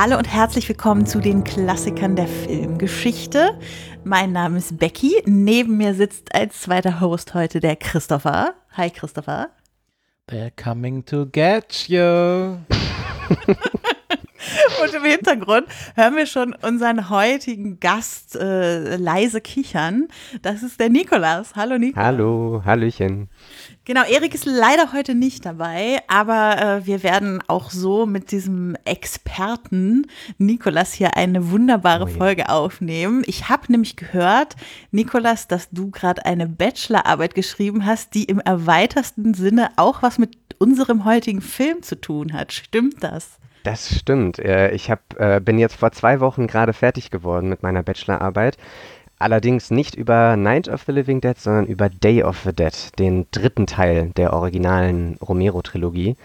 Hallo 0.00 0.16
und 0.16 0.32
herzlich 0.32 0.68
willkommen 0.68 1.06
zu 1.06 1.18
den 1.18 1.42
Klassikern 1.42 2.14
der 2.14 2.28
Filmgeschichte. 2.28 3.58
Mein 4.04 4.30
Name 4.30 4.58
ist 4.58 4.78
Becky. 4.78 5.20
Neben 5.26 5.76
mir 5.76 5.92
sitzt 5.92 6.32
als 6.32 6.60
zweiter 6.60 7.00
Host 7.00 7.34
heute 7.34 7.58
der 7.58 7.74
Christopher. 7.74 8.54
Hi 8.76 8.90
Christopher. 8.90 9.48
They're 10.30 10.52
coming 10.52 11.04
to 11.06 11.26
get 11.26 11.88
you. 11.88 11.98
Und 14.82 14.94
im 14.94 15.02
Hintergrund 15.02 15.66
hören 15.96 16.14
wir 16.14 16.26
schon 16.26 16.54
unseren 16.62 17.10
heutigen 17.10 17.80
Gast 17.80 18.36
äh, 18.36 18.94
leise 18.94 19.40
kichern. 19.40 20.06
Das 20.42 20.62
ist 20.62 20.78
der 20.78 20.90
Nikolas. 20.90 21.56
Hallo 21.56 21.76
Nikolas. 21.76 22.06
Hallo, 22.06 22.62
Hallöchen. 22.64 23.28
Genau, 23.88 24.02
Erik 24.02 24.34
ist 24.34 24.44
leider 24.44 24.92
heute 24.92 25.14
nicht 25.14 25.46
dabei, 25.46 26.00
aber 26.08 26.60
äh, 26.60 26.86
wir 26.86 27.02
werden 27.02 27.42
auch 27.46 27.70
so 27.70 28.04
mit 28.04 28.32
diesem 28.32 28.76
Experten 28.84 30.06
Nikolas 30.36 30.92
hier 30.92 31.16
eine 31.16 31.50
wunderbare 31.50 32.04
oh 32.04 32.06
Folge 32.06 32.50
aufnehmen. 32.50 33.22
Ich 33.24 33.48
habe 33.48 33.72
nämlich 33.72 33.96
gehört, 33.96 34.56
Nikolas, 34.90 35.48
dass 35.48 35.70
du 35.70 35.90
gerade 35.90 36.26
eine 36.26 36.46
Bachelorarbeit 36.46 37.34
geschrieben 37.34 37.86
hast, 37.86 38.12
die 38.12 38.24
im 38.24 38.40
erweiterten 38.40 39.32
Sinne 39.32 39.70
auch 39.76 40.02
was 40.02 40.18
mit 40.18 40.36
unserem 40.58 41.06
heutigen 41.06 41.40
Film 41.40 41.82
zu 41.82 41.98
tun 41.98 42.34
hat. 42.34 42.52
Stimmt 42.52 43.02
das? 43.02 43.38
Das 43.62 43.94
stimmt. 43.98 44.38
Äh, 44.38 44.70
ich 44.72 44.90
hab, 44.90 45.18
äh, 45.18 45.40
bin 45.40 45.58
jetzt 45.58 45.76
vor 45.76 45.92
zwei 45.92 46.20
Wochen 46.20 46.46
gerade 46.46 46.74
fertig 46.74 47.10
geworden 47.10 47.48
mit 47.48 47.62
meiner 47.62 47.82
Bachelorarbeit. 47.82 48.58
Allerdings 49.18 49.70
nicht 49.70 49.94
über 49.96 50.36
Night 50.36 50.68
of 50.68 50.82
the 50.86 50.92
Living 50.92 51.20
Dead, 51.20 51.36
sondern 51.38 51.66
über 51.66 51.88
Day 51.88 52.22
of 52.22 52.40
the 52.44 52.52
Dead, 52.52 52.72
den 52.98 53.26
dritten 53.30 53.66
Teil 53.66 54.10
der 54.16 54.32
originalen 54.32 55.16
Romero-Trilogie. 55.20 56.16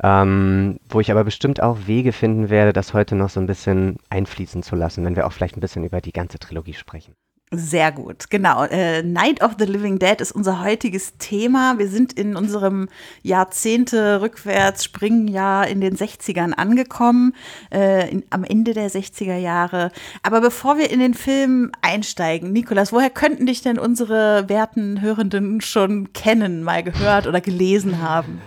Ähm, 0.00 0.78
wo 0.88 1.00
ich 1.00 1.10
aber 1.10 1.24
bestimmt 1.24 1.60
auch 1.60 1.86
Wege 1.86 2.12
finden 2.12 2.50
werde, 2.50 2.72
das 2.72 2.94
heute 2.94 3.16
noch 3.16 3.30
so 3.30 3.40
ein 3.40 3.48
bisschen 3.48 3.96
einfließen 4.10 4.62
zu 4.62 4.76
lassen, 4.76 5.04
wenn 5.04 5.16
wir 5.16 5.26
auch 5.26 5.32
vielleicht 5.32 5.56
ein 5.56 5.60
bisschen 5.60 5.82
über 5.82 6.00
die 6.00 6.12
ganze 6.12 6.38
Trilogie 6.38 6.74
sprechen. 6.74 7.14
Sehr 7.50 7.92
gut, 7.92 8.28
genau. 8.28 8.64
Äh, 8.64 9.02
Night 9.02 9.42
of 9.42 9.52
the 9.58 9.64
Living 9.64 9.98
Dead 9.98 10.20
ist 10.20 10.32
unser 10.32 10.62
heutiges 10.62 11.16
Thema. 11.16 11.78
Wir 11.78 11.88
sind 11.88 12.12
in 12.12 12.36
unserem 12.36 12.90
Jahrzehnte 13.22 14.20
rückwärts 14.20 14.84
Springjahr 14.84 15.66
in 15.66 15.80
den 15.80 15.96
60ern 15.96 16.52
angekommen, 16.52 17.34
äh, 17.72 18.10
in, 18.10 18.24
am 18.28 18.44
Ende 18.44 18.74
der 18.74 18.90
60er 18.90 19.36
Jahre. 19.36 19.92
Aber 20.22 20.42
bevor 20.42 20.76
wir 20.76 20.90
in 20.90 21.00
den 21.00 21.14
Film 21.14 21.72
einsteigen, 21.80 22.52
Nikolas, 22.52 22.92
woher 22.92 23.10
könnten 23.10 23.46
dich 23.46 23.62
denn 23.62 23.78
unsere 23.78 24.46
werten 24.50 25.00
Hörenden 25.00 25.62
schon 25.62 26.12
kennen, 26.12 26.62
mal 26.62 26.82
gehört 26.82 27.26
oder 27.26 27.40
gelesen 27.40 28.02
haben? 28.02 28.42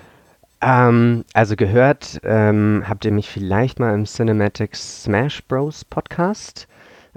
Ähm, 0.61 1.25
also 1.34 1.56
gehört 1.56 2.19
ähm, 2.23 2.84
habt 2.88 3.03
ihr 3.03 3.11
mich 3.11 3.29
vielleicht 3.29 3.79
mal 3.79 3.95
im 3.95 4.06
Cinematic 4.06 4.75
Smash 4.75 5.44
Bros. 5.47 5.84
Podcast 5.85 6.67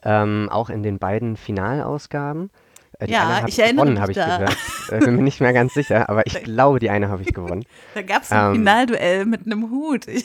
ähm, 0.05 0.49
auch 0.51 0.71
in 0.71 0.83
den 0.83 0.99
beiden 0.99 1.37
Finalausgaben. 1.37 2.51
Äh, 2.99 3.11
ja, 3.11 3.45
ich 3.47 3.59
erinnere 3.59 3.87
gewonnen, 3.87 3.95
mich 3.95 4.01
habe 4.03 4.13
ich 4.13 4.19
gehört. 4.19 4.57
Äh, 4.91 4.99
bin 5.05 5.17
mir 5.17 5.23
nicht 5.23 5.41
mehr 5.41 5.53
ganz 5.53 5.75
sicher, 5.75 6.09
aber 6.09 6.27
ich 6.27 6.35
glaube, 6.45 6.79
die 6.79 6.91
eine 6.91 7.09
habe 7.09 7.23
ich 7.23 7.33
gewonnen. 7.33 7.65
Da 7.95 8.03
gab 8.03 8.23
es 8.23 8.31
ein 8.31 8.47
ähm, 8.47 8.53
Finalduell 8.55 9.25
mit 9.25 9.47
einem 9.47 9.71
Hut. 9.71 10.07
Ich, 10.07 10.25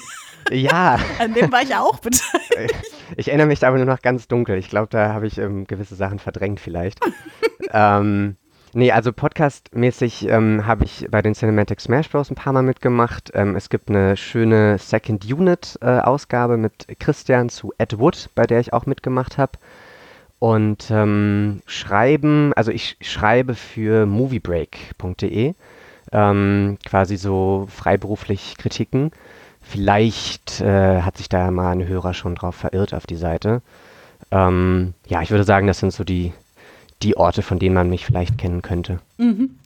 ja. 0.51 0.99
An 1.19 1.33
dem 1.33 1.51
war 1.51 1.61
ich 1.61 1.75
auch 1.75 1.99
beteiligt. 1.99 2.75
Ich 3.17 3.29
erinnere 3.29 3.47
mich 3.47 3.59
da 3.59 3.69
aber 3.69 3.77
nur 3.77 3.85
noch 3.85 4.01
ganz 4.01 4.27
dunkel. 4.27 4.57
Ich 4.57 4.69
glaube, 4.69 4.87
da 4.89 5.13
habe 5.13 5.27
ich 5.27 5.37
ähm, 5.37 5.65
gewisse 5.65 5.95
Sachen 5.95 6.19
verdrängt 6.19 6.59
vielleicht. 6.59 6.99
ähm, 7.71 8.35
Nee, 8.73 8.91
also 8.91 9.11
podcastmäßig 9.11 10.27
ähm, 10.27 10.67
habe 10.67 10.85
ich 10.85 11.07
bei 11.09 11.23
den 11.23 11.33
Cinematic 11.33 11.81
Smash 11.81 12.07
Bros. 12.09 12.29
ein 12.29 12.35
paar 12.35 12.53
Mal 12.53 12.61
mitgemacht. 12.61 13.31
Ähm, 13.33 13.55
es 13.55 13.69
gibt 13.69 13.89
eine 13.89 14.15
schöne 14.15 14.77
Second 14.77 15.25
Unit-Ausgabe 15.25 16.53
äh, 16.53 16.57
mit 16.57 16.85
Christian 16.99 17.49
zu 17.49 17.73
Ed 17.79 17.97
Wood, 17.97 18.29
bei 18.35 18.45
der 18.45 18.59
ich 18.59 18.71
auch 18.71 18.85
mitgemacht 18.85 19.39
habe. 19.39 19.53
Und 20.37 20.91
ähm, 20.91 21.63
schreiben, 21.65 22.53
also 22.53 22.71
ich 22.71 22.97
schreibe 23.01 23.55
für 23.55 24.05
moviebreak.de, 24.05 25.55
ähm, 26.11 26.77
quasi 26.85 27.17
so 27.17 27.67
freiberuflich 27.71 28.55
Kritiken. 28.59 29.11
Vielleicht 29.61 30.61
äh, 30.61 31.01
hat 31.01 31.17
sich 31.17 31.27
da 31.27 31.49
mal 31.49 31.71
ein 31.71 31.87
Hörer 31.87 32.13
schon 32.13 32.35
drauf 32.35 32.55
verirrt 32.55 32.93
auf 32.93 33.07
die 33.07 33.15
Seite. 33.15 33.63
Ähm, 34.31 34.93
ja, 35.07 35.23
ich 35.23 35.31
würde 35.31 35.43
sagen, 35.43 35.65
das 35.65 35.79
sind 35.79 35.91
so 35.91 36.03
die 36.03 36.33
die 37.03 37.17
Orte, 37.17 37.41
von 37.41 37.59
denen 37.59 37.75
man 37.75 37.89
mich 37.89 38.05
vielleicht 38.05 38.37
kennen 38.37 38.61
könnte. 38.61 38.99
Mhm. 39.17 39.59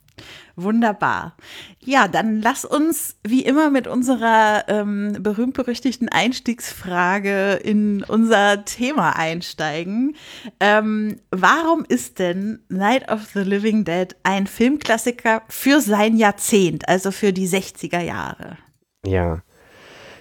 Wunderbar. 0.55 1.35
Ja, 1.79 2.07
dann 2.07 2.39
lass 2.39 2.63
uns 2.63 3.15
wie 3.23 3.41
immer 3.41 3.71
mit 3.71 3.87
unserer 3.87 4.65
ähm, 4.67 5.17
berühmt-berüchtigten 5.19 6.09
Einstiegsfrage 6.09 7.53
in 7.55 8.03
unser 8.03 8.63
Thema 8.63 9.15
einsteigen. 9.15 10.15
Ähm, 10.59 11.19
warum 11.31 11.85
ist 11.87 12.19
denn 12.19 12.59
Night 12.69 13.11
of 13.11 13.25
the 13.33 13.39
Living 13.39 13.83
Dead 13.83 14.15
ein 14.21 14.45
Filmklassiker 14.45 15.41
für 15.49 15.81
sein 15.81 16.17
Jahrzehnt, 16.17 16.87
also 16.87 17.09
für 17.09 17.33
die 17.33 17.47
60er 17.47 18.01
Jahre? 18.01 18.57
Ja, 19.03 19.41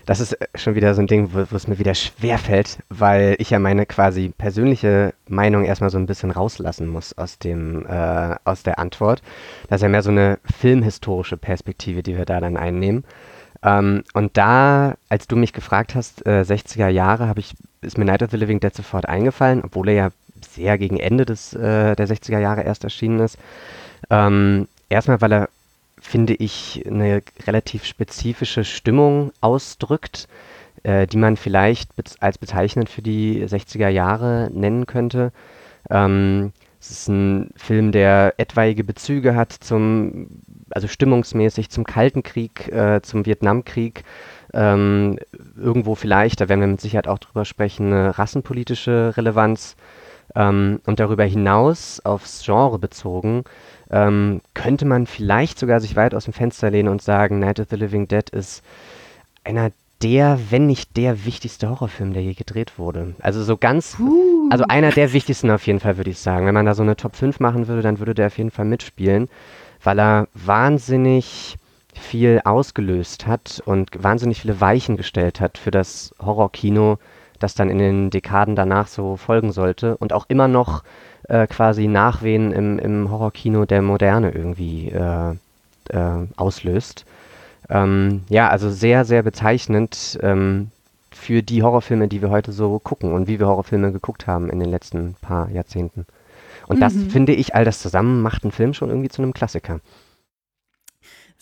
das 0.07 0.21
ist 0.21 0.33
äh, 0.33 0.47
schon 0.55 0.75
wieder 0.75 0.95
so 0.95 1.01
ein 1.01 1.07
Ding, 1.07 1.31
wo, 1.33 1.45
wo 1.51 1.57
es 1.57 1.69
mir 1.69 1.79
wieder 1.79 1.95
schwerfällt, 1.95 2.79
weil 2.89 3.37
ich 3.39 3.51
ja 3.51 3.59
meine 3.59 3.87
quasi 3.87 4.33
persönliche 4.37 5.15
Meinung 5.29 5.65
erstmal 5.65 5.91
so 5.91 5.99
ein 5.99 6.07
bisschen 6.07 6.31
rauslassen 6.31 6.89
muss 6.89 7.17
aus, 7.17 7.39
dem, 7.39 7.87
äh, 7.87 8.37
aus 8.45 8.63
der 8.63 8.79
Antwort. 8.79 9.23
Das 9.69 9.79
ist 9.79 9.83
ja 9.83 9.89
mehr 9.89 10.03
so 10.03 10.11
eine 10.11 10.39
filmhistorische 10.59 11.37
Perspektive, 11.37 12.03
die 12.03 12.17
wir 12.17 12.25
da 12.25 12.41
dann 12.41 12.57
einnehmen. 12.57 13.05
Ähm, 13.63 14.03
und 14.13 14.37
da, 14.37 14.97
als 15.09 15.29
du 15.29 15.37
mich 15.37 15.53
gefragt 15.53 15.95
hast, 15.95 16.27
äh, 16.27 16.43
60er 16.43 16.89
Jahre, 16.89 17.33
ich, 17.37 17.55
ist 17.81 17.99
mir 17.99 18.05
Night 18.05 18.23
of 18.23 18.31
the 18.31 18.37
Living 18.37 18.61
Dead 18.61 18.75
sofort 18.75 19.09
eingefallen, 19.09 19.63
obwohl 19.65 19.89
er 19.89 19.95
ja 19.95 20.11
sehr 20.41 20.79
gegen 20.79 20.99
Ende 20.99 21.25
des, 21.25 21.55
äh, 21.55 21.95
der 21.95 22.09
60er 22.09 22.39
Jahre 22.39 22.63
erst 22.63 22.85
erschienen 22.85 23.21
ist. 23.21 23.39
Ähm, 24.11 24.67
erstmal, 24.89 25.21
weil 25.21 25.33
er 25.33 25.49
finde 26.03 26.35
ich, 26.35 26.85
eine 26.87 27.23
relativ 27.47 27.85
spezifische 27.85 28.65
Stimmung 28.65 29.33
ausdrückt, 29.41 30.29
äh, 30.83 31.07
die 31.07 31.17
man 31.17 31.37
vielleicht 31.37 31.91
als 32.21 32.39
bezeichnend 32.39 32.91
für 32.91 33.03
die 33.03 33.45
60er 33.45 33.89
Jahre 33.89 34.51
nennen 34.53 34.87
könnte. 34.87 35.33
Ähm, 35.89 36.53
es 36.81 36.91
ist 36.91 37.09
ein 37.09 37.51
Film, 37.57 37.93
der 37.93 38.35
etwaige 38.39 38.83
Bezüge 38.83 39.37
hat 39.37 39.53
zum, 39.53 40.27
also 40.71 40.89
stimmungsmäßig 40.89 41.71
zum 41.71 41.85
Kalten 41.85 42.25
Krieg, 42.25 42.69
äh, 42.73 43.01
zum 43.03 43.25
Vietnamkrieg. 43.25 44.03
Ähm, 44.53 45.19
irgendwo 45.57 45.95
vielleicht, 45.95 46.41
da 46.41 46.49
werden 46.49 46.61
wir 46.61 46.67
mit 46.67 46.81
Sicherheit 46.81 47.07
auch 47.07 47.21
drüber 47.21 47.45
sprechen, 47.45 47.93
eine 47.93 48.19
rassenpolitische 48.19 49.15
Relevanz. 49.17 49.77
Ähm, 50.35 50.81
und 50.87 51.01
darüber 51.01 51.25
hinaus 51.25 52.01
aufs 52.05 52.45
Genre 52.45 52.79
bezogen 52.79 53.45
ähm, 53.91 54.41
könnte 54.55 54.87
man 54.87 55.07
vielleicht 55.07 55.59
sogar 55.59 55.81
sich 55.81 55.97
weit 55.97 56.15
aus 56.15 56.25
dem 56.25 56.33
Fenster 56.33 56.71
lehnen 56.71 56.89
und 56.89 57.03
sagen, 57.03 57.39
Night 57.39 57.61
of 57.61 57.67
the 57.71 57.77
Living 57.77 58.09
Dead 58.09 58.29
ist 58.31 58.63
einer 59.45 59.71
der, 60.03 60.39
wenn 60.51 60.67
nicht 60.67 60.97
der 60.97 61.25
wichtigste 61.25 61.71
Horrorfilm, 61.71 62.13
der 62.13 62.23
je 62.23 62.35
gedreht 62.35 62.79
wurde. 62.79 63.15
Also 63.21 63.43
so 63.43 63.57
ganz, 63.57 63.97
uh. 64.01 64.49
also 64.51 64.65
einer 64.69 64.91
der 64.91 65.13
wichtigsten 65.13 65.51
auf 65.51 65.67
jeden 65.67 65.81
Fall, 65.81 65.97
würde 65.97 66.11
ich 66.11 66.19
sagen. 66.19 66.47
Wenn 66.47 66.55
man 66.55 66.67
da 66.67 66.75
so 66.75 66.83
eine 66.83 66.97
Top 66.97 67.15
5 67.15 67.39
machen 67.39 67.69
würde, 67.69 67.83
dann 67.83 67.99
würde 67.99 68.15
der 68.15 68.27
auf 68.27 68.39
jeden 68.39 68.51
Fall 68.51 68.65
mitspielen, 68.65 69.29
weil 69.83 70.01
er 70.01 70.29
wahnsinnig 70.35 71.57
viel 71.95 72.41
ausgelöst 72.45 73.27
hat 73.27 73.63
und 73.65 73.91
wahnsinnig 74.03 74.41
viele 74.41 74.61
Weichen 74.61 74.97
gestellt 74.97 75.41
hat 75.41 75.59
für 75.59 75.71
das 75.71 76.15
Horrorkino, 76.21 76.99
das 77.43 77.55
dann 77.55 77.71
in 77.71 77.79
den 77.79 78.11
Dekaden 78.11 78.57
danach 78.57 78.87
so 78.87 79.17
folgen 79.17 79.53
sollte 79.53 79.97
und 79.97 80.13
auch 80.13 80.27
immer 80.29 80.49
noch 80.49 80.83
äh, 81.29 81.47
quasi 81.47 81.89
Nachwehen 81.89 82.53
im, 82.53 82.79
im 82.79 83.11
Horrorkino 83.11 83.65
der 83.65 83.83
Moderne 83.83 84.31
irgendwie 84.31 84.89
äh, 84.89 85.33
äh, 85.91 86.27
auslöst. 86.37 87.05
Ähm, 87.69 88.23
ja, 88.29 88.49
also 88.49 88.71
sehr, 88.71 89.05
sehr 89.05 89.23
bezeichnend 89.23 90.19
ähm, 90.23 90.71
für 91.11 91.43
die 91.43 91.63
Horrorfilme, 91.63 92.09
die 92.09 92.23
wir 92.23 92.31
heute 92.31 92.53
so 92.53 92.79
gucken 92.79 93.13
und 93.13 93.29
wie 93.29 93.39
wir 93.39 93.47
Horrorfilme 93.47 93.93
geguckt 93.93 94.27
haben 94.27 94.51
in 94.51 94.61
den 94.61 94.71
letzten 94.71 95.15
paar 95.21 95.51
Jahrzehnten. 95.51 96.07
Und 96.67 96.77
mhm. 96.77 96.81
das 96.81 96.95
finde 96.95 97.33
ich, 97.35 97.55
all 97.55 97.65
das 97.65 97.81
zusammen 97.81 98.23
macht 98.23 98.45
einen 98.45 98.53
Film 98.53 98.75
schon 98.75 98.89
irgendwie 98.89 99.09
zu 99.09 99.23
einem 99.23 99.33
Klassiker. 99.33 99.81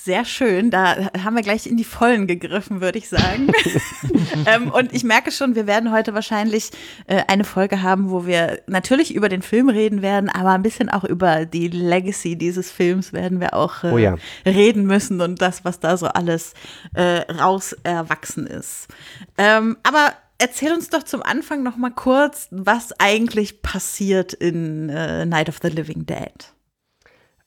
Sehr 0.02 0.24
schön. 0.24 0.70
Da 0.70 1.10
haben 1.22 1.36
wir 1.36 1.42
gleich 1.42 1.66
in 1.66 1.76
die 1.76 1.84
Vollen 1.84 2.26
gegriffen, 2.26 2.80
würde 2.80 2.96
ich 2.96 3.10
sagen. 3.10 3.52
ähm, 4.46 4.70
und 4.70 4.94
ich 4.94 5.04
merke 5.04 5.30
schon, 5.30 5.54
wir 5.54 5.66
werden 5.66 5.92
heute 5.92 6.14
wahrscheinlich 6.14 6.70
äh, 7.06 7.22
eine 7.28 7.44
Folge 7.44 7.82
haben, 7.82 8.10
wo 8.10 8.24
wir 8.24 8.62
natürlich 8.66 9.14
über 9.14 9.28
den 9.28 9.42
Film 9.42 9.68
reden 9.68 10.00
werden, 10.00 10.30
aber 10.30 10.52
ein 10.52 10.62
bisschen 10.62 10.88
auch 10.88 11.04
über 11.04 11.44
die 11.44 11.68
Legacy 11.68 12.36
dieses 12.36 12.70
Films 12.70 13.12
werden 13.12 13.40
wir 13.40 13.52
auch 13.52 13.84
äh, 13.84 13.90
oh 13.92 13.98
ja. 13.98 14.16
reden 14.46 14.86
müssen 14.86 15.20
und 15.20 15.42
das, 15.42 15.66
was 15.66 15.80
da 15.80 15.98
so 15.98 16.06
alles 16.06 16.54
äh, 16.94 17.30
raus 17.30 17.76
erwachsen 17.82 18.46
ist. 18.46 18.88
Ähm, 19.36 19.76
aber 19.82 20.14
erzähl 20.38 20.72
uns 20.72 20.88
doch 20.88 21.02
zum 21.02 21.22
Anfang 21.22 21.62
noch 21.62 21.76
mal 21.76 21.90
kurz, 21.90 22.48
was 22.50 22.98
eigentlich 22.98 23.60
passiert 23.60 24.32
in 24.32 24.88
äh, 24.88 25.26
Night 25.26 25.50
of 25.50 25.58
the 25.62 25.68
Living 25.68 26.06
Dead. 26.06 26.54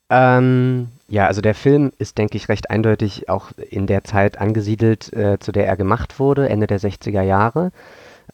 Ähm, 0.09 0.89
ja, 1.07 1.27
also 1.27 1.41
der 1.41 1.55
Film 1.55 1.91
ist, 1.97 2.17
denke 2.17 2.37
ich, 2.37 2.49
recht 2.49 2.69
eindeutig 2.69 3.29
auch 3.29 3.51
in 3.57 3.87
der 3.87 4.03
Zeit 4.03 4.39
angesiedelt, 4.39 5.13
äh, 5.13 5.39
zu 5.39 5.51
der 5.51 5.67
er 5.67 5.77
gemacht 5.77 6.19
wurde, 6.19 6.49
Ende 6.49 6.67
der 6.67 6.79
60er 6.79 7.21
Jahre. 7.21 7.71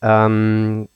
Ähm, 0.02 0.88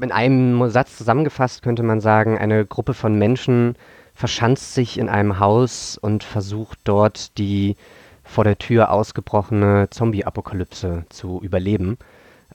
in 0.00 0.12
einem 0.12 0.70
Satz 0.70 0.96
zusammengefasst 0.96 1.62
könnte 1.62 1.82
man 1.82 2.00
sagen, 2.00 2.38
eine 2.38 2.64
Gruppe 2.64 2.94
von 2.94 3.18
Menschen 3.18 3.76
verschanzt 4.14 4.74
sich 4.74 4.98
in 4.98 5.08
einem 5.08 5.38
Haus 5.38 5.98
und 5.98 6.24
versucht 6.24 6.78
dort 6.84 7.38
die 7.38 7.76
vor 8.22 8.44
der 8.44 8.58
Tür 8.58 8.92
ausgebrochene 8.92 9.88
Zombie-Apokalypse 9.90 11.04
zu 11.08 11.40
überleben. 11.42 11.98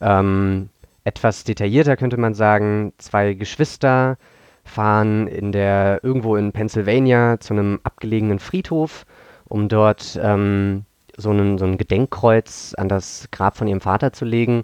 Ähm, 0.01 0.69
etwas 1.03 1.43
detaillierter 1.43 1.97
könnte 1.97 2.17
man 2.17 2.33
sagen, 2.33 2.93
zwei 2.97 3.33
Geschwister 3.33 4.17
fahren 4.65 5.27
in 5.27 5.51
der, 5.51 5.99
irgendwo 6.03 6.35
in 6.35 6.51
Pennsylvania 6.51 7.39
zu 7.39 7.53
einem 7.53 7.79
abgelegenen 7.83 8.39
Friedhof, 8.39 9.05
um 9.45 9.69
dort 9.69 10.19
ähm, 10.21 10.85
so, 11.15 11.29
einen, 11.29 11.57
so 11.57 11.65
ein 11.65 11.77
Gedenkkreuz 11.77 12.73
an 12.77 12.89
das 12.89 13.29
Grab 13.31 13.55
von 13.55 13.67
ihrem 13.67 13.81
Vater 13.81 14.11
zu 14.11 14.25
legen. 14.25 14.63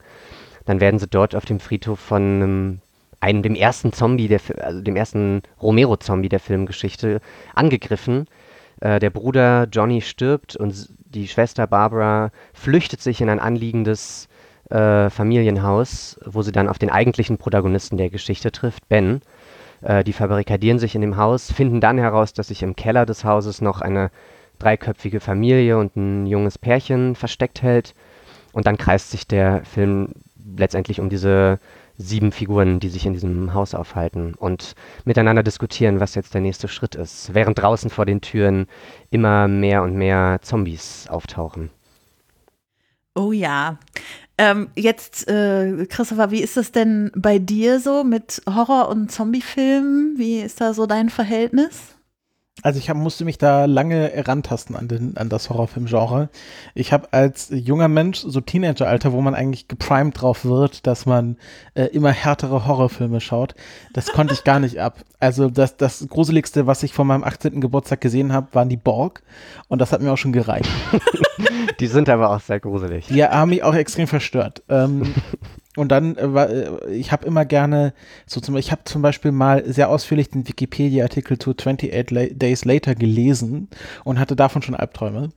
Dann 0.65 0.81
werden 0.81 0.99
sie 0.99 1.07
dort 1.07 1.35
auf 1.35 1.45
dem 1.45 1.59
Friedhof 1.59 1.99
von 1.99 2.21
einem, 2.21 2.79
einem 3.19 3.43
dem 3.43 3.55
ersten 3.55 3.93
Zombie, 3.93 4.27
der, 4.27 4.41
also 4.59 4.81
dem 4.81 4.95
ersten 4.95 5.43
Romero-Zombie 5.61 6.29
der 6.29 6.39
Filmgeschichte, 6.39 7.21
angegriffen. 7.55 8.27
Äh, 8.81 8.99
der 8.99 9.11
Bruder 9.11 9.67
Johnny 9.71 10.01
stirbt 10.01 10.55
und 10.55 10.89
die 10.99 11.27
Schwester 11.27 11.67
Barbara 11.67 12.31
flüchtet 12.53 13.01
sich 13.01 13.21
in 13.21 13.29
ein 13.29 13.39
anliegendes 13.39 14.27
äh, 14.69 15.09
Familienhaus, 15.09 16.19
wo 16.25 16.41
sie 16.41 16.51
dann 16.51 16.67
auf 16.67 16.79
den 16.79 16.89
eigentlichen 16.89 17.37
Protagonisten 17.37 17.97
der 17.97 18.09
Geschichte 18.09 18.51
trifft, 18.51 18.87
Ben. 18.89 19.21
Äh, 19.81 20.03
die 20.03 20.13
verbarrikadieren 20.13 20.79
sich 20.79 20.95
in 20.95 21.01
dem 21.01 21.17
Haus, 21.17 21.51
finden 21.51 21.81
dann 21.81 21.97
heraus, 21.97 22.33
dass 22.33 22.47
sich 22.47 22.63
im 22.63 22.75
Keller 22.75 23.05
des 23.05 23.23
Hauses 23.23 23.61
noch 23.61 23.81
eine 23.81 24.11
dreiköpfige 24.59 25.19
Familie 25.19 25.77
und 25.77 25.95
ein 25.95 26.27
junges 26.27 26.57
Pärchen 26.57 27.15
versteckt 27.15 27.61
hält. 27.61 27.95
Und 28.53 28.67
dann 28.67 28.77
kreist 28.77 29.11
sich 29.11 29.27
der 29.27 29.63
Film 29.65 30.09
letztendlich 30.57 30.99
um 30.99 31.09
diese 31.09 31.59
sieben 31.97 32.31
Figuren, 32.31 32.79
die 32.79 32.89
sich 32.89 33.05
in 33.05 33.13
diesem 33.13 33.53
Haus 33.53 33.75
aufhalten 33.75 34.33
und 34.33 34.75
miteinander 35.05 35.43
diskutieren, 35.43 35.99
was 35.99 36.15
jetzt 36.15 36.33
der 36.33 36.41
nächste 36.41 36.67
Schritt 36.67 36.95
ist, 36.95 37.33
während 37.33 37.59
draußen 37.59 37.89
vor 37.89 38.05
den 38.05 38.21
Türen 38.21 38.67
immer 39.09 39.47
mehr 39.47 39.83
und 39.83 39.95
mehr 39.95 40.39
Zombies 40.41 41.07
auftauchen. 41.09 41.69
Oh 43.13 43.31
ja. 43.31 43.77
Ähm, 44.37 44.69
jetzt, 44.75 45.27
äh, 45.27 45.85
Christopher, 45.87 46.31
wie 46.31 46.41
ist 46.41 46.57
das 46.57 46.71
denn 46.71 47.11
bei 47.15 47.37
dir 47.37 47.79
so 47.79 48.03
mit 48.03 48.41
Horror- 48.49 48.89
und 48.89 49.11
Zombiefilmen? 49.11 50.17
Wie 50.17 50.39
ist 50.39 50.61
da 50.61 50.73
so 50.73 50.85
dein 50.85 51.09
Verhältnis? 51.09 51.95
Also 52.63 52.77
ich 52.77 52.89
hab, 52.89 52.97
musste 52.97 53.25
mich 53.25 53.37
da 53.37 53.65
lange 53.65 54.11
herantasten 54.13 54.75
an, 54.75 54.87
den, 54.87 55.17
an 55.17 55.29
das 55.29 55.49
Horrorfilmgenre. 55.49 56.29
Ich 56.75 56.93
habe 56.93 57.11
als 57.11 57.47
junger 57.49 57.87
Mensch, 57.87 58.19
so 58.19 58.39
Teenageralter, 58.39 59.13
wo 59.13 59.21
man 59.21 59.33
eigentlich 59.33 59.67
geprimed 59.67 60.21
drauf 60.21 60.45
wird, 60.45 60.85
dass 60.85 61.05
man 61.05 61.37
äh, 61.73 61.85
immer 61.85 62.11
härtere 62.11 62.67
Horrorfilme 62.67 63.19
schaut, 63.19 63.55
das 63.93 64.11
konnte 64.11 64.33
ich 64.33 64.43
gar 64.43 64.59
nicht 64.59 64.79
ab. 64.79 65.03
Also 65.19 65.49
das, 65.49 65.77
das 65.77 66.07
Gruseligste, 66.07 66.67
was 66.67 66.83
ich 66.83 66.93
vor 66.93 67.05
meinem 67.05 67.23
18. 67.23 67.61
Geburtstag 67.61 68.01
gesehen 68.01 68.31
habe, 68.31 68.53
waren 68.53 68.69
die 68.69 68.77
Borg 68.77 69.23
und 69.67 69.79
das 69.79 69.91
hat 69.91 70.01
mir 70.01 70.11
auch 70.11 70.17
schon 70.17 70.33
gereicht. 70.33 70.69
die 71.81 71.87
sind 71.87 72.09
aber 72.09 72.29
auch 72.29 72.39
sehr 72.39 72.59
gruselig. 72.59 73.07
Die 73.07 73.23
haben 73.23 73.49
mich 73.49 73.63
auch 73.63 73.73
extrem 73.73 74.07
verstört. 74.07 74.63
Ähm, 74.69 75.13
und 75.77 75.89
dann, 75.89 76.17
äh, 76.17 76.25
äh, 76.25 76.91
ich 76.91 77.13
habe 77.13 77.25
immer 77.25 77.45
gerne, 77.45 77.93
so 78.25 78.41
zum, 78.41 78.57
ich 78.57 78.71
habe 78.73 78.81
zum 78.83 79.01
Beispiel 79.01 79.31
mal 79.31 79.63
sehr 79.65 79.89
ausführlich 79.89 80.29
den 80.29 80.45
Wikipedia-Artikel 80.45 81.39
zu 81.39 81.51
28 81.51 82.11
La 82.11 82.25
Days 82.25 82.65
Later 82.65 82.93
gelesen 82.93 83.69
und 84.03 84.19
hatte 84.19 84.35
davon 84.35 84.61
schon 84.61 84.75
Albträume. 84.75 85.29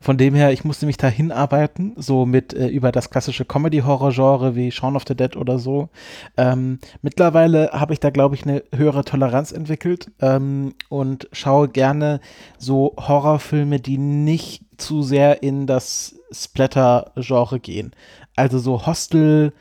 Von 0.00 0.16
dem 0.16 0.34
her, 0.34 0.50
ich 0.50 0.64
musste 0.64 0.86
mich 0.86 0.96
da 0.96 1.08
hinarbeiten, 1.08 1.92
so 1.96 2.24
mit 2.24 2.54
äh, 2.54 2.68
über 2.68 2.90
das 2.90 3.10
klassische 3.10 3.44
Comedy-Horror-Genre 3.44 4.56
wie 4.56 4.70
Shaun 4.70 4.96
of 4.96 5.04
the 5.06 5.14
Dead 5.14 5.36
oder 5.36 5.58
so. 5.58 5.90
Ähm, 6.38 6.78
mittlerweile 7.02 7.70
habe 7.72 7.92
ich 7.92 8.00
da, 8.00 8.08
glaube 8.08 8.34
ich, 8.34 8.44
eine 8.44 8.62
höhere 8.74 9.04
Toleranz 9.04 9.52
entwickelt 9.52 10.10
ähm, 10.22 10.72
und 10.88 11.28
schaue 11.32 11.68
gerne 11.68 12.20
so 12.56 12.94
Horrorfilme, 12.96 13.78
die 13.78 13.98
nicht 13.98 14.62
zu 14.78 15.02
sehr 15.02 15.42
in 15.42 15.66
das 15.66 16.16
Splatter-Genre 16.32 17.60
gehen. 17.60 17.92
Also 18.36 18.58
so 18.58 18.86
Hostel, 18.86 19.52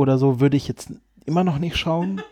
oder 0.00 0.18
so 0.18 0.40
würde 0.40 0.56
ich 0.56 0.66
jetzt 0.66 0.92
immer 1.26 1.44
noch 1.44 1.58
nicht 1.58 1.76
schauen. 1.76 2.22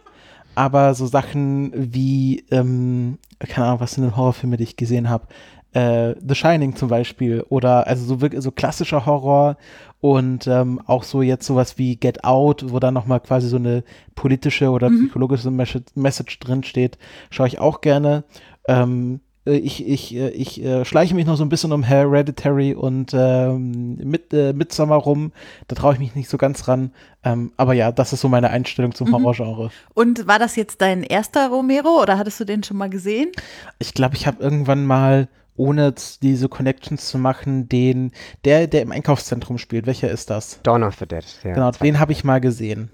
Aber 0.55 0.95
so 0.95 1.07
Sachen 1.07 1.73
wie, 1.75 2.45
ähm, 2.51 3.19
keine 3.39 3.69
Ahnung, 3.69 3.81
was 3.81 3.93
sind 3.93 4.03
denn 4.03 4.17
Horrorfilme, 4.17 4.57
die 4.57 4.65
ich 4.65 4.77
gesehen 4.77 5.09
habe? 5.09 5.29
Äh, 5.73 6.17
The 6.27 6.35
Shining 6.35 6.75
zum 6.75 6.89
Beispiel 6.89 7.45
oder 7.49 7.87
also 7.87 8.05
so 8.05 8.21
wirklich 8.21 8.43
so 8.43 8.51
klassischer 8.51 9.07
Horror 9.07 9.57
und 10.01 10.47
ähm, 10.47 10.81
auch 10.87 11.05
so 11.05 11.23
jetzt 11.23 11.47
sowas 11.47 11.79
wie 11.79 11.97
Get 11.97 12.25
Out, 12.25 12.73
wo 12.73 12.79
dann 12.81 12.95
nochmal 12.95 13.21
quasi 13.21 13.49
so 13.49 13.57
eine 13.57 13.85
politische 14.15 14.71
oder 14.71 14.89
mhm. 14.89 15.05
psychologische 15.05 15.51
Message 15.51 16.39
drin 16.41 16.65
steht, 16.65 16.99
schaue 17.31 17.49
ich 17.49 17.59
auch 17.59 17.81
gerne. 17.81 18.25
Ähm, 18.67 19.17
äh, 19.17 19.28
ich, 19.57 19.87
ich, 19.87 20.15
äh, 20.15 20.31
ich 20.31 20.63
äh, 20.63 20.85
schleiche 20.85 21.15
mich 21.15 21.27
noch 21.27 21.37
so 21.37 21.45
ein 21.45 21.49
bisschen 21.49 21.73
um 21.73 21.83
Hereditary 21.83 22.75
und 22.75 23.13
ähm, 23.15 23.97
mit, 23.97 24.33
äh, 24.33 24.53
Midsommar 24.53 24.99
rum. 24.99 25.33
Da 25.67 25.77
traue 25.77 25.95
ich 25.95 25.99
mich 25.99 26.15
nicht 26.15 26.29
so 26.29 26.39
ganz 26.39 26.69
ran. 26.69 26.93
Ähm, 27.25 27.53
aber 27.57 27.73
ja, 27.73 27.93
das 27.93 28.13
ist 28.13 28.21
so 28.21 28.29
meine 28.29 28.51
Einstellung 28.51 28.95
zum 28.95 29.09
mhm. 29.09 29.15
Horrorgenre. 29.15 29.71
Und 29.95 30.27
war 30.27 30.39
das 30.39 30.57
jetzt 30.57 30.81
dein 30.81 31.03
erster 31.03 31.49
Romero 31.49 32.03
oder 32.03 32.19
hattest 32.19 32.41
du 32.41 32.45
den 32.45 32.63
schon 32.63 32.77
mal 32.77 32.91
gesehen? 32.91 33.31
Ich 33.79 33.95
glaube, 33.95 34.17
ich 34.17 34.27
habe 34.27 34.43
irgendwann 34.43 34.87
mal 34.87 35.29
ohne 35.57 35.93
diese 36.23 36.49
Connections 36.49 37.09
zu 37.09 37.19
machen, 37.19 37.69
den, 37.69 38.13
der, 38.45 38.69
der 38.69 38.83
im 38.83 38.93
Einkaufszentrum 38.93 39.59
spielt. 39.59 39.87
Welcher 39.87 40.11
ist 40.11 40.31
das? 40.31 40.61
Dawn 40.63 40.85
of 40.85 40.97
the 40.99 41.07
Dead. 41.07 41.25
Ja. 41.43 41.55
Genau, 41.55 41.71
den 41.73 41.99
habe 41.99 42.13
ich 42.13 42.25
mal 42.25 42.41
gesehen. 42.41 42.91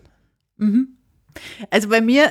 Mhm. 0.56 0.96
Also 1.70 1.88
bei 1.88 2.00
mir, 2.00 2.30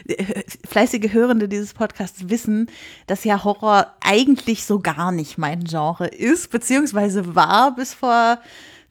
fleißige 0.68 1.12
Hörende 1.12 1.48
dieses 1.48 1.74
Podcasts 1.74 2.28
wissen, 2.28 2.70
dass 3.06 3.24
ja 3.24 3.44
Horror 3.44 3.94
eigentlich 4.00 4.64
so 4.64 4.80
gar 4.80 5.12
nicht 5.12 5.38
mein 5.38 5.64
Genre 5.64 6.06
ist, 6.06 6.50
beziehungsweise 6.50 7.34
war 7.34 7.74
bis 7.74 7.94
vor 7.94 8.38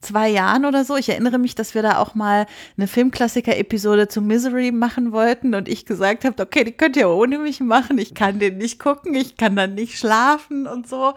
zwei 0.01 0.29
Jahren 0.29 0.65
oder 0.65 0.85
so. 0.85 0.95
Ich 0.95 1.09
erinnere 1.09 1.37
mich, 1.37 1.55
dass 1.55 1.75
wir 1.75 1.81
da 1.81 1.97
auch 1.97 2.15
mal 2.15 2.45
eine 2.77 2.87
Filmklassiker-Episode 2.87 4.07
zu 4.07 4.21
Misery 4.21 4.71
machen 4.71 5.11
wollten 5.11 5.53
und 5.55 5.67
ich 5.67 5.85
gesagt 5.85 6.25
habe, 6.25 6.41
okay, 6.41 6.63
die 6.63 6.71
könnt 6.71 6.95
ihr 6.95 7.09
ohne 7.09 7.37
mich 7.39 7.59
machen. 7.59 7.97
Ich 7.97 8.13
kann 8.13 8.39
den 8.39 8.57
nicht 8.57 8.79
gucken, 8.79 9.13
ich 9.13 9.35
kann 9.37 9.55
dann 9.55 9.75
nicht 9.75 9.97
schlafen 9.97 10.67
und 10.67 10.87
so. 10.87 11.13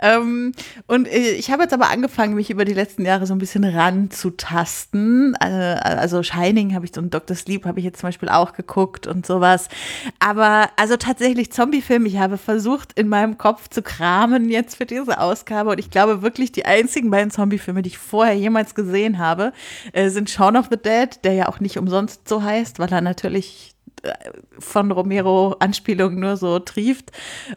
Ähm, 0.00 0.52
und 0.86 1.08
äh, 1.08 1.32
ich 1.32 1.50
habe 1.50 1.62
jetzt 1.62 1.74
aber 1.74 1.90
angefangen, 1.90 2.34
mich 2.34 2.50
über 2.50 2.64
die 2.64 2.74
letzten 2.74 3.04
Jahre 3.04 3.26
so 3.26 3.34
ein 3.34 3.38
bisschen 3.38 3.64
ranzutasten. 3.64 5.36
Äh, 5.40 5.46
also 5.46 6.22
Shining 6.22 6.74
habe 6.74 6.84
ich 6.84 6.96
ein 6.96 7.10
Dr. 7.10 7.36
Sleep 7.36 7.64
habe 7.64 7.80
ich 7.80 7.84
jetzt 7.84 8.00
zum 8.00 8.08
Beispiel 8.08 8.28
auch 8.28 8.52
geguckt 8.52 9.06
und 9.06 9.26
sowas. 9.26 9.68
Aber 10.18 10.70
also 10.76 10.96
tatsächlich 10.96 11.52
Zombie-Film, 11.52 12.06
ich 12.06 12.18
habe 12.18 12.38
versucht, 12.38 12.98
in 12.98 13.08
meinem 13.08 13.38
Kopf 13.38 13.68
zu 13.68 13.82
kramen 13.82 14.50
jetzt 14.50 14.76
für 14.76 14.86
diese 14.86 15.20
Ausgabe 15.20 15.70
und 15.70 15.78
ich 15.78 15.90
glaube 15.90 16.22
wirklich, 16.22 16.52
die 16.52 16.64
einzigen 16.64 17.10
beiden 17.10 17.30
Zombie-Filme, 17.30 17.82
die 17.82 17.88
ich 17.88 17.98
vor 17.98 18.19
vorher 18.20 18.34
jemals 18.34 18.74
gesehen 18.74 19.16
habe, 19.16 19.54
äh, 19.94 20.10
sind 20.10 20.28
Shaun 20.28 20.54
of 20.54 20.66
the 20.70 20.76
Dead, 20.76 21.08
der 21.24 21.32
ja 21.32 21.48
auch 21.48 21.58
nicht 21.58 21.78
umsonst 21.78 22.28
so 22.28 22.42
heißt, 22.42 22.78
weil 22.78 22.92
er 22.92 23.00
natürlich 23.00 23.74
äh, 24.02 24.12
von 24.58 24.92
Romero 24.92 25.56
Anspielungen 25.58 26.20
nur 26.20 26.36
so 26.36 26.58
trieft 26.58 27.12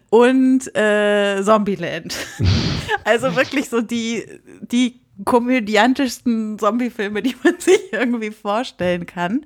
und 0.10 0.74
äh, 0.74 1.44
Zombieland. 1.44 2.16
also 3.04 3.36
wirklich 3.36 3.68
so 3.68 3.82
die, 3.82 4.24
die 4.62 5.02
komödiantischsten 5.26 6.58
Zombie-Filme, 6.58 7.22
die 7.22 7.36
man 7.44 7.56
sich 7.60 7.92
irgendwie 7.92 8.32
vorstellen 8.32 9.06
kann. 9.06 9.46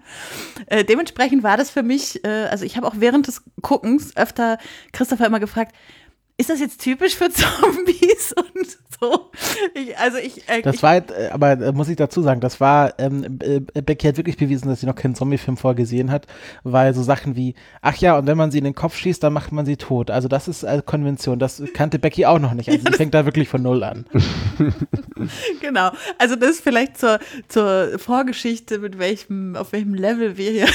Äh, 0.67 0.83
dementsprechend 0.83 1.41
war 1.41 1.57
das 1.57 1.71
für 1.71 1.81
mich, 1.81 2.24
äh, 2.25 2.45
also 2.51 2.63
ich 2.63 2.77
habe 2.77 2.86
auch 2.86 2.95
während 3.00 3.25
des 3.25 3.41
Guckens 3.63 4.15
öfter 4.15 4.59
Christopher 4.91 5.25
immer 5.25 5.39
gefragt, 5.39 5.75
ist 6.38 6.50
das 6.51 6.60
jetzt 6.60 6.82
typisch 6.82 7.15
für 7.15 7.29
Zombies 7.32 8.34
und 8.34 8.77
so? 9.00 9.32
Ich, 9.74 9.98
also 9.98 10.17
ich. 10.17 10.48
Äh, 10.48 10.62
das 10.62 10.84
war, 10.84 10.98
äh, 10.98 11.29
aber 11.32 11.51
äh, 11.53 11.72
muss 11.72 11.89
ich 11.89 11.96
dazu 11.96 12.22
sagen, 12.22 12.41
das 12.41 12.60
war, 12.60 12.94
ähm, 13.00 13.39
äh, 13.41 13.60
Becky 13.82 14.08
hat 14.08 14.17
wirklich 14.17 14.38
bewiesen, 14.38 14.70
dass 14.70 14.82
sie 14.82 14.86
noch 14.86 14.96
keinen 14.96 15.15
Zombie-Film 15.15 15.58
vorgesehen 15.58 16.12
hat, 16.12 16.27
weil 16.63 16.94
so 16.94 17.01
Sachen 17.01 17.36
wie, 17.36 17.56
ach 17.82 17.96
ja, 17.98 18.17
und 18.17 18.27
wenn 18.27 18.38
man 18.38 18.51
sie 18.51 18.60
in 18.60 18.65
den 18.65 18.75
Kopf 18.75 18.96
schießt, 18.96 19.24
dann 19.24 19.34
macht 19.34 19.51
man 19.51 19.65
sie 19.65 19.77
tot. 19.77 20.12
Also 20.12 20.27
das 20.27 20.48
ist 20.48 20.63
eine 20.63 20.84
Konvention, 20.84 21.39
das 21.39 21.62
kannte 21.74 21.98
Becky 21.98 22.25
auch 22.25 22.39
noch 22.39 22.53
nicht. 22.53 22.70
Also 22.70 22.84
sie 22.86 22.94
fängt 22.94 23.15
da 23.15 23.25
wirklich 23.25 23.50
von 23.50 23.63
Null 23.63 23.84
an. 23.84 24.06
genau. 25.62 25.91
Also 26.20 26.36
das 26.36 26.51
ist 26.51 26.62
vielleicht 26.62 27.00
zur, 27.00 27.20
zur 27.48 27.98
Vorgeschichte, 27.98 28.77
mit 28.77 29.00
welchem, 29.00 29.56
auf 29.56 29.72
welchem 29.72 29.96
Level 29.96 30.38
wir 30.38 30.51
hier 30.51 30.67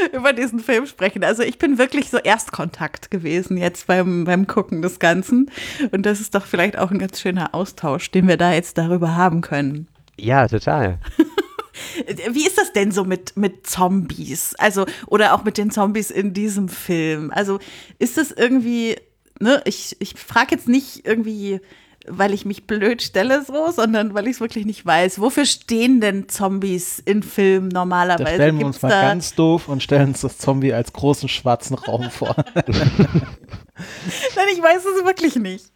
über 0.12 0.32
diesen 0.32 0.60
Film 0.60 0.86
sprechen. 0.86 1.24
Also 1.24 1.42
ich 1.42 1.58
bin 1.58 1.78
wirklich 1.78 2.10
so 2.10 2.18
Erstkontakt 2.18 3.10
gewesen 3.10 3.56
jetzt 3.56 3.86
beim, 3.86 4.24
beim 4.24 4.46
Gucken 4.46 4.82
des 4.82 4.98
Ganzen. 4.98 5.50
Und 5.90 6.06
das 6.06 6.20
ist 6.20 6.34
doch 6.34 6.46
vielleicht 6.46 6.78
auch 6.78 6.90
ein 6.90 6.98
ganz 6.98 7.20
schöner 7.20 7.54
Austausch, 7.54 8.10
den 8.10 8.28
wir 8.28 8.36
da 8.36 8.52
jetzt 8.52 8.78
darüber 8.78 9.16
haben 9.16 9.40
können. 9.40 9.88
Ja, 10.16 10.46
total. 10.46 10.98
Wie 12.30 12.46
ist 12.46 12.58
das 12.58 12.72
denn 12.72 12.92
so 12.92 13.04
mit, 13.04 13.36
mit 13.36 13.66
Zombies? 13.66 14.54
Also, 14.56 14.86
oder 15.06 15.34
auch 15.34 15.44
mit 15.44 15.56
den 15.56 15.70
Zombies 15.70 16.10
in 16.10 16.34
diesem 16.34 16.68
Film? 16.68 17.30
Also, 17.30 17.58
ist 17.98 18.18
das 18.18 18.32
irgendwie, 18.32 18.96
ne, 19.38 19.62
ich, 19.64 19.96
ich 19.98 20.14
frage 20.14 20.54
jetzt 20.54 20.68
nicht 20.68 21.06
irgendwie, 21.06 21.60
weil 22.06 22.32
ich 22.32 22.44
mich 22.44 22.66
blöd 22.66 23.02
stelle 23.02 23.44
so, 23.44 23.70
sondern 23.70 24.14
weil 24.14 24.26
ich 24.26 24.36
es 24.36 24.40
wirklich 24.40 24.66
nicht 24.66 24.84
weiß. 24.86 25.20
Wofür 25.20 25.44
stehen 25.44 26.00
denn 26.00 26.28
Zombies 26.28 26.98
in 26.98 27.22
Filmen 27.22 27.68
normalerweise? 27.68 28.24
Da 28.24 28.34
stellen 28.34 28.58
wir 28.58 28.66
uns 28.66 28.80
mal 28.82 28.90
ganz 28.90 29.34
doof 29.34 29.68
und 29.68 29.82
stellen 29.82 30.08
uns 30.08 30.22
das 30.22 30.38
Zombie 30.38 30.72
als 30.72 30.92
großen 30.92 31.28
schwarzen 31.28 31.74
Raum 31.74 32.10
vor. 32.10 32.34
Nein, 32.66 34.46
ich 34.52 34.62
weiß 34.62 34.84
es 34.84 35.04
wirklich 35.04 35.36
nicht. 35.36 35.72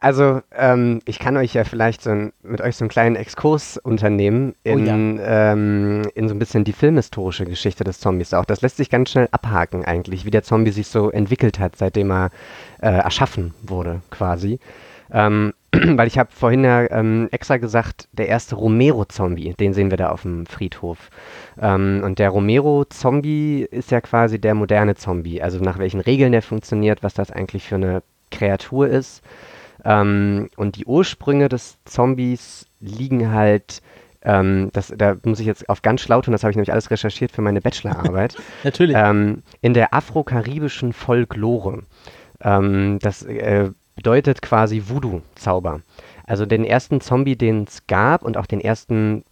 Also, 0.00 0.42
ähm, 0.52 1.00
ich 1.06 1.18
kann 1.18 1.36
euch 1.36 1.54
ja 1.54 1.64
vielleicht 1.64 2.02
so 2.02 2.10
ein, 2.10 2.32
mit 2.42 2.60
euch 2.60 2.76
so 2.76 2.84
einen 2.84 2.88
kleinen 2.88 3.16
Exkurs 3.16 3.78
unternehmen 3.78 4.54
in, 4.62 4.84
oh 4.84 5.20
ja. 5.20 5.52
ähm, 5.52 6.02
in 6.14 6.28
so 6.28 6.36
ein 6.36 6.38
bisschen 6.38 6.62
die 6.62 6.72
filmhistorische 6.72 7.46
Geschichte 7.46 7.82
des 7.82 7.98
Zombies 7.98 8.32
auch. 8.32 8.44
Das 8.44 8.60
lässt 8.60 8.76
sich 8.76 8.90
ganz 8.90 9.10
schnell 9.10 9.26
abhaken 9.32 9.84
eigentlich, 9.84 10.24
wie 10.24 10.30
der 10.30 10.44
Zombie 10.44 10.70
sich 10.70 10.86
so 10.86 11.10
entwickelt 11.10 11.58
hat, 11.58 11.74
seitdem 11.74 12.12
er 12.12 12.30
äh, 12.80 12.90
erschaffen 12.90 13.54
wurde 13.62 14.02
quasi. 14.10 14.60
Ähm, 15.12 15.52
weil 15.72 16.08
ich 16.08 16.18
habe 16.18 16.30
vorhin 16.32 16.64
ja 16.64 16.90
ähm, 16.90 17.28
extra 17.30 17.58
gesagt, 17.58 18.08
der 18.12 18.28
erste 18.28 18.56
Romero-Zombie, 18.56 19.54
den 19.54 19.74
sehen 19.74 19.90
wir 19.90 19.98
da 19.98 20.10
auf 20.10 20.22
dem 20.22 20.46
Friedhof. 20.46 21.10
Ähm, 21.60 22.02
und 22.04 22.18
der 22.18 22.30
Romero-Zombie 22.30 23.66
ist 23.70 23.90
ja 23.90 24.00
quasi 24.00 24.40
der 24.40 24.54
moderne 24.54 24.94
Zombie. 24.94 25.42
Also 25.42 25.58
nach 25.58 25.78
welchen 25.78 26.00
Regeln 26.00 26.32
der 26.32 26.42
funktioniert, 26.42 27.02
was 27.02 27.14
das 27.14 27.30
eigentlich 27.30 27.64
für 27.64 27.76
eine 27.76 28.02
Kreatur 28.30 28.88
ist. 28.88 29.22
Ähm, 29.84 30.48
und 30.56 30.76
die 30.76 30.86
Ursprünge 30.86 31.48
des 31.48 31.78
Zombies 31.84 32.66
liegen 32.80 33.30
halt, 33.32 33.82
ähm, 34.22 34.70
das, 34.72 34.92
da 34.96 35.16
muss 35.24 35.40
ich 35.40 35.46
jetzt 35.46 35.68
auf 35.68 35.82
ganz 35.82 36.00
schlau 36.00 36.20
tun, 36.20 36.32
das 36.32 36.42
habe 36.42 36.50
ich 36.50 36.56
nämlich 36.56 36.72
alles 36.72 36.90
recherchiert 36.90 37.30
für 37.30 37.42
meine 37.42 37.60
Bachelorarbeit. 37.60 38.36
Natürlich. 38.64 38.96
Ähm, 38.98 39.42
in 39.60 39.74
der 39.74 39.94
afro-karibischen 39.94 40.92
Folklore. 40.92 41.82
Ähm, 42.40 42.98
das 43.00 43.22
äh, 43.22 43.70
bedeutet 43.98 44.42
quasi 44.42 44.84
Voodoo-Zauber. 44.86 45.80
Also 46.24 46.46
den 46.46 46.64
ersten 46.64 47.00
Zombie, 47.00 47.34
den 47.34 47.64
es 47.64 47.88
gab 47.88 48.22
und 48.22 48.36
auch 48.36 48.46
den 48.46 48.60
ersten, 48.60 49.24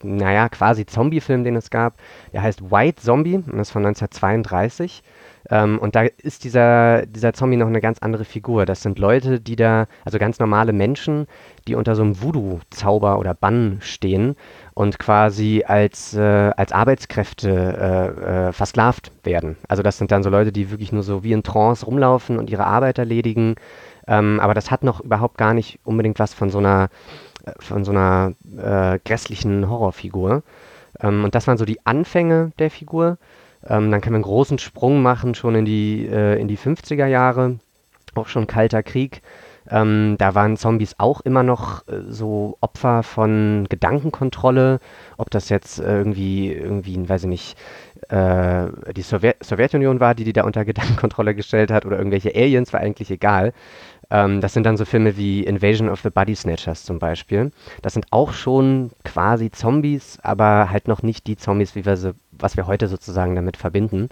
naja, 0.00 0.48
quasi 0.48 0.86
Zombie-Film, 0.86 1.42
den 1.42 1.56
es 1.56 1.70
gab, 1.70 1.94
der 2.32 2.42
heißt 2.42 2.70
White 2.70 3.02
Zombie 3.02 3.34
und 3.34 3.58
ist 3.58 3.72
von 3.72 3.84
1932. 3.84 5.02
Ähm, 5.50 5.80
und 5.80 5.96
da 5.96 6.02
ist 6.18 6.44
dieser, 6.44 7.04
dieser 7.04 7.32
Zombie 7.32 7.56
noch 7.56 7.66
eine 7.66 7.80
ganz 7.80 7.98
andere 7.98 8.24
Figur. 8.24 8.64
Das 8.64 8.82
sind 8.82 9.00
Leute, 9.00 9.40
die 9.40 9.56
da, 9.56 9.86
also 10.04 10.20
ganz 10.20 10.38
normale 10.38 10.72
Menschen, 10.72 11.26
die 11.66 11.74
unter 11.74 11.96
so 11.96 12.02
einem 12.02 12.22
Voodoo-Zauber 12.22 13.18
oder 13.18 13.34
Bann 13.34 13.78
stehen 13.80 14.36
und 14.74 15.00
quasi 15.00 15.64
als, 15.66 16.14
äh, 16.14 16.20
als 16.56 16.70
Arbeitskräfte 16.70 17.50
äh, 17.50 18.48
äh, 18.48 18.52
versklavt 18.52 19.10
werden. 19.24 19.56
Also 19.66 19.82
das 19.82 19.98
sind 19.98 20.12
dann 20.12 20.22
so 20.22 20.30
Leute, 20.30 20.52
die 20.52 20.70
wirklich 20.70 20.92
nur 20.92 21.02
so 21.02 21.24
wie 21.24 21.32
in 21.32 21.42
Trance 21.42 21.84
rumlaufen 21.86 22.38
und 22.38 22.50
ihre 22.50 22.66
Arbeit 22.66 22.98
erledigen. 22.98 23.56
Ähm, 24.06 24.40
aber 24.40 24.54
das 24.54 24.70
hat 24.70 24.82
noch 24.82 25.00
überhaupt 25.00 25.38
gar 25.38 25.54
nicht 25.54 25.78
unbedingt 25.84 26.18
was 26.18 26.34
von 26.34 26.50
so 26.50 26.58
einer, 26.58 26.88
äh, 27.44 27.52
von 27.58 27.84
so 27.84 27.92
einer 27.92 28.32
äh, 28.56 28.98
grässlichen 29.04 29.68
Horrorfigur. 29.68 30.42
Ähm, 31.00 31.24
und 31.24 31.34
das 31.34 31.46
waren 31.46 31.58
so 31.58 31.64
die 31.64 31.84
Anfänge 31.86 32.52
der 32.58 32.70
Figur. 32.70 33.18
Ähm, 33.66 33.90
dann 33.90 34.00
können 34.00 34.14
wir 34.14 34.18
einen 34.18 34.24
großen 34.24 34.58
Sprung 34.58 35.02
machen, 35.02 35.34
schon 35.34 35.54
in 35.54 35.64
die, 35.64 36.06
äh, 36.06 36.40
in 36.40 36.48
die 36.48 36.58
50er 36.58 37.06
Jahre, 37.06 37.58
auch 38.14 38.28
schon 38.28 38.46
Kalter 38.46 38.82
Krieg. 38.82 39.22
Ähm, 39.70 40.16
da 40.18 40.34
waren 40.34 40.56
Zombies 40.56 40.96
auch 40.98 41.20
immer 41.20 41.44
noch 41.44 41.86
äh, 41.86 42.00
so 42.08 42.56
Opfer 42.60 43.04
von 43.04 43.66
Gedankenkontrolle, 43.68 44.80
ob 45.18 45.30
das 45.30 45.48
jetzt 45.50 45.78
irgendwie, 45.78 46.52
irgendwie, 46.52 47.08
weiß 47.08 47.22
ich 47.22 47.28
nicht, 47.28 47.56
äh, 48.08 48.66
die 48.96 49.02
Sowjet 49.02 49.36
Sowjetunion 49.44 50.00
war, 50.00 50.14
die 50.16 50.24
die 50.24 50.32
da 50.32 50.42
unter 50.42 50.64
Gedankenkontrolle 50.64 51.34
gestellt 51.36 51.70
hat 51.70 51.86
oder 51.86 51.96
irgendwelche 51.96 52.34
Aliens, 52.34 52.72
war 52.72 52.80
eigentlich 52.80 53.10
egal. 53.10 53.52
Ähm, 54.12 54.42
das 54.42 54.52
sind 54.52 54.64
dann 54.64 54.76
so 54.76 54.84
Filme 54.84 55.16
wie 55.16 55.42
Invasion 55.42 55.88
of 55.88 56.02
the 56.02 56.10
Body 56.10 56.36
Snatchers 56.36 56.84
zum 56.84 56.98
Beispiel. 56.98 57.50
Das 57.80 57.94
sind 57.94 58.06
auch 58.10 58.32
schon 58.32 58.90
quasi 59.04 59.50
Zombies, 59.50 60.18
aber 60.22 60.68
halt 60.70 60.86
noch 60.86 61.02
nicht 61.02 61.26
die 61.26 61.36
Zombies, 61.36 61.74
wie 61.74 61.86
wir 61.86 61.96
sie 61.96 62.14
was 62.42 62.56
wir 62.56 62.66
heute 62.66 62.88
sozusagen 62.88 63.34
damit 63.34 63.56
verbinden. 63.56 64.08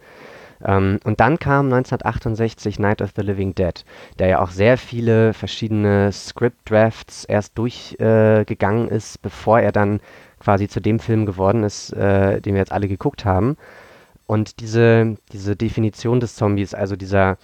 Ähm, 0.65 1.01
und 1.05 1.21
dann 1.21 1.39
kam 1.39 1.67
1968 1.67 2.79
Night 2.79 3.03
of 3.03 3.11
the 3.17 3.23
Living 3.23 3.55
Dead, 3.55 3.85
der 4.19 4.29
ja 4.29 4.41
auch 4.41 4.51
sehr 4.51 4.79
viele 4.79 5.35
verschiedene 5.35 6.13
Script-Drafts 6.13 7.25
erst 7.25 7.59
durchgegangen 7.59 8.89
äh, 8.89 8.97
ist, 8.97 9.21
bevor 9.23 9.61
er 9.61 9.73
dann 9.73 10.01
quasi 10.39 10.69
zu 10.69 10.81
dem 10.81 10.99
Film 10.99 11.27
geworden 11.27 11.65
ist, 11.65 11.93
äh, 11.93 12.41
den 12.41 12.55
wir 12.55 12.61
jetzt 12.61 12.73
alle 12.73 12.89
geguckt 12.89 13.25
haben. 13.25 13.57
Und 14.27 14.61
diese, 14.61 15.17
diese 15.33 15.57
Definition 15.57 16.21
des 16.21 16.37
Zombies, 16.37 16.73
also 16.73 16.95
dieser 16.97 17.37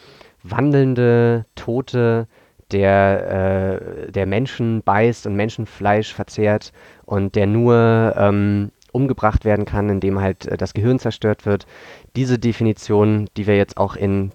wandelnde, 0.42 1.44
tote, 1.56 2.28
der, 2.72 4.06
äh, 4.06 4.12
der 4.12 4.26
Menschen 4.26 4.82
beißt 4.82 5.26
und 5.26 5.36
Menschenfleisch 5.36 6.12
verzehrt 6.12 6.72
und 7.04 7.34
der 7.34 7.46
nur 7.46 8.14
ähm, 8.16 8.70
umgebracht 8.92 9.44
werden 9.44 9.64
kann, 9.64 9.88
indem 9.88 10.20
halt 10.20 10.46
äh, 10.46 10.56
das 10.56 10.74
Gehirn 10.74 10.98
zerstört 10.98 11.46
wird. 11.46 11.66
Diese 12.16 12.38
Definition, 12.38 13.28
die 13.36 13.46
wir 13.46 13.56
jetzt 13.56 13.76
auch 13.76 13.94
in, 13.94 14.32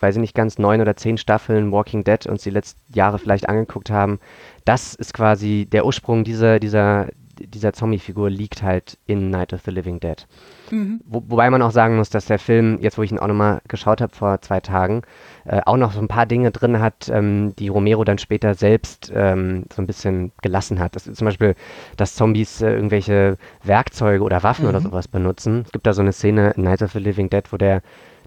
weiß 0.00 0.16
ich 0.16 0.20
nicht 0.20 0.34
ganz, 0.34 0.58
neun 0.58 0.80
oder 0.80 0.96
zehn 0.96 1.18
Staffeln 1.18 1.72
Walking 1.72 2.04
Dead 2.04 2.26
uns 2.26 2.42
die 2.42 2.50
letzten 2.50 2.80
Jahre 2.94 3.18
vielleicht 3.18 3.48
angeguckt 3.48 3.90
haben, 3.90 4.20
das 4.64 4.94
ist 4.94 5.14
quasi 5.14 5.66
der 5.70 5.86
Ursprung 5.86 6.24
dieser, 6.24 6.60
dieser, 6.60 7.08
dieser 7.46 7.72
Zombie-Figur 7.72 8.30
liegt 8.30 8.62
halt 8.62 8.98
in 9.06 9.30
Night 9.30 9.52
of 9.52 9.62
the 9.64 9.70
Living 9.70 10.00
Dead. 10.00 10.26
Mhm. 10.70 11.00
Wo, 11.04 11.22
wobei 11.26 11.50
man 11.50 11.62
auch 11.62 11.70
sagen 11.70 11.96
muss, 11.96 12.10
dass 12.10 12.26
der 12.26 12.38
Film, 12.38 12.78
jetzt 12.80 12.98
wo 12.98 13.02
ich 13.02 13.12
ihn 13.12 13.18
auch 13.18 13.26
nochmal 13.26 13.60
geschaut 13.68 14.00
habe 14.00 14.14
vor 14.14 14.40
zwei 14.40 14.60
Tagen, 14.60 15.02
äh, 15.44 15.60
auch 15.66 15.76
noch 15.76 15.92
so 15.92 16.00
ein 16.00 16.08
paar 16.08 16.26
Dinge 16.26 16.50
drin 16.50 16.80
hat, 16.80 17.08
ähm, 17.12 17.54
die 17.58 17.68
Romero 17.68 18.04
dann 18.04 18.18
später 18.18 18.54
selbst 18.54 19.12
ähm, 19.14 19.64
so 19.74 19.82
ein 19.82 19.86
bisschen 19.86 20.32
gelassen 20.42 20.78
hat. 20.78 20.96
Das 20.96 21.06
ist 21.06 21.18
zum 21.18 21.26
Beispiel, 21.26 21.54
dass 21.96 22.14
Zombies 22.14 22.62
äh, 22.62 22.72
irgendwelche 22.72 23.36
Werkzeuge 23.62 24.22
oder 24.24 24.42
Waffen 24.42 24.64
mhm. 24.64 24.70
oder 24.70 24.80
sowas 24.80 25.08
benutzen. 25.08 25.62
Es 25.66 25.72
gibt 25.72 25.86
da 25.86 25.92
so 25.92 26.02
eine 26.02 26.12
Szene 26.12 26.52
in 26.56 26.64
Night 26.64 26.82
of 26.82 26.92
the 26.92 26.98
Living 26.98 27.30
Dead, 27.30 27.44
wo 27.52 27.56
der 27.56 27.82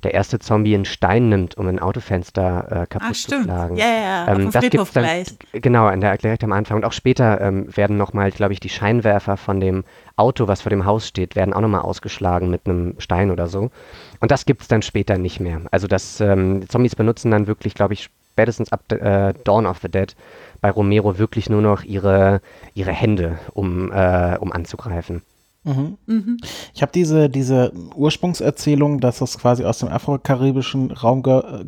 der 0.06 0.14
erste 0.14 0.38
Zombie 0.40 0.76
einen 0.76 0.86
Stein 0.86 1.30
nimmt, 1.30 1.58
um 1.58 1.68
ein 1.68 1.80
Autofenster 1.80 2.84
äh, 2.84 2.88
kaputt 2.88 3.10
Ach, 3.12 3.14
zu 3.16 3.44
schlagen. 3.44 3.76
Ja, 3.76 3.86
ja, 3.86 4.28
ähm, 4.28 4.52
das 4.52 4.70
gibt's 4.70 4.94
dann, 4.94 5.04
gleich. 5.04 5.28
Genau, 5.52 5.88
an 5.88 6.00
der, 6.00 6.16
direkt 6.18 6.44
am 6.44 6.52
Anfang. 6.52 6.78
Und 6.78 6.86
auch 6.86 6.94
später 6.94 7.42
ähm, 7.42 7.76
werden 7.76 7.98
nochmal, 7.98 8.32
glaube 8.32 8.54
ich, 8.54 8.60
die 8.60 8.70
Scheinwerfer 8.70 9.36
von 9.36 9.60
dem 9.60 9.84
Auto, 10.16 10.48
was 10.48 10.62
vor 10.62 10.70
dem 10.70 10.86
Haus 10.86 11.08
steht, 11.08 11.36
werden 11.36 11.54
auch 11.54 11.62
nochmal 11.62 11.82
ausgeschlagen 11.82 12.52
mit 12.52 12.62
einem 12.66 12.96
Stein 13.00 13.32
oder 13.32 13.48
so. 13.48 13.72
Und 14.20 14.32
das 14.32 14.46
gibt 14.46 14.62
es 14.62 14.68
dann 14.68 14.84
später 14.84 15.18
nicht 15.18 15.40
mehr. 15.40 15.62
Also 15.72 15.88
das, 15.88 16.22
ähm, 16.22 16.70
Zombies 16.70 16.96
benutzen 16.96 17.32
dann 17.32 17.48
wirklich, 17.48 17.74
glaube 17.74 17.96
ich, 17.96 18.10
spätestens 18.32 18.72
ab 18.72 18.92
äh, 18.92 19.34
Dawn 19.44 19.66
of 19.66 19.80
the 19.82 19.90
Dead 19.90 20.16
bei 20.62 20.70
Romero 20.70 21.18
wirklich 21.18 21.50
nur 21.50 21.62
noch 21.62 21.84
ihre, 21.84 22.42
ihre 22.76 22.92
Hände, 22.92 23.40
um, 23.54 23.92
äh, 23.92 24.38
um 24.40 24.52
anzugreifen. 24.52 25.24
Mhm. 25.66 25.98
Mhm. 26.06 26.38
Ich 26.74 26.82
habe 26.82 26.92
diese, 26.94 27.30
diese 27.30 27.74
Ursprungserzählung, 27.96 29.00
dass 29.00 29.18
das 29.18 29.38
quasi 29.38 29.66
aus 29.66 29.80
dem 29.80 29.90
afrokaribischen 29.90 30.92
Raum 30.92 31.24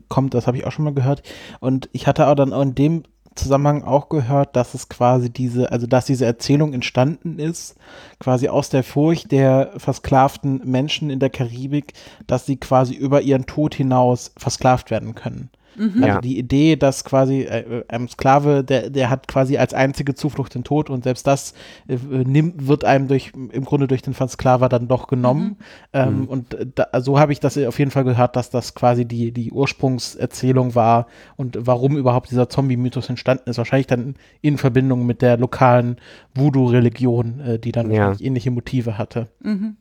kommt, 0.08 0.34
das 0.34 0.48
habe 0.48 0.58
ich 0.58 0.66
auch 0.66 0.72
schon 0.72 0.86
mal 0.86 0.94
gehört. 0.94 1.24
Und 1.60 1.90
ich 1.92 2.08
hatte 2.08 2.28
auch 2.28 2.36
dann 2.36 2.52
in 2.52 2.76
dem 2.76 3.04
Zusammenhang 3.36 3.84
auch 3.84 4.10
gehört, 4.10 4.56
dass 4.56 4.74
es 4.74 4.90
quasi 4.90 5.30
diese, 5.32 5.72
also 5.72 5.88
dass 5.88 6.06
diese 6.06 6.26
Erzählung 6.26 6.74
entstanden 6.74 7.40
ist, 7.40 7.76
quasi 8.20 8.50
aus 8.50 8.70
der 8.70 8.84
Furcht 8.84 9.32
der 9.32 9.74
versklavten 9.78 10.62
Menschen 10.64 11.10
in 11.10 11.20
der 11.20 11.30
Karibik, 11.30 11.94
dass 12.26 12.46
sie 12.46 12.58
quasi 12.58 12.94
über 12.94 13.22
ihren 13.22 13.46
Tod 13.46 13.76
hinaus 13.76 14.32
versklavt 14.38 14.92
werden 14.92 15.16
können. 15.16 15.50
Mhm. 15.78 16.04
Also 16.04 16.08
ja. 16.08 16.22
die 16.22 16.38
Idee, 16.38 16.76
dass 16.76 17.04
quasi 17.04 17.42
äh, 17.42 17.84
ein 17.88 18.08
Sklave, 18.08 18.64
der, 18.64 18.90
der 18.90 19.10
hat 19.10 19.28
quasi 19.28 19.58
als 19.58 19.74
einzige 19.74 20.16
Zuflucht 20.16 20.56
den 20.56 20.64
Tod 20.64 20.90
und 20.90 21.04
selbst 21.04 21.28
das 21.28 21.54
äh, 21.88 21.98
nimmt, 22.06 22.68
wird 22.68 22.84
einem 22.84 23.08
durch, 23.08 23.32
im 23.34 23.64
Grunde 23.64 23.88
durch 23.88 24.02
den 24.02 24.14
Versklaver 24.14 24.70
dann 24.70 24.88
doch 24.88 25.08
genommen. 25.08 25.44
Mhm. 25.44 25.56
Ähm, 25.94 26.20
mhm. 26.20 26.26
Und 26.26 26.58
da, 26.76 27.02
so 27.02 27.20
habe 27.20 27.32
ich 27.32 27.40
das 27.40 27.58
auf 27.58 27.80
jeden 27.80 27.92
Fall 27.92 28.04
gehört, 28.04 28.36
dass 28.36 28.50
das 28.50 28.76
quasi 28.76 29.06
die, 29.06 29.32
die 29.32 29.52
Ursprungserzählung 29.52 30.76
war 30.76 31.08
und 31.36 31.58
warum 31.62 31.98
überhaupt 31.98 32.32
dieser 32.32 32.50
Zombie-Mythos 32.50 33.10
entstanden 33.10 33.50
ist. 33.50 33.58
Wahrscheinlich 33.58 33.88
dann 33.88 34.16
in 34.42 34.58
Verbindung 34.58 35.06
mit 35.06 35.22
der 35.22 35.38
lokalen 35.38 35.98
Voodoo-Religion, 36.36 37.40
äh, 37.40 37.60
die 37.60 37.72
dann 37.72 37.92
ja. 37.92 38.14
ähnliche 38.20 38.52
Motive 38.52 38.98
hatte. 38.98 39.28
Mhm. 39.42 39.78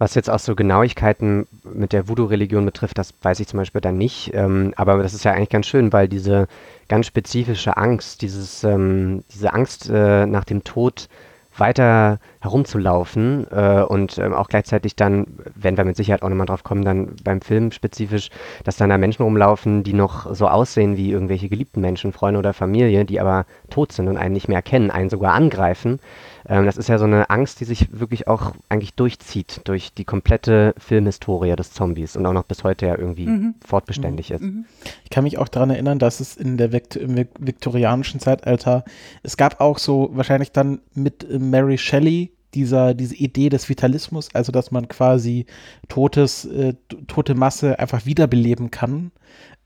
Was 0.00 0.14
jetzt 0.14 0.30
auch 0.30 0.38
so 0.38 0.54
Genauigkeiten 0.54 1.46
mit 1.62 1.92
der 1.92 2.08
Voodoo-Religion 2.08 2.64
betrifft, 2.64 2.96
das 2.96 3.12
weiß 3.20 3.38
ich 3.38 3.48
zum 3.48 3.58
Beispiel 3.58 3.82
dann 3.82 3.98
nicht. 3.98 4.30
Ähm, 4.32 4.72
aber 4.76 4.96
das 5.02 5.12
ist 5.12 5.24
ja 5.26 5.32
eigentlich 5.32 5.50
ganz 5.50 5.66
schön, 5.66 5.92
weil 5.92 6.08
diese 6.08 6.48
ganz 6.88 7.04
spezifische 7.04 7.76
Angst, 7.76 8.22
dieses, 8.22 8.64
ähm, 8.64 9.24
diese 9.30 9.52
Angst 9.52 9.90
äh, 9.90 10.24
nach 10.24 10.44
dem 10.44 10.64
Tod 10.64 11.10
weiter 11.54 12.18
herumzulaufen 12.40 13.46
äh, 13.50 13.82
und 13.82 14.16
ähm, 14.16 14.32
auch 14.32 14.48
gleichzeitig 14.48 14.96
dann, 14.96 15.26
wenn 15.54 15.76
wir 15.76 15.84
mit 15.84 15.98
Sicherheit 15.98 16.22
auch 16.22 16.30
nochmal 16.30 16.46
drauf 16.46 16.64
kommen, 16.64 16.82
dann 16.82 17.16
beim 17.22 17.42
Film 17.42 17.70
spezifisch, 17.70 18.30
dass 18.64 18.78
dann 18.78 18.88
da 18.88 18.96
Menschen 18.96 19.24
rumlaufen, 19.24 19.82
die 19.82 19.92
noch 19.92 20.34
so 20.34 20.48
aussehen 20.48 20.96
wie 20.96 21.10
irgendwelche 21.10 21.50
geliebten 21.50 21.82
Menschen, 21.82 22.14
Freunde 22.14 22.38
oder 22.38 22.54
Familie, 22.54 23.04
die 23.04 23.20
aber 23.20 23.44
tot 23.68 23.92
sind 23.92 24.08
und 24.08 24.16
einen 24.16 24.32
nicht 24.32 24.48
mehr 24.48 24.56
erkennen, 24.56 24.90
einen 24.90 25.10
sogar 25.10 25.34
angreifen 25.34 26.00
Ähm, 26.48 26.66
das 26.66 26.76
ist 26.76 26.88
ja 26.88 26.98
so 26.98 27.04
eine 27.04 27.30
Angst, 27.30 27.60
die 27.60 27.64
sich 27.64 27.98
wirklich 27.98 28.28
auch 28.28 28.52
eigentlich 28.68 28.94
durchzieht 28.94 29.60
durch 29.64 29.92
die 29.92 30.04
komplette 30.04 30.74
Filmhistorie 30.78 31.54
des 31.56 31.72
Zombies 31.72 32.16
und 32.16 32.26
auch 32.26 32.32
noch 32.32 32.44
bis 32.44 32.64
heute 32.64 32.86
ja 32.86 32.98
irgendwie 32.98 33.26
mhm. 33.26 33.54
fortbeständig 33.64 34.30
mhm. 34.30 34.36
ist. 34.36 34.42
Mhm. 34.42 34.64
Ich 35.04 35.10
kann 35.10 35.24
mich 35.24 35.38
auch 35.38 35.48
daran 35.48 35.70
erinnern, 35.70 35.98
dass 35.98 36.20
es 36.20 36.36
in 36.36 36.56
der 36.56 36.72
Vekt 36.72 36.96
im 36.96 37.16
viktorianischen 37.16 38.20
Zeitalter, 38.20 38.84
es 39.22 39.36
gab 39.36 39.60
auch 39.60 39.78
so 39.78 40.10
wahrscheinlich 40.12 40.52
dann 40.52 40.80
mit 40.94 41.26
Mary 41.38 41.78
Shelley 41.78 42.32
dieser, 42.54 42.94
diese 42.94 43.14
Idee 43.14 43.48
des 43.48 43.68
Vitalismus, 43.68 44.34
also 44.34 44.52
dass 44.52 44.70
man 44.70 44.88
quasi 44.88 45.46
totes, 45.88 46.44
äh, 46.46 46.74
tote 47.06 47.34
Masse 47.34 47.78
einfach 47.78 48.06
wiederbeleben 48.06 48.70
kann, 48.70 49.12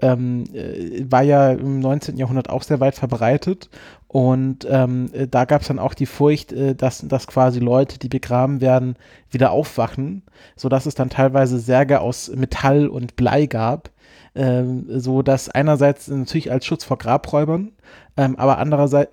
ähm, 0.01 0.45
äh, 0.53 1.05
war 1.11 1.23
ja 1.23 1.53
im 1.53 1.81
19. 1.81 2.17
Jahrhundert 2.17 2.51
auch 2.51 2.63
sehr 2.63 2.81
weit 2.81 2.95
verbreitet. 2.95 3.71
Und 4.15 4.65
ähm, 4.71 5.11
äh, 5.13 5.27
da 5.27 5.45
gab 5.45 5.63
es 5.63 5.67
dann 5.67 5.81
auch 5.81 5.93
die 5.93 6.07
Furcht, 6.07 6.53
äh, 6.53 6.77
dass, 6.77 7.01
dass 7.01 7.27
quasi 7.27 7.59
Leute, 7.59 7.99
die 7.99 8.09
begraben 8.09 8.61
werden, 8.61 8.95
wieder 9.29 9.51
aufwachen, 9.51 10.23
sodass 10.55 10.87
es 10.87 10.95
dann 10.95 11.11
teilweise 11.11 11.59
Särge 11.59 12.01
aus 12.01 12.31
Metall 12.33 12.87
und 12.87 13.17
Blei 13.17 13.47
gab, 13.47 13.91
ähm, 14.35 14.87
so 14.89 15.23
dass 15.23 15.49
einerseits 15.49 16.09
natürlich 16.09 16.51
als 16.51 16.67
Schutz 16.67 16.85
vor 16.85 16.99
Grabräubern, 16.99 17.73
ähm, 18.17 18.37
aber 18.37 18.59
andererseits 18.59 19.13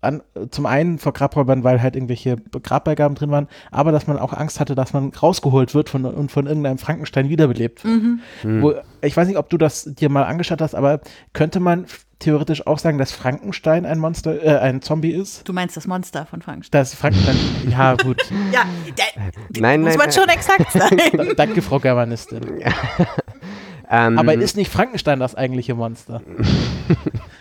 an, 0.00 0.22
zum 0.50 0.66
einen 0.66 0.98
vor 0.98 1.12
Grabräubern, 1.12 1.64
weil 1.64 1.82
halt 1.82 1.96
irgendwelche 1.96 2.36
Grabbeigaben 2.36 3.14
drin 3.14 3.30
waren, 3.30 3.48
aber 3.70 3.92
dass 3.92 4.06
man 4.06 4.18
auch 4.18 4.32
Angst 4.32 4.60
hatte, 4.60 4.74
dass 4.74 4.92
man 4.92 5.10
rausgeholt 5.10 5.74
wird 5.74 5.88
von, 5.88 6.04
und 6.04 6.30
von 6.30 6.46
irgendeinem 6.46 6.78
Frankenstein 6.78 7.28
wiederbelebt 7.28 7.84
wird. 7.84 8.02
Mhm. 8.02 8.20
Mhm. 8.42 8.62
Wo, 8.62 8.74
ich 9.02 9.16
weiß 9.16 9.28
nicht, 9.28 9.38
ob 9.38 9.48
du 9.50 9.58
das 9.58 9.84
dir 9.84 10.08
mal 10.08 10.24
angeschaut 10.24 10.60
hast, 10.60 10.74
aber 10.74 11.00
könnte 11.32 11.60
man 11.60 11.86
theoretisch 12.18 12.66
auch 12.66 12.78
sagen, 12.78 12.98
dass 12.98 13.12
Frankenstein 13.12 13.86
ein 13.86 13.98
Monster, 13.98 14.42
äh, 14.42 14.58
ein 14.58 14.82
Zombie 14.82 15.12
ist? 15.12 15.48
Du 15.48 15.52
meinst 15.52 15.76
das 15.76 15.86
Monster 15.86 16.26
von 16.26 16.42
Frankenstein? 16.42 16.80
Das 16.80 16.94
Frankenstein, 16.94 17.36
ja 17.70 17.94
gut. 18.02 18.22
ja, 18.52 18.64
der, 18.86 19.60
nein, 19.60 19.82
muss 19.82 19.90
nein, 19.90 19.98
man 19.98 20.12
schon 20.12 20.28
exakt 20.28 20.72
sein. 20.72 21.34
Danke, 21.36 21.62
Frau 21.62 21.78
Germanistin. 21.78 22.40
Ähm, 23.90 24.18
Aber 24.18 24.34
ist 24.34 24.56
nicht 24.56 24.70
Frankenstein 24.70 25.20
das 25.20 25.34
eigentliche 25.34 25.74
Monster? 25.74 26.22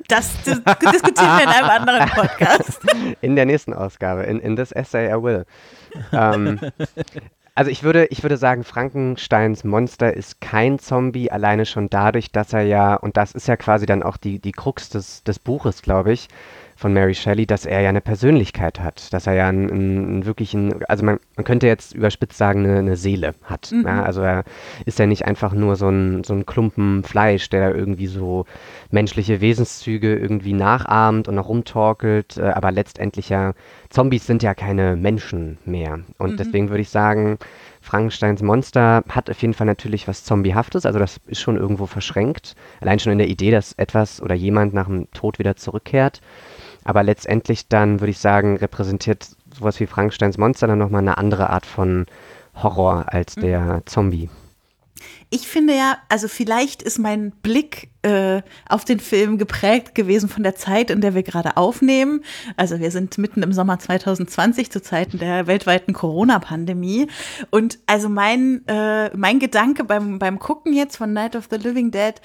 Das 0.10 0.32
dis 0.44 0.62
diskutieren 0.64 1.38
wir 1.38 1.44
in 1.44 1.50
einem 1.50 1.70
anderen 1.70 2.10
Podcast. 2.10 2.80
In 3.22 3.36
der 3.36 3.46
nächsten 3.46 3.74
Ausgabe, 3.74 4.24
in, 4.24 4.40
in 4.40 4.56
this 4.56 4.72
essay 4.72 5.10
I 5.10 5.22
will. 5.22 5.46
Ähm, 6.14 6.62
also 7.56 7.72
ich 7.72 7.84
würde, 7.84 8.06
ich 8.06 8.24
würde 8.24 8.38
sagen, 8.38 8.64
Frankensteins 8.64 9.66
Monster 9.66 10.14
ist 10.14 10.40
kein 10.40 10.80
Zombie, 10.80 11.30
alleine 11.30 11.66
schon 11.66 11.90
dadurch, 11.90 12.32
dass 12.32 12.54
er 12.54 12.62
ja, 12.62 12.96
und 12.96 13.18
das 13.18 13.34
ist 13.34 13.48
ja 13.48 13.58
quasi 13.58 13.86
dann 13.86 14.02
auch 14.02 14.16
die, 14.16 14.40
die 14.40 14.54
Krux 14.54 14.90
des, 14.90 15.24
des 15.24 15.40
Buches, 15.40 15.82
glaube 15.82 16.14
ich, 16.14 16.30
von 16.78 16.94
Mary 16.94 17.16
Shelley, 17.16 17.48
dass 17.48 17.66
er 17.66 17.82
ja 17.82 17.90
eine 17.90 18.02
Persönlichkeit 18.02 18.80
hat, 18.80 19.12
dass 19.12 19.26
er 19.26 19.34
ja 19.34 19.50
einen, 19.50 19.70
einen 19.70 20.26
wirklichen, 20.26 20.84
also 20.86 21.04
man, 21.04 21.20
man 21.36 21.44
könnte 21.44 21.66
jetzt 21.66 21.96
überspitzt 21.96 22.38
sagen, 22.38 22.64
eine, 22.64 22.78
eine 22.78 22.96
Seele 22.96 23.34
hat. 23.44 23.72
Mhm. 23.72 23.84
Ja? 23.86 24.04
Also 24.04 24.22
er 24.22 24.44
ist 24.86 25.00
ja 25.00 25.08
nicht 25.08 25.26
einfach 25.26 25.54
nur 25.54 25.76
so 25.76 25.90
ein, 25.90 26.24
so 26.24 26.36
ein 26.36 26.46
Klumpen 26.46 27.04
Fleisch, 27.04 27.50
der 27.50 27.76
irgendwie 27.76 28.06
so 28.06 28.46
menschliche 28.92 29.42
Wesenszüge 29.42 30.16
irgendwie 30.16 30.54
nachahmt 30.54 31.28
und 31.28 31.34
noch 31.34 31.50
rumtorkelt, 31.50 32.38
äh, 32.38 32.44
aber 32.44 32.72
letztendlich 32.72 33.30
ja, 33.30 33.54
Zombies 33.90 34.28
sind 34.28 34.44
ja 34.44 34.54
keine 34.54 34.96
Menschen 34.96 35.58
mehr. 35.66 36.00
Und 36.20 36.34
mhm. 36.34 36.38
deswegen 36.38 36.70
würde 36.70 36.82
ich 36.82 36.90
sagen, 36.90 37.40
Frankensteins 37.82 38.44
Monster 38.44 39.04
hat 39.10 39.30
auf 39.32 39.42
jeden 39.42 39.54
Fall 39.54 39.66
natürlich 39.66 40.08
was 40.08 40.26
Zombiehaftes, 40.26 40.86
also 40.86 41.00
das 41.00 41.20
ist 41.26 41.40
schon 41.40 41.58
irgendwo 41.58 41.88
verschränkt. 41.88 42.56
Allein 42.82 43.00
schon 43.00 43.14
in 43.14 43.18
der 43.18 43.30
Idee, 43.30 43.50
dass 43.50 43.74
etwas 43.74 44.22
oder 44.22 44.36
jemand 44.36 44.74
nach 44.74 44.88
dem 44.88 45.10
Tod 45.12 45.40
wieder 45.40 45.56
zurückkehrt. 45.56 46.22
Aber 46.84 47.04
letztendlich 47.04 47.68
dann, 47.68 48.00
würde 48.00 48.12
ich 48.12 48.20
sagen, 48.20 48.58
repräsentiert 48.58 49.28
sowas 49.54 49.80
wie 49.80 49.88
Frankensteins 49.88 50.38
Monster 50.38 50.68
dann 50.68 50.80
nochmal 50.80 51.02
eine 51.02 51.18
andere 51.18 51.50
Art 51.50 51.66
von 51.66 52.06
Horror 52.56 53.06
als 53.08 53.36
mhm. 53.36 53.42
der 53.42 53.82
Zombie. 53.86 54.30
Ich 55.30 55.48
finde 55.48 55.76
ja, 55.76 55.98
also 56.10 56.28
vielleicht 56.28 56.82
ist 56.82 57.00
mein 57.00 57.32
Blick 57.32 57.90
äh, 58.02 58.42
auf 58.70 58.86
den 58.86 59.00
Film 59.00 59.38
geprägt 59.38 59.94
gewesen 59.94 60.30
von 60.30 60.42
der 60.42 60.56
Zeit, 60.56 60.90
in 60.90 61.02
der 61.02 61.16
wir 61.16 61.24
gerade 61.24 61.58
aufnehmen. 61.58 62.24
Also 62.56 62.80
wir 62.80 62.92
sind 62.92 63.18
mitten 63.18 63.44
im 63.44 63.52
Sommer 63.52 63.78
2020 63.78 64.72
zu 64.72 64.82
Zeiten 64.82 65.20
der 65.20 65.46
weltweiten 65.46 65.94
Corona-Pandemie. 65.94 67.08
Und 67.52 67.80
also 67.88 68.10
mein, 68.10 68.66
äh, 68.68 69.16
mein 69.16 69.40
Gedanke 69.40 69.84
beim, 69.84 70.18
beim 70.18 70.40
Gucken 70.40 70.74
jetzt 70.74 70.98
von 70.98 71.12
Night 71.14 71.36
of 71.36 71.48
the 71.52 71.58
Living 71.58 71.92
Dead 71.92 72.16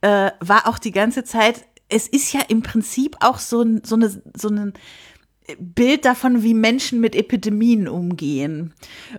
äh, 0.00 0.30
war 0.40 0.68
auch 0.68 0.78
die 0.78 0.92
ganze 0.92 1.24
Zeit, 1.24 1.64
es 1.92 2.08
ist 2.08 2.32
ja 2.32 2.40
im 2.48 2.62
Prinzip 2.62 3.16
auch 3.20 3.38
so, 3.38 3.64
so, 3.82 3.96
eine, 3.96 4.22
so 4.36 4.48
ein 4.48 4.72
Bild 5.58 6.04
davon, 6.04 6.42
wie 6.42 6.54
Menschen 6.54 7.00
mit 7.00 7.14
Epidemien 7.14 7.88
umgehen 7.88 8.72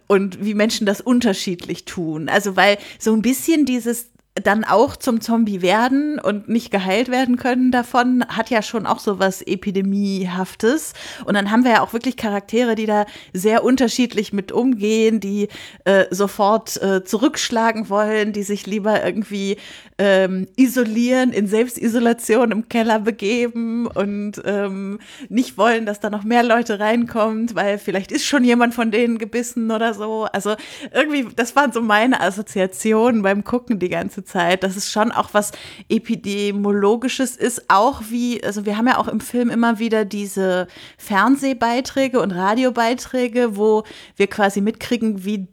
und 0.08 0.44
wie 0.44 0.54
Menschen 0.54 0.86
das 0.86 1.02
unterschiedlich 1.02 1.86
tun. 1.86 2.30
Also 2.30 2.56
weil 2.56 2.78
so 2.98 3.14
ein 3.14 3.22
bisschen 3.22 3.66
dieses 3.66 4.13
dann 4.36 4.64
auch 4.64 4.96
zum 4.96 5.22
Zombie 5.22 5.62
werden 5.62 6.20
und 6.20 6.50
nicht 6.50 6.72
geheilt 6.72 7.10
werden 7.10 7.38
können 7.38 7.72
davon, 7.72 8.26
hat 8.28 8.50
ja 8.50 8.64
schon 8.64 8.88
auch 8.88 8.98
so 8.98 9.20
was 9.20 9.44
Epidemiehaftes. 9.44 10.94
Und 11.26 11.36
dann 11.36 11.52
haben 11.52 11.64
wir 11.64 11.72
ja 11.74 11.82
auch 11.82 11.94
wirklich 11.94 12.18
Charaktere, 12.18 12.74
die 12.74 12.88
da 12.88 13.06
sehr 13.32 13.64
unterschiedlich 13.64 14.34
mit 14.34 14.52
umgehen, 14.52 15.20
die 15.20 15.50
äh, 15.86 16.06
sofort 16.10 16.82
äh, 16.82 17.04
zurückschlagen 17.04 17.90
wollen, 17.90 18.34
die 18.34 18.42
sich 18.42 18.66
lieber 18.66 19.06
irgendwie 19.06 19.58
ähm, 20.00 20.48
isolieren, 20.56 21.32
in 21.32 21.46
Selbstisolation 21.46 22.52
im 22.52 22.70
Keller 22.70 23.00
begeben 23.00 23.86
und 23.86 24.42
ähm, 24.46 25.00
nicht 25.30 25.60
wollen, 25.60 25.86
dass 25.86 26.00
da 26.00 26.10
noch 26.10 26.24
mehr 26.24 26.42
Leute 26.42 26.80
reinkommt, 26.80 27.54
weil 27.54 27.78
vielleicht 27.78 28.12
ist 28.12 28.26
schon 28.26 28.44
jemand 28.44 28.74
von 28.74 28.90
denen 28.90 29.20
gebissen 29.20 29.70
oder 29.70 29.94
so. 29.94 30.24
Also 30.34 30.56
irgendwie, 30.92 31.28
das 31.36 31.56
waren 31.56 31.72
so 31.72 31.82
meine 31.82 32.20
Assoziationen 32.20 33.22
beim 33.22 33.44
Gucken 33.44 33.78
die 33.78 33.90
ganze 33.90 34.23
Zeit, 34.24 34.64
dass 34.64 34.76
es 34.76 34.92
schon 34.92 35.12
auch 35.12 35.30
was 35.34 35.52
Epidemiologisches 35.90 37.36
ist, 37.36 37.70
auch 37.70 38.02
wie, 38.10 38.44
also 38.44 38.66
wir 38.66 38.78
haben 38.78 38.88
ja 38.88 38.98
auch 38.98 39.08
im 39.08 39.20
Film 39.20 39.50
immer 39.50 39.80
wieder 39.80 40.06
diese 40.06 40.68
Fernsehbeiträge 40.98 42.20
und 42.20 42.32
Radiobeiträge, 42.32 43.58
wo 43.58 43.84
wir 44.16 44.28
quasi 44.28 44.62
mitkriegen, 44.62 45.26
wie 45.26 45.48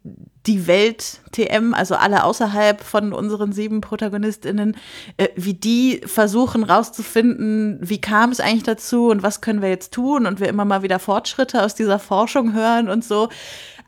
die 0.46 0.66
Welt 0.66 1.20
TM, 1.32 1.74
also 1.74 1.96
alle 1.96 2.24
außerhalb 2.24 2.82
von 2.82 3.12
unseren 3.12 3.52
sieben 3.52 3.82
ProtagonistInnen, 3.82 4.76
äh, 5.18 5.28
wie 5.36 5.54
die 5.54 6.00
versuchen 6.06 6.64
rauszufinden, 6.64 7.78
wie 7.82 8.00
kam 8.00 8.30
es 8.30 8.40
eigentlich 8.40 8.62
dazu 8.62 9.10
und 9.10 9.22
was 9.22 9.42
können 9.42 9.60
wir 9.60 9.68
jetzt 9.68 9.92
tun 9.92 10.26
und 10.26 10.40
wir 10.40 10.48
immer 10.48 10.64
mal 10.64 10.82
wieder 10.82 10.98
Fortschritte 10.98 11.62
aus 11.62 11.74
dieser 11.74 11.98
Forschung 11.98 12.54
hören 12.54 12.88
und 12.88 13.04
so. 13.04 13.28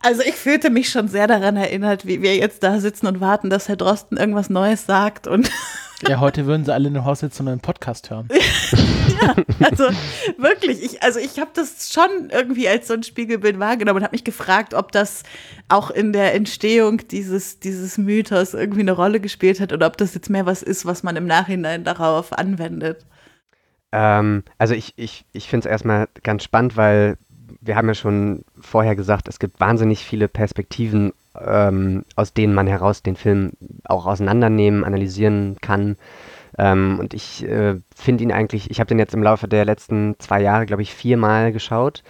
Also 0.03 0.23
ich 0.23 0.35
fühlte 0.35 0.71
mich 0.71 0.89
schon 0.89 1.07
sehr 1.09 1.29
daran 1.29 1.57
erinnert, 1.57 2.07
wie 2.07 2.23
wir 2.23 2.37
jetzt 2.37 2.63
da 2.65 2.81
sitzen 2.81 3.07
und 3.07 3.21
warten, 3.21 3.51
dass 3.51 3.69
Herr 3.69 3.77
Drosten 3.77 4.19
irgendwas 4.19 4.51
Neues 4.51 4.85
sagt 4.85 5.27
und 5.27 5.51
Ja, 6.09 6.19
heute 6.19 6.47
würden 6.47 6.65
sie 6.65 6.75
alle 6.75 6.89
in 6.89 6.95
dem 6.95 7.05
Haus 7.05 7.21
sitzen 7.21 7.43
und 7.43 7.49
einen 7.49 7.61
Podcast 7.61 8.11
hören. 8.11 8.29
ja, 9.23 9.37
also 9.71 9.85
wirklich, 10.37 10.83
ich, 10.83 11.01
also 11.03 11.21
ich 11.21 11.39
habe 11.39 11.53
das 11.55 11.93
schon 11.93 12.31
irgendwie 12.31 12.69
als 12.69 12.89
so 12.89 12.95
ein 12.95 13.05
Spiegelbild 13.05 13.61
wahrgenommen 13.61 13.99
und 13.99 14.03
habe 14.03 14.15
mich 14.15 14.25
gefragt, 14.25 14.75
ob 14.75 14.91
das 14.91 15.23
auch 15.69 15.91
in 15.91 16.13
der 16.13 16.35
Entstehung 16.35 17.07
dieses, 17.07 17.61
dieses 17.61 17.99
Mythos 17.99 18.53
irgendwie 18.53 18.81
eine 18.81 18.93
Rolle 18.93 19.21
gespielt 19.21 19.61
hat 19.61 19.73
oder 19.73 19.87
ob 19.87 19.97
das 19.97 20.15
jetzt 20.15 20.29
mehr 20.29 20.45
was 20.45 20.63
ist, 20.63 20.85
was 20.87 21.05
man 21.05 21.15
im 21.15 21.27
Nachhinein 21.27 21.85
darauf 21.85 22.33
anwendet. 22.33 23.07
Ähm, 23.93 24.43
also 24.59 24.75
ich, 24.75 24.95
ich, 24.97 25.25
ich 25.33 25.49
finde 25.49 25.69
es 25.69 25.71
erstmal 25.71 26.09
ganz 26.25 26.43
spannend, 26.43 26.77
weil 26.77 27.17
wir 27.61 27.77
haben 27.77 27.89
ja 27.89 27.95
schon 27.95 28.45
vorher 28.61 28.97
gesagt, 28.97 29.29
es 29.29 29.39
gibt 29.39 29.61
wahnsinnig 29.61 30.05
viele 30.05 30.29
Perspektiven, 30.29 31.13
ähm, 31.39 32.05
aus 32.17 32.33
denen 32.33 32.55
man 32.55 32.67
heraus 32.67 33.03
den 33.03 33.17
Film 33.17 33.53
auch 33.85 34.07
auseinandernehmen, 34.07 34.85
analysieren 34.85 35.57
kann. 35.61 35.97
Ähm, 36.59 36.99
und 37.01 37.15
ich 37.15 37.45
äh, 37.45 37.77
finde 37.95 38.25
ihn 38.25 38.33
eigentlich, 38.33 38.71
ich 38.71 38.81
habe 38.81 38.89
den 38.89 38.99
jetzt 38.99 39.15
im 39.15 39.23
Laufe 39.23 39.49
der 39.49 39.65
letzten 39.65 40.17
zwei 40.19 40.43
Jahre, 40.43 40.67
glaube 40.67 40.83
ich, 40.83 40.95
viermal 40.95 41.53
geschaut. 41.53 42.03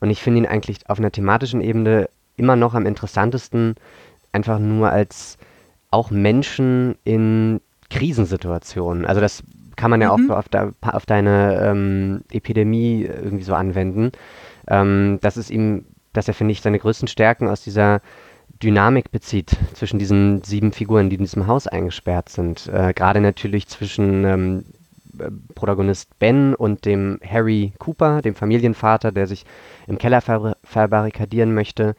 Und 0.00 0.10
ich 0.10 0.22
finde 0.22 0.40
ihn 0.40 0.46
eigentlich 0.46 0.88
auf 0.88 0.98
einer 0.98 1.10
thematischen 1.10 1.60
Ebene 1.60 2.08
immer 2.36 2.56
noch 2.56 2.74
am 2.74 2.86
interessantesten, 2.86 3.74
einfach 4.32 4.58
nur 4.58 4.90
als 4.90 5.38
auch 5.90 6.10
Menschen 6.10 6.96
in 7.04 7.60
Krisensituationen. 7.90 9.04
Also 9.04 9.20
das 9.20 9.42
kann 9.76 9.90
man 9.90 10.00
ja 10.00 10.16
mhm. 10.16 10.30
auch 10.30 10.36
auf, 10.36 10.48
de, 10.48 10.72
auf 10.82 11.06
deine 11.06 11.60
ähm, 11.62 12.22
Epidemie 12.30 13.02
irgendwie 13.02 13.44
so 13.44 13.54
anwenden. 13.54 14.12
Ähm, 14.68 15.18
das 15.20 15.36
ist 15.36 15.50
ihm, 15.50 15.86
dass 16.12 16.28
er, 16.28 16.34
finde 16.34 16.52
ich, 16.52 16.60
seine 16.60 16.78
größten 16.78 17.08
Stärken 17.08 17.48
aus 17.48 17.62
dieser 17.62 18.00
Dynamik 18.62 19.10
bezieht 19.10 19.56
zwischen 19.74 19.98
diesen 19.98 20.42
sieben 20.42 20.72
Figuren, 20.72 21.10
die 21.10 21.16
in 21.16 21.22
diesem 21.22 21.46
Haus 21.46 21.66
eingesperrt 21.66 22.28
sind. 22.28 22.66
Äh, 22.68 22.92
Gerade 22.92 23.20
natürlich 23.20 23.68
zwischen 23.68 24.24
ähm, 24.24 24.64
äh, 25.18 25.30
Protagonist 25.54 26.18
Ben 26.18 26.54
und 26.54 26.84
dem 26.84 27.20
Harry 27.24 27.72
Cooper, 27.78 28.22
dem 28.22 28.34
Familienvater, 28.34 29.12
der 29.12 29.26
sich 29.26 29.44
im 29.86 29.98
Keller 29.98 30.20
ver 30.20 30.56
verbarrikadieren 30.64 31.54
möchte. 31.54 31.94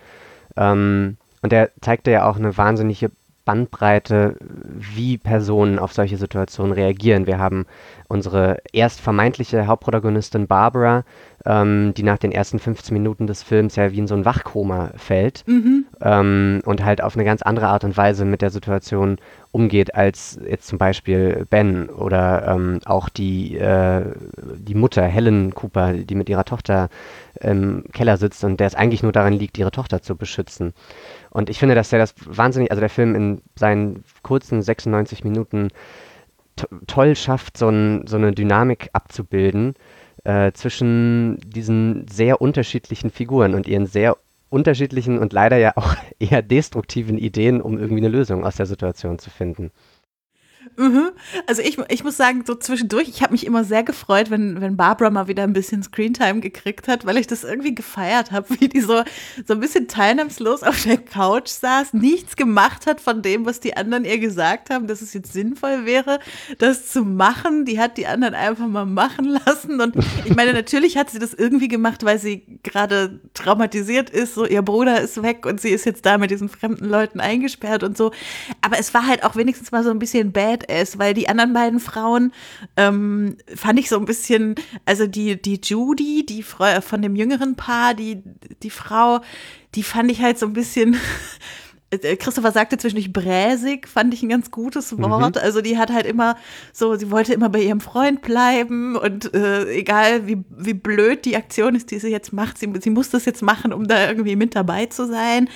Ähm, 0.58 1.18
und 1.42 1.54
er 1.54 1.70
zeigte 1.82 2.12
ja 2.12 2.30
auch 2.30 2.36
eine 2.36 2.58
wahnsinnige 2.58 3.12
Spannbreite, 3.50 4.36
wie 4.78 5.18
Personen 5.18 5.80
auf 5.80 5.92
solche 5.92 6.18
Situationen 6.18 6.72
reagieren. 6.72 7.26
Wir 7.26 7.40
haben 7.40 7.66
unsere 8.08 8.58
erst 8.74 9.02
vermeintliche 9.02 9.66
Hauptprotagonistin 9.66 10.46
Barbara, 10.46 11.04
ähm, 11.46 11.94
die 11.96 12.04
nach 12.04 12.20
den 12.20 12.32
ersten 12.32 12.60
15 12.60 12.94
Minuten 12.94 13.26
des 13.26 13.42
Films 13.42 13.76
ja 13.76 13.92
wie 13.92 13.98
in 13.98 14.08
so 14.08 14.14
ein 14.14 14.26
Wachkoma 14.26 14.92
fällt 14.98 15.44
mhm. 15.48 15.86
ähm, 16.02 16.62
und 16.66 16.86
halt 16.86 17.02
auf 17.02 17.16
eine 17.16 17.26
ganz 17.26 17.42
andere 17.42 17.70
Art 17.70 17.84
und 17.84 17.98
Weise 17.98 18.24
mit 18.24 18.44
der 18.44 18.52
Situation 18.52 19.18
umgeht 19.52 19.96
als 19.96 20.40
jetzt 20.48 20.68
zum 20.68 20.78
Beispiel 20.78 21.48
Ben 21.50 21.90
oder 21.90 22.48
ähm, 22.48 22.82
auch 22.86 23.10
die, 23.10 23.58
äh, 23.58 24.04
die 24.58 24.76
Mutter 24.76 25.04
Helen 25.04 25.56
Cooper, 25.56 25.94
die 25.94 26.16
mit 26.16 26.30
ihrer 26.30 26.46
Tochter 26.46 26.90
im 27.42 27.84
Keller 27.94 28.18
sitzt 28.18 28.44
und 28.44 28.60
der 28.60 28.68
es 28.68 28.76
eigentlich 28.76 29.04
nur 29.04 29.12
daran 29.12 29.34
liegt, 29.34 29.58
ihre 29.58 29.72
Tochter 29.72 30.02
zu 30.02 30.16
beschützen. 30.16 30.74
Und 31.30 31.50
ich 31.50 31.60
finde, 31.60 31.76
dass 31.76 31.90
der 31.90 32.00
das 32.00 32.14
wahnsinnig, 32.26 32.72
also 32.72 32.82
der 32.82 32.90
Film 32.90 33.16
in 33.16 33.42
seinen 33.56 34.04
kurzen 34.24 34.62
96 34.62 35.24
Minuten 35.24 35.70
toll 36.88 37.16
schafft, 37.16 37.58
so, 37.58 37.70
ein, 37.70 38.06
so, 38.06 38.18
eine 38.18 38.34
Dynamik 38.34 38.90
abzubilden 38.94 39.76
äh, 40.24 40.52
zwischen 40.52 41.38
diesen 41.46 42.06
sehr 42.10 42.42
unterschiedlichen 42.42 43.10
Figuren 43.10 43.54
und 43.56 43.68
ihren 43.68 43.86
sehr 43.86 44.18
unterschiedlichen 44.50 45.20
und 45.20 45.32
leider 45.32 45.58
ja 45.58 45.74
auch 45.76 45.96
eher 46.20 46.42
destruktiven 46.42 47.18
Ideen, 47.18 47.62
um 47.62 47.78
irgendwie 47.78 48.02
eine 48.02 48.10
Lösung 48.10 48.46
aus 48.46 48.56
der 48.56 48.66
Situation 48.66 49.20
zu 49.20 49.30
finden. 49.30 49.72
Mhm. 50.80 51.12
Also 51.46 51.62
ich, 51.62 51.78
ich 51.90 52.06
muss 52.06 52.16
sagen, 52.16 52.46
so 52.48 52.56
zwischendurch, 52.56 53.10
ich 53.10 53.22
habe 53.22 53.34
mich 53.34 53.46
immer 53.46 53.66
sehr 53.66 53.84
gefreut, 53.84 54.30
wenn, 54.30 54.62
wenn 54.62 54.78
Barbara 54.78 55.10
mal 55.10 55.28
wieder 55.28 55.44
ein 55.44 55.52
bisschen 55.52 55.84
Screentime 55.84 56.40
gekriegt 56.40 56.88
hat, 56.88 57.06
weil 57.06 57.18
ich 57.18 57.28
das 57.28 57.44
irgendwie 57.44 57.76
gefeiert 57.76 58.32
habe, 58.32 58.48
wie 58.60 58.70
die 58.70 58.80
so, 58.80 59.04
so 59.46 59.56
ein 59.56 59.60
bisschen 59.60 59.90
teilnahmslos 59.90 60.64
auf 60.64 60.84
der 60.84 60.96
Couch 60.96 61.50
saß, 61.50 61.94
nichts 61.94 62.38
gemacht 62.38 62.86
hat 62.86 63.02
von 63.02 63.22
dem, 63.22 63.46
was 63.46 63.60
die 63.60 63.76
anderen 63.76 64.06
ihr 64.06 64.20
gesagt 64.20 64.70
haben, 64.70 64.88
dass 64.88 65.02
es 65.02 65.14
jetzt 65.14 65.34
sinnvoll 65.34 65.86
wäre, 65.86 66.20
das 66.60 66.88
zu 66.88 67.04
machen. 67.04 67.66
Die 67.66 67.78
hat 67.78 67.98
die 67.98 68.08
anderen 68.08 68.34
einfach 68.34 68.68
mal 68.68 68.86
machen 68.86 69.26
lassen. 69.46 69.82
Und 69.82 69.98
ich 70.24 70.34
meine, 70.34 70.54
natürlich 70.54 70.96
hat 70.96 71.10
sie 71.10 71.20
das 71.20 71.34
irgendwie 71.34 71.68
gemacht, 71.68 72.06
weil 72.06 72.20
sie 72.20 72.60
gerade 72.64 73.20
traumatisiert 73.34 74.10
ist, 74.10 74.34
so 74.34 74.46
ihr 74.46 74.62
Bruder 74.62 75.02
ist 75.02 75.22
weg 75.22 75.46
und 75.46 75.60
sie 75.60 75.72
ist 75.72 75.86
jetzt 75.86 76.06
da 76.06 76.18
mit 76.18 76.32
diesen 76.32 76.48
fremden 76.48 76.86
Leuten 76.86 77.20
eingesperrt 77.20 77.84
und 77.84 77.98
so. 77.98 78.14
Aber 78.62 78.80
es 78.80 78.94
war 78.94 79.06
halt 79.06 79.26
auch 79.26 79.36
wenigstens 79.36 79.74
mal 79.74 79.84
so 79.84 79.90
ein 79.90 80.00
bisschen 80.00 80.32
bad 80.32 80.69
ist, 80.70 81.00
weil 81.00 81.14
die 81.14 81.30
anderen 81.30 81.54
beiden 81.54 81.80
Frauen 81.80 82.32
ähm, 82.78 83.38
fand 83.56 83.80
ich 83.80 83.90
so 83.90 83.98
ein 83.98 84.06
bisschen, 84.06 84.56
also 84.86 85.08
die, 85.08 85.42
die 85.42 85.60
Judy, 85.64 86.26
die 86.26 86.44
Frau 86.44 86.82
von 86.82 87.02
dem 87.02 87.16
jüngeren 87.16 87.56
Paar, 87.56 87.94
die, 87.94 88.22
die 88.64 88.70
Frau, 88.70 89.22
die 89.76 89.84
fand 89.84 90.12
ich 90.12 90.22
halt 90.22 90.40
so 90.40 90.46
ein 90.46 90.54
bisschen. 90.54 90.98
Äh, 91.92 92.18
Christopher 92.18 92.52
sagte 92.52 92.78
zwischendurch 92.78 93.12
bräsig, 93.12 93.88
fand 93.88 94.14
ich 94.14 94.22
ein 94.22 94.30
ganz 94.30 94.52
gutes 94.52 94.92
mhm. 94.92 95.04
Wort. 95.04 95.36
Mhm. 95.36 95.42
Also 95.42 95.62
die 95.62 95.78
hat 95.78 95.92
halt 95.92 96.06
immer 96.06 96.36
so, 96.72 96.96
sie 96.96 97.10
wollte 97.10 97.34
immer 97.34 97.50
bei 97.50 97.62
ihrem 97.62 97.82
Freund 97.82 98.22
bleiben 98.22 98.96
und 98.96 99.34
äh, 99.34 99.66
egal 99.72 100.28
wie, 100.28 100.44
wie 100.50 100.76
blöd 100.76 101.26
die 101.26 101.36
Aktion 101.36 101.76
ist, 101.76 101.92
die 101.92 102.00
sie 102.00 102.10
jetzt 102.10 102.32
macht, 102.32 102.58
sie, 102.58 102.72
sie 102.80 102.92
muss 102.92 103.10
das 103.10 103.26
jetzt 103.26 103.42
machen, 103.42 103.74
um 103.74 103.88
da 103.88 104.08
irgendwie 104.08 104.36
mit 104.36 104.56
dabei 104.56 104.86
zu 104.86 105.08
sein. 105.08 105.50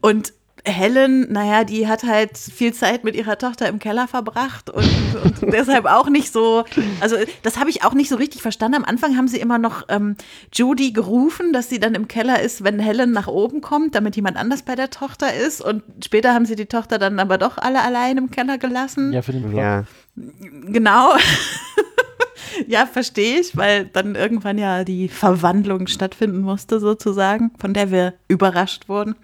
Und 0.00 0.32
Helen, 0.66 1.32
naja, 1.32 1.62
die 1.62 1.86
hat 1.86 2.02
halt 2.02 2.36
viel 2.36 2.74
Zeit 2.74 3.04
mit 3.04 3.14
ihrer 3.14 3.38
Tochter 3.38 3.68
im 3.68 3.78
Keller 3.78 4.08
verbracht 4.08 4.68
und, 4.68 4.84
und 5.22 5.42
deshalb 5.52 5.86
auch 5.86 6.08
nicht 6.08 6.32
so, 6.32 6.64
also 7.00 7.16
das 7.42 7.58
habe 7.58 7.70
ich 7.70 7.84
auch 7.84 7.94
nicht 7.94 8.08
so 8.08 8.16
richtig 8.16 8.42
verstanden. 8.42 8.76
Am 8.76 8.84
Anfang 8.84 9.16
haben 9.16 9.28
sie 9.28 9.38
immer 9.38 9.58
noch 9.58 9.84
ähm, 9.88 10.16
Judy 10.52 10.92
gerufen, 10.92 11.52
dass 11.52 11.68
sie 11.68 11.78
dann 11.78 11.94
im 11.94 12.08
Keller 12.08 12.40
ist, 12.42 12.64
wenn 12.64 12.80
Helen 12.80 13.12
nach 13.12 13.28
oben 13.28 13.60
kommt, 13.60 13.94
damit 13.94 14.16
jemand 14.16 14.36
anders 14.36 14.62
bei 14.62 14.74
der 14.74 14.90
Tochter 14.90 15.32
ist. 15.32 15.60
Und 15.60 15.84
später 16.04 16.34
haben 16.34 16.46
sie 16.46 16.56
die 16.56 16.66
Tochter 16.66 16.98
dann 16.98 17.20
aber 17.20 17.38
doch 17.38 17.58
alle 17.58 17.82
allein 17.82 18.18
im 18.18 18.30
Keller 18.30 18.58
gelassen. 18.58 19.12
Ja, 19.12 19.22
für 19.22 19.32
den 19.32 19.44
Plot. 19.44 19.56
Ja. 19.56 19.84
Genau. 20.16 21.12
Ja, 22.66 22.86
verstehe 22.86 23.40
ich, 23.40 23.56
weil 23.56 23.86
dann 23.86 24.14
irgendwann 24.14 24.58
ja 24.58 24.84
die 24.84 25.08
Verwandlung 25.08 25.86
stattfinden 25.86 26.40
musste, 26.40 26.80
sozusagen, 26.80 27.50
von 27.58 27.74
der 27.74 27.90
wir 27.90 28.14
überrascht 28.28 28.88
wurden. 28.88 29.14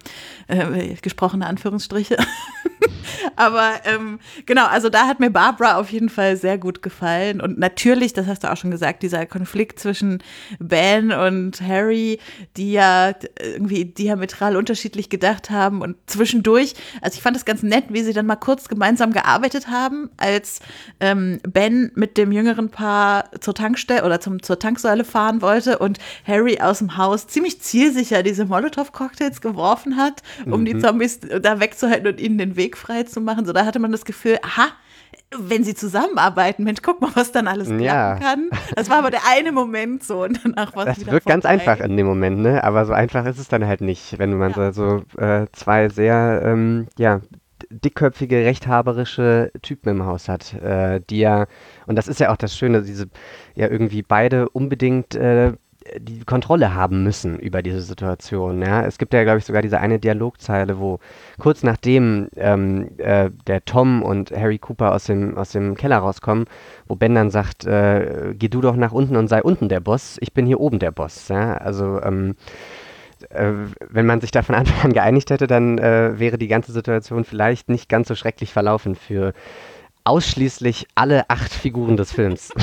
Äh, 0.47 0.95
gesprochene 1.01 1.45
Anführungsstriche. 1.47 2.17
Aber 3.35 3.71
ähm, 3.85 4.19
genau, 4.45 4.65
also 4.67 4.89
da 4.89 5.07
hat 5.07 5.19
mir 5.19 5.29
Barbara 5.29 5.77
auf 5.77 5.91
jeden 5.91 6.09
Fall 6.09 6.37
sehr 6.37 6.57
gut 6.57 6.81
gefallen. 6.81 7.41
Und 7.41 7.57
natürlich, 7.57 8.13
das 8.13 8.27
hast 8.27 8.43
du 8.43 8.51
auch 8.51 8.57
schon 8.57 8.71
gesagt, 8.71 9.03
dieser 9.03 9.25
Konflikt 9.25 9.79
zwischen 9.79 10.21
Ben 10.59 11.11
und 11.11 11.61
Harry, 11.61 12.19
die 12.57 12.73
ja 12.73 13.13
irgendwie 13.41 13.85
diametral 13.85 14.55
unterschiedlich 14.55 15.09
gedacht 15.09 15.49
haben 15.49 15.81
und 15.81 15.95
zwischendurch, 16.07 16.73
also 17.01 17.15
ich 17.15 17.21
fand 17.21 17.37
es 17.37 17.45
ganz 17.45 17.63
nett, 17.63 17.85
wie 17.89 18.03
sie 18.03 18.13
dann 18.13 18.25
mal 18.25 18.35
kurz 18.35 18.67
gemeinsam 18.67 19.13
gearbeitet 19.13 19.67
haben, 19.67 20.09
als 20.17 20.59
ähm, 20.99 21.39
Ben 21.43 21.91
mit 21.95 22.17
dem 22.17 22.31
jüngeren 22.31 22.69
Paar 22.69 23.22
zur 23.39 23.53
Tankstelle 23.53 24.03
oder 24.05 24.19
zum, 24.19 24.41
zur 24.41 24.59
Tanksäule 24.59 25.03
fahren 25.03 25.41
wollte 25.41 25.79
und 25.79 25.99
Harry 26.25 26.59
aus 26.59 26.79
dem 26.79 26.97
Haus 26.97 27.27
ziemlich 27.27 27.61
zielsicher 27.61 28.23
diese 28.23 28.45
Molotow-Cocktails 28.45 29.41
geworfen 29.41 29.97
hat, 29.97 30.21
um 30.45 30.61
mhm. 30.61 30.65
die 30.65 30.79
Zombies 30.79 31.19
da 31.19 31.59
wegzuhalten 31.59 32.07
und 32.07 32.19
ihnen 32.19 32.37
den 32.37 32.55
Weg 32.55 32.77
frei 32.77 33.03
zu 33.03 33.21
machen. 33.21 33.45
So, 33.45 33.53
da 33.53 33.65
hatte 33.65 33.79
man 33.79 33.91
das 33.91 34.05
Gefühl, 34.05 34.37
aha, 34.43 34.69
wenn 35.37 35.63
sie 35.63 35.75
zusammenarbeiten, 35.75 36.63
Mensch, 36.63 36.81
guck 36.81 37.01
mal, 37.01 37.11
was 37.15 37.31
dann 37.31 37.47
alles 37.47 37.67
klappen 37.67 37.83
ja. 37.83 38.15
kann. 38.15 38.49
Das 38.75 38.89
war 38.89 38.97
aber 38.99 39.11
der 39.11 39.21
eine 39.29 39.51
Moment 39.51 40.03
so 40.03 40.23
und 40.23 40.39
danach 40.43 40.75
war 40.75 40.87
es 40.87 40.97
Das 40.97 41.07
wirkt 41.07 41.25
ganz 41.25 41.45
einfach 41.45 41.79
in 41.79 41.97
dem 41.97 42.05
Moment, 42.05 42.39
ne? 42.39 42.63
Aber 42.63 42.85
so 42.85 42.93
einfach 42.93 43.25
ist 43.25 43.39
es 43.39 43.47
dann 43.47 43.65
halt 43.65 43.81
nicht, 43.81 44.19
wenn 44.19 44.37
man 44.37 44.51
ja. 44.51 44.71
so, 44.71 45.03
so 45.15 45.21
äh, 45.21 45.47
zwei 45.51 45.89
sehr, 45.89 46.41
ähm, 46.45 46.87
ja, 46.97 47.21
dickköpfige, 47.73 48.37
rechthaberische 48.37 49.51
Typen 49.61 49.89
im 49.89 50.05
Haus 50.05 50.29
hat, 50.29 50.53
äh, 50.53 51.01
die 51.09 51.19
ja, 51.19 51.47
und 51.87 51.95
das 51.95 52.07
ist 52.07 52.19
ja 52.19 52.31
auch 52.31 52.37
das 52.37 52.55
Schöne, 52.55 52.81
diese 52.83 53.07
ja 53.55 53.67
irgendwie 53.69 54.01
beide 54.01 54.49
unbedingt 54.49 55.15
äh, 55.15 55.53
die 55.97 56.23
Kontrolle 56.23 56.73
haben 56.73 57.03
müssen 57.03 57.37
über 57.39 57.61
diese 57.61 57.81
Situation. 57.81 58.61
Ja? 58.61 58.85
Es 58.85 58.97
gibt 58.97 59.13
ja, 59.13 59.23
glaube 59.23 59.39
ich, 59.39 59.45
sogar 59.45 59.61
diese 59.61 59.79
eine 59.79 59.99
Dialogzeile, 59.99 60.79
wo 60.79 60.99
kurz 61.39 61.63
nachdem 61.63 62.29
ähm, 62.35 62.89
äh, 62.97 63.29
der 63.47 63.65
Tom 63.65 64.01
und 64.01 64.31
Harry 64.31 64.59
Cooper 64.59 64.93
aus 64.93 65.05
dem, 65.05 65.37
aus 65.37 65.51
dem 65.51 65.75
Keller 65.75 65.97
rauskommen, 65.97 66.45
wo 66.87 66.95
Ben 66.95 67.15
dann 67.15 67.29
sagt, 67.29 67.65
äh, 67.65 68.33
geh 68.37 68.47
du 68.47 68.61
doch 68.61 68.75
nach 68.75 68.91
unten 68.91 69.15
und 69.15 69.27
sei 69.27 69.41
unten 69.41 69.69
der 69.69 69.79
Boss, 69.79 70.17
ich 70.21 70.33
bin 70.33 70.45
hier 70.45 70.59
oben 70.59 70.79
der 70.79 70.91
Boss. 70.91 71.27
Ja? 71.27 71.55
Also 71.55 72.01
ähm, 72.01 72.31
äh, 72.31 72.82
wenn 73.29 74.05
man 74.05 74.21
sich 74.21 74.31
da 74.31 74.41
von 74.41 74.55
Anfang 74.55 74.81
an 74.83 74.93
geeinigt 74.93 75.29
hätte, 75.29 75.47
dann 75.47 75.77
äh, 75.77 76.19
wäre 76.19 76.37
die 76.37 76.47
ganze 76.47 76.71
Situation 76.71 77.23
vielleicht 77.25 77.69
nicht 77.69 77.89
ganz 77.89 78.07
so 78.07 78.15
schrecklich 78.15 78.51
verlaufen 78.51 78.95
für 78.95 79.33
ausschließlich 80.03 80.87
alle 80.95 81.29
acht 81.29 81.53
Figuren 81.53 81.97
des 81.97 82.11
Films. 82.11 82.51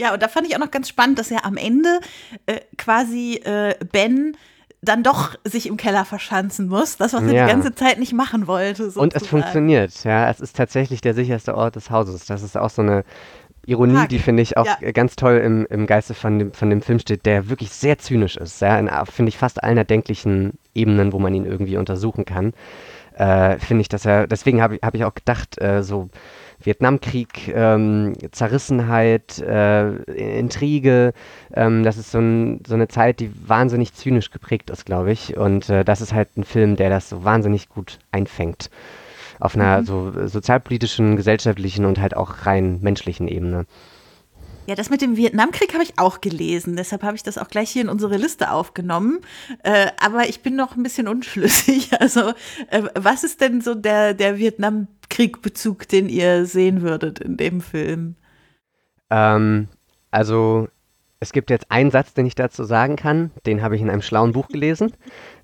Ja, 0.00 0.14
und 0.14 0.22
da 0.22 0.28
fand 0.28 0.46
ich 0.46 0.54
auch 0.54 0.60
noch 0.60 0.70
ganz 0.70 0.88
spannend, 0.88 1.18
dass 1.18 1.30
er 1.32 1.44
am 1.44 1.56
Ende 1.56 1.98
äh, 2.46 2.60
quasi 2.78 3.40
äh, 3.44 3.74
Ben 3.90 4.36
dann 4.80 5.02
doch 5.02 5.34
sich 5.44 5.66
im 5.66 5.76
Keller 5.76 6.04
verschanzen 6.04 6.68
muss. 6.68 6.96
Das, 6.96 7.12
was 7.12 7.22
er 7.22 7.32
ja. 7.32 7.46
die 7.46 7.52
ganze 7.52 7.74
Zeit 7.74 7.98
nicht 7.98 8.12
machen 8.12 8.46
wollte. 8.46 8.84
Sozusagen. 8.84 9.02
Und 9.02 9.14
es 9.14 9.26
funktioniert, 9.26 10.04
ja. 10.04 10.30
Es 10.30 10.40
ist 10.40 10.56
tatsächlich 10.56 11.00
der 11.00 11.14
sicherste 11.14 11.56
Ort 11.56 11.76
des 11.76 11.90
Hauses. 11.90 12.26
Das 12.26 12.42
ist 12.42 12.56
auch 12.56 12.70
so 12.70 12.82
eine 12.82 13.04
Ironie, 13.66 13.96
Hack. 13.96 14.08
die 14.08 14.20
finde 14.20 14.42
ich 14.42 14.56
auch 14.56 14.66
ja. 14.66 14.92
ganz 14.92 15.16
toll 15.16 15.38
im, 15.38 15.66
im 15.68 15.86
Geiste 15.86 16.14
von 16.14 16.38
dem, 16.38 16.52
von 16.52 16.70
dem 16.70 16.82
Film 16.82 17.00
steht, 17.00 17.26
der 17.26 17.48
wirklich 17.48 17.70
sehr 17.70 17.98
zynisch 17.98 18.36
ist. 18.36 18.60
Ja, 18.60 18.78
in, 18.78 18.88
finde 19.06 19.28
ich, 19.28 19.38
fast 19.38 19.62
allen 19.62 19.76
erdenklichen 19.76 20.52
Ebenen, 20.74 21.12
wo 21.12 21.18
man 21.18 21.34
ihn 21.34 21.44
irgendwie 21.44 21.76
untersuchen 21.76 22.24
kann. 22.24 22.52
Äh, 23.14 23.58
finde 23.58 23.80
ich, 23.80 23.88
dass 23.88 24.04
er, 24.04 24.26
deswegen 24.26 24.62
habe 24.62 24.76
ich, 24.76 24.82
hab 24.82 24.94
ich 24.94 25.04
auch 25.04 25.14
gedacht, 25.14 25.60
äh, 25.60 25.82
so 25.82 26.10
Vietnamkrieg, 26.62 27.48
ähm, 27.54 28.14
Zerrissenheit, 28.30 29.38
äh, 29.38 29.94
Intrige. 30.38 31.12
Ähm, 31.52 31.82
das 31.82 31.96
ist 31.96 32.10
so, 32.10 32.18
ein, 32.18 32.60
so, 32.66 32.74
eine 32.74 32.88
Zeit, 32.88 33.20
die 33.20 33.30
wahnsinnig 33.48 33.94
zynisch 33.94 34.30
geprägt 34.30 34.70
ist, 34.70 34.86
glaube 34.86 35.12
ich. 35.12 35.36
Und 35.36 35.68
äh, 35.70 35.84
das 35.84 36.00
ist 36.00 36.12
halt 36.12 36.36
ein 36.36 36.44
Film, 36.44 36.76
der 36.76 36.90
das 36.90 37.08
so 37.08 37.24
wahnsinnig 37.24 37.68
gut 37.68 37.98
einfängt. 38.12 38.70
Auf 39.38 39.54
einer 39.54 39.80
mhm. 39.80 39.86
so 39.86 40.26
sozialpolitischen, 40.26 41.16
gesellschaftlichen 41.16 41.84
und 41.84 42.00
halt 42.00 42.16
auch 42.16 42.46
rein 42.46 42.80
menschlichen 42.80 43.28
Ebene. 43.28 43.66
Ja, 44.66 44.74
das 44.74 44.90
mit 44.90 45.00
dem 45.00 45.16
Vietnamkrieg 45.16 45.72
habe 45.74 45.84
ich 45.84 45.96
auch 45.96 46.20
gelesen. 46.20 46.74
Deshalb 46.76 47.04
habe 47.04 47.14
ich 47.14 47.22
das 47.22 47.38
auch 47.38 47.48
gleich 47.48 47.70
hier 47.70 47.82
in 47.82 47.88
unsere 47.88 48.16
Liste 48.16 48.50
aufgenommen. 48.50 49.20
Äh, 49.62 49.88
aber 50.00 50.28
ich 50.28 50.42
bin 50.42 50.56
noch 50.56 50.76
ein 50.76 50.82
bisschen 50.82 51.08
unschlüssig. 51.08 51.90
Also, 52.00 52.32
äh, 52.70 52.82
was 52.94 53.24
ist 53.24 53.40
denn 53.40 53.60
so 53.60 53.74
der, 53.74 54.12
der 54.12 54.38
Vietnamkrieg-Bezug, 54.38 55.88
den 55.88 56.08
ihr 56.08 56.46
sehen 56.46 56.82
würdet 56.82 57.20
in 57.20 57.36
dem 57.36 57.60
Film? 57.60 58.16
Ähm, 59.10 59.68
also, 60.10 60.68
es 61.20 61.32
gibt 61.32 61.50
jetzt 61.50 61.70
einen 61.70 61.90
Satz, 61.90 62.12
den 62.12 62.26
ich 62.26 62.34
dazu 62.34 62.64
sagen 62.64 62.96
kann. 62.96 63.30
Den 63.46 63.62
habe 63.62 63.76
ich 63.76 63.82
in 63.82 63.90
einem 63.90 64.02
schlauen 64.02 64.32
Buch 64.32 64.48
gelesen. 64.48 64.92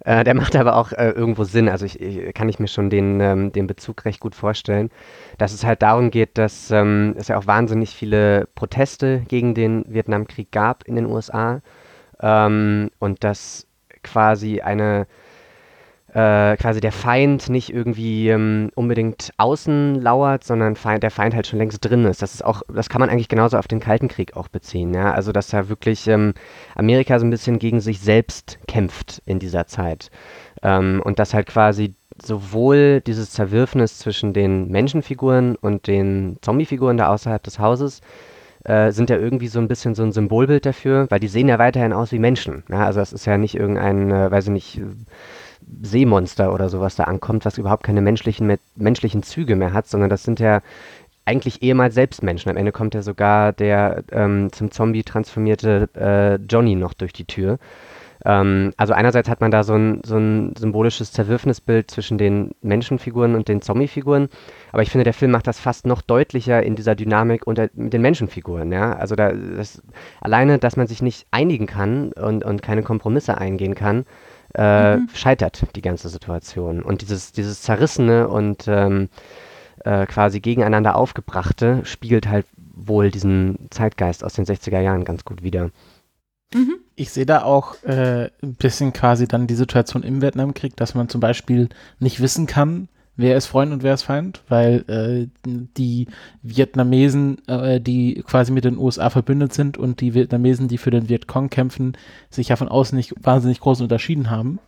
Äh, 0.05 0.25
der 0.25 0.35
macht 0.35 0.57
aber 0.57 0.77
auch 0.77 0.93
äh, 0.93 1.11
irgendwo 1.11 1.45
Sinn. 1.45 1.69
Also 1.69 1.87
ich, 1.87 2.01
ich, 2.01 2.35
kann 2.35 2.49
ich 2.49 2.59
mir 2.59 2.69
schon 2.69 2.91
den, 2.91 3.21
ähm, 3.21 3.53
den 3.53 3.67
Bezug 3.67 4.05
recht 4.05 4.21
gut 4.21 4.35
vorstellen, 4.35 4.91
dass 5.39 5.53
es 5.53 5.65
halt 5.65 5.83
darum 5.83 6.11
geht, 6.11 6.39
dass 6.39 6.71
ähm, 6.71 7.15
es 7.17 7.29
ja 7.29 7.39
auch 7.39 7.47
wahnsinnig 7.47 7.91
viele 7.91 8.49
Proteste 8.55 9.23
gegen 9.29 9.55
den 9.55 9.85
Vietnamkrieg 9.89 10.51
gab 10.53 10.85
in 10.85 10.97
den 10.97 11.07
USA 11.07 11.61
ähm, 12.21 12.91
und 12.99 13.25
dass 13.25 13.67
quasi 14.03 14.61
eine 14.61 15.07
äh, 16.15 16.57
quasi 16.57 16.81
der 16.81 16.93
Feind 16.93 17.49
nicht 17.49 17.73
irgendwie 17.73 18.29
ähm, 18.29 18.71
unbedingt 18.75 19.33
außen 19.39 19.95
lauert, 19.95 20.45
sondern 20.45 20.77
Feind, 20.77 21.03
der 21.03 21.11
Feind 21.11 21.35
halt 21.35 21.47
schon 21.47 21.59
längst 21.59 21.83
drin 21.83 22.05
ist. 22.05 22.21
Das 22.21 22.35
ist 22.35 22.45
auch, 22.45 22.63
das 22.73 22.91
kann 22.91 23.01
man 23.01 23.09
eigentlich 23.09 23.29
genauso 23.29 23.57
auf 23.57 23.67
den 23.67 23.81
Kalten 23.81 24.09
Krieg 24.09 24.37
auch 24.37 24.49
beziehen, 24.49 24.93
ja. 24.93 25.13
Also 25.13 25.33
dass 25.33 25.49
da 25.49 25.71
wirklich 25.71 26.07
ähm, 26.09 26.35
Amerika 26.75 27.19
so 27.19 27.25
ein 27.25 27.31
bisschen 27.31 27.59
gegen 27.59 27.81
sich 27.81 28.01
selbst 28.01 28.59
kämpft 28.69 29.23
in 29.25 29.39
dieser 29.39 29.67
Zeit. 29.67 30.11
Ähm, 30.63 31.01
und 31.03 31.19
dass 31.19 31.33
halt 31.33 31.47
quasi 31.47 31.95
sowohl 32.23 33.01
dieses 33.01 33.31
Zerwürfnis 33.31 33.99
zwischen 33.99 34.35
den 34.35 34.69
Menschenfiguren 34.69 35.57
und 35.57 35.87
den 35.87 36.37
Zombiefiguren 36.43 36.99
da 36.99 37.09
außerhalb 37.09 37.43
des 37.43 37.59
Hauses 37.59 38.03
äh, 38.65 38.93
sind 38.93 39.11
ja 39.11 39.17
irgendwie 39.17 39.49
so 39.49 39.59
ein 39.59 39.69
bisschen 39.69 39.95
so 39.95 40.03
ein 40.03 40.13
Symbolbild 40.13 40.67
dafür, 40.67 41.07
weil 41.11 41.21
die 41.21 41.29
sehen 41.29 41.49
ja 41.49 41.59
weiterhin 41.59 41.93
aus 41.93 42.13
wie 42.13 42.19
Menschen. 42.19 42.65
Ja? 42.69 42.85
Also 42.85 43.01
das 43.01 43.13
ist 43.13 43.25
ja 43.25 43.39
nicht 43.39 43.57
irgendein, 43.57 44.11
äh, 44.11 44.31
weiß 44.31 44.45
ich 44.45 44.53
nicht, 44.53 44.81
Seemonster 45.83 46.53
oder 46.53 46.69
sowas 46.69 46.97
da 46.97 47.05
ankommt, 47.05 47.45
was 47.45 47.59
überhaupt 47.59 47.83
keine 47.83 48.01
menschlichen, 48.01 48.47
mit, 48.47 48.61
menschlichen 48.77 49.23
Züge 49.23 49.57
mehr 49.57 49.73
hat, 49.73 49.87
sondern 49.89 50.11
das 50.11 50.23
sind 50.23 50.41
ja 50.41 50.63
eigentlich 51.25 51.63
ehemals 51.63 51.95
Selbstmenschen. 51.95 52.51
Am 52.51 52.57
Ende 52.57 52.73
kommt 52.73 52.95
ja 52.95 53.03
sogar 53.03 53.53
der 53.53 54.03
ähm, 54.11 54.51
zum 54.53 54.71
Zombie 54.71 55.05
transformierte 55.05 55.89
äh, 55.95 56.45
Johnny 56.47 56.75
noch 56.75 56.95
durch 56.95 57.13
die 57.13 57.25
Tür. 57.25 57.59
Ähm, 58.25 58.73
also 58.77 58.93
einerseits 58.93 59.29
hat 59.29 59.41
man 59.41 59.51
da 59.51 59.65
so 59.65 59.75
ein, 59.75 60.03
so 60.05 60.17
ein 60.17 60.55
symbolisches 60.57 61.13
Zerwürfnisbild 61.13 61.91
zwischen 61.91 62.19
den 62.19 62.53
Menschenfiguren 62.63 63.35
und 63.35 63.49
den 63.49 63.63
Zombie-Figuren, 63.63 64.29
aber 64.73 64.83
ich 64.83 64.91
finde, 64.91 65.05
der 65.05 65.15
Film 65.15 65.33
macht 65.33 65.47
das 65.47 65.59
fast 65.59 65.87
noch 65.87 66.03
deutlicher 66.03 66.63
in 66.63 66.77
dieser 66.77 66.95
Dynamik 66.95 67.47
unter, 67.47 67.69
mit 67.75 67.93
den 67.93 68.03
Menschenfiguren. 68.03 68.73
Ja? 68.73 68.93
Also 68.95 69.17
da, 69.17 69.33
das, 69.33 69.83
alleine, 70.21 70.59
dass 70.59 70.77
man 70.77 70.87
sich 70.87 71.03
nicht 71.03 71.27
einigen 71.31 71.67
kann 71.67 72.13
und, 72.13 72.45
und 72.45 72.63
keine 72.63 72.83
Kompromisse 72.83 73.39
eingehen 73.39 73.75
kann, 73.75 74.05
äh, 74.55 74.97
mhm. 74.97 75.09
scheitert 75.15 75.65
die 75.75 75.83
ganze 75.83 76.09
Situation. 76.09 76.83
Und 76.83 77.03
dieses, 77.03 77.33
dieses 77.33 77.63
Zerrissene 77.63 78.29
und 78.29 78.67
ähm, 78.69 79.09
äh, 79.85 80.07
quasi 80.07 80.41
gegeneinander 80.41 80.97
aufgebrachte 80.97 81.81
spiegelt 81.85 82.29
halt 82.29 82.47
wohl 82.57 83.11
diesen 83.11 83.69
Zeitgeist 83.71 84.25
aus 84.25 84.35
den 84.35 84.45
60er 84.45 84.81
Jahren 84.81 85.05
ganz 85.05 85.25
gut 85.25 85.43
wider. 85.43 85.71
Mhm. 86.55 86.77
Ich 86.95 87.11
sehe 87.11 87.27
da 87.27 87.43
auch 87.43 87.83
äh, 87.85 88.31
ein 88.43 88.55
bisschen 88.55 88.93
quasi 88.93 89.27
dann 89.27 89.47
die 89.47 89.55
Situation 89.55 90.03
im 90.03 90.21
Vietnamkrieg, 90.21 90.77
dass 90.77 90.95
man 90.95 91.09
zum 91.09 91.21
Beispiel 91.21 91.69
nicht 91.99 92.21
wissen 92.21 92.47
kann, 92.47 92.89
wer 93.17 93.37
ist 93.37 93.47
Freund 93.47 93.73
und 93.73 93.83
wer 93.83 93.95
ist 93.95 94.03
Feind, 94.03 94.43
weil 94.49 94.85
äh, 94.89 95.29
die 95.77 96.07
Vietnamesen, 96.43 97.47
äh, 97.47 97.81
die 97.81 98.23
quasi 98.27 98.53
mit 98.53 98.65
den 98.65 98.79
USA 98.79 99.11
verbündet 99.11 99.53
sind 99.53 99.77
und 99.79 100.01
die 100.01 100.15
Vietnamesen, 100.15 100.69
die 100.69 100.79
für 100.79 100.91
den 100.91 101.09
Vietcong 101.09 101.51
kämpfen, 101.51 101.97
sich 102.31 102.49
ja 102.49 102.57
von 102.57 102.69
außen 102.69 102.97
nicht 102.97 103.15
wahnsinnig 103.23 103.61
groß 103.61 103.81
unterschieden 103.81 104.31
haben 104.31 104.59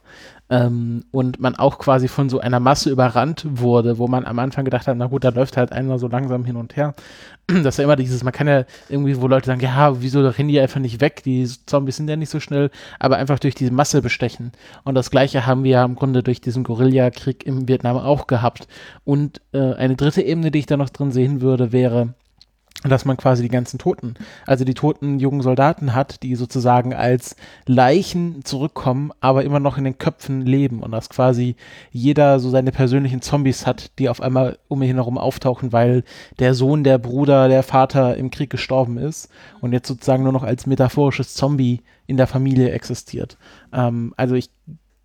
ähm, 0.51 1.05
und 1.11 1.41
man 1.41 1.57
auch 1.57 1.79
quasi 1.79 2.09
von 2.09 2.29
so 2.29 2.39
einer 2.39 2.61
Masse 2.61 2.91
überrannt 2.91 3.47
wurde, 3.49 3.99
wo 3.99 4.09
man 4.09 4.25
am 4.25 4.39
Anfang 4.39 4.65
gedacht 4.65 4.87
hat, 4.87 4.97
na 4.97 5.07
gut, 5.07 5.25
da 5.25 5.31
läuft 5.31 5.57
halt 5.57 5.73
einer 5.73 5.99
so 5.99 6.09
langsam 6.09 6.45
hin 6.45 6.57
und 6.57 6.77
her. 6.77 6.95
Das 7.47 7.75
ist 7.75 7.79
ja 7.79 7.85
immer 7.85 7.97
dieses, 7.97 8.25
man 8.25 8.33
kann 8.33 8.49
ja 8.49 8.65
irgendwie, 8.89 9.21
wo 9.21 9.29
Leute 9.29 9.47
sagen, 9.47 9.61
ja, 9.61 10.01
wieso 10.01 10.27
rennen 10.27 10.49
die 10.49 10.61
einfach 10.61 10.81
nicht 10.81 11.03
weg, 11.03 11.23
die 11.25 11.47
Zombies 11.67 11.97
sind 11.97 12.09
ja 12.09 12.17
nicht 12.17 12.31
so 12.31 12.41
schnell, 12.41 12.71
aber 12.99 13.17
einfach 13.17 13.39
durch 13.39 13.55
diese 13.55 13.71
Masse 13.71 14.01
bestechen. 14.01 14.53
Und 14.85 14.95
das 14.95 15.11
gleiche 15.11 15.45
haben 15.45 15.63
wir 15.63 15.73
ja 15.73 15.85
im 15.85 15.95
Grunde 15.95 16.23
durch 16.23 16.41
diesen 16.41 16.65
Guerillakrieg 16.65 17.45
im 17.45 17.69
Vietnam 17.69 17.99
auch 17.99 18.27
gehabt. 18.27 18.67
Und 19.05 19.43
äh, 19.53 19.75
eine 19.75 19.95
dritte 19.97 20.23
Ebene, 20.23 20.51
die 20.51 20.61
ich 20.61 20.67
da 20.67 20.79
noch 20.79 20.89
drin 20.89 21.13
sehen 21.13 21.43
würde, 21.43 21.71
wäre, 21.73 22.15
dass 22.91 23.05
man 23.05 23.17
quasi 23.17 23.43
die 23.43 23.49
ganzen 23.49 23.79
Toten, 23.79 24.15
also 24.47 24.65
die 24.65 24.75
toten 24.75 25.19
jungen 25.19 25.41
Soldaten 25.41 25.95
hat, 25.95 26.23
die 26.23 26.35
sozusagen 26.37 26.93
als 26.93 27.37
Leichen 27.67 28.45
zurückkommen, 28.45 29.11
aber 29.21 29.45
immer 29.45 29.61
noch 29.61 29.79
in 29.79 29.85
den 29.85 29.99
Köpfen 29.99 30.43
leben 30.43 30.83
und 30.83 30.93
dass 30.93 31.09
quasi 31.09 31.57
jeder 31.91 32.39
so 32.41 32.51
seine 32.51 32.73
persönlichen 32.73 33.23
Zombies 33.23 33.67
hat, 33.67 33.99
die 33.99 34.09
auf 34.09 34.21
einmal 34.21 34.59
um 34.69 34.83
ihn 34.83 34.97
herum 34.97 35.19
auftauchen, 35.19 35.73
weil 35.73 36.05
der 36.39 36.55
Sohn, 36.55 36.85
der 36.85 36.99
Bruder, 36.99 37.49
der 37.49 37.63
Vater 37.63 38.17
im 38.17 38.31
Krieg 38.31 38.51
gestorben 38.51 38.99
ist 38.99 39.31
und 39.61 39.73
jetzt 39.73 39.89
sozusagen 39.89 40.23
nur 40.23 40.33
noch 40.33 40.43
als 40.45 40.67
metaphorisches 40.67 41.35
Zombie 41.35 41.81
in 42.07 42.17
der 42.19 42.27
Familie 42.27 42.71
existiert. 42.71 43.39
Ähm, 43.73 44.13
also 44.17 44.35
ich 44.35 44.51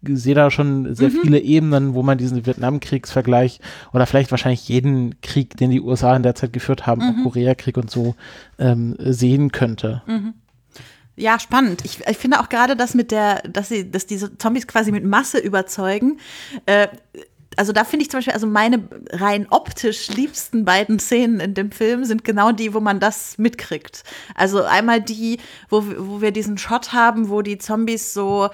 sehe 0.02 0.36
da 0.36 0.50
schon 0.50 0.96
sehr 0.96 1.10
mhm. 1.10 1.20
viele 1.22 1.40
Ebenen, 1.40 1.94
wo 1.94 2.04
man 2.04 2.18
diesen 2.18 2.46
Vietnamkriegsvergleich 2.46 3.60
oder 3.94 4.06
vielleicht 4.06 4.32
wahrscheinlich 4.32 4.68
jeden 4.70 5.20
Krieg, 5.22 5.58
den 5.58 5.72
die 5.72 5.82
USA 5.82 6.16
in 6.16 6.24
der 6.24 6.36
Zeit 6.36 6.54
geführt 6.54 6.88
haben, 6.88 7.02
mhm. 7.02 7.10
auch 7.10 7.24
Koreakrieg 7.24 7.78
und 7.78 7.92
so, 7.92 8.16
ähm, 8.58 8.96
sehen 9.00 9.52
könnte. 9.52 10.02
Mhm. 10.06 10.34
Ja, 11.16 11.38
spannend. 11.38 11.84
Ich, 11.84 12.00
ich 12.08 12.18
finde 12.18 12.40
auch 12.40 12.48
gerade 12.48 12.78
das 12.78 12.94
mit 12.94 13.12
der, 13.12 13.42
dass 13.42 13.68
sie, 13.68 13.92
dass 13.92 14.06
diese 14.06 14.38
Zombies 14.38 14.68
quasi 14.68 14.92
mit 14.94 15.04
Masse 15.04 15.38
überzeugen. 15.38 16.18
Äh, 16.66 16.88
also 17.58 17.74
da 17.74 17.84
finde 17.84 18.04
ich 18.04 18.10
zum 18.10 18.20
Beispiel, 18.20 18.34
also 18.34 18.48
meine 18.48 18.88
rein 19.10 19.48
optisch 19.50 20.08
liebsten 20.08 20.64
beiden 20.64 20.98
Szenen 20.98 21.42
in 21.42 21.54
dem 21.56 21.72
Film 21.72 22.06
sind 22.06 22.24
genau 22.24 22.54
die, 22.54 22.74
wo 22.74 22.80
man 22.80 23.02
das 23.02 23.38
mitkriegt. 23.38 24.04
Also 24.34 24.64
einmal 24.64 25.02
die, 25.02 25.40
wo, 25.68 25.84
wo 25.98 26.22
wir 26.22 26.32
diesen 26.32 26.58
Shot 26.58 26.94
haben, 26.94 27.28
wo 27.28 27.42
die 27.42 27.58
Zombies 27.58 28.14
so 28.14 28.50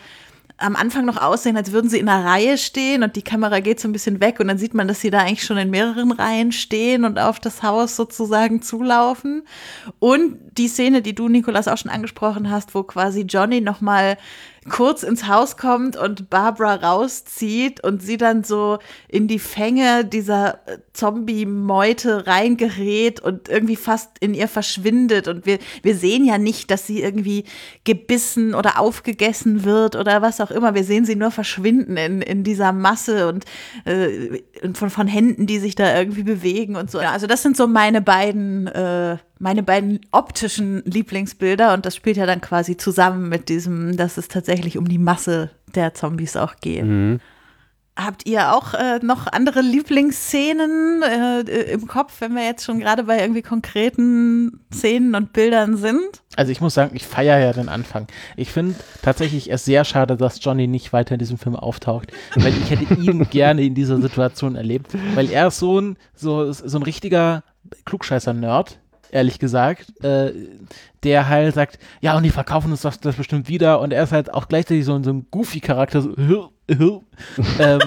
am 0.57 0.75
Anfang 0.75 1.05
noch 1.05 1.21
aussehen, 1.21 1.57
als 1.57 1.73
würden 1.73 1.89
sie 1.89 1.99
in 1.99 2.07
einer 2.07 2.25
Reihe 2.25 2.57
stehen 2.57 3.03
und 3.03 3.15
die 3.17 3.21
Kamera 3.21 3.59
geht 3.59 3.79
so 3.79 3.89
ein 3.89 3.91
bisschen 3.91 4.21
weg 4.21 4.39
und 4.39 4.47
dann 4.47 4.57
sieht 4.57 4.73
man, 4.73 4.87
dass 4.87 5.01
sie 5.01 5.09
da 5.09 5.19
eigentlich 5.19 5.43
schon 5.43 5.57
in 5.57 5.69
mehreren 5.69 6.11
Reihen 6.11 6.53
stehen 6.53 7.03
und 7.03 7.19
auf 7.19 7.41
das 7.41 7.61
Haus 7.61 7.97
sozusagen 7.97 8.61
zulaufen. 8.61 9.43
Und 9.99 10.37
die 10.57 10.69
Szene, 10.69 11.01
die 11.01 11.13
du, 11.13 11.27
Nikolas, 11.27 11.67
auch 11.67 11.77
schon 11.77 11.91
angesprochen 11.91 12.49
hast, 12.49 12.73
wo 12.73 12.83
quasi 12.83 13.21
Johnny 13.21 13.59
nochmal 13.59 14.17
kurz 14.69 15.04
ins 15.04 15.28
Haus 15.28 15.58
kommt 15.58 15.95
und 15.95 16.30
Barbara 16.30 16.75
rauszieht 16.75 17.84
und 17.84 18.01
sie 18.01 18.17
dann 18.17 18.43
so 18.43 18.80
in 19.08 19.28
die 19.28 19.38
Fänge 19.38 20.06
dieser 20.06 20.60
äh, 20.67 20.80
Zombie-Meute 20.93 22.25
reingerät 22.25 23.19
und 23.19 23.47
irgendwie 23.47 23.75
fast 23.75 24.17
in 24.19 24.34
ihr 24.34 24.47
verschwindet. 24.47 25.28
Und 25.28 25.45
wir, 25.45 25.60
wir 25.84 25.95
sehen 25.95 26.25
ja 26.25 26.39
nicht, 26.39 26.71
dass 26.71 26.88
sie 26.88 27.01
irgendwie 27.01 27.45
gebissen 27.84 28.56
oder 28.56 28.80
aufgegessen 28.80 29.65
wird 29.65 29.95
oder 29.95 30.23
was 30.23 30.41
auch 30.41 30.51
immer. 30.51 30.73
Wir 30.73 30.84
sehen 30.84 31.06
sie 31.06 31.15
nur 31.15 31.30
verschwinden 31.30 31.95
in, 31.97 32.21
in 32.23 32.43
dieser 32.43 32.71
Masse 32.71 33.28
und, 33.28 33.45
äh, 33.86 34.41
von, 34.73 34.89
von 34.89 35.08
Händen, 35.08 35.45
die 35.45 35.60
sich 35.60 35.75
da 35.75 35.95
irgendwie 35.95 36.23
bewegen 36.23 36.75
und 36.75 36.89
so. 36.89 36.97
Also 36.97 37.28
das 37.28 37.43
sind 37.43 37.56
so 37.56 37.67
meine 37.67 38.01
beiden 38.01 38.65
äh, 38.67 39.17
meine 39.39 39.63
beiden 39.63 39.99
optischen 40.11 40.81
Lieblingsbilder 40.85 41.73
und 41.73 41.85
das 41.85 41.95
spielt 41.95 42.17
ja 42.17 42.25
dann 42.25 42.41
quasi 42.41 42.77
zusammen 42.77 43.29
mit 43.29 43.49
diesem, 43.49 43.97
dass 43.97 44.17
es 44.17 44.27
tatsächlich 44.27 44.77
um 44.77 44.87
die 44.87 44.97
Masse 44.97 45.51
der 45.73 45.93
Zombies 45.93 46.37
auch 46.37 46.55
geht. 46.57 46.85
Mhm. 46.85 47.19
Habt 47.97 48.27
ihr 48.27 48.53
auch 48.53 48.73
äh, 48.73 48.99
noch 49.01 49.27
andere 49.27 49.61
Lieblingsszenen 49.61 51.01
äh, 51.01 51.39
im 51.71 51.87
Kopf, 51.87 52.19
wenn 52.19 52.35
wir 52.35 52.43
jetzt 52.43 52.65
schon 52.65 52.79
gerade 52.79 53.03
bei 53.03 53.21
irgendwie 53.21 53.41
konkreten 53.41 54.59
Szenen 54.73 55.15
und 55.15 55.31
Bildern 55.31 55.77
sind? 55.77 56.21
Also 56.35 56.51
ich 56.51 56.59
muss 56.59 56.73
sagen, 56.73 56.93
ich 56.93 57.07
feiere 57.07 57.39
ja 57.39 57.53
den 57.53 57.69
Anfang. 57.69 58.07
Ich 58.35 58.51
finde 58.51 58.75
tatsächlich 59.01 59.49
es 59.49 59.63
sehr 59.63 59.85
schade, 59.85 60.17
dass 60.17 60.43
Johnny 60.43 60.67
nicht 60.67 60.91
weiter 60.91 61.13
in 61.15 61.19
diesem 61.19 61.37
Film 61.37 61.55
auftaucht, 61.55 62.11
weil 62.35 62.51
ich 62.51 62.69
hätte 62.69 62.93
ihn 62.95 63.29
gerne 63.29 63.63
in 63.63 63.75
dieser 63.75 64.01
Situation 64.01 64.57
erlebt, 64.57 64.91
weil 65.13 65.31
er 65.31 65.47
ist 65.47 65.59
so 65.59 65.79
ein, 65.79 65.95
so, 66.13 66.51
so 66.51 66.77
ein 66.77 66.83
richtiger 66.83 67.43
Klugscheißer-Nerd, 67.85 68.77
ehrlich 69.11 69.39
gesagt, 69.39 69.93
äh, 70.03 70.31
der 71.03 71.29
halt 71.29 71.53
sagt, 71.53 71.79
ja, 72.01 72.15
und 72.15 72.23
die 72.23 72.29
verkaufen 72.29 72.71
uns 72.71 72.81
das, 72.81 72.99
das 72.99 73.15
bestimmt 73.15 73.47
wieder. 73.47 73.79
Und 73.79 73.93
er 73.93 74.03
ist 74.03 74.11
halt 74.11 74.33
auch 74.33 74.47
gleichzeitig 74.47 74.85
so, 74.85 75.01
so 75.03 75.11
ein 75.11 75.27
Goofy-Charakter, 75.31 76.01
so, 76.01 76.15
ähm, 77.59 77.79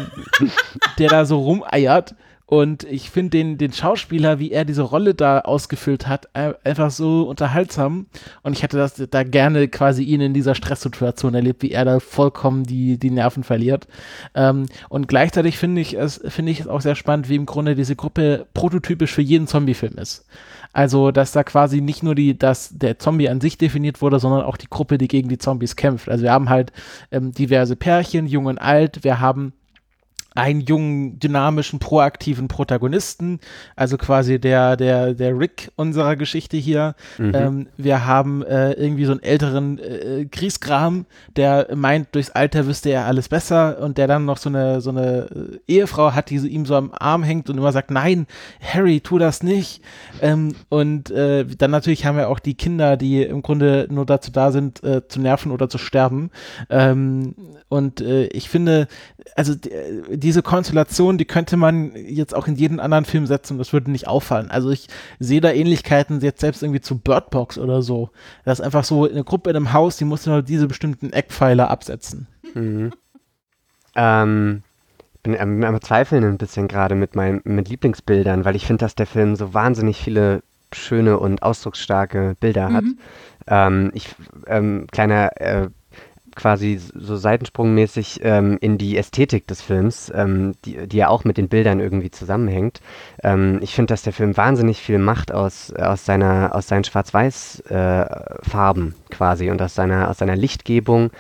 der 0.99 1.09
da 1.09 1.25
so 1.25 1.39
rumeiert 1.39 2.15
und 2.51 2.85
ich 2.85 3.11
finde 3.11 3.29
den, 3.29 3.59
den 3.59 3.75
Schauspieler, 3.75 4.39
wie 4.39 4.53
er 4.53 4.65
diese 4.65 4.81
Rolle 4.81 5.15
da 5.15 5.41
ausgefüllt 5.41 6.09
hat, 6.09 6.35
einfach 6.35 6.91
so 6.91 7.25
unterhaltsam. 7.25 8.07
Und 8.43 8.55
ich 8.55 8.63
hätte 8.63 8.79
das 8.79 8.95
da 9.11 9.23
gerne 9.23 9.69
quasi 9.69 10.03
ihn 10.03 10.23
in 10.23 10.33
dieser 10.33 10.55
Stresssituation 10.55 11.35
erlebt, 11.35 11.63
wie 11.63 11.73
er 11.73 11.85
da 11.85 12.01
vollkommen 12.01 12.65
die, 12.65 12.97
die 12.97 13.11
Nerven 13.11 13.45
verliert. 13.45 13.87
Ähm, 14.35 14.65
und 14.89 15.09
gleichzeitig 15.09 15.59
finde 15.59 15.83
ich 15.83 15.93
es, 15.93 16.23
finde 16.27 16.51
ich 16.53 16.61
es 16.61 16.69
auch 16.69 16.81
sehr 16.81 16.95
spannend, 16.95 17.29
wie 17.29 17.37
im 17.37 17.45
Grunde 17.45 17.75
diese 17.75 17.97
Gruppe 17.97 18.47
prototypisch 18.55 19.13
für 19.13 19.21
jeden 19.21 19.47
Zombie-Film 19.47 19.99
ist. 19.99 20.25
Also, 20.73 21.11
dass 21.11 21.33
da 21.33 21.45
quasi 21.45 21.83
nicht 21.83 22.03
nur 22.03 22.15
die, 22.15 22.39
dass 22.39 22.71
der 22.71 22.99
Zombie 22.99 23.29
an 23.29 23.43
sich 23.43 23.59
definiert 23.59 24.01
wurde, 24.01 24.19
sondern 24.21 24.43
auch 24.43 24.57
die 24.57 24.71
Gruppe, 24.71 24.97
die 24.97 25.09
gegen 25.09 25.29
die 25.29 25.37
Zombies 25.37 25.77
kämpft. 25.77 26.09
Also 26.09 26.25
wir 26.25 26.33
haben 26.33 26.49
halt 26.49 26.73
ähm, 27.11 27.33
diverse 27.33 27.77
Pärchen, 27.77 28.27
jung 28.27 28.47
und 28.47 28.57
alt, 28.57 29.05
wir 29.05 29.21
haben 29.21 29.53
einen 30.35 30.61
jungen, 30.61 31.19
dynamischen, 31.19 31.79
proaktiven 31.79 32.49
Protagonisten, 32.49 33.41
also 33.75 33.97
quasi 33.97 34.39
der, 34.39 34.77
der, 34.77 35.15
der 35.15 35.37
Rick 35.37 35.73
unserer 35.75 36.17
Geschichte 36.17 36.57
hier. 36.57 36.95
Mhm. 37.19 37.35
Ähm, 37.35 37.67
wir 37.77 38.07
haben 38.07 38.45
äh, 38.45 38.73
irgendwie 38.73 39.05
so 39.05 39.13
einen 39.13 39.23
älteren 39.23 39.79
äh, 39.79 40.27
Kriegskram, 40.27 41.07
der 41.37 41.69
meint, 41.75 42.15
durchs 42.15 42.31
Alter 42.31 42.67
wüsste 42.67 42.91
er 42.91 43.07
alles 43.07 43.29
besser 43.29 43.81
und 43.81 43.99
der 43.99 44.07
dann 44.07 44.27
noch 44.27 44.37
so 44.37 44.49
eine, 44.49 44.81
so 44.81 44.91
eine 44.91 45.61
Ehefrau 45.67 46.13
hat, 46.13 46.31
die 46.31 46.37
ihm 46.37 46.67
so 46.67 46.77
am 46.77 46.93
Arm 46.93 47.25
hängt 47.25 47.51
und 47.51 47.59
immer 47.59 47.73
sagt, 47.73 47.91
nein, 47.91 48.27
Harry, 48.61 49.01
tu 49.01 49.19
das 49.19 49.43
nicht. 49.43 49.83
Ähm, 50.21 50.55
und 50.69 51.11
äh, 51.11 51.47
dann 51.47 51.71
natürlich 51.73 52.07
haben 52.07 52.17
wir 52.17 52.29
auch 52.29 52.39
die 52.39 52.55
Kinder, 52.55 52.97
die 52.97 53.23
im 53.23 53.43
Grunde 53.43 53.89
nur 53.91 54.07
dazu 54.07 54.31
da 54.31 54.53
sind, 54.53 54.85
äh, 54.85 55.07
zu 55.09 55.21
nerven 55.21 55.51
oder 55.51 55.69
zu 55.69 55.79
sterben. 55.79 56.31
Ähm, 56.71 57.35
und 57.69 58.01
äh, 58.01 58.27
ich 58.27 58.49
finde, 58.49 58.89
also 59.35 59.55
die, 59.55 59.71
diese 60.19 60.43
Konstellation, 60.43 61.17
die 61.19 61.25
könnte 61.25 61.57
man 61.57 61.93
jetzt 61.95 62.35
auch 62.35 62.49
in 62.49 62.57
jeden 62.57 62.81
anderen 62.81 63.05
Film 63.05 63.27
setzen 63.27 63.55
und 63.55 63.59
das 63.59 63.73
würde 63.73 63.91
nicht 63.91 64.09
auffallen. 64.09 64.51
Also 64.51 64.71
ich 64.71 64.89
sehe 65.19 65.41
da 65.41 65.51
Ähnlichkeiten 65.51 66.21
jetzt 66.21 66.41
selbst 66.41 66.63
irgendwie 66.63 66.81
zu 66.81 66.99
Bird 66.99 67.31
Box 67.31 67.59
oder 67.59 67.83
so. 67.83 68.11
Das 68.45 68.59
ist 68.59 68.65
einfach 68.65 68.85
so 68.85 69.09
eine 69.09 69.25
Gruppe 69.25 69.51
in 69.51 69.57
einem 69.57 69.73
Haus, 69.73 69.97
die 69.97 70.05
muss 70.05 70.27
nur 70.27 70.43
diese 70.43 70.67
bestimmten 70.67 71.13
Eckpfeiler 71.13 71.71
absetzen. 71.71 72.27
Mhm. 72.55 72.93
Ähm, 73.95 74.63
bin 75.23 75.39
am, 75.39 75.63
am 75.63 75.81
Zweifeln 75.81 76.25
ein 76.25 76.39
bisschen 76.39 76.69
gerade 76.69 76.95
mit 76.95 77.15
meinen 77.15 77.41
mit 77.45 77.69
Lieblingsbildern, 77.69 78.45
weil 78.45 78.57
ich 78.57 78.67
finde, 78.67 78.85
dass 78.85 78.95
der 78.95 79.07
Film 79.07 79.37
so 79.37 79.55
wahnsinnig 79.55 79.99
viele 79.99 80.43
schöne 80.73 81.19
und 81.19 81.43
ausdrucksstarke 81.43 82.37
Bilder 82.41 82.73
hat. 82.73 82.85
Mhm. 82.85 82.99
Ähm, 83.47 83.91
ich, 83.95 84.15
ähm, 84.47 84.87
kleiner 84.91 85.41
äh, 85.41 85.69
quasi 86.39 86.81
so 86.95 87.17
seitensprungmäßig 87.17 88.21
ähm, 88.23 88.57
in 88.61 88.79
die 88.79 88.97
Ästhetik 88.97 89.47
des 89.49 89.61
Films, 89.61 90.11
ähm, 90.15 90.55
die, 90.65 90.87
die 90.87 90.97
ja 90.97 91.09
auch 91.09 91.25
mit 91.25 91.37
den 91.37 91.49
Bildern 91.49 91.81
irgendwie 91.81 92.11
zusammenhängt. 92.11 92.81
Ähm, 93.23 93.59
ich 93.61 93.75
finde, 93.75 93.93
dass 93.93 94.03
der 94.03 94.13
Film 94.13 94.37
wahnsinnig 94.37 94.79
viel 94.79 94.99
macht 94.99 95.33
aus, 95.33 95.73
aus, 95.73 96.05
seiner, 96.05 96.55
aus 96.55 96.69
seinen 96.69 96.85
Schwarz-Weiß-Farben 96.85 98.89
äh, 98.89 99.15
quasi 99.15 99.51
und 99.51 99.61
aus 99.61 99.75
seiner, 99.75 100.09
aus 100.09 100.19
seiner 100.19 100.37
Lichtgebung. 100.37 101.11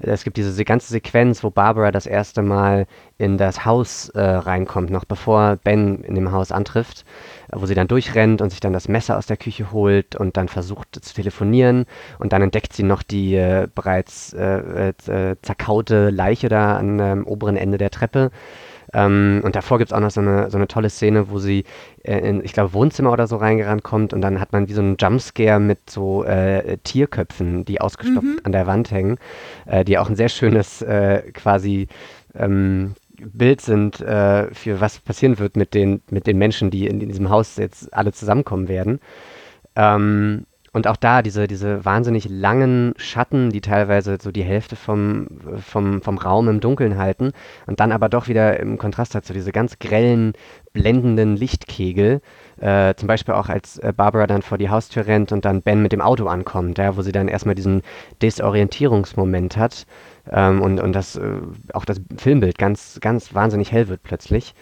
Es 0.00 0.24
gibt 0.24 0.36
diese 0.36 0.64
ganze 0.64 0.88
Sequenz, 0.88 1.42
wo 1.42 1.50
Barbara 1.50 1.90
das 1.90 2.06
erste 2.06 2.42
Mal 2.42 2.86
in 3.18 3.38
das 3.38 3.64
Haus 3.64 4.08
äh, 4.10 4.20
reinkommt, 4.20 4.90
noch 4.90 5.04
bevor 5.04 5.56
Ben 5.56 6.02
in 6.02 6.14
dem 6.14 6.32
Haus 6.32 6.52
antrifft, 6.52 7.04
wo 7.52 7.66
sie 7.66 7.74
dann 7.74 7.88
durchrennt 7.88 8.42
und 8.42 8.50
sich 8.50 8.60
dann 8.60 8.72
das 8.72 8.88
Messer 8.88 9.16
aus 9.16 9.26
der 9.26 9.36
Küche 9.36 9.72
holt 9.72 10.16
und 10.16 10.36
dann 10.36 10.48
versucht 10.48 10.98
zu 11.02 11.14
telefonieren 11.14 11.86
und 12.18 12.32
dann 12.32 12.42
entdeckt 12.42 12.72
sie 12.72 12.82
noch 12.82 13.02
die 13.02 13.34
äh, 13.36 13.68
bereits 13.74 14.32
äh, 14.32 14.88
äh 14.88 15.36
zerkaute 15.42 16.10
Leiche 16.10 16.48
da 16.48 16.78
am 16.78 17.00
ähm, 17.00 17.26
oberen 17.26 17.56
Ende 17.56 17.78
der 17.78 17.90
Treppe. 17.90 18.30
Ähm, 18.96 19.42
und 19.44 19.54
davor 19.54 19.76
gibt 19.76 19.90
es 19.90 19.92
auch 19.92 20.00
noch 20.00 20.10
so 20.10 20.22
eine, 20.22 20.50
so 20.50 20.56
eine 20.56 20.68
tolle 20.68 20.88
Szene, 20.88 21.28
wo 21.28 21.38
sie 21.38 21.64
äh, 22.02 22.18
in, 22.18 22.42
ich 22.42 22.54
glaube, 22.54 22.72
Wohnzimmer 22.72 23.12
oder 23.12 23.26
so 23.26 23.36
reingerannt 23.36 23.82
kommt 23.82 24.14
und 24.14 24.22
dann 24.22 24.40
hat 24.40 24.52
man 24.52 24.68
wie 24.68 24.72
so 24.72 24.80
einen 24.80 24.96
Jumpscare 24.98 25.60
mit 25.60 25.90
so 25.90 26.24
äh, 26.24 26.78
Tierköpfen, 26.78 27.66
die 27.66 27.82
ausgestopft 27.82 28.22
mhm. 28.22 28.40
an 28.44 28.52
der 28.52 28.66
Wand 28.66 28.90
hängen, 28.90 29.18
äh, 29.66 29.84
die 29.84 29.98
auch 29.98 30.08
ein 30.08 30.16
sehr 30.16 30.30
schönes 30.30 30.80
äh, 30.80 31.30
quasi 31.34 31.88
ähm, 32.34 32.94
Bild 33.18 33.60
sind 33.60 34.00
äh, 34.00 34.52
für 34.54 34.80
was 34.80 34.98
passieren 35.00 35.38
wird 35.38 35.56
mit 35.56 35.74
den, 35.74 36.00
mit 36.10 36.26
den 36.26 36.38
Menschen, 36.38 36.70
die 36.70 36.86
in, 36.86 37.02
in 37.02 37.08
diesem 37.08 37.28
Haus 37.28 37.56
jetzt 37.56 37.92
alle 37.92 38.12
zusammenkommen 38.12 38.68
werden. 38.68 39.00
Ähm, 39.74 40.46
und 40.76 40.86
auch 40.86 40.96
da 40.96 41.22
diese, 41.22 41.46
diese 41.46 41.86
wahnsinnig 41.86 42.28
langen 42.28 42.92
Schatten, 42.98 43.48
die 43.48 43.62
teilweise 43.62 44.18
so 44.20 44.30
die 44.30 44.44
Hälfte 44.44 44.76
vom, 44.76 45.26
vom, 45.66 46.02
vom 46.02 46.18
Raum 46.18 46.50
im 46.50 46.60
Dunkeln 46.60 46.98
halten 46.98 47.32
und 47.66 47.80
dann 47.80 47.92
aber 47.92 48.10
doch 48.10 48.28
wieder 48.28 48.60
im 48.60 48.76
Kontrast 48.76 49.14
dazu 49.14 49.32
diese 49.32 49.52
ganz 49.52 49.78
grellen, 49.78 50.34
blendenden 50.74 51.34
Lichtkegel. 51.34 52.20
Äh, 52.60 52.92
zum 52.94 53.06
Beispiel 53.06 53.32
auch 53.32 53.48
als 53.48 53.78
äh, 53.78 53.94
Barbara 53.96 54.26
dann 54.26 54.42
vor 54.42 54.58
die 54.58 54.68
Haustür 54.68 55.06
rennt 55.06 55.32
und 55.32 55.46
dann 55.46 55.62
Ben 55.62 55.80
mit 55.80 55.92
dem 55.92 56.02
Auto 56.02 56.26
ankommt, 56.26 56.76
ja, 56.76 56.94
wo 56.94 57.00
sie 57.00 57.12
dann 57.12 57.28
erstmal 57.28 57.54
diesen 57.54 57.80
Desorientierungsmoment 58.20 59.56
hat 59.56 59.86
ähm, 60.30 60.60
und, 60.60 60.78
und 60.78 60.92
das, 60.92 61.16
äh, 61.16 61.38
auch 61.72 61.86
das 61.86 62.02
Filmbild 62.18 62.58
ganz, 62.58 62.98
ganz 63.00 63.34
wahnsinnig 63.34 63.72
hell 63.72 63.88
wird 63.88 64.02
plötzlich. 64.02 64.54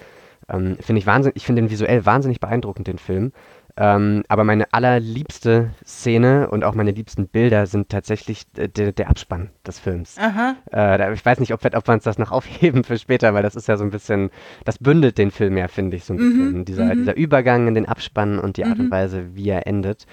Ähm, 0.48 0.76
finde 0.78 1.00
ich 1.00 1.34
ich 1.34 1.44
finde 1.44 1.62
den 1.62 1.70
visuell 1.70 2.06
wahnsinnig 2.06 2.38
beeindruckend, 2.38 2.86
den 2.86 2.98
Film. 2.98 3.32
Ähm, 3.76 4.22
aber 4.28 4.44
meine 4.44 4.72
allerliebste 4.72 5.70
Szene 5.84 6.48
und 6.48 6.62
auch 6.62 6.74
meine 6.74 6.92
liebsten 6.92 7.26
Bilder 7.26 7.66
sind 7.66 7.88
tatsächlich 7.88 8.44
der, 8.52 8.92
der 8.92 9.10
Abspann 9.10 9.50
des 9.66 9.80
Films. 9.80 10.16
Aha. 10.16 10.54
Äh, 10.72 11.12
ich 11.12 11.26
weiß 11.26 11.40
nicht, 11.40 11.52
ob, 11.52 11.64
ob 11.64 11.88
wir 11.88 11.94
uns 11.94 12.04
das 12.04 12.16
noch 12.16 12.30
aufheben 12.32 12.84
für 12.84 12.96
später, 12.98 13.34
weil 13.34 13.42
das 13.42 13.56
ist 13.56 13.66
ja 13.66 13.76
so 13.76 13.82
ein 13.82 13.90
bisschen, 13.90 14.30
das 14.64 14.78
bündelt 14.78 15.18
den 15.18 15.32
Film 15.32 15.56
ja, 15.56 15.66
finde 15.66 15.96
ich, 15.96 16.04
so 16.04 16.14
ein 16.14 16.20
mhm. 16.20 16.30
bisschen. 16.30 16.64
Dieser, 16.66 16.84
mhm. 16.84 16.98
dieser 17.00 17.16
Übergang 17.16 17.66
in 17.66 17.74
den 17.74 17.86
Abspann 17.86 18.38
und 18.38 18.58
die 18.58 18.64
Art 18.64 18.78
mhm. 18.78 18.84
und 18.84 18.90
Weise, 18.92 19.34
wie 19.34 19.48
er 19.48 19.66
endet. 19.66 20.06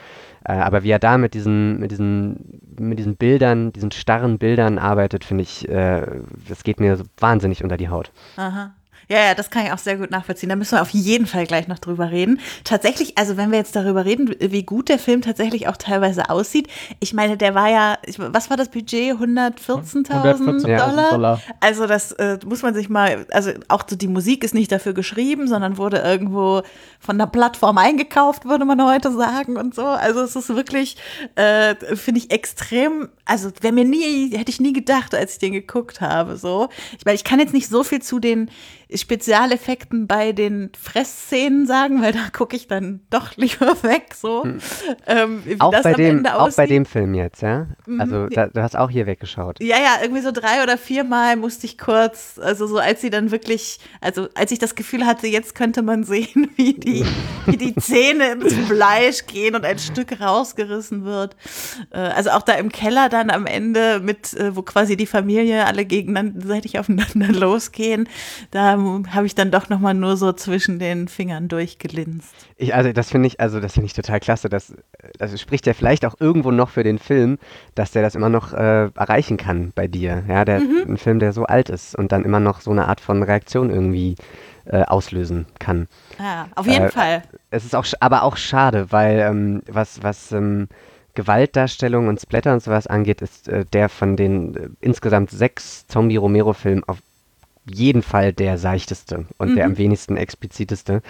Äh, 0.43 0.53
aber 0.53 0.81
wie 0.81 0.89
er 0.89 0.99
da 0.99 1.19
mit 1.19 1.35
diesen, 1.35 1.79
mit 1.79 1.91
diesen, 1.91 2.61
mit 2.79 2.97
diesen 2.97 3.15
Bildern, 3.15 3.73
diesen 3.73 3.91
starren 3.91 4.39
Bildern 4.39 4.79
arbeitet, 4.79 5.23
finde 5.23 5.43
ich, 5.43 5.69
äh, 5.69 6.07
das 6.49 6.63
geht 6.63 6.79
mir 6.79 6.97
so 6.97 7.03
wahnsinnig 7.19 7.63
unter 7.63 7.77
die 7.77 7.89
Haut. 7.89 8.11
Aha. 8.37 8.73
Ja, 9.11 9.25
ja, 9.25 9.35
das 9.35 9.49
kann 9.49 9.65
ich 9.65 9.73
auch 9.73 9.77
sehr 9.77 9.97
gut 9.97 10.09
nachvollziehen. 10.09 10.47
Da 10.47 10.55
müssen 10.55 10.71
wir 10.71 10.81
auf 10.81 10.91
jeden 10.91 11.25
Fall 11.25 11.45
gleich 11.45 11.67
noch 11.67 11.79
drüber 11.79 12.11
reden. 12.11 12.39
Tatsächlich, 12.63 13.17
also 13.17 13.35
wenn 13.35 13.51
wir 13.51 13.57
jetzt 13.57 13.75
darüber 13.75 14.05
reden, 14.05 14.33
wie 14.39 14.63
gut 14.63 14.87
der 14.87 14.99
Film 14.99 15.21
tatsächlich 15.21 15.67
auch 15.67 15.75
teilweise 15.75 16.29
aussieht. 16.29 16.69
Ich 17.01 17.13
meine, 17.13 17.35
der 17.35 17.53
war 17.53 17.69
ja, 17.69 17.97
was 18.15 18.49
war 18.49 18.55
das 18.55 18.69
Budget? 18.69 19.15
114.000 19.15 20.61
Dollar? 20.61 21.09
Dollar? 21.09 21.41
Also 21.59 21.87
das 21.87 22.13
äh, 22.13 22.39
muss 22.45 22.61
man 22.61 22.73
sich 22.73 22.87
mal, 22.87 23.25
also 23.31 23.51
auch 23.67 23.83
so 23.85 23.97
die 23.97 24.07
Musik 24.07 24.45
ist 24.45 24.53
nicht 24.53 24.71
dafür 24.71 24.93
geschrieben, 24.93 25.49
sondern 25.49 25.75
wurde 25.75 25.97
irgendwo 25.97 26.61
von 27.01 27.17
der 27.17 27.25
Plattform 27.25 27.79
eingekauft, 27.79 28.45
würde 28.45 28.63
man 28.63 28.81
heute 28.81 29.11
sagen 29.11 29.57
und 29.57 29.75
so. 29.75 29.87
Also 29.87 30.21
es 30.21 30.37
ist 30.37 30.55
wirklich, 30.55 30.95
äh, 31.35 31.75
finde 31.97 32.21
ich 32.21 32.31
extrem, 32.31 33.09
also 33.25 33.51
wäre 33.59 33.73
mir 33.73 33.83
nie, 33.83 34.29
hätte 34.37 34.51
ich 34.51 34.61
nie 34.61 34.71
gedacht, 34.71 35.13
als 35.13 35.33
ich 35.33 35.39
den 35.39 35.51
geguckt 35.51 35.99
habe, 35.99 36.37
so. 36.37 36.69
Ich 36.97 37.03
meine, 37.03 37.15
ich 37.15 37.25
kann 37.25 37.39
jetzt 37.39 37.53
nicht 37.53 37.67
so 37.67 37.83
viel 37.83 38.01
zu 38.01 38.19
den 38.19 38.49
Spezialeffekten 38.93 40.07
bei 40.07 40.33
den 40.33 40.71
Fressszenen 40.79 41.65
sagen, 41.65 42.01
weil 42.01 42.11
da 42.11 42.29
gucke 42.31 42.55
ich 42.55 42.67
dann 42.67 43.01
doch 43.09 43.31
lieber 43.37 43.81
weg, 43.83 44.13
so. 44.13 44.43
Hm. 44.43 44.59
Ähm, 45.07 45.43
auch, 45.59 45.71
bei 45.81 45.93
dem, 45.93 46.25
auch 46.25 46.51
bei 46.55 46.67
dem 46.67 46.85
Film 46.85 47.13
jetzt, 47.13 47.41
ja? 47.41 47.67
Mhm. 47.85 48.01
Also 48.01 48.27
da, 48.27 48.47
du 48.47 48.61
hast 48.61 48.75
auch 48.75 48.89
hier 48.89 49.05
weggeschaut. 49.05 49.61
Ja, 49.61 49.77
ja, 49.77 49.97
irgendwie 50.01 50.21
so 50.21 50.31
drei 50.31 50.63
oder 50.63 50.77
viermal 50.77 51.37
musste 51.37 51.65
ich 51.65 51.77
kurz, 51.77 52.39
also 52.41 52.67
so 52.67 52.77
als 52.77 53.01
sie 53.01 53.09
dann 53.09 53.31
wirklich, 53.31 53.79
also 54.01 54.27
als 54.35 54.51
ich 54.51 54.59
das 54.59 54.75
Gefühl 54.75 55.05
hatte, 55.05 55.27
jetzt 55.27 55.55
könnte 55.55 55.81
man 55.81 56.03
sehen, 56.03 56.51
wie 56.55 56.73
die, 56.73 57.05
wie 57.45 57.57
die 57.57 57.75
Zähne 57.79 58.33
ins 58.33 58.53
Fleisch 58.53 59.25
gehen 59.25 59.55
und 59.55 59.65
ein 59.65 59.79
Stück 59.79 60.19
rausgerissen 60.19 61.05
wird. 61.05 61.35
Äh, 61.91 61.99
also 61.99 62.31
auch 62.31 62.41
da 62.41 62.53
im 62.53 62.71
Keller 62.71 63.07
dann 63.07 63.29
am 63.29 63.45
Ende 63.45 64.01
mit, 64.01 64.33
äh, 64.33 64.55
wo 64.55 64.61
quasi 64.63 64.97
die 64.97 65.05
Familie 65.05 65.65
alle 65.65 65.85
gegenseitig 65.85 66.77
aufeinander 66.77 67.29
losgehen, 67.31 68.09
da 68.51 68.80
habe 69.09 69.25
ich 69.25 69.35
dann 69.35 69.51
doch 69.51 69.69
nochmal 69.69 69.93
nur 69.93 70.17
so 70.17 70.33
zwischen 70.33 70.79
den 70.79 71.07
Fingern 71.07 71.47
durchgelinst. 71.47 72.33
Ich, 72.57 72.75
also 72.75 72.91
das 72.91 73.09
finde 73.09 73.27
ich, 73.27 73.39
also 73.39 73.59
das 73.59 73.73
finde 73.73 73.87
ich 73.87 73.93
total 73.93 74.19
klasse. 74.19 74.49
Das, 74.49 74.73
das 75.17 75.39
spricht 75.39 75.65
ja 75.67 75.73
vielleicht 75.73 76.05
auch 76.05 76.15
irgendwo 76.19 76.51
noch 76.51 76.69
für 76.69 76.83
den 76.83 76.99
Film, 76.99 77.37
dass 77.75 77.91
der 77.91 78.01
das 78.01 78.15
immer 78.15 78.29
noch 78.29 78.53
äh, 78.53 78.89
erreichen 78.95 79.37
kann 79.37 79.71
bei 79.75 79.87
dir. 79.87 80.23
Ja, 80.27 80.45
der, 80.45 80.59
mhm. 80.59 80.83
ein 80.87 80.97
Film, 80.97 81.19
der 81.19 81.33
so 81.33 81.45
alt 81.45 81.69
ist 81.69 81.95
und 81.95 82.11
dann 82.11 82.25
immer 82.25 82.39
noch 82.39 82.61
so 82.61 82.71
eine 82.71 82.87
Art 82.87 83.01
von 83.01 83.23
Reaktion 83.23 83.69
irgendwie 83.69 84.15
äh, 84.65 84.83
auslösen 84.83 85.45
kann. 85.59 85.87
Ja, 86.19 86.47
auf 86.55 86.67
jeden 86.67 86.85
äh, 86.85 86.89
Fall. 86.89 87.23
Es 87.49 87.65
ist 87.65 87.75
auch, 87.75 87.85
aber 87.99 88.23
auch 88.23 88.37
schade, 88.37 88.91
weil 88.91 89.19
ähm, 89.19 89.61
was, 89.67 90.03
was 90.03 90.31
ähm, 90.31 90.67
Gewaltdarstellung 91.13 92.07
und 92.07 92.21
Splatter 92.21 92.53
und 92.53 92.63
sowas 92.63 92.87
angeht, 92.87 93.21
ist 93.21 93.47
äh, 93.47 93.65
der 93.65 93.89
von 93.89 94.15
den 94.15 94.55
äh, 94.55 94.69
insgesamt 94.79 95.31
sechs 95.31 95.87
Zombie-Romero-Filmen 95.87 96.83
auf 96.85 96.99
jeden 97.65 98.01
Fall 98.01 98.33
der 98.33 98.57
seichteste 98.57 99.25
und 99.37 99.51
mhm. 99.51 99.55
der 99.55 99.65
am 99.65 99.77
wenigsten 99.77 100.17
expliziteste. 100.17 101.01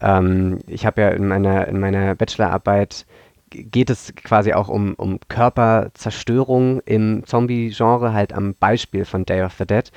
Ähm, 0.00 0.58
ich 0.66 0.86
habe 0.86 1.00
ja 1.00 1.08
in 1.10 1.26
meiner, 1.26 1.68
in 1.68 1.78
meiner 1.78 2.14
Bachelorarbeit 2.14 3.06
geht 3.50 3.90
es 3.90 4.14
quasi 4.16 4.52
auch 4.52 4.68
um, 4.68 4.94
um 4.94 5.20
Körperzerstörung 5.28 6.80
im 6.84 7.22
Zombie-Genre, 7.24 8.12
halt 8.12 8.32
am 8.32 8.54
Beispiel 8.54 9.04
von 9.04 9.24
Day 9.24 9.42
of 9.42 9.54
the 9.58 9.66
Dead, 9.66 9.90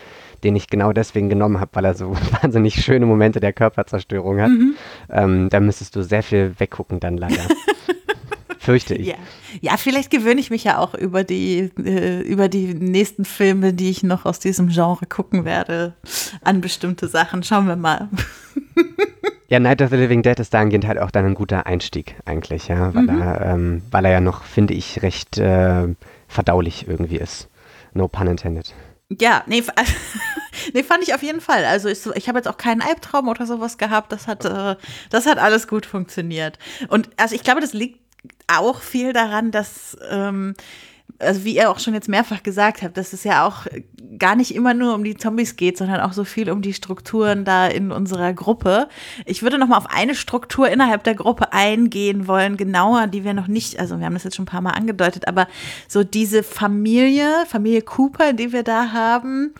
den 0.44 0.56
ich 0.56 0.68
genau 0.68 0.94
deswegen 0.94 1.30
genommen 1.30 1.60
habe, 1.60 1.72
weil 1.74 1.86
er 1.86 1.96
so 1.96 2.16
wahnsinnig 2.42 2.84
schöne 2.84 3.06
Momente 3.06 3.40
der 3.40 3.54
Körperzerstörung 3.54 4.40
hat. 4.40 4.50
Mhm. 4.50 4.76
Ähm, 5.10 5.50
da 5.50 5.60
müsstest 5.60 5.96
du 5.96 6.04
sehr 6.04 6.24
viel 6.24 6.54
weggucken 6.60 7.00
dann 7.00 7.18
leider. 7.18 7.36
Fürchte 8.68 8.96
ich. 8.96 9.08
Ja. 9.08 9.16
ja, 9.62 9.78
vielleicht 9.78 10.12
gewöhne 10.12 10.42
ich 10.42 10.50
mich 10.50 10.66
ja 10.66 10.78
auch 10.78 10.94
über 10.94 11.24
die, 11.24 11.72
äh, 11.82 12.20
über 12.20 12.50
die 12.50 12.74
nächsten 12.74 13.24
Filme, 13.24 13.74
die 13.74 13.90
ich 13.90 14.04
noch 14.04 14.26
aus 14.26 14.40
diesem 14.40 14.68
Genre 14.68 15.06
gucken 15.06 15.46
werde, 15.46 15.94
an 16.44 16.60
bestimmte 16.60 17.08
Sachen. 17.08 17.44
Schauen 17.44 17.68
wir 17.68 17.78
mal. 17.78 18.10
Ja, 19.50 19.62
Night 19.62 19.82
of 19.82 19.92
the 19.92 19.96
Living 19.96 20.24
Dead 20.24 20.38
ist 20.42 20.54
dahingehend 20.54 20.86
halt 20.86 21.00
auch 21.00 21.10
dann 21.10 21.26
ein 21.26 21.34
guter 21.34 21.66
Einstieg 21.66 22.16
eigentlich, 22.26 22.68
ja, 22.68 22.94
weil, 22.94 23.04
mhm. 23.04 23.22
er, 23.22 23.42
ähm, 23.46 23.82
weil 23.92 24.04
er 24.04 24.12
ja 24.12 24.20
noch, 24.20 24.44
finde 24.44 24.74
ich, 24.74 25.02
recht 25.04 25.38
äh, 25.38 25.88
verdaulich 26.28 26.86
irgendwie 26.90 27.16
ist. 27.16 27.48
No 27.94 28.10
pun 28.10 28.28
intended. 28.28 28.76
Ja, 29.10 29.44
nee, 29.48 29.64
nee, 30.74 30.84
fand 30.84 31.04
ich 31.04 31.14
auf 31.14 31.24
jeden 31.24 31.40
Fall. 31.40 31.64
Also 31.64 31.88
ich, 31.88 32.06
ich 32.16 32.28
habe 32.28 32.40
jetzt 32.40 32.50
auch 32.50 32.58
keinen 32.58 32.82
Albtraum 32.82 33.30
oder 33.30 33.46
sowas 33.46 33.78
gehabt. 33.78 34.12
Das 34.12 34.28
hat, 34.28 34.44
äh, 34.44 34.76
das 35.10 35.26
hat 35.26 35.38
alles 35.38 35.70
gut 35.70 35.86
funktioniert. 35.86 36.60
Und 36.90 37.10
also 37.16 37.34
ich 37.34 37.44
glaube, 37.44 37.62
das 37.62 37.72
liegt 37.72 38.00
auch 38.48 38.82
viel 38.82 39.14
daran, 39.14 39.52
dass 39.52 39.98
ähm, 40.10 40.56
also 41.20 41.44
wie 41.46 41.56
ihr 41.56 41.70
auch 41.70 41.80
schon 41.80 41.94
jetzt 41.94 42.10
mehrfach 42.10 42.44
gesagt 42.44 42.84
habt, 42.84 42.98
dass 42.98 43.14
es 43.14 43.24
ja 43.24 43.46
auch 43.46 43.66
gar 44.20 44.36
nicht 44.36 44.54
immer 44.54 44.74
nur 44.74 44.94
um 44.94 45.04
die 45.04 45.18
Zombies 45.18 45.56
geht, 45.56 45.78
sondern 45.78 46.00
auch 46.02 46.14
so 46.14 46.24
viel 46.24 46.50
um 46.52 46.62
die 46.62 46.74
Strukturen 46.74 47.44
da 47.44 47.68
in 47.68 47.92
unserer 47.92 48.34
Gruppe. 48.34 48.88
Ich 49.26 49.42
würde 49.42 49.58
noch 49.58 49.68
mal 49.68 49.78
auf 49.78 49.90
eine 49.90 50.16
Struktur 50.16 50.70
innerhalb 50.70 51.04
der 51.04 51.16
Gruppe 51.16 51.54
eingehen 51.54 52.28
wollen, 52.28 52.58
genauer, 52.58 53.08
die 53.08 53.24
wir 53.24 53.34
noch 53.34 53.48
nicht, 53.48 53.80
also 53.80 54.00
wir 54.00 54.06
haben 54.06 54.14
das 54.14 54.24
jetzt 54.24 54.36
schon 54.36 54.44
ein 54.44 54.48
paar 54.48 54.62
Mal 54.62 54.72
angedeutet, 54.72 55.28
aber 55.28 55.48
so 55.88 56.04
diese 56.04 56.44
Familie, 56.44 57.46
Familie 57.48 57.82
Cooper, 57.82 58.34
die 58.34 58.52
wir 58.52 58.64
da 58.64 58.92
haben, 58.92 59.54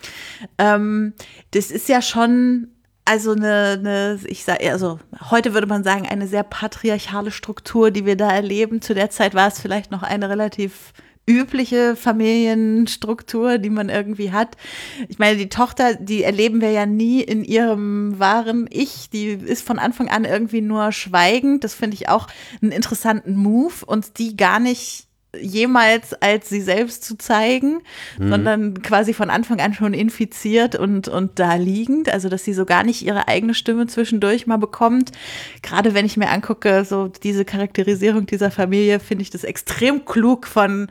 ähm, 0.58 1.14
das 1.50 1.70
ist 1.70 1.88
ja 1.88 2.02
schon 2.02 2.68
also 3.08 3.32
eine, 3.32 3.78
eine 3.78 4.20
ich 4.26 4.44
sage, 4.44 4.70
also 4.70 4.98
heute 5.30 5.54
würde 5.54 5.66
man 5.66 5.82
sagen, 5.82 6.06
eine 6.06 6.28
sehr 6.28 6.42
patriarchale 6.42 7.30
Struktur, 7.30 7.90
die 7.90 8.04
wir 8.04 8.16
da 8.16 8.30
erleben. 8.30 8.82
Zu 8.82 8.94
der 8.94 9.08
Zeit 9.08 9.34
war 9.34 9.48
es 9.48 9.58
vielleicht 9.58 9.90
noch 9.90 10.02
eine 10.02 10.28
relativ 10.28 10.92
übliche 11.26 11.96
Familienstruktur, 11.96 13.56
die 13.56 13.70
man 13.70 13.88
irgendwie 13.88 14.30
hat. 14.30 14.58
Ich 15.08 15.18
meine, 15.18 15.38
die 15.38 15.48
Tochter, 15.48 15.94
die 15.94 16.22
erleben 16.22 16.60
wir 16.60 16.70
ja 16.70 16.84
nie 16.84 17.22
in 17.22 17.44
ihrem 17.44 18.18
wahren 18.18 18.68
Ich. 18.70 19.08
Die 19.08 19.28
ist 19.28 19.66
von 19.66 19.78
Anfang 19.78 20.08
an 20.08 20.26
irgendwie 20.26 20.60
nur 20.60 20.92
schweigend. 20.92 21.64
Das 21.64 21.72
finde 21.72 21.94
ich 21.94 22.10
auch 22.10 22.26
einen 22.60 22.72
interessanten 22.72 23.36
Move 23.36 23.86
und 23.86 24.18
die 24.18 24.36
gar 24.36 24.60
nicht 24.60 25.07
jemals 25.40 26.14
als 26.14 26.48
sie 26.48 26.60
selbst 26.60 27.04
zu 27.04 27.16
zeigen, 27.16 27.80
mhm. 28.18 28.30
sondern 28.30 28.82
quasi 28.82 29.12
von 29.12 29.30
Anfang 29.30 29.60
an 29.60 29.74
schon 29.74 29.94
infiziert 29.94 30.74
und, 30.74 31.08
und 31.08 31.38
da 31.38 31.54
liegend. 31.54 32.12
Also, 32.12 32.28
dass 32.28 32.44
sie 32.44 32.54
so 32.54 32.64
gar 32.64 32.84
nicht 32.84 33.02
ihre 33.02 33.28
eigene 33.28 33.54
Stimme 33.54 33.86
zwischendurch 33.86 34.46
mal 34.46 34.56
bekommt. 34.56 35.12
Gerade 35.62 35.94
wenn 35.94 36.06
ich 36.06 36.16
mir 36.16 36.30
angucke, 36.30 36.84
so 36.84 37.08
diese 37.08 37.44
Charakterisierung 37.44 38.26
dieser 38.26 38.50
Familie, 38.50 39.00
finde 39.00 39.22
ich 39.22 39.30
das 39.30 39.44
extrem 39.44 40.04
klug 40.04 40.46
von 40.46 40.88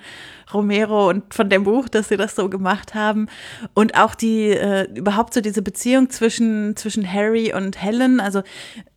Romero 0.53 1.09
und 1.09 1.33
von 1.33 1.49
dem 1.49 1.63
Buch, 1.63 1.89
dass 1.89 2.09
sie 2.09 2.17
das 2.17 2.35
so 2.35 2.49
gemacht 2.49 2.95
haben. 2.95 3.27
Und 3.73 3.97
auch 3.97 4.15
die, 4.15 4.49
äh, 4.49 4.87
überhaupt 4.93 5.33
so 5.33 5.41
diese 5.41 5.61
Beziehung 5.61 6.09
zwischen, 6.09 6.75
zwischen 6.75 7.11
Harry 7.11 7.53
und 7.53 7.81
Helen. 7.81 8.19
Also 8.19 8.43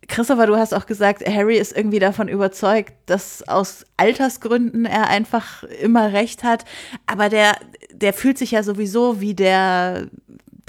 Christopher, 0.07 0.47
du 0.47 0.57
hast 0.57 0.73
auch 0.73 0.85
gesagt, 0.85 1.27
Harry 1.27 1.57
ist 1.57 1.75
irgendwie 1.75 1.99
davon 1.99 2.27
überzeugt, 2.27 2.93
dass 3.05 3.47
aus 3.47 3.85
Altersgründen 3.97 4.85
er 4.85 5.07
einfach 5.07 5.63
immer 5.63 6.13
recht 6.13 6.43
hat. 6.43 6.65
Aber 7.05 7.29
der, 7.29 7.55
der 7.93 8.13
fühlt 8.13 8.37
sich 8.37 8.51
ja 8.51 8.63
sowieso 8.63 9.21
wie 9.21 9.33
der, 9.33 10.07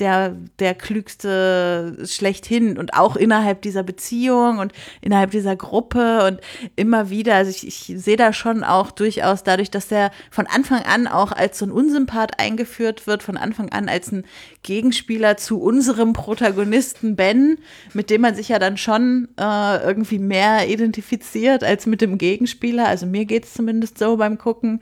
der, 0.03 0.37
der 0.59 0.75
klügste 0.75 1.97
schlechthin 2.07 2.77
und 2.77 2.95
auch 2.95 3.15
innerhalb 3.15 3.63
dieser 3.63 3.85
Beziehung 3.85 4.59
und 4.59 4.73
innerhalb 5.01 5.31
dieser 5.31 5.55
Gruppe 5.55 6.27
und 6.27 6.41
immer 6.75 7.09
wieder. 7.09 7.37
Also 7.37 7.51
ich, 7.51 7.65
ich 7.65 8.03
sehe 8.03 8.17
da 8.17 8.33
schon 8.33 8.65
auch 8.65 8.91
durchaus 8.91 9.45
dadurch, 9.45 9.71
dass 9.71 9.93
er 9.93 10.11
von 10.33 10.49
Anfang 10.49 10.83
an 10.83 11.07
auch 11.07 11.31
als 11.31 11.61
so 11.61 11.67
ein 11.67 11.71
Unsympath 11.71 12.41
eingeführt 12.41 13.07
wird, 13.07 13.23
von 13.23 13.37
Anfang 13.37 13.69
an 13.69 13.89
als 13.89 14.11
ein 14.11 14.25
Gegenspieler 14.65 15.37
zu 15.37 15.63
unserem 15.63 16.15
Protagonisten 16.15 17.15
Ben, 17.15 17.59
mit 17.93 18.11
dem 18.11 18.23
man 18.23 18.35
sich 18.35 18.49
ja 18.49 18.59
dann 18.59 18.77
schon 18.79 19.29
äh, 19.39 19.85
irgendwie 19.85 20.19
mehr 20.19 20.69
identifiziert 20.69 21.63
als 21.63 21.87
mit 21.87 22.01
dem 22.01 22.19
Gegenspieler. 22.19 22.89
Also 22.89 23.07
mir 23.07 23.25
geht 23.25 23.45
es 23.45 23.55
zumindest 23.55 23.99
so 23.99 24.17
beim 24.17 24.37
Gucken. 24.37 24.81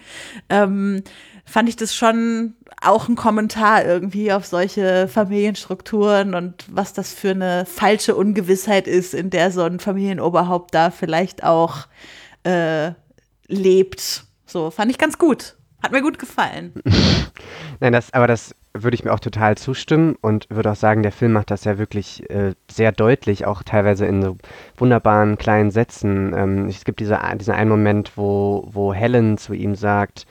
Ähm, 0.48 1.02
fand 1.50 1.68
ich 1.68 1.76
das 1.76 1.94
schon 1.94 2.54
auch 2.80 3.08
ein 3.08 3.16
Kommentar 3.16 3.84
irgendwie 3.84 4.32
auf 4.32 4.46
solche 4.46 5.08
Familienstrukturen 5.08 6.34
und 6.34 6.64
was 6.70 6.92
das 6.92 7.12
für 7.12 7.30
eine 7.30 7.66
falsche 7.66 8.14
Ungewissheit 8.14 8.86
ist, 8.86 9.12
in 9.12 9.30
der 9.30 9.50
so 9.50 9.62
ein 9.62 9.80
Familienoberhaupt 9.80 10.74
da 10.74 10.90
vielleicht 10.90 11.44
auch 11.44 11.86
äh, 12.44 12.92
lebt. 13.48 14.24
So, 14.46 14.70
fand 14.70 14.90
ich 14.90 14.98
ganz 14.98 15.18
gut. 15.18 15.56
Hat 15.82 15.92
mir 15.92 16.02
gut 16.02 16.18
gefallen. 16.18 16.72
Nein, 17.80 17.92
das, 17.92 18.12
aber 18.12 18.26
das 18.26 18.54
würde 18.74 18.94
ich 18.94 19.04
mir 19.04 19.12
auch 19.12 19.20
total 19.20 19.56
zustimmen 19.56 20.16
und 20.20 20.46
würde 20.50 20.70
auch 20.70 20.76
sagen, 20.76 21.02
der 21.02 21.12
Film 21.12 21.32
macht 21.32 21.50
das 21.50 21.64
ja 21.64 21.78
wirklich 21.78 22.28
äh, 22.30 22.54
sehr 22.70 22.92
deutlich, 22.92 23.46
auch 23.46 23.62
teilweise 23.62 24.06
in 24.06 24.22
so 24.22 24.36
wunderbaren 24.76 25.38
kleinen 25.38 25.70
Sätzen. 25.70 26.34
Ähm, 26.34 26.66
es 26.66 26.84
gibt 26.84 27.00
diese, 27.00 27.18
diesen 27.36 27.54
einen 27.54 27.70
Moment, 27.70 28.12
wo, 28.16 28.68
wo 28.70 28.92
Helen 28.94 29.38
zu 29.38 29.54
ihm 29.54 29.74
sagt, 29.74 30.26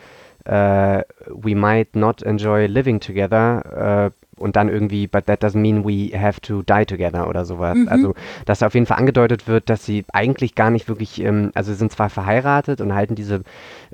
uh, 0.48 1.02
we 1.28 1.56
might 1.56 1.96
not 1.96 2.22
enjoy 2.22 2.68
living 2.68 3.00
together. 3.00 4.12
Uh, 4.12 4.26
und 4.40 4.56
dann 4.56 4.70
irgendwie, 4.70 5.08
but 5.08 5.26
that 5.26 5.44
doesn't 5.44 5.62
mean 5.62 5.84
we 5.86 6.18
have 6.18 6.42
to 6.42 6.64
die 6.64 6.86
together 6.86 7.28
oder 7.28 7.46
sowas. 7.46 7.78
Mhm. 7.78 7.90
Also, 7.90 8.16
dass 8.46 8.64
auf 8.64 8.74
jeden 8.74 8.86
Fall 8.86 8.98
angedeutet 8.98 9.48
wird, 9.48 9.70
dass 9.70 9.86
sie 9.86 10.06
eigentlich 10.14 10.56
gar 10.56 10.70
nicht 10.70 10.88
wirklich, 10.88 11.22
ähm, 11.22 11.52
also 11.54 11.72
sie 11.72 11.78
sind 11.78 11.92
zwar 11.92 12.10
verheiratet 12.10 12.82
und 12.82 12.96
halten 12.96 13.16
diese, 13.16 13.42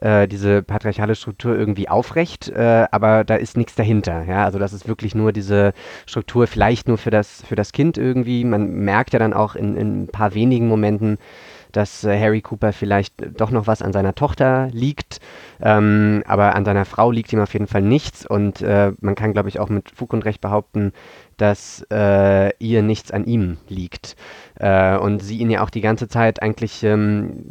äh, 0.01 0.27
diese 0.27 0.63
patriarchale 0.63 1.15
Struktur 1.15 1.57
irgendwie 1.57 1.89
aufrecht, 1.89 2.49
äh, 2.49 2.85
aber 2.91 3.23
da 3.23 3.35
ist 3.35 3.57
nichts 3.57 3.75
dahinter. 3.75 4.23
Ja, 4.23 4.45
also 4.45 4.59
das 4.59 4.73
ist 4.73 4.87
wirklich 4.87 5.15
nur 5.15 5.31
diese 5.31 5.73
Struktur, 6.05 6.47
vielleicht 6.47 6.87
nur 6.87 6.97
für 6.97 7.11
das, 7.11 7.43
für 7.43 7.55
das 7.55 7.71
Kind 7.71 7.97
irgendwie. 7.97 8.43
Man 8.43 8.71
merkt 8.71 9.13
ja 9.13 9.19
dann 9.19 9.33
auch 9.33 9.55
in, 9.55 9.75
in 9.75 10.03
ein 10.03 10.07
paar 10.07 10.33
wenigen 10.33 10.67
Momenten, 10.67 11.17
dass 11.75 12.03
äh, 12.03 12.19
Harry 12.19 12.41
Cooper 12.41 12.73
vielleicht 12.73 13.13
doch 13.39 13.51
noch 13.51 13.67
was 13.67 13.81
an 13.81 13.93
seiner 13.93 14.15
Tochter 14.15 14.69
liegt, 14.71 15.19
ähm, 15.61 16.23
aber 16.27 16.55
an 16.55 16.65
seiner 16.65 16.85
Frau 16.85 17.11
liegt 17.11 17.33
ihm 17.33 17.39
auf 17.39 17.53
jeden 17.53 17.67
Fall 17.67 17.81
nichts 17.81 18.25
und 18.25 18.61
äh, 18.61 18.93
man 19.01 19.15
kann, 19.15 19.33
glaube 19.33 19.49
ich, 19.49 19.59
auch 19.59 19.69
mit 19.69 19.91
Fug 19.91 20.13
und 20.13 20.25
Recht 20.25 20.41
behaupten, 20.41 20.93
dass 21.37 21.85
äh, 21.91 22.55
ihr 22.59 22.81
nichts 22.81 23.11
an 23.11 23.25
ihm 23.25 23.57
liegt. 23.67 24.15
Äh, 24.55 24.97
und 24.97 25.21
sie 25.21 25.37
ihn 25.37 25.49
ja 25.49 25.63
auch 25.63 25.69
die 25.69 25.81
ganze 25.81 26.07
Zeit 26.07 26.41
eigentlich, 26.41 26.83
ähm, 26.83 27.43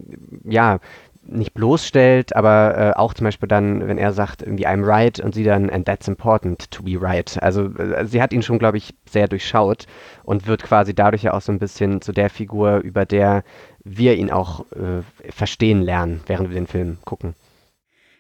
ja, 0.45 0.79
nicht 1.27 1.55
bloßstellt, 1.55 2.37
aber 2.37 2.77
äh, 2.77 2.99
auch 2.99 3.15
zum 3.15 3.25
Beispiel 3.25 3.49
dann, 3.49 3.87
wenn 3.87 3.99
er 3.99 4.13
sagt, 4.13 4.43
irgendwie 4.43 4.67
I'm 4.67 4.85
right 4.85 5.19
und 5.21 5.35
sie 5.35 5.45
dann, 5.45 5.71
and 5.71 5.87
that's 5.87 6.09
important 6.09 6.71
to 6.71 6.83
be 6.83 7.01
right. 7.01 7.39
Also 7.43 7.67
äh, 7.77 8.07
sie 8.07 8.21
hat 8.21 8.33
ihn 8.33 8.43
schon, 8.43 8.59
glaube 8.59 8.77
ich, 8.77 8.95
sehr 9.09 9.29
durchschaut 9.29 9.87
und 10.23 10.47
wird 10.47 10.63
quasi 10.63 10.95
dadurch 10.95 11.23
ja 11.23 11.33
auch 11.33 11.41
so 11.41 11.53
ein 11.53 11.59
bisschen 11.59 12.01
zu 12.01 12.13
der 12.13 12.31
Figur, 12.31 12.79
über 12.79 13.07
der 13.07 13.43
wir 13.85 14.17
ihn 14.17 14.31
auch 14.31 14.65
äh, 14.73 15.03
verstehen 15.31 15.83
lernen, 15.83 16.23
während 16.27 16.49
wir 16.49 16.55
den 16.55 16.67
Film 16.67 16.99
gucken. 17.05 17.35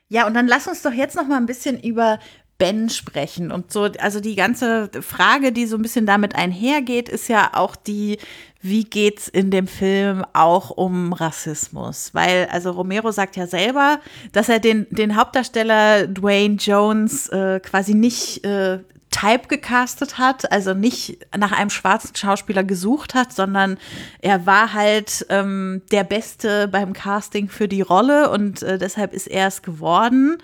Ja, 0.08 0.26
und 0.26 0.34
dann 0.34 0.46
lass 0.46 0.68
uns 0.68 0.82
doch 0.82 0.92
jetzt 0.92 1.16
noch 1.16 1.26
mal 1.26 1.38
ein 1.38 1.46
bisschen 1.46 1.80
über 1.80 2.18
Ben 2.56 2.88
sprechen 2.88 3.50
und 3.50 3.72
so. 3.72 3.88
Also 3.98 4.20
die 4.20 4.36
ganze 4.36 4.90
Frage, 5.00 5.50
die 5.50 5.66
so 5.66 5.76
ein 5.76 5.82
bisschen 5.82 6.06
damit 6.06 6.36
einhergeht, 6.36 7.08
ist 7.08 7.28
ja 7.28 7.50
auch 7.54 7.74
die, 7.74 8.18
wie 8.60 8.84
geht's 8.84 9.26
in 9.26 9.50
dem 9.50 9.66
Film 9.66 10.24
auch 10.34 10.70
um 10.70 11.12
Rassismus? 11.12 12.10
Weil, 12.14 12.46
also 12.52 12.70
Romero 12.70 13.10
sagt 13.10 13.36
ja 13.36 13.46
selber, 13.46 13.98
dass 14.32 14.48
er 14.48 14.60
den, 14.60 14.86
den 14.90 15.16
Hauptdarsteller 15.16 16.06
Dwayne 16.06 16.56
Jones 16.56 17.28
äh, 17.30 17.58
quasi 17.58 17.94
nicht 17.94 18.44
äh, 18.44 18.78
Type 19.14 19.46
gecastet 19.46 20.18
hat, 20.18 20.50
also 20.50 20.74
nicht 20.74 21.18
nach 21.36 21.52
einem 21.52 21.70
schwarzen 21.70 22.16
Schauspieler 22.16 22.64
gesucht 22.64 23.14
hat, 23.14 23.32
sondern 23.32 23.78
er 24.20 24.44
war 24.44 24.72
halt 24.72 25.24
ähm, 25.28 25.82
der 25.92 26.02
Beste 26.02 26.66
beim 26.66 26.92
Casting 26.92 27.48
für 27.48 27.68
die 27.68 27.80
Rolle 27.80 28.30
und 28.30 28.62
äh, 28.62 28.76
deshalb 28.76 29.12
ist 29.12 29.28
er 29.28 29.46
es 29.46 29.62
geworden. 29.62 30.38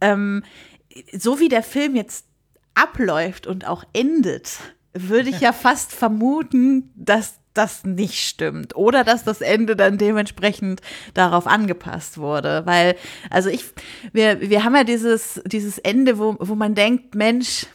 Ähm, 0.00 0.42
so 1.12 1.38
wie 1.38 1.50
der 1.50 1.62
Film 1.62 1.96
jetzt 1.96 2.24
abläuft 2.74 3.46
und 3.46 3.66
auch 3.66 3.84
endet, 3.92 4.58
würde 4.94 5.28
ich 5.28 5.40
ja 5.40 5.52
fast 5.52 5.92
vermuten, 5.92 6.90
dass 6.96 7.34
das 7.58 7.84
nicht 7.84 8.18
stimmt 8.26 8.76
oder 8.76 9.04
dass 9.04 9.24
das 9.24 9.40
Ende 9.40 9.76
dann 9.76 9.98
dementsprechend 9.98 10.80
darauf 11.14 11.46
angepasst 11.46 12.18
wurde. 12.18 12.62
Weil, 12.64 12.94
also 13.30 13.50
ich, 13.50 13.64
wir, 14.12 14.40
wir 14.40 14.64
haben 14.64 14.76
ja 14.76 14.84
dieses, 14.84 15.42
dieses 15.44 15.78
Ende, 15.78 16.18
wo, 16.18 16.36
wo 16.38 16.54
man 16.54 16.74
denkt, 16.74 17.14
Mensch, 17.14 17.66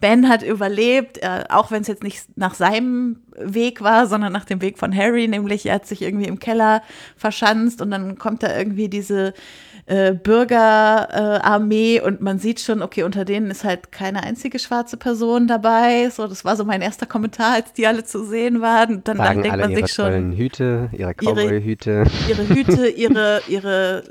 Ben 0.00 0.28
hat 0.28 0.42
überlebt, 0.42 1.18
äh, 1.18 1.44
auch 1.48 1.70
wenn 1.70 1.82
es 1.82 1.88
jetzt 1.88 2.02
nicht 2.02 2.36
nach 2.36 2.54
seinem 2.54 3.22
Weg 3.36 3.82
war, 3.82 4.06
sondern 4.06 4.32
nach 4.32 4.44
dem 4.44 4.60
Weg 4.62 4.78
von 4.78 4.94
Harry, 4.94 5.26
nämlich 5.26 5.66
er 5.66 5.76
hat 5.76 5.86
sich 5.86 6.02
irgendwie 6.02 6.28
im 6.28 6.38
Keller 6.38 6.82
verschanzt 7.16 7.80
und 7.82 7.90
dann 7.90 8.18
kommt 8.18 8.42
da 8.42 8.56
irgendwie 8.56 8.88
diese 8.88 9.34
äh, 9.86 10.14
Bürgerarmee 10.14 11.96
äh, 11.96 12.00
und 12.00 12.22
man 12.22 12.38
sieht 12.38 12.60
schon, 12.60 12.80
okay, 12.80 13.02
unter 13.02 13.24
denen 13.24 13.50
ist 13.50 13.64
halt 13.64 13.92
keine 13.92 14.22
einzige 14.22 14.58
schwarze 14.58 14.96
Person 14.96 15.46
dabei. 15.46 16.08
So, 16.08 16.26
das 16.26 16.44
war 16.44 16.56
so 16.56 16.64
mein 16.64 16.80
erster 16.80 17.04
Kommentar, 17.04 17.52
als 17.54 17.74
die 17.74 17.86
alle 17.86 18.04
zu 18.04 18.24
sehen 18.24 18.62
waren. 18.62 19.04
Dann, 19.04 19.18
dann 19.18 19.42
denkt 19.42 19.58
man 19.58 19.74
sich 19.74 19.92
schon. 19.92 20.32
Hüte, 20.32 20.88
ihre 20.92 21.12
Cowboy-Hüte. 21.12 22.04
Ihre, 22.28 22.42
ihre 22.42 22.54
Hüte, 22.54 22.88
ihre, 22.88 23.42
ihre 23.46 24.04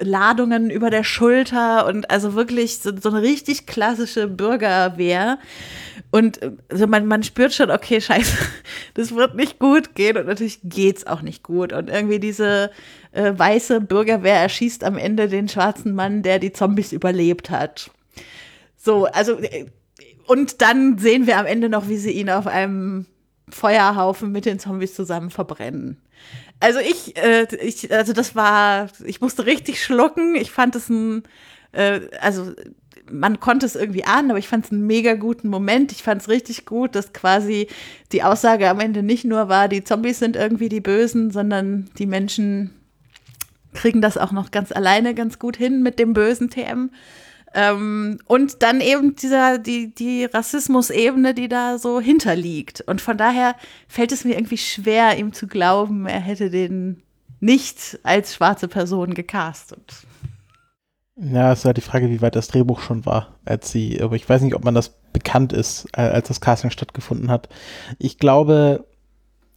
äh, 0.00 0.04
Ladungen 0.04 0.68
über 0.68 0.90
der 0.90 1.04
Schulter 1.04 1.86
und 1.86 2.10
also 2.10 2.34
wirklich 2.34 2.78
so, 2.78 2.90
so 3.00 3.08
eine 3.08 3.22
richtig 3.22 3.66
klassische 3.66 4.28
Bürgerwehr. 4.28 5.38
Und 6.10 6.40
also 6.68 6.86
man, 6.86 7.06
man 7.06 7.22
spürt 7.22 7.54
schon, 7.54 7.70
okay, 7.70 8.00
scheiße, 8.00 8.36
das 8.94 9.14
wird 9.14 9.34
nicht 9.34 9.58
gut 9.58 9.94
gehen 9.94 10.16
und 10.16 10.26
natürlich 10.26 10.60
geht's 10.62 11.06
auch 11.06 11.22
nicht 11.22 11.42
gut. 11.42 11.72
Und 11.72 11.88
irgendwie 11.90 12.20
diese 12.20 12.70
äh, 13.14 13.32
weiße 13.36 13.80
Bürgerwehr 13.80 14.36
erschießt 14.36 14.84
am 14.84 14.98
Ende 14.98 15.28
den 15.28 15.48
schwarzen 15.48 15.94
Mann, 15.94 16.22
der 16.22 16.38
die 16.38 16.52
Zombies 16.52 16.92
überlebt 16.92 17.48
hat. 17.50 17.90
So, 18.76 19.06
also, 19.06 19.38
äh, 19.38 19.66
und 20.26 20.60
dann 20.62 20.98
sehen 20.98 21.26
wir 21.26 21.38
am 21.38 21.46
Ende 21.46 21.68
noch, 21.68 21.88
wie 21.88 21.96
sie 21.96 22.10
ihn 22.10 22.30
auf 22.30 22.46
einem 22.46 23.06
Feuerhaufen 23.48 24.32
mit 24.32 24.46
den 24.46 24.58
Zombies 24.58 24.94
zusammen 24.94 25.30
verbrennen. 25.30 26.00
Also 26.60 26.80
ich, 26.80 27.16
äh, 27.16 27.46
ich, 27.62 27.92
also 27.92 28.12
das 28.12 28.34
war, 28.34 28.88
ich 29.04 29.20
musste 29.20 29.46
richtig 29.46 29.82
schlucken. 29.82 30.34
Ich 30.34 30.50
fand 30.50 30.74
es 30.74 30.88
ein, 30.88 31.22
äh, 31.72 32.00
also 32.20 32.52
man 33.10 33.38
konnte 33.38 33.66
es 33.66 33.76
irgendwie 33.76 34.04
ahnen, 34.04 34.30
aber 34.30 34.38
ich 34.38 34.48
fand 34.48 34.64
es 34.64 34.72
einen 34.72 34.86
mega 34.86 35.14
guten 35.14 35.48
Moment. 35.48 35.92
Ich 35.92 36.02
fand 36.02 36.22
es 36.22 36.28
richtig 36.28 36.64
gut, 36.64 36.94
dass 36.94 37.12
quasi 37.12 37.68
die 38.12 38.22
Aussage 38.22 38.68
am 38.70 38.80
Ende 38.80 39.02
nicht 39.02 39.24
nur 39.24 39.48
war, 39.48 39.68
die 39.68 39.84
Zombies 39.84 40.18
sind 40.18 40.36
irgendwie 40.36 40.70
die 40.70 40.80
Bösen, 40.80 41.30
sondern 41.30 41.90
die 41.98 42.06
Menschen 42.06 42.70
kriegen 43.74 44.00
das 44.00 44.16
auch 44.16 44.32
noch 44.32 44.50
ganz 44.50 44.72
alleine 44.72 45.14
ganz 45.14 45.38
gut 45.38 45.56
hin 45.56 45.82
mit 45.82 45.98
dem 45.98 46.12
bösen 46.12 46.50
TM. 46.50 46.90
Ähm, 47.54 48.18
und 48.26 48.62
dann 48.62 48.80
eben 48.80 49.14
dieser, 49.14 49.58
die, 49.58 49.94
die 49.94 50.24
Rassismus-Ebene, 50.24 51.34
die 51.34 51.48
da 51.48 51.78
so 51.78 52.00
hinterliegt. 52.00 52.80
Und 52.80 53.00
von 53.00 53.16
daher 53.16 53.54
fällt 53.86 54.10
es 54.10 54.24
mir 54.24 54.34
irgendwie 54.34 54.58
schwer, 54.58 55.16
ihm 55.18 55.32
zu 55.32 55.46
glauben, 55.46 56.06
er 56.06 56.20
hätte 56.20 56.50
den 56.50 57.02
nicht 57.38 58.00
als 58.02 58.34
schwarze 58.34 58.66
Person 58.66 59.14
gecastet. 59.14 60.04
Ja, 61.16 61.52
es 61.52 61.60
ist 61.60 61.64
halt 61.64 61.76
die 61.76 61.82
Frage, 61.82 62.10
wie 62.10 62.22
weit 62.22 62.34
das 62.34 62.48
Drehbuch 62.48 62.80
schon 62.80 63.06
war, 63.06 63.36
als 63.44 63.70
sie, 63.70 64.02
aber 64.02 64.16
ich 64.16 64.28
weiß 64.28 64.42
nicht, 64.42 64.56
ob 64.56 64.64
man 64.64 64.74
das 64.74 64.90
bekannt 65.12 65.52
ist, 65.52 65.86
äh, 65.92 66.00
als 66.00 66.26
das 66.26 66.40
Casting 66.40 66.70
stattgefunden 66.70 67.30
hat. 67.30 67.48
Ich 67.98 68.18
glaube, 68.18 68.84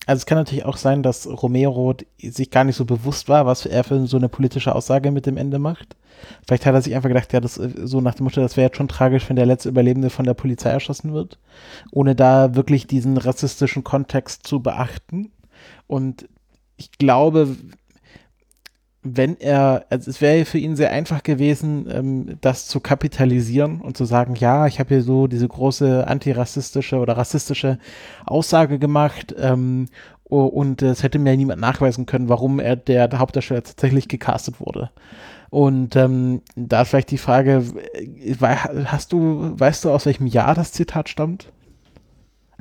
also 0.08 0.22
es 0.22 0.26
kann 0.26 0.38
natürlich 0.38 0.66
auch 0.66 0.78
sein, 0.78 1.04
dass 1.04 1.28
Romero 1.28 1.94
sich 2.18 2.50
gar 2.50 2.64
nicht 2.64 2.78
so 2.78 2.86
bewusst 2.86 3.28
war, 3.28 3.46
was 3.46 3.66
er 3.66 3.84
für 3.84 4.08
so 4.08 4.16
eine 4.16 4.30
politische 4.30 4.74
Aussage 4.74 5.12
mit 5.12 5.26
dem 5.26 5.36
Ende 5.36 5.60
macht. 5.60 5.98
Vielleicht 6.48 6.66
hat 6.66 6.74
er 6.74 6.82
sich 6.82 6.96
einfach 6.96 7.10
gedacht, 7.10 7.34
ja, 7.34 7.42
das 7.42 7.56
so 7.56 8.00
nach 8.00 8.16
dem 8.16 8.24
Motto, 8.24 8.40
das 8.40 8.56
wäre 8.56 8.68
jetzt 8.68 8.78
schon 8.78 8.88
tragisch, 8.88 9.28
wenn 9.28 9.36
der 9.36 9.46
letzte 9.46 9.68
Überlebende 9.68 10.10
von 10.10 10.26
der 10.26 10.34
Polizei 10.34 10.70
erschossen 10.70 11.14
wird, 11.14 11.38
ohne 11.92 12.16
da 12.16 12.56
wirklich 12.56 12.88
diesen 12.88 13.18
rassistischen 13.18 13.84
Kontext 13.84 14.48
zu 14.48 14.62
beachten. 14.62 15.30
Und 15.88 16.30
ich 16.78 16.92
glaube, 16.94 17.58
wenn 19.04 19.40
er, 19.40 19.86
also 19.90 20.10
es 20.10 20.22
wäre 20.22 20.46
für 20.46 20.58
ihn 20.58 20.76
sehr 20.76 20.92
einfach 20.92 21.24
gewesen, 21.24 21.88
ähm, 21.90 22.38
das 22.42 22.68
zu 22.68 22.80
kapitalisieren 22.80 23.82
und 23.82 23.98
zu 23.98 24.06
sagen, 24.06 24.36
ja, 24.36 24.68
ich 24.68 24.80
habe 24.80 24.90
hier 24.90 25.04
so 25.04 25.28
diese 25.28 25.48
große 25.48 26.08
antirassistische 26.08 26.98
oder 26.98 27.18
rassistische 27.18 27.80
Aussage 28.26 28.80
gemacht 28.80 29.36
ähm, 29.38 29.88
und 30.24 30.82
es 30.82 31.04
hätte 31.04 31.20
mir 31.20 31.38
niemand 31.38 31.62
nachweisen 31.62 32.06
können, 32.06 32.28
warum 32.28 32.60
er 32.60 32.76
der, 32.76 33.10
Hauptdarsteller 33.18 33.64
tatsächlich 33.64 34.10
gecastet 34.10 34.60
wurde. 34.60 34.90
Und 35.50 35.96
ähm, 35.96 36.42
da 36.58 36.84
vielleicht 36.84 37.12
die 37.12 37.18
Frage, 37.18 37.64
äh, 37.94 38.36
hast 38.86 39.14
du, 39.14 39.58
weißt 39.58 39.86
du, 39.86 39.92
aus 39.92 40.06
welchem 40.06 40.28
Jahr 40.28 40.54
das 40.54 40.74
Zitat 40.74 41.08
stammt? 41.08 41.54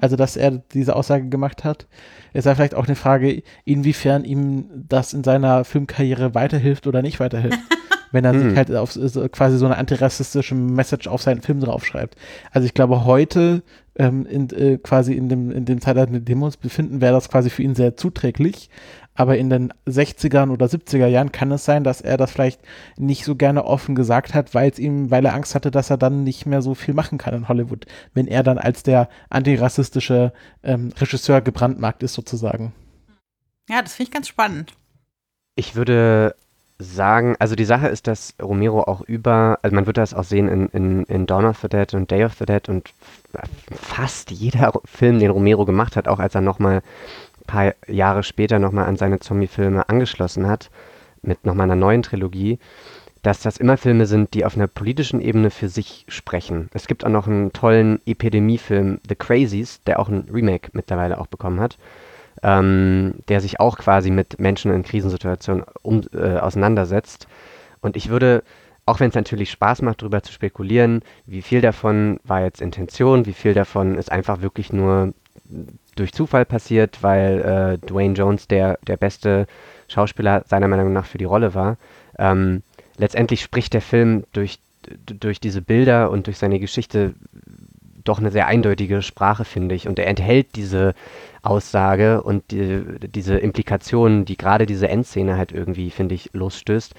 Also, 0.01 0.17
dass 0.17 0.37
er 0.37 0.51
diese 0.51 0.95
Aussage 0.95 1.29
gemacht 1.29 1.65
hat. 1.65 1.87
Es 2.33 2.45
sei 2.45 2.55
vielleicht 2.55 2.75
auch 2.75 2.87
eine 2.87 2.97
Frage, 2.97 3.43
inwiefern 3.65 4.25
ihm 4.25 4.67
das 4.89 5.15
in 5.15 5.25
seiner 5.25 5.65
Filmkarriere 5.65 6.35
weiterhilft 6.35 6.87
oder 6.87 7.03
nicht 7.03 7.21
weiterhilft. 7.21 7.59
wenn 8.13 8.25
er 8.25 8.35
sich 8.35 8.45
hm. 8.45 8.57
halt 8.57 8.75
auf 8.75 8.93
so, 8.93 9.29
quasi 9.29 9.59
so 9.59 9.67
eine 9.67 9.77
antirassistische 9.79 10.55
Message 10.55 11.09
auf 11.09 11.23
seinen 11.23 11.43
Film 11.43 11.61
draufschreibt. 11.61 12.17
Also 12.51 12.67
ich 12.67 12.75
glaube, 12.75 13.05
heute 13.05 13.63
ähm, 13.97 14.27
in, 14.27 14.51
äh, 14.51 14.79
quasi 14.79 15.15
in 15.15 15.29
dem, 15.29 15.51
in 15.51 15.65
dem 15.65 15.81
Zeitalter, 15.81 16.15
in 16.15 16.25
dem 16.25 16.39
wir 16.39 16.47
uns 16.47 16.57
befinden, 16.57 17.01
wäre 17.01 17.15
das 17.15 17.29
quasi 17.29 17.51
für 17.51 17.63
ihn 17.63 17.75
sehr 17.75 17.97
zuträglich. 17.97 18.71
Aber 19.17 19.39
in 19.39 19.51
den 19.51 19.73
60ern 19.87 20.51
oder 20.51 20.67
70er 20.67 21.07
Jahren 21.07 21.33
kann 21.33 21.51
es 21.51 21.65
sein, 21.65 21.85
dass 21.85 22.01
er 22.01 22.17
das 22.17 22.31
vielleicht 22.31 22.61
nicht 22.97 23.25
so 23.25 23.35
gerne 23.35 23.65
offen 23.65 23.95
gesagt 23.95 24.35
hat, 24.35 24.55
weil 24.55 24.71
es 24.71 24.79
ihm, 24.79 25.11
weil 25.11 25.25
er 25.25 25.35
Angst 25.35 25.55
hatte, 25.55 25.71
dass 25.71 25.91
er 25.91 25.97
dann 25.97 26.23
nicht 26.23 26.47
mehr 26.47 26.63
so 26.63 26.75
viel 26.75 26.95
machen 26.95 27.19
kann 27.19 27.35
in 27.35 27.49
Hollywood, 27.49 27.87
wenn 28.15 28.29
er 28.29 28.43
dann 28.43 28.59
als 28.59 28.83
der 28.83 29.09
antirassistische 29.31 30.33
ähm, 30.63 30.93
Regisseur 30.99 31.41
gebrandmarkt 31.41 32.03
ist 32.03 32.15
sozusagen. 32.15 32.73
Ja, 33.69 33.83
das 33.83 33.95
finde 33.95 34.09
ich 34.09 34.15
ganz 34.15 34.29
spannend. 34.29 34.75
Ich 35.57 35.75
würde 35.75 36.37
sagen, 36.79 37.37
also 37.39 37.55
die 37.55 37.65
Sache 37.65 37.89
ist, 37.89 38.07
dass 38.07 38.35
Romero 38.41 38.83
auch 38.83 39.01
über, 39.01 39.59
also 39.63 39.75
man 39.75 39.87
wird 39.87 39.97
das 39.97 40.13
auch 40.13 40.25
sehen 40.25 40.49
in, 40.49 40.69
in, 40.69 41.05
in 41.05 41.27
Dawn 41.27 41.47
of 41.47 41.59
the 41.63 41.69
Dead 41.69 41.95
und 41.95 42.11
Day 42.11 42.25
of 42.25 42.35
the 42.35 42.45
Dead 42.45 42.69
und 42.69 42.93
fast 43.73 44.31
jeder 44.31 44.73
Film, 44.85 45.19
den 45.19 45.31
Romero 45.31 45.65
gemacht 45.65 45.97
hat, 45.97 46.07
auch 46.07 46.19
als 46.19 46.35
er 46.35 46.43
nochmal 46.43 46.83
paar 47.47 47.75
Jahre 47.87 48.23
später 48.23 48.59
nochmal 48.59 48.87
an 48.87 48.97
seine 48.97 49.21
Zombie-Filme 49.21 49.89
angeschlossen 49.89 50.47
hat, 50.47 50.71
mit 51.23 51.45
nochmal 51.45 51.65
einer 51.65 51.77
neuen 51.77 52.03
Trilogie, 52.03 52.59
dass 53.23 53.41
das 53.41 53.57
immer 53.57 53.77
Filme 53.77 54.07
sind, 54.07 54.35
die 54.35 54.45
auf 54.45 54.57
einer 54.57 54.69
politischen 54.69 55.21
Ebene 55.21 55.51
für 55.51 55.69
sich 55.69 56.05
sprechen. 56.09 56.71
Es 56.75 56.87
gibt 56.87 57.05
auch 57.05 57.11
noch 57.11 57.27
einen 57.27 57.53
tollen 57.53 58.01
Epidemie-Film, 58.07 59.01
The 59.09 59.17
Crazies, 59.17 59.81
der 59.83 59.99
auch 59.99 60.09
ein 60.09 60.29
Remake 60.33 60.71
mittlerweile 60.75 61.19
auch 61.19 61.27
bekommen 61.27 61.59
hat, 61.59 61.77
ähm, 62.45 63.15
der 63.29 63.41
sich 63.41 63.59
auch 63.59 63.79
quasi 63.79 64.11
mit 64.11 64.39
Menschen 64.39 64.73
in 64.73 64.85
Krisensituationen 64.85 65.65
um, 65.83 66.03
äh, 66.13 66.39
auseinandersetzt. 66.39 67.27
Und 67.81 67.97
ich 67.97 68.11
würde, 68.11 68.45
auch 68.85 69.01
wenn 69.01 69.09
es 69.09 69.17
natürlich 69.17 69.51
Spaß 69.51 69.83
macht, 69.83 70.03
darüber 70.03 70.23
zu 70.23 70.33
spekulieren, 70.33 71.03
wie 71.27 71.43
viel 71.43 71.61
davon 71.61 72.21
war 72.23 72.43
jetzt 72.43 72.61
Intention, 72.61 73.27
wie 73.27 73.33
viel 73.33 73.55
davon 73.55 73.97
ist 73.97 74.13
einfach 74.13 74.41
wirklich 74.41 74.73
nur 74.73 75.15
durch 75.97 76.13
Zufall 76.13 76.45
passiert, 76.45 77.03
weil 77.03 77.79
äh, 77.83 77.87
Dwayne 77.87 78.15
Jones 78.15 78.47
der, 78.49 78.79
der 78.87 78.97
beste 78.97 79.47
Schauspieler 79.89 80.45
seiner 80.47 80.69
Meinung 80.69 80.93
nach 80.93 81.07
für 81.07 81.19
die 81.19 81.25
Rolle 81.25 81.55
war. 81.55 81.77
Ähm, 82.19 82.63
letztendlich 82.97 83.43
spricht 83.43 83.75
der 83.75 83.83
Film 83.83 84.25
durch, 84.33 84.59
durch 85.07 85.41
diese 85.41 85.63
Bilder 85.63 86.11
und 86.11 86.27
durch 86.27 86.39
seine 86.39 86.59
Geschichte 86.61 87.15
doch 88.05 88.19
eine 88.19 88.31
sehr 88.31 88.47
eindeutige 88.47 89.03
Sprache, 89.03 89.45
finde 89.45 89.75
ich. 89.75 89.89
Und 89.89 89.99
er 89.99 90.07
enthält 90.07 90.55
diese 90.55 90.95
Aussage 91.43 92.23
und 92.23 92.51
die, 92.51 92.83
diese 93.09 93.39
Implikationen, 93.39 94.25
die 94.25 94.37
gerade 94.37 94.67
diese 94.67 94.89
Endszene 94.89 95.37
halt 95.37 95.53
irgendwie, 95.53 95.91
finde 95.91 96.15
ich, 96.15 96.31
losstößt, 96.33 96.95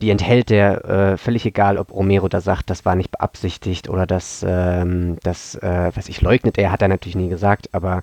die 0.00 0.10
enthält 0.10 0.50
der 0.50 0.84
äh, 0.84 1.16
völlig 1.16 1.46
egal, 1.46 1.78
ob 1.78 1.92
Romero 1.92 2.28
da 2.28 2.40
sagt, 2.40 2.70
das 2.70 2.84
war 2.84 2.96
nicht 2.96 3.10
beabsichtigt 3.10 3.88
oder 3.88 4.06
das, 4.06 4.44
ähm, 4.46 5.18
das 5.22 5.54
äh, 5.56 5.90
was 5.94 6.08
ich 6.08 6.20
leugnet, 6.20 6.58
er 6.58 6.72
hat 6.72 6.82
er 6.82 6.88
natürlich 6.88 7.16
nie 7.16 7.28
gesagt, 7.28 7.68
aber 7.72 8.02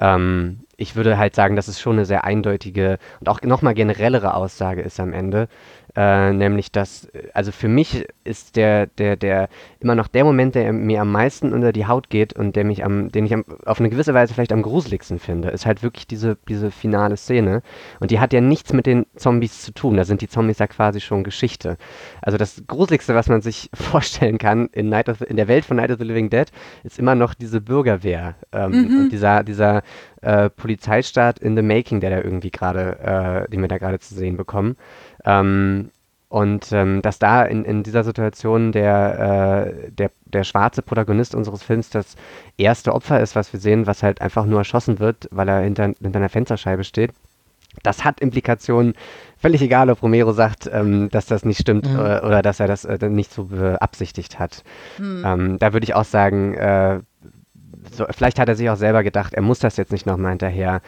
ähm, 0.00 0.60
ich 0.76 0.96
würde 0.96 1.18
halt 1.18 1.34
sagen, 1.34 1.54
dass 1.54 1.68
es 1.68 1.80
schon 1.80 1.96
eine 1.96 2.04
sehr 2.04 2.24
eindeutige 2.24 2.98
und 3.20 3.28
auch 3.28 3.40
nochmal 3.42 3.74
generellere 3.74 4.34
Aussage 4.34 4.82
ist 4.82 4.98
am 4.98 5.12
Ende, 5.12 5.48
äh, 5.94 6.32
nämlich 6.32 6.72
dass, 6.72 7.08
also 7.34 7.52
für 7.52 7.68
mich 7.68 8.06
ist 8.24 8.56
der, 8.56 8.86
der, 8.86 9.16
der 9.16 9.48
immer 9.80 9.94
noch 9.94 10.08
der 10.08 10.24
Moment, 10.24 10.54
der 10.54 10.72
mir 10.72 11.02
am 11.02 11.12
meisten 11.12 11.52
unter 11.52 11.72
die 11.72 11.86
Haut 11.86 12.08
geht 12.08 12.32
und 12.32 12.56
der 12.56 12.64
mich 12.64 12.84
am, 12.84 13.10
den 13.10 13.26
ich 13.26 13.34
am, 13.34 13.44
auf 13.66 13.78
eine 13.78 13.90
gewisse 13.90 14.14
Weise 14.14 14.32
vielleicht 14.32 14.52
am 14.52 14.62
gruseligsten 14.62 15.18
finde, 15.18 15.50
ist 15.50 15.66
halt 15.66 15.82
wirklich 15.82 16.06
diese, 16.06 16.38
diese 16.48 16.70
finale 16.70 17.16
Szene. 17.16 17.62
Und 18.00 18.10
die 18.10 18.20
hat 18.20 18.32
ja 18.32 18.40
nichts 18.40 18.72
mit 18.72 18.86
den 18.86 19.06
Zombies 19.16 19.62
zu 19.62 19.72
tun. 19.72 19.96
Da 19.96 20.04
sind 20.04 20.22
die 20.22 20.28
Zombies 20.28 20.58
ja 20.58 20.66
quasi 20.66 21.00
schon 21.00 21.24
Geschichte. 21.24 21.76
Also 22.22 22.38
das 22.38 22.62
Gruseligste, 22.66 23.14
was 23.14 23.28
man 23.28 23.42
sich 23.42 23.68
vorstellen 23.74 24.38
kann 24.38 24.68
in, 24.72 24.88
Night 24.88 25.08
of, 25.08 25.20
in 25.20 25.36
der 25.36 25.48
Welt 25.48 25.64
von 25.64 25.76
Night 25.76 25.90
of 25.90 25.98
the 25.98 26.04
Living 26.04 26.30
Dead, 26.30 26.50
ist 26.84 26.98
immer 26.98 27.14
noch 27.14 27.34
diese 27.34 27.60
Bürgerwehr 27.60 28.36
ähm, 28.52 28.70
mhm. 28.70 28.98
und 28.98 29.12
dieser, 29.12 29.44
dieser 29.44 29.82
äh, 30.22 30.48
Polizeistaat 30.48 31.38
in 31.38 31.56
the 31.56 31.62
making, 31.62 32.00
der 32.00 32.10
da 32.10 32.16
irgendwie 32.22 32.50
gerade, 32.50 33.44
äh, 33.46 33.50
den 33.50 33.60
wir 33.60 33.68
da 33.68 33.78
gerade 33.78 33.98
zu 33.98 34.14
sehen 34.14 34.36
bekommen. 34.36 34.76
Ähm, 35.24 35.90
und 36.28 36.72
ähm, 36.72 37.02
dass 37.02 37.18
da 37.18 37.42
in, 37.42 37.66
in 37.66 37.82
dieser 37.82 38.04
Situation 38.04 38.72
der, 38.72 39.66
äh, 39.66 39.90
der, 39.90 40.10
der 40.24 40.44
schwarze 40.44 40.80
Protagonist 40.80 41.34
unseres 41.34 41.62
Films 41.62 41.90
das 41.90 42.16
erste 42.56 42.94
Opfer 42.94 43.20
ist, 43.20 43.36
was 43.36 43.52
wir 43.52 43.60
sehen, 43.60 43.86
was 43.86 44.02
halt 44.02 44.22
einfach 44.22 44.46
nur 44.46 44.60
erschossen 44.60 44.98
wird, 44.98 45.28
weil 45.30 45.46
er 45.46 45.60
hinter, 45.60 45.92
hinter 46.00 46.18
einer 46.18 46.30
Fensterscheibe 46.30 46.84
steht. 46.84 47.12
Das 47.82 48.02
hat 48.02 48.20
Implikationen, 48.20 48.94
völlig 49.36 49.60
egal, 49.60 49.90
ob 49.90 50.02
Romero 50.02 50.32
sagt, 50.32 50.70
ähm, 50.72 51.10
dass 51.10 51.26
das 51.26 51.44
nicht 51.44 51.60
stimmt 51.60 51.86
mhm. 51.86 51.98
oder, 51.98 52.24
oder, 52.24 52.40
dass 52.40 52.60
er 52.60 52.66
das 52.66 52.86
äh, 52.86 53.10
nicht 53.10 53.30
so 53.30 53.44
beabsichtigt 53.44 54.38
hat. 54.38 54.64
Mhm. 54.98 55.22
Ähm, 55.26 55.58
da 55.58 55.74
würde 55.74 55.84
ich 55.84 55.94
auch 55.94 56.04
sagen, 56.04 56.54
äh, 56.54 57.00
so, 57.90 58.06
vielleicht 58.10 58.38
hat 58.38 58.48
er 58.48 58.56
sich 58.56 58.70
auch 58.70 58.76
selber 58.76 59.02
gedacht, 59.02 59.34
er 59.34 59.42
muss 59.42 59.58
das 59.58 59.76
jetzt 59.76 59.92
nicht 59.92 60.06
nochmal 60.06 60.30
hinterher 60.30 60.80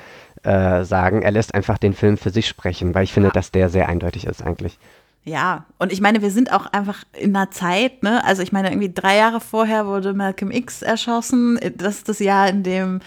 äh, 0.45 0.85
sagen. 0.85 1.23
Er 1.23 1.31
lässt 1.31 1.55
einfach 1.55 1.79
den 1.79 1.95
Film 1.95 2.17
für 2.17 2.31
sich 2.31 2.47
sprechen, 2.47 2.95
weil 2.95 3.05
ich 3.05 3.13
finde, 3.13 3.31
dass 3.31 3.51
der 3.51 3.69
sehr 3.69 3.89
eindeutig 3.89 4.27
ist 4.27 4.43
eigentlich. 4.43 4.79
Ja, 5.25 5.65
und 5.79 5.91
ich 5.91 6.03
meine, 6.03 6.21
wir 6.21 6.31
sind 6.31 6.53
auch 6.53 6.67
einfach 6.67 7.03
in 7.15 7.35
einer 7.35 7.51
Zeit, 7.51 8.03
ne? 8.03 8.23
Also 8.25 8.43
ich 8.43 8.53
meine, 8.53 8.69
irgendwie 8.69 8.93
drei 8.93 9.17
Jahre 9.17 9.41
vorher 9.41 9.87
wurde 9.87 10.13
Malcolm 10.13 10.51
X 10.51 10.83
erschossen. 10.83 11.59
Das 11.77 11.97
ist 11.97 12.09
das 12.11 12.19
Jahr, 12.19 12.49
in 12.49 12.63
dem 12.63 13.01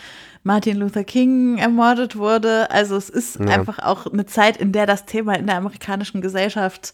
Martin 0.43 0.77
Luther 0.77 1.03
King 1.03 1.59
ermordet 1.59 2.15
wurde. 2.15 2.71
Also 2.71 2.95
es 2.95 3.09
ist 3.09 3.39
ja. 3.39 3.45
einfach 3.45 3.77
auch 3.79 4.07
eine 4.07 4.25
Zeit, 4.25 4.57
in 4.57 4.71
der 4.71 4.87
das 4.87 5.05
Thema 5.05 5.37
in 5.37 5.45
der 5.45 5.57
amerikanischen 5.57 6.21
Gesellschaft 6.21 6.93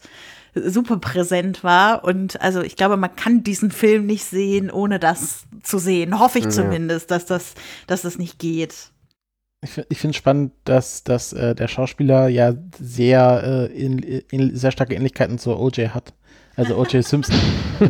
super 0.54 0.98
präsent 0.98 1.64
war. 1.64 2.04
Und 2.04 2.40
also 2.42 2.60
ich 2.60 2.76
glaube, 2.76 2.96
man 2.98 3.16
kann 3.16 3.42
diesen 3.42 3.70
Film 3.70 4.06
nicht 4.06 4.24
sehen, 4.24 4.70
ohne 4.70 4.98
das 4.98 5.44
zu 5.62 5.78
sehen. 5.78 6.18
Hoffe 6.18 6.38
ich 6.38 6.44
ja. 6.44 6.50
zumindest, 6.50 7.10
dass 7.10 7.24
das, 7.26 7.54
dass 7.86 8.02
das 8.02 8.18
nicht 8.18 8.38
geht. 8.38 8.90
Ich, 9.64 9.82
ich 9.88 9.98
finde 9.98 10.10
es 10.10 10.16
spannend, 10.16 10.52
dass, 10.64 11.04
dass 11.04 11.32
äh, 11.32 11.54
der 11.54 11.68
Schauspieler 11.68 12.28
ja 12.28 12.54
sehr, 12.78 13.68
äh, 13.72 13.72
in, 13.72 13.98
in, 13.98 14.54
sehr 14.54 14.70
starke 14.70 14.94
Ähnlichkeiten 14.94 15.38
zur 15.38 15.58
OJ 15.58 15.88
hat. 15.88 16.12
Also 16.56 16.76
O.J. 16.76 17.02
Simpson. 17.04 17.34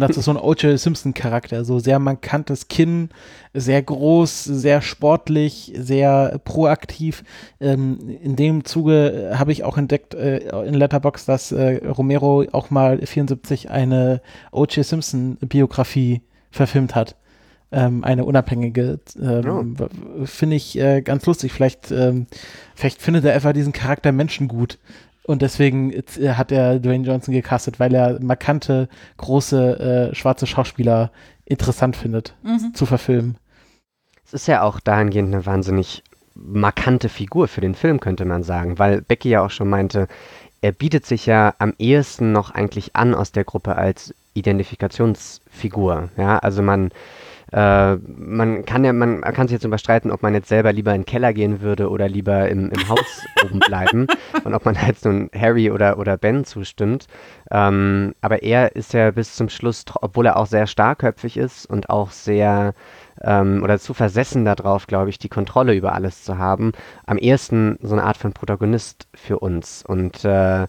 das 0.01 0.17
ist 0.17 0.25
so 0.25 0.31
ein 0.31 0.37
O.J. 0.37 0.79
Simpson-Charakter. 0.79 1.65
So 1.65 1.81
sehr 1.81 1.99
markantes 1.99 2.69
Kinn, 2.69 3.11
sehr 3.53 3.83
groß, 3.83 4.45
sehr 4.45 4.81
sportlich, 4.83 5.73
sehr 5.77 6.41
proaktiv. 6.45 7.25
Ähm, 7.61 7.99
in 8.23 8.37
dem 8.37 8.65
Zuge 8.65 9.33
habe 9.35 9.53
ich 9.53 9.65
auch 9.65 9.77
entdeckt 9.77 10.15
äh, 10.15 10.39
in 10.65 10.75
Letterbox, 10.75 11.27
dass 11.27 11.53
äh, 11.53 11.87
Romero 11.87 12.45
auch 12.53 12.71
mal 12.71 13.05
74 13.05 13.71
eine 13.71 14.23
O.J. 14.53 14.85
Simpson-Biografie 14.85 16.23
verfilmt 16.51 16.95
hat. 16.95 17.17
Ähm, 17.77 18.05
eine 18.05 18.25
unabhängige. 18.25 19.01
Ähm, 19.21 19.77
oh. 19.81 20.27
Finde 20.27 20.55
ich 20.55 20.79
äh, 20.79 21.03
ganz 21.03 21.27
lustig. 21.27 21.53
Vielleicht, 21.53 21.91
ähm, 21.91 22.27
vielleicht 22.77 23.03
findet 23.03 23.25
er 23.25 23.35
einfach 23.35 23.53
diesen 23.53 23.73
Charakter 23.73 24.13
Menschen 24.13 24.47
gut 24.47 24.79
und 25.25 25.43
deswegen 25.43 25.93
äh, 25.93 26.05
hat 26.35 26.53
er 26.53 26.79
Dwayne 26.79 27.07
Johnson 27.07 27.35
gecastet, 27.35 27.81
weil 27.81 27.95
er 27.95 28.21
markante, 28.23 28.89
große, 29.17 30.11
äh, 30.13 30.15
schwarze 30.15 30.47
Schauspieler 30.47 31.11
interessant 31.47 31.97
findet 31.97 32.35
mhm. 32.43 32.75
zu 32.75 32.87
verfilmen. 32.87 33.39
Es 34.25 34.35
ist 34.35 34.47
ja 34.47 34.63
auch 34.63 34.81
dahingehend 34.81 35.35
eine 35.35 35.47
wahnsinnig 35.47 36.03
markante 36.35 37.09
Figur 37.09 37.49
für 37.49 37.61
den 37.61 37.75
Film, 37.75 38.01
könnte 38.01 38.25
man 38.25 38.43
sagen, 38.43 38.79
weil 38.79 39.03
Becky 39.03 39.31
ja 39.31 39.45
auch 39.45 39.51
schon 39.51 39.69
meinte, 39.69 40.09
er 40.61 40.73
bietet 40.73 41.07
sich 41.07 41.27
ja 41.27 41.55
am 41.59 41.75
ehesten 41.79 42.33
noch 42.33 42.51
eigentlich 42.51 42.97
an 42.97 43.15
aus 43.15 43.33
der 43.33 43.45
Gruppe 43.45 43.77
als 43.77 44.15
Identifikationsfigur. 44.35 46.11
Ja, 46.17 46.39
also 46.39 46.63
man 46.63 46.91
äh, 47.53 47.97
man 47.97 48.65
kann 48.65 48.85
ja, 48.85 48.93
man 48.93 49.21
kann 49.21 49.49
sich 49.49 49.55
jetzt 49.55 49.65
überstreiten, 49.65 50.11
ob 50.11 50.23
man 50.23 50.35
jetzt 50.35 50.49
selber 50.49 50.73
lieber 50.73 50.95
in 50.95 51.03
den 51.03 51.07
Keller 51.07 51.33
gehen 51.33 51.61
würde 51.61 51.91
oder 51.91 52.09
lieber 52.09 52.49
im, 52.49 52.71
im 52.71 52.89
Haus 52.89 53.25
oben 53.45 53.61
bleiben 53.61 54.07
und 54.45 54.55
ob 54.55 54.65
man 54.65 54.81
halt 54.81 55.05
nun 55.05 55.31
Harry 55.35 55.71
oder, 55.71 55.99
oder 55.99 56.17
Ben 56.17 56.45
zustimmt. 56.45 57.07
Ähm, 57.51 58.15
aber 58.21 58.43
er 58.43 58.77
ist 58.77 58.93
ja 58.93 59.11
bis 59.11 59.35
zum 59.37 59.49
Schluss, 59.49 59.85
obwohl 60.01 60.27
er 60.27 60.37
auch 60.37 60.47
sehr 60.47 60.67
starkköpfig 60.67 61.37
ist 61.37 61.67
und 61.67 61.91
auch 61.91 62.11
sehr 62.11 62.75
ähm, 63.23 63.63
oder 63.63 63.79
zu 63.79 63.95
versessen 63.95 64.45
darauf, 64.45 64.87
glaube 64.87 65.11
ich, 65.11 65.19
die 65.19 65.29
Kontrolle 65.29 65.75
über 65.75 65.95
alles 65.95 66.25
zu 66.25 66.39
haben, 66.39 66.73
am 67.07 67.19
ehesten 67.19 67.79
so 67.83 67.95
eine 67.95 68.05
Art 68.05 68.17
von 68.17 68.33
Protagonist 68.33 69.07
für 69.15 69.39
uns. 69.39 69.85
Und 69.87 70.25
äh, 70.25 70.67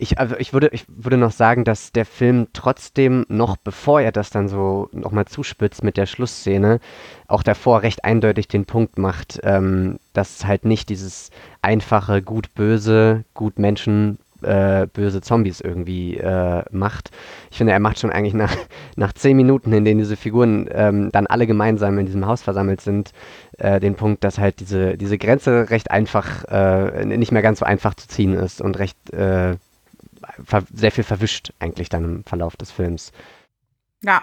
ich, 0.00 0.18
also 0.18 0.34
ich, 0.38 0.52
würde, 0.52 0.68
ich 0.72 0.84
würde 0.88 1.18
noch 1.18 1.30
sagen, 1.30 1.64
dass 1.64 1.92
der 1.92 2.06
Film 2.06 2.48
trotzdem 2.52 3.26
noch, 3.28 3.56
bevor 3.58 4.00
er 4.00 4.12
das 4.12 4.30
dann 4.30 4.48
so 4.48 4.88
nochmal 4.92 5.26
zuspitzt 5.26 5.84
mit 5.84 5.96
der 5.96 6.06
Schlussszene, 6.06 6.80
auch 7.28 7.42
davor 7.42 7.82
recht 7.82 8.04
eindeutig 8.04 8.48
den 8.48 8.64
Punkt 8.64 8.98
macht, 8.98 9.40
ähm, 9.42 9.98
dass 10.14 10.46
halt 10.46 10.64
nicht 10.64 10.88
dieses 10.88 11.30
einfache 11.60 12.22
Gut-Böse, 12.22 13.24
Gut-Menschen, 13.34 14.18
äh, 14.42 14.86
böse 14.86 15.20
Zombies 15.20 15.60
irgendwie 15.60 16.16
äh, 16.16 16.62
macht. 16.70 17.10
Ich 17.50 17.58
finde, 17.58 17.74
er 17.74 17.80
macht 17.80 17.98
schon 17.98 18.10
eigentlich 18.10 18.32
nach, 18.32 18.56
nach 18.96 19.12
zehn 19.12 19.36
Minuten, 19.36 19.70
in 19.74 19.84
denen 19.84 19.98
diese 19.98 20.16
Figuren 20.16 20.66
ähm, 20.72 21.10
dann 21.12 21.26
alle 21.26 21.46
gemeinsam 21.46 21.98
in 21.98 22.06
diesem 22.06 22.26
Haus 22.26 22.40
versammelt 22.40 22.80
sind, 22.80 23.12
äh, 23.58 23.80
den 23.80 23.96
Punkt, 23.96 24.24
dass 24.24 24.38
halt 24.38 24.60
diese, 24.60 24.96
diese 24.96 25.18
Grenze 25.18 25.68
recht 25.68 25.90
einfach, 25.90 26.44
äh, 26.44 27.04
nicht 27.04 27.32
mehr 27.32 27.42
ganz 27.42 27.58
so 27.58 27.66
einfach 27.66 27.92
zu 27.92 28.08
ziehen 28.08 28.32
ist 28.32 28.62
und 28.62 28.78
recht 28.78 29.12
äh, 29.12 29.56
sehr 30.72 30.92
viel 30.92 31.04
verwischt 31.04 31.52
eigentlich 31.58 31.88
dann 31.88 32.04
im 32.04 32.24
Verlauf 32.24 32.56
des 32.56 32.70
Films. 32.70 33.12
Ja, 34.02 34.22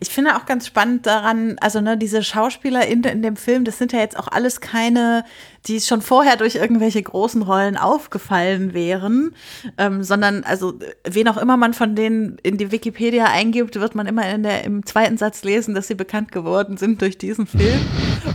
ich 0.00 0.08
finde 0.08 0.36
auch 0.36 0.46
ganz 0.46 0.66
spannend 0.66 1.06
daran, 1.06 1.56
also 1.60 1.80
ne, 1.80 1.96
diese 1.96 2.22
Schauspieler 2.22 2.86
in, 2.86 3.02
in 3.04 3.22
dem 3.22 3.36
Film, 3.36 3.64
das 3.64 3.78
sind 3.78 3.92
ja 3.92 4.00
jetzt 4.00 4.18
auch 4.18 4.28
alles 4.28 4.60
keine 4.60 5.24
die 5.66 5.80
schon 5.80 6.00
vorher 6.00 6.36
durch 6.36 6.54
irgendwelche 6.54 7.02
großen 7.02 7.42
Rollen 7.42 7.76
aufgefallen 7.76 8.72
wären, 8.72 9.34
ähm, 9.78 10.02
sondern 10.04 10.44
also 10.44 10.74
wen 11.04 11.28
auch 11.28 11.36
immer 11.36 11.56
man 11.56 11.74
von 11.74 11.94
denen 11.96 12.38
in 12.42 12.56
die 12.56 12.70
Wikipedia 12.70 13.24
eingibt, 13.24 13.74
wird 13.78 13.94
man 13.94 14.06
immer 14.06 14.28
in 14.30 14.42
der, 14.42 14.64
im 14.64 14.86
zweiten 14.86 15.16
Satz 15.16 15.42
lesen, 15.42 15.74
dass 15.74 15.88
sie 15.88 15.94
bekannt 15.94 16.30
geworden 16.30 16.76
sind 16.76 17.02
durch 17.02 17.18
diesen 17.18 17.46
Film. 17.46 17.80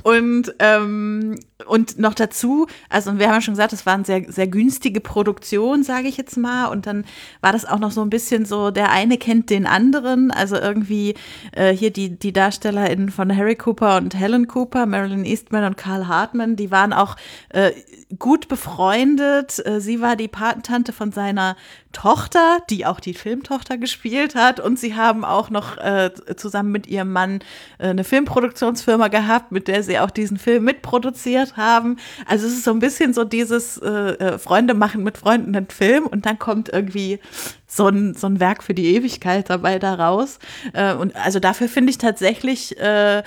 und, 0.03 0.53
ähm, 0.59 1.39
und 1.65 1.99
noch 1.99 2.13
dazu, 2.13 2.67
also 2.89 3.17
wir 3.17 3.27
haben 3.27 3.35
ja 3.35 3.41
schon 3.41 3.53
gesagt, 3.53 3.73
es 3.73 3.85
war 3.85 3.93
eine 3.93 4.05
sehr, 4.05 4.25
sehr 4.29 4.47
günstige 4.47 4.99
Produktion, 4.99 5.83
sage 5.83 6.07
ich 6.07 6.17
jetzt 6.17 6.37
mal. 6.37 6.67
Und 6.67 6.85
dann 6.85 7.05
war 7.39 7.53
das 7.53 7.65
auch 7.65 7.79
noch 7.79 7.91
so 7.91 8.01
ein 8.01 8.09
bisschen 8.09 8.45
so, 8.45 8.71
der 8.71 8.91
eine 8.91 9.17
kennt 9.17 9.49
den 9.49 9.67
anderen. 9.67 10.31
Also 10.31 10.55
irgendwie 10.57 11.13
äh, 11.51 11.71
hier 11.71 11.91
die, 11.91 12.17
die 12.17 12.33
DarstellerInnen 12.33 13.09
von 13.09 13.35
Harry 13.35 13.55
Cooper 13.55 13.97
und 13.97 14.15
Helen 14.15 14.47
Cooper, 14.47 14.85
Marilyn 14.85 15.25
Eastman 15.25 15.63
und 15.65 15.77
Carl 15.77 16.07
Hartman, 16.07 16.55
die 16.55 16.71
waren 16.71 16.93
auch 16.93 17.15
äh, 17.49 17.71
gut 18.19 18.47
befreundet. 18.47 19.65
Äh, 19.65 19.81
sie 19.81 20.01
war 20.01 20.15
die 20.15 20.27
Patentante 20.27 20.93
von 20.93 21.11
seiner 21.11 21.55
Tochter, 21.91 22.59
die 22.69 22.85
auch 22.85 22.99
die 22.99 23.13
Filmtochter 23.13 23.77
gespielt 23.77 24.35
hat. 24.35 24.59
Und 24.59 24.79
sie 24.79 24.95
haben 24.95 25.25
auch 25.25 25.49
noch 25.49 25.77
äh, 25.77 26.11
zusammen 26.35 26.71
mit 26.71 26.87
ihrem 26.87 27.11
Mann 27.11 27.39
äh, 27.77 27.87
eine 27.87 28.03
Filmproduktionsfirma 28.03 29.07
gehabt, 29.09 29.51
mit 29.51 29.67
der 29.67 29.83
sie 29.83 29.99
auch 29.99 30.11
diesen 30.11 30.37
Film 30.37 30.63
mitproduziert 30.63 31.57
haben. 31.57 31.97
Also 32.25 32.47
es 32.47 32.53
ist 32.53 32.63
so 32.63 32.71
ein 32.71 32.79
bisschen 32.79 33.13
so 33.13 33.23
dieses 33.23 33.77
äh, 33.77 33.89
äh 33.89 34.37
Freunde 34.39 34.73
machen 34.73 35.03
mit 35.03 35.17
Freunden 35.17 35.55
einen 35.55 35.69
Film 35.69 36.07
und 36.07 36.25
dann 36.25 36.39
kommt 36.39 36.69
irgendwie 36.69 37.19
so 37.67 37.87
ein, 37.87 38.13
so 38.15 38.27
ein 38.27 38.39
Werk 38.39 38.63
für 38.63 38.73
die 38.73 38.95
Ewigkeit 38.95 39.49
dabei 39.49 39.79
daraus. 39.79 40.39
Äh, 40.73 40.93
und 40.93 41.15
also 41.15 41.39
dafür 41.39 41.67
finde 41.69 41.91
ich 41.91 41.97
tatsächlich, 41.97 42.77
äh, 42.79 43.23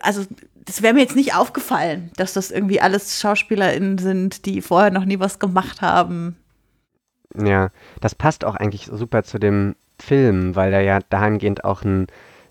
also 0.00 0.24
das 0.68 0.82
wäre 0.82 0.94
mir 0.94 1.00
jetzt 1.00 1.16
nicht 1.16 1.34
aufgefallen, 1.34 2.10
dass 2.16 2.34
das 2.34 2.50
irgendwie 2.50 2.80
alles 2.80 3.20
SchauspielerInnen 3.20 3.98
sind, 3.98 4.44
die 4.44 4.60
vorher 4.60 4.90
noch 4.90 5.04
nie 5.04 5.18
was 5.18 5.38
gemacht 5.38 5.80
haben. 5.80 6.36
Ja, 7.34 7.70
das 8.00 8.14
passt 8.14 8.44
auch 8.44 8.54
eigentlich 8.54 8.86
super 8.86 9.22
zu 9.22 9.38
dem 9.38 9.76
Film, 9.98 10.56
weil 10.56 10.72
er 10.72 10.80
ja 10.80 11.00
dahingehend 11.10 11.64
auch 11.64 11.82
ein, 11.82 12.06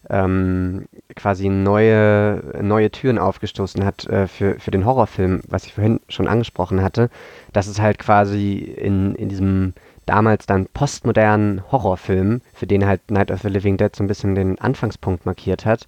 ähm, 0.10 0.86
quasi 1.16 1.50
neue, 1.50 2.44
neue 2.62 2.92
Türen 2.92 3.18
aufgestoßen 3.18 3.84
hat 3.84 4.06
äh, 4.08 4.28
für, 4.28 4.60
für 4.60 4.72
den 4.72 4.86
Horrorfilm, 4.86 5.42
was 5.48 5.66
ich 5.66 5.74
vorhin 5.74 6.00
schon 6.10 6.28
angesprochen 6.28 6.82
hatte, 6.82 7.10
dass 7.54 7.68
es 7.68 7.82
halt 7.82 7.98
quasi 8.00 8.56
in, 8.56 9.16
in 9.16 9.30
diesem 9.30 9.74
damals 10.06 10.46
dann 10.46 10.68
postmodernen 10.68 11.64
Horrorfilm, 11.72 12.42
für 12.54 12.68
den 12.68 12.86
halt 12.86 13.12
Night 13.12 13.32
of 13.32 13.42
the 13.42 13.50
Living 13.50 13.78
Dead 13.78 13.94
so 13.94 14.04
ein 14.04 14.08
bisschen 14.08 14.36
den 14.36 14.60
Anfangspunkt 14.60 15.26
markiert 15.26 15.66
hat, 15.66 15.88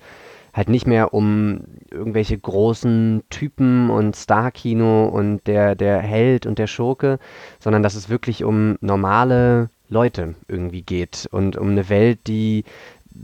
halt 0.59 0.67
nicht 0.67 0.85
mehr 0.85 1.13
um 1.13 1.61
irgendwelche 1.89 2.37
großen 2.37 3.23
Typen 3.29 3.89
und 3.89 4.13
Star-Kino 4.13 5.05
und 5.05 5.47
der, 5.47 5.73
der 5.73 5.99
Held 5.99 6.45
und 6.45 6.59
der 6.59 6.67
Schurke, 6.67 7.17
sondern 7.59 7.81
dass 7.81 7.95
es 7.95 8.09
wirklich 8.09 8.43
um 8.43 8.77
normale 8.81 9.69
Leute 9.87 10.35
irgendwie 10.49 10.81
geht 10.81 11.29
und 11.31 11.55
um 11.55 11.69
eine 11.69 11.87
Welt, 11.87 12.19
die 12.27 12.65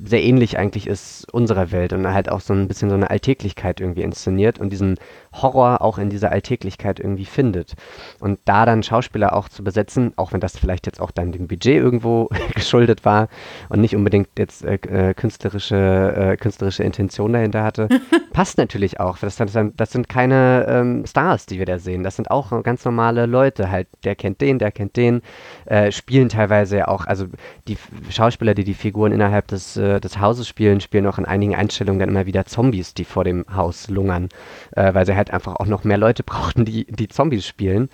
sehr 0.05 0.23
ähnlich 0.23 0.57
eigentlich 0.57 0.88
ist 0.88 1.31
unserer 1.33 1.71
Welt 1.71 1.91
und 1.91 2.07
halt 2.07 2.29
auch 2.29 2.39
so 2.39 2.53
ein 2.53 2.69
bisschen 2.69 2.89
so 2.89 2.95
eine 2.95 3.09
Alltäglichkeit 3.09 3.81
irgendwie 3.81 4.03
inszeniert 4.03 4.57
und 4.59 4.71
diesen 4.71 4.95
Horror 5.41 5.81
auch 5.81 5.97
in 5.97 6.09
dieser 6.09 6.31
Alltäglichkeit 6.31 6.99
irgendwie 6.99 7.25
findet. 7.25 7.73
Und 8.19 8.39
da 8.45 8.65
dann 8.65 8.83
Schauspieler 8.83 9.36
auch 9.36 9.49
zu 9.49 9.63
besetzen, 9.63 10.13
auch 10.15 10.33
wenn 10.33 10.39
das 10.39 10.57
vielleicht 10.57 10.86
jetzt 10.86 11.01
auch 11.01 11.11
dann 11.11 11.31
dem 11.31 11.47
Budget 11.47 11.75
irgendwo 11.75 12.29
geschuldet 12.55 13.05
war 13.05 13.27
und 13.69 13.81
nicht 13.81 13.95
unbedingt 13.95 14.29
jetzt 14.38 14.63
äh, 14.63 14.75
äh, 14.75 15.13
künstlerische, 15.13 15.75
äh, 16.15 16.38
künstlerische 16.38 16.83
Intention 16.83 17.33
dahinter 17.33 17.63
hatte, 17.63 17.88
passt 18.33 18.57
natürlich 18.57 18.99
auch. 18.99 19.17
Das, 19.17 19.38
das, 19.38 19.91
sind 19.91 20.09
keine 20.09 20.65
ähm, 20.67 21.05
Stars, 21.05 21.45
die 21.45 21.59
wir 21.59 21.65
da 21.65 21.79
sehen. 21.79 22.03
Das 22.03 22.15
sind 22.15 22.31
auch 22.31 22.63
ganz 22.63 22.86
normale 22.86 23.25
Leute. 23.25 23.71
Halt, 23.71 23.88
der 24.03 24.15
kennt 24.15 24.41
den, 24.41 24.59
der 24.59 24.71
kennt 24.71 24.95
den, 24.95 25.21
äh, 25.65 25.91
spielen 25.91 26.29
teilweise 26.29 26.77
ja 26.77 26.88
auch, 26.88 27.05
also 27.05 27.25
die 27.67 27.77
Schauspieler, 28.09 28.53
die 28.53 28.63
die 28.63 28.73
Figuren 28.73 29.11
innerhalb 29.11 29.47
des, 29.47 29.77
äh, 29.77 29.99
des 29.99 30.19
Hauses 30.19 30.47
spielen, 30.47 30.81
spielen 30.81 31.07
auch 31.07 31.17
in 31.17 31.25
einigen 31.25 31.55
Einstellungen 31.55 31.99
dann 31.99 32.09
immer 32.09 32.25
wieder 32.25 32.45
Zombies, 32.45 32.93
die 32.93 33.05
vor 33.05 33.23
dem 33.23 33.45
Haus 33.53 33.89
lungern, 33.89 34.29
äh, 34.75 34.93
weil 34.93 35.05
sie 35.05 35.15
halt 35.15 35.24
einfach 35.32 35.55
auch 35.57 35.65
noch 35.65 35.84
mehr 35.84 35.97
Leute 35.97 36.23
brauchten, 36.26 36.65
die, 36.65 36.86
die 36.86 37.07
Zombies 37.07 37.45
spielen. 37.45 37.89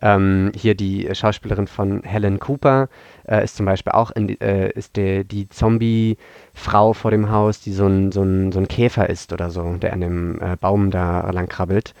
Ähm, 0.00 0.52
hier 0.54 0.74
die 0.74 1.08
Schauspielerin 1.12 1.66
von 1.66 2.02
Helen 2.02 2.38
Cooper 2.38 2.88
äh, 3.28 3.42
ist 3.42 3.56
zum 3.56 3.66
Beispiel 3.66 3.92
auch 3.92 4.10
in, 4.12 4.40
äh, 4.40 4.70
ist 4.70 4.96
der, 4.96 5.24
die 5.24 5.48
Zombie-Frau 5.48 6.92
vor 6.92 7.10
dem 7.10 7.30
Haus, 7.30 7.60
die 7.60 7.72
so 7.72 7.86
ein, 7.86 8.12
so, 8.12 8.22
ein, 8.22 8.52
so 8.52 8.60
ein 8.60 8.68
Käfer 8.68 9.08
ist 9.10 9.32
oder 9.32 9.50
so, 9.50 9.74
der 9.74 9.92
an 9.92 10.00
dem 10.00 10.40
äh, 10.40 10.56
Baum 10.56 10.90
da 10.90 11.30
lang 11.30 11.48
krabbelt. 11.48 11.94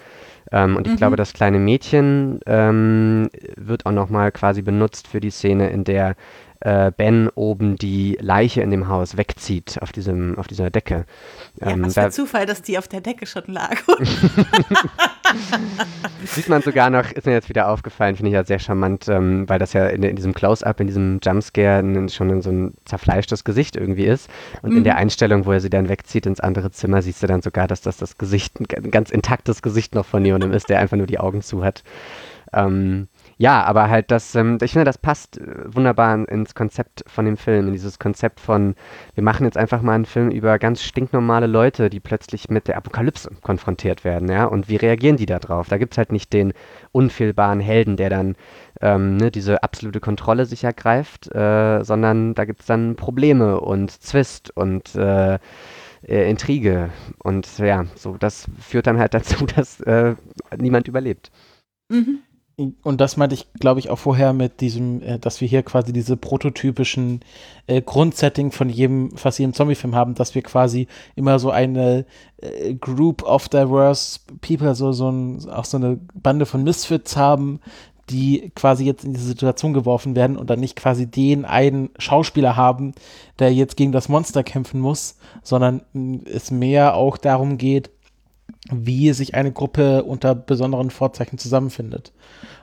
Ähm, 0.50 0.76
und 0.76 0.86
ich 0.86 0.94
mhm. 0.94 0.98
glaube, 0.98 1.16
das 1.16 1.32
kleine 1.32 1.58
Mädchen 1.58 2.40
ähm, 2.46 3.28
wird 3.56 3.86
auch 3.86 3.92
nochmal 3.92 4.32
quasi 4.32 4.62
benutzt 4.62 5.06
für 5.06 5.20
die 5.20 5.30
Szene, 5.30 5.68
in 5.70 5.84
der 5.84 6.14
äh, 6.60 6.92
Ben 6.96 7.28
oben 7.34 7.76
die 7.76 8.16
Leiche 8.20 8.62
in 8.62 8.70
dem 8.70 8.88
Haus 8.88 9.16
wegzieht 9.16 9.78
auf, 9.80 9.92
diesem, 9.92 10.38
auf 10.38 10.46
dieser 10.46 10.70
Decke. 10.70 11.04
Ja, 11.60 11.70
ähm, 11.70 11.84
was 11.84 11.94
für 11.94 12.10
Zufall, 12.10 12.46
dass 12.46 12.62
die 12.62 12.78
auf 12.78 12.88
der 12.88 13.00
Decke 13.00 13.26
schon 13.26 13.44
lag. 13.46 13.76
Sieht 16.24 16.48
man 16.48 16.62
sogar 16.62 16.90
noch, 16.90 17.10
ist 17.12 17.26
mir 17.26 17.32
jetzt 17.32 17.48
wieder 17.48 17.68
aufgefallen, 17.68 18.16
finde 18.16 18.30
ich 18.30 18.34
ja 18.34 18.44
sehr 18.44 18.58
charmant, 18.58 19.08
ähm, 19.08 19.48
weil 19.48 19.58
das 19.58 19.72
ja 19.72 19.86
in, 19.86 20.02
in 20.02 20.16
diesem 20.16 20.34
Close-Up, 20.34 20.80
in 20.80 20.86
diesem 20.86 21.20
Jumpscare 21.22 22.08
schon 22.08 22.42
so 22.42 22.50
ein 22.50 22.74
zerfleischtes 22.84 23.44
Gesicht 23.44 23.76
irgendwie 23.76 24.06
ist. 24.06 24.28
Und 24.62 24.70
mhm. 24.70 24.78
in 24.78 24.84
der 24.84 24.96
Einstellung, 24.96 25.46
wo 25.46 25.52
er 25.52 25.60
sie 25.60 25.70
dann 25.70 25.88
wegzieht 25.88 26.26
ins 26.26 26.40
andere 26.40 26.70
Zimmer, 26.70 27.02
siehst 27.02 27.22
du 27.22 27.26
dann 27.26 27.42
sogar, 27.42 27.68
dass 27.68 27.82
das 27.82 27.98
das 27.98 28.18
Gesicht, 28.18 28.60
ein 28.60 28.90
ganz 28.90 29.10
intaktes 29.10 29.62
Gesicht 29.62 29.94
noch 29.94 30.06
von 30.06 30.24
jemandem 30.24 30.52
ist, 30.52 30.68
der 30.68 30.80
einfach 30.80 30.96
nur 30.96 31.06
die 31.06 31.20
Augen 31.20 31.42
zu 31.42 31.64
hat. 31.64 31.82
Ähm, 32.52 33.08
Ja, 33.40 33.62
aber 33.62 33.88
halt 33.88 34.10
das, 34.10 34.34
ähm, 34.34 34.58
ich 34.60 34.72
finde, 34.72 34.84
das 34.84 34.98
passt 34.98 35.38
äh, 35.38 35.72
wunderbar 35.72 36.28
ins 36.28 36.56
Konzept 36.56 37.04
von 37.06 37.24
dem 37.24 37.36
Film, 37.36 37.68
in 37.68 37.72
dieses 37.72 38.00
Konzept 38.00 38.40
von, 38.40 38.74
wir 39.14 39.22
machen 39.22 39.44
jetzt 39.44 39.56
einfach 39.56 39.80
mal 39.80 39.94
einen 39.94 40.06
Film 40.06 40.32
über 40.32 40.58
ganz 40.58 40.82
stinknormale 40.82 41.46
Leute, 41.46 41.88
die 41.88 42.00
plötzlich 42.00 42.48
mit 42.48 42.66
der 42.66 42.76
Apokalypse 42.76 43.30
konfrontiert 43.40 44.02
werden, 44.02 44.28
ja, 44.28 44.44
und 44.44 44.68
wie 44.68 44.74
reagieren 44.74 45.16
die 45.16 45.26
da 45.26 45.38
drauf? 45.38 45.68
Da 45.68 45.78
gibt 45.78 45.94
es 45.94 45.98
halt 45.98 46.10
nicht 46.10 46.32
den 46.32 46.52
unfehlbaren 46.90 47.60
Helden, 47.60 47.96
der 47.96 48.10
dann 48.10 48.34
ähm, 48.80 49.16
ne, 49.18 49.30
diese 49.30 49.62
absolute 49.62 50.00
Kontrolle 50.00 50.44
sich 50.44 50.64
ergreift, 50.64 51.32
äh, 51.32 51.84
sondern 51.84 52.34
da 52.34 52.44
gibt 52.44 52.60
es 52.62 52.66
dann 52.66 52.96
Probleme 52.96 53.60
und 53.60 53.92
Zwist 53.92 54.50
und 54.56 54.96
äh, 54.96 55.38
äh, 56.02 56.28
Intrige 56.28 56.90
und 57.22 57.58
ja, 57.58 57.84
so, 57.94 58.16
das 58.16 58.46
führt 58.58 58.88
dann 58.88 58.98
halt 58.98 59.14
dazu, 59.14 59.46
dass 59.46 59.80
äh, 59.82 60.16
niemand 60.56 60.88
überlebt. 60.88 61.30
Mhm. 61.88 62.22
Und 62.58 63.00
das 63.00 63.16
meinte 63.16 63.36
ich, 63.36 63.46
glaube 63.52 63.78
ich, 63.78 63.88
auch 63.88 64.00
vorher 64.00 64.32
mit 64.32 64.60
diesem, 64.60 65.00
äh, 65.02 65.18
dass 65.20 65.40
wir 65.40 65.46
hier 65.46 65.62
quasi 65.62 65.92
diese 65.92 66.16
prototypischen 66.16 67.20
äh, 67.68 67.80
Grundsetting 67.80 68.50
von 68.50 68.68
jedem, 68.68 69.16
fast 69.16 69.38
jedem 69.38 69.54
Zombie-Film 69.54 69.94
haben, 69.94 70.16
dass 70.16 70.34
wir 70.34 70.42
quasi 70.42 70.88
immer 71.14 71.38
so 71.38 71.52
eine 71.52 72.04
äh, 72.38 72.74
Group 72.74 73.22
of 73.22 73.48
diverse 73.48 74.18
people, 74.40 74.74
so, 74.74 74.90
so 74.90 75.08
ein, 75.08 75.48
auch 75.50 75.64
so 75.64 75.76
eine 75.76 76.00
Bande 76.14 76.46
von 76.46 76.64
Misfits 76.64 77.16
haben, 77.16 77.60
die 78.10 78.50
quasi 78.56 78.84
jetzt 78.84 79.04
in 79.04 79.12
diese 79.12 79.26
Situation 79.26 79.72
geworfen 79.72 80.16
werden 80.16 80.36
und 80.36 80.50
dann 80.50 80.60
nicht 80.60 80.76
quasi 80.76 81.06
den 81.06 81.44
einen 81.44 81.90
Schauspieler 81.98 82.56
haben, 82.56 82.92
der 83.38 83.52
jetzt 83.52 83.76
gegen 83.76 83.92
das 83.92 84.08
Monster 84.08 84.42
kämpfen 84.42 84.80
muss, 84.80 85.16
sondern 85.42 85.82
mm, 85.92 86.16
es 86.24 86.50
mehr 86.50 86.94
auch 86.94 87.18
darum 87.18 87.58
geht, 87.58 87.90
wie 88.70 89.12
sich 89.12 89.34
eine 89.34 89.52
Gruppe 89.52 90.04
unter 90.04 90.34
besonderen 90.34 90.90
Vorzeichen 90.90 91.38
zusammenfindet. 91.38 92.12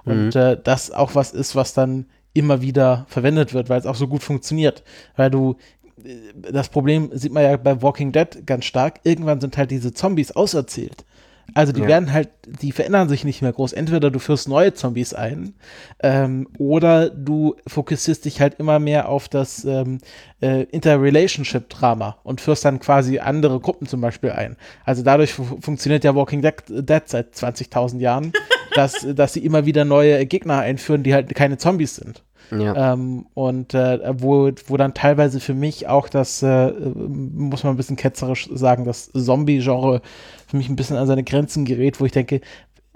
Und 0.04 0.36
mhm. 0.36 0.42
äh, 0.42 0.58
das 0.62 0.92
auch 0.92 1.16
was 1.16 1.32
ist, 1.32 1.56
was 1.56 1.74
dann 1.74 2.06
immer 2.34 2.62
wieder 2.62 3.06
verwendet 3.08 3.54
wird, 3.54 3.70
weil 3.70 3.80
es 3.80 3.86
auch 3.86 3.96
so 3.96 4.08
gut 4.08 4.24
funktioniert. 4.24 4.84
Weil 5.16 5.32
du, 5.32 5.56
äh, 6.04 6.52
das 6.52 6.70
Problem 6.70 7.10
sieht 7.14 7.32
man 7.32 7.44
ja 7.44 7.58
bei 7.58 7.82
Walking 7.82 8.12
Dead 8.12 8.46
ganz 8.46 8.66
stark, 8.66 9.00
irgendwann 9.04 9.42
sind 9.42 9.58
halt 9.58 9.72
diese 9.72 9.94
Zombies 9.94 10.32
auserzählt. 10.32 11.06
Also 11.54 11.72
die 11.72 11.82
ja. 11.82 11.88
werden 11.88 12.12
halt, 12.12 12.30
die 12.62 12.72
verändern 12.72 13.08
sich 13.08 13.24
nicht 13.24 13.42
mehr 13.42 13.54
groß. 13.54 13.74
Entweder 13.74 14.12
du 14.12 14.20
führst 14.20 14.50
neue 14.50 14.74
Zombies 14.74 15.14
ein 15.14 15.54
ähm, 16.02 16.48
oder 16.58 17.10
du 17.10 17.56
fokussierst 17.68 18.26
dich 18.26 18.42
halt 18.42 18.56
immer 18.56 18.80
mehr 18.80 19.10
auf 19.10 19.30
das 19.30 19.64
ähm, 19.64 20.00
äh, 20.42 20.64
Interrelationship-Drama 20.64 22.18
und 22.24 22.42
führst 22.42 22.66
dann 22.66 22.80
quasi 22.80 23.20
andere 23.20 23.60
Gruppen 23.60 23.88
zum 23.88 24.02
Beispiel 24.02 24.32
ein. 24.32 24.58
Also 24.84 25.04
dadurch 25.04 25.34
funktioniert 25.34 26.04
ja 26.04 26.16
Walking 26.16 26.42
Dead, 26.42 26.56
Dead 26.68 27.04
seit 27.06 27.36
20.000 27.36 28.00
Jahren, 28.00 28.34
dass, 28.76 29.06
dass 29.14 29.34
sie 29.34 29.46
immer 29.46 29.66
wieder 29.66 29.86
neue 29.86 30.26
Gegner 30.26 30.60
einführen, 30.60 31.04
die 31.04 31.14
halt 31.14 31.34
keine 31.36 31.58
Zombies 31.58 31.96
sind. 31.96 32.24
Ja. 32.52 32.94
Ähm, 32.94 33.26
und 33.34 33.74
äh, 33.74 34.00
wo, 34.22 34.52
wo 34.68 34.78
dann 34.78 34.94
teilweise 34.94 35.40
für 35.40 35.54
mich 35.54 35.88
auch 35.88 36.10
das, 36.10 36.44
äh, 36.44 36.72
muss 36.72 37.64
man 37.64 37.74
ein 37.74 37.78
bisschen 37.78 37.96
ketzerisch 37.96 38.50
sagen, 38.54 38.86
das 38.86 39.12
Zombie-Genre 39.12 40.02
für 40.48 40.58
mich 40.58 40.70
ein 40.70 40.76
bisschen 40.76 40.98
an 40.98 41.08
seine 41.08 41.24
Grenzen 41.24 41.66
gerät, 41.66 42.00
wo 42.00 42.06
ich 42.06 42.12
denke, 42.12 42.42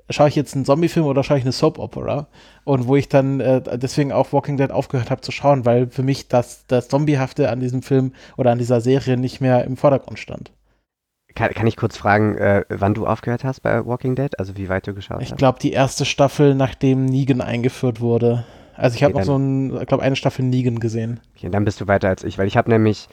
schaue 0.09 0.27
ich 0.27 0.35
jetzt 0.35 0.55
einen 0.55 0.65
Zombie-Film 0.65 1.05
oder 1.05 1.23
schaue 1.23 1.37
ich 1.37 1.43
eine 1.43 1.51
Soap-Opera? 1.51 2.27
Und 2.63 2.87
wo 2.87 2.95
ich 2.95 3.09
dann 3.09 3.39
äh, 3.39 3.61
deswegen 3.77 4.11
auch 4.11 4.33
Walking 4.33 4.57
Dead 4.57 4.71
aufgehört 4.71 5.11
habe 5.11 5.21
zu 5.21 5.31
schauen, 5.31 5.65
weil 5.65 5.87
für 5.87 6.03
mich 6.03 6.27
das, 6.27 6.65
das 6.67 6.87
Zombiehafte 6.87 7.49
an 7.49 7.59
diesem 7.59 7.81
Film 7.81 8.13
oder 8.37 8.51
an 8.51 8.57
dieser 8.57 8.81
Serie 8.81 9.17
nicht 9.17 9.41
mehr 9.41 9.63
im 9.65 9.77
Vordergrund 9.77 10.19
stand. 10.19 10.51
Kann, 11.35 11.51
kann 11.51 11.67
ich 11.67 11.77
kurz 11.77 11.95
fragen, 11.95 12.37
äh, 12.37 12.65
wann 12.69 12.95
du 12.95 13.05
aufgehört 13.05 13.43
hast 13.43 13.61
bei 13.61 13.85
Walking 13.85 14.15
Dead? 14.15 14.37
Also 14.39 14.57
wie 14.57 14.67
weit 14.67 14.87
du 14.87 14.93
geschaut 14.93 15.17
ich 15.21 15.27
hast? 15.27 15.31
Ich 15.33 15.37
glaube, 15.37 15.59
die 15.59 15.71
erste 15.71 16.05
Staffel, 16.05 16.55
nachdem 16.55 17.05
Negan 17.05 17.41
eingeführt 17.41 18.01
wurde. 18.01 18.45
Also 18.79 18.95
ich 18.95 19.03
habe 19.03 19.13
okay, 19.13 19.21
noch 19.21 19.25
so 19.25 19.37
ein, 19.37 19.81
ich 19.81 19.87
glaube, 19.87 20.03
eine 20.03 20.15
Staffel 20.15 20.45
Negan 20.45 20.79
gesehen. 20.79 21.19
Okay, 21.35 21.49
dann 21.49 21.65
bist 21.65 21.81
du 21.81 21.87
weiter 21.87 22.07
als 22.07 22.23
ich, 22.23 22.37
weil 22.37 22.47
ich 22.47 22.55
habe 22.55 22.69
nämlich 22.69 23.09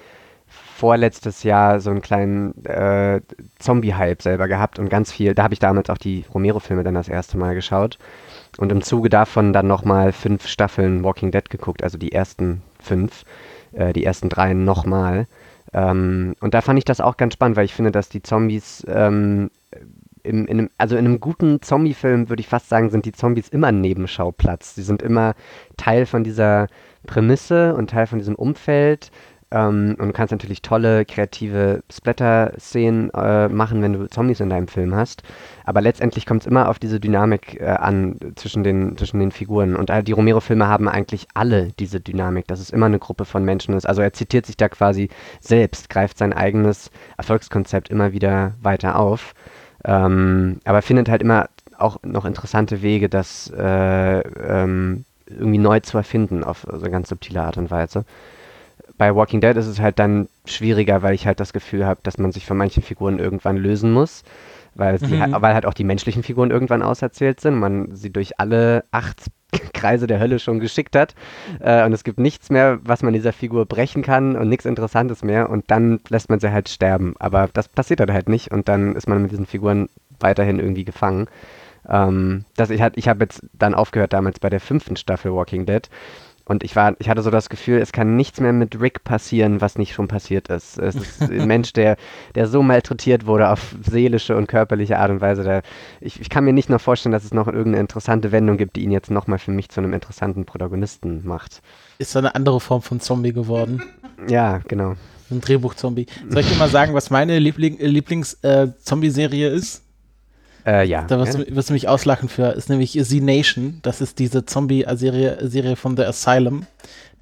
vorletztes 0.47 1.43
Jahr 1.43 1.81
so 1.81 1.91
einen 1.91 2.03
kleinen 2.03 2.65
äh, 2.65 3.21
Zombie-Hype 3.59 4.23
selber 4.23 4.47
gehabt 4.47 4.79
und 4.79 4.89
ganz 4.89 5.11
viel, 5.11 5.35
da 5.35 5.43
habe 5.43 5.55
ich 5.55 5.61
damals 5.61 5.91
auch 5.91 5.99
die 5.99 6.25
Romero-Filme 6.33 6.85
dann 6.85 6.95
das 6.95 7.09
erste 7.09 7.37
Mal 7.37 7.55
geschaut 7.55 7.99
und 8.59 8.71
im 8.71 8.83
Zuge 8.83 9.09
davon 9.09 9.53
dann 9.53 9.67
nochmal 9.67 10.13
fünf 10.13 10.47
Staffeln 10.47 11.03
Walking 11.03 11.33
Dead 11.33 11.49
geguckt, 11.51 11.83
also 11.83 11.99
die 11.99 12.13
ersten 12.13 12.63
fünf, 12.79 13.25
äh, 13.73 13.93
die 13.93 14.05
ersten 14.05 14.29
drei 14.29 14.55
nochmal. 14.55 15.27
Ähm, 15.73 16.37
und 16.41 16.55
da 16.55 16.61
fand 16.61 16.79
ich 16.79 16.85
das 16.85 17.01
auch 17.01 17.17
ganz 17.17 17.35
spannend, 17.35 17.57
weil 17.57 17.65
ich 17.65 17.75
finde, 17.75 17.91
dass 17.91 18.09
die 18.09 18.23
Zombies 18.23 18.87
ähm, 18.89 19.51
im, 20.27 20.47
in 20.47 20.59
einem, 20.59 20.71
also 20.79 20.97
in 20.97 21.05
einem 21.05 21.21
guten 21.21 21.63
Zombie-Film 21.63 22.29
würde 22.29 22.41
ich 22.41 22.49
fast 22.49 22.69
sagen, 22.69 22.91
sind 22.91 23.05
die 23.05 23.13
Zombies 23.13 23.49
immer 23.49 23.69
ein 23.69 23.81
Nebenschauplatz. 23.81 24.75
Sie 24.75 24.83
sind 24.83 25.03
immer 25.03 25.35
Teil 25.77 26.07
von 26.07 26.25
dieser 26.25 26.67
Prämisse 27.07 27.75
und 27.75 27.91
Teil 27.91 28.07
von 28.07 28.19
diesem 28.19 28.35
Umfeld. 28.35 29.11
Ähm, 29.53 29.97
und 29.99 30.09
du 30.09 30.13
kannst 30.13 30.33
natürlich 30.33 30.61
tolle, 30.61 31.05
kreative 31.05 31.83
Splatter-Szenen 31.91 33.11
äh, 33.11 33.49
machen, 33.49 33.81
wenn 33.81 33.93
du 33.93 34.09
Zombies 34.09 34.41
in 34.41 34.51
deinem 34.51 34.67
Film 34.67 34.95
hast. 34.95 35.23
Aber 35.65 35.81
letztendlich 35.81 36.27
kommt 36.27 36.43
es 36.43 36.47
immer 36.47 36.69
auf 36.69 36.81
diese 36.81 36.99
Dynamik 36.99 37.61
äh, 37.61 37.67
an 37.67 38.19
zwischen 38.35 38.65
den, 38.65 38.97
zwischen 38.97 39.21
den 39.21 39.31
Figuren. 39.31 39.77
Und 39.77 39.89
äh, 39.91 40.03
die 40.03 40.13
Romero-Filme 40.13 40.67
haben 40.67 40.89
eigentlich 40.89 41.29
alle 41.35 41.69
diese 41.79 42.01
Dynamik, 42.01 42.49
dass 42.49 42.61
es 42.61 42.71
immer 42.71 42.87
eine 42.87 42.99
Gruppe 42.99 43.25
von 43.25 43.45
Menschen 43.45 43.75
ist. 43.75 43.87
Also 43.89 44.03
er 44.03 44.13
zitiert 44.13 44.47
sich 44.47 44.57
da 44.57 44.69
quasi 44.69 45.11
selbst, 45.41 45.91
greift 45.91 46.19
sein 46.19 46.33
eigenes 46.33 46.91
Erfolgskonzept 47.17 47.89
immer 47.89 48.13
wieder 48.13 48.55
weiter 48.61 48.99
auf. 48.99 49.35
Ähm, 49.87 50.61
aber 50.65 50.83
findet 50.83 51.09
halt 51.09 51.23
immer 51.23 51.49
auch 51.79 51.99
noch 52.03 52.25
interessante 52.25 52.83
Wege, 52.83 53.09
das 53.09 53.53
äh, 53.57 54.19
ähm, 54.21 55.05
irgendwie 55.27 55.59
neu 55.59 55.81
zu 55.81 55.97
erfinden 55.97 56.43
auf 56.43 56.67
so 56.71 56.91
ganz 56.91 57.09
subtile 57.09 57.43
Art 57.43 57.57
und 57.57 57.71
Weise. 57.71 58.05
Bei 58.99 59.15
Walking 59.15 59.41
Dead 59.41 59.57
ist 59.57 59.67
es 59.67 59.81
halt 59.81 59.99
dann 59.99 60.29
schwieriger, 60.45 61.03
weil 61.03 61.15
ich 61.15 61.27
halt 61.27 61.39
das 61.39 61.53
Gefühl 61.53 61.87
habe, 61.87 62.01
dass 62.03 62.19
man 62.19 62.33
sich 62.33 62.47
von 62.47 62.57
manchen 62.57 62.83
Figuren 62.83 63.19
irgendwann 63.19 63.57
lösen 63.57 63.93
muss, 63.93 64.25
weil, 64.75 64.95
mhm. 64.95 65.07
die, 65.07 65.21
weil 65.21 65.55
halt 65.55 65.67
auch 65.67 65.75
die 65.75 65.85
menschlichen 65.85 66.23
Figuren 66.23 66.51
irgendwann 66.51 66.83
auserzählt 66.83 67.41
sind, 67.41 67.57
man 67.57 67.95
sie 67.95 68.11
durch 68.11 68.41
alle 68.41 68.85
acht 68.91 69.27
Kreise 69.73 70.07
der 70.07 70.21
Hölle 70.21 70.39
schon 70.39 70.61
geschickt 70.61 70.97
hat 70.97 71.15
äh, 71.61 71.85
und 71.85 71.93
es 71.93 72.05
gibt 72.05 72.19
nichts 72.19 72.51
mehr, 72.51 72.79
was 72.83 73.03
man 73.03 73.13
dieser 73.13 73.33
Figur 73.33 73.67
brechen 73.67 74.03
kann 74.03 74.37
und 74.37 74.49
nichts 74.49 74.67
Interessantes 74.67 75.23
mehr 75.23 75.51
und 75.51 75.71
dann 75.71 76.01
lässt 76.09 76.31
man 76.31 76.41
sie 76.41 76.53
halt 76.53 76.69
sterben. 76.69 77.15
Aber 77.19 77.49
das 77.53 77.69
passiert 77.69 78.01
dann 78.01 78.13
halt 78.13 78.29
nicht 78.29 78.51
und 78.51 78.69
dann 78.69 78.95
ist 78.95 79.09
man 79.09 79.23
mit 79.23 79.31
diesen 79.31 79.47
Figuren 79.47 79.89
weiterhin 80.21 80.59
irgendwie 80.59 80.85
gefangen. 80.85 81.29
Ähm, 81.89 82.45
das, 82.57 82.71
ich 82.71 82.83
ich 82.95 83.09
habe 83.09 83.25
jetzt 83.25 83.43
dann 83.53 83.75
aufgehört 83.75 84.13
damals 84.13 84.41
bei 84.41 84.51
der 84.51 84.61
fünften 84.61 84.97
Staffel 84.97 85.33
Walking 85.33 85.67
Dead 85.67 85.89
und 86.49 86.63
ich 86.63 86.77
war, 86.77 86.95
ich 87.01 87.09
hatte 87.09 87.23
so 87.23 87.31
das 87.31 87.49
Gefühl, 87.49 87.81
es 87.81 87.91
kann 87.91 88.15
nichts 88.15 88.41
mehr 88.41 88.53
mit 88.53 88.81
Rick 88.81 89.03
passieren, 89.03 89.61
was 89.61 89.79
nicht 89.79 89.93
schon 89.93 90.07
passiert 90.07 90.47
ist. 90.47 90.79
Es 90.79 90.95
ist 90.95 91.23
ein 91.23 91.47
Mensch, 91.49 91.73
der, 91.73 91.97
der 92.37 92.47
so 92.47 92.63
malträtiert 92.63 93.27
wurde 93.27 93.51
auf 93.51 93.75
seelische 93.83 94.37
und 94.37 94.47
körperliche 94.47 94.99
Art 94.99 95.11
und 95.11 95.21
Weise. 95.21 95.43
Der, 95.43 95.63
ich, 96.01 96.21
ich 96.21 96.31
kann 96.31 96.45
mir 96.45 96.53
nicht 96.53 96.71
noch 96.71 96.81
vorstellen, 96.81 97.13
dass 97.13 97.25
es 97.25 97.35
noch 97.35 97.49
irgendeine 97.49 97.81
interessante 97.81 98.31
Wendung 98.31 98.59
gibt, 98.59 98.77
die 98.77 98.85
ihn 98.85 98.93
jetzt 98.93 99.11
nochmal 99.11 99.41
für 99.41 99.51
mich 99.51 99.71
zu 99.71 99.81
einem 99.81 99.93
interessanten 99.93 100.45
Protagonisten 100.45 101.27
macht. 101.27 101.63
Ist 101.99 102.17
eine 102.17 102.37
andere 102.37 102.61
Form 102.61 102.81
von 102.81 103.01
Zombie 103.01 103.33
geworden. 103.33 103.83
Ja, 104.29 104.61
genau. 104.67 104.95
Ein 105.31 105.43
Drehbuch-Zombie. 105.43 106.07
Soll 106.31 106.41
ich 106.41 106.49
dir 106.49 106.57
mal 106.57 106.71
sagen, 106.71 106.95
was 106.95 107.11
meine 107.11 107.39
Liebling, 107.39 107.77
Lieblings-Zombie-Serie 107.79 109.51
äh, 109.51 109.55
ist? 109.55 109.83
Äh, 110.67 110.87
ja. 110.87 111.03
Da 111.03 111.19
wirst, 111.19 111.35
du, 111.35 111.55
wirst 111.55 111.71
du 111.71 111.73
mich 111.73 111.89
auslachen 111.89 112.29
für, 112.29 112.49
ist 112.49 112.69
nämlich 112.69 112.93
Z 112.93 113.23
Nation. 113.23 113.79
Das 113.83 114.01
ist 114.01 114.19
diese 114.19 114.45
Zombie-Serie 114.45 115.39
Serie 115.49 115.77
von 115.77 115.97
The 115.97 116.05
Asylum, 116.05 116.67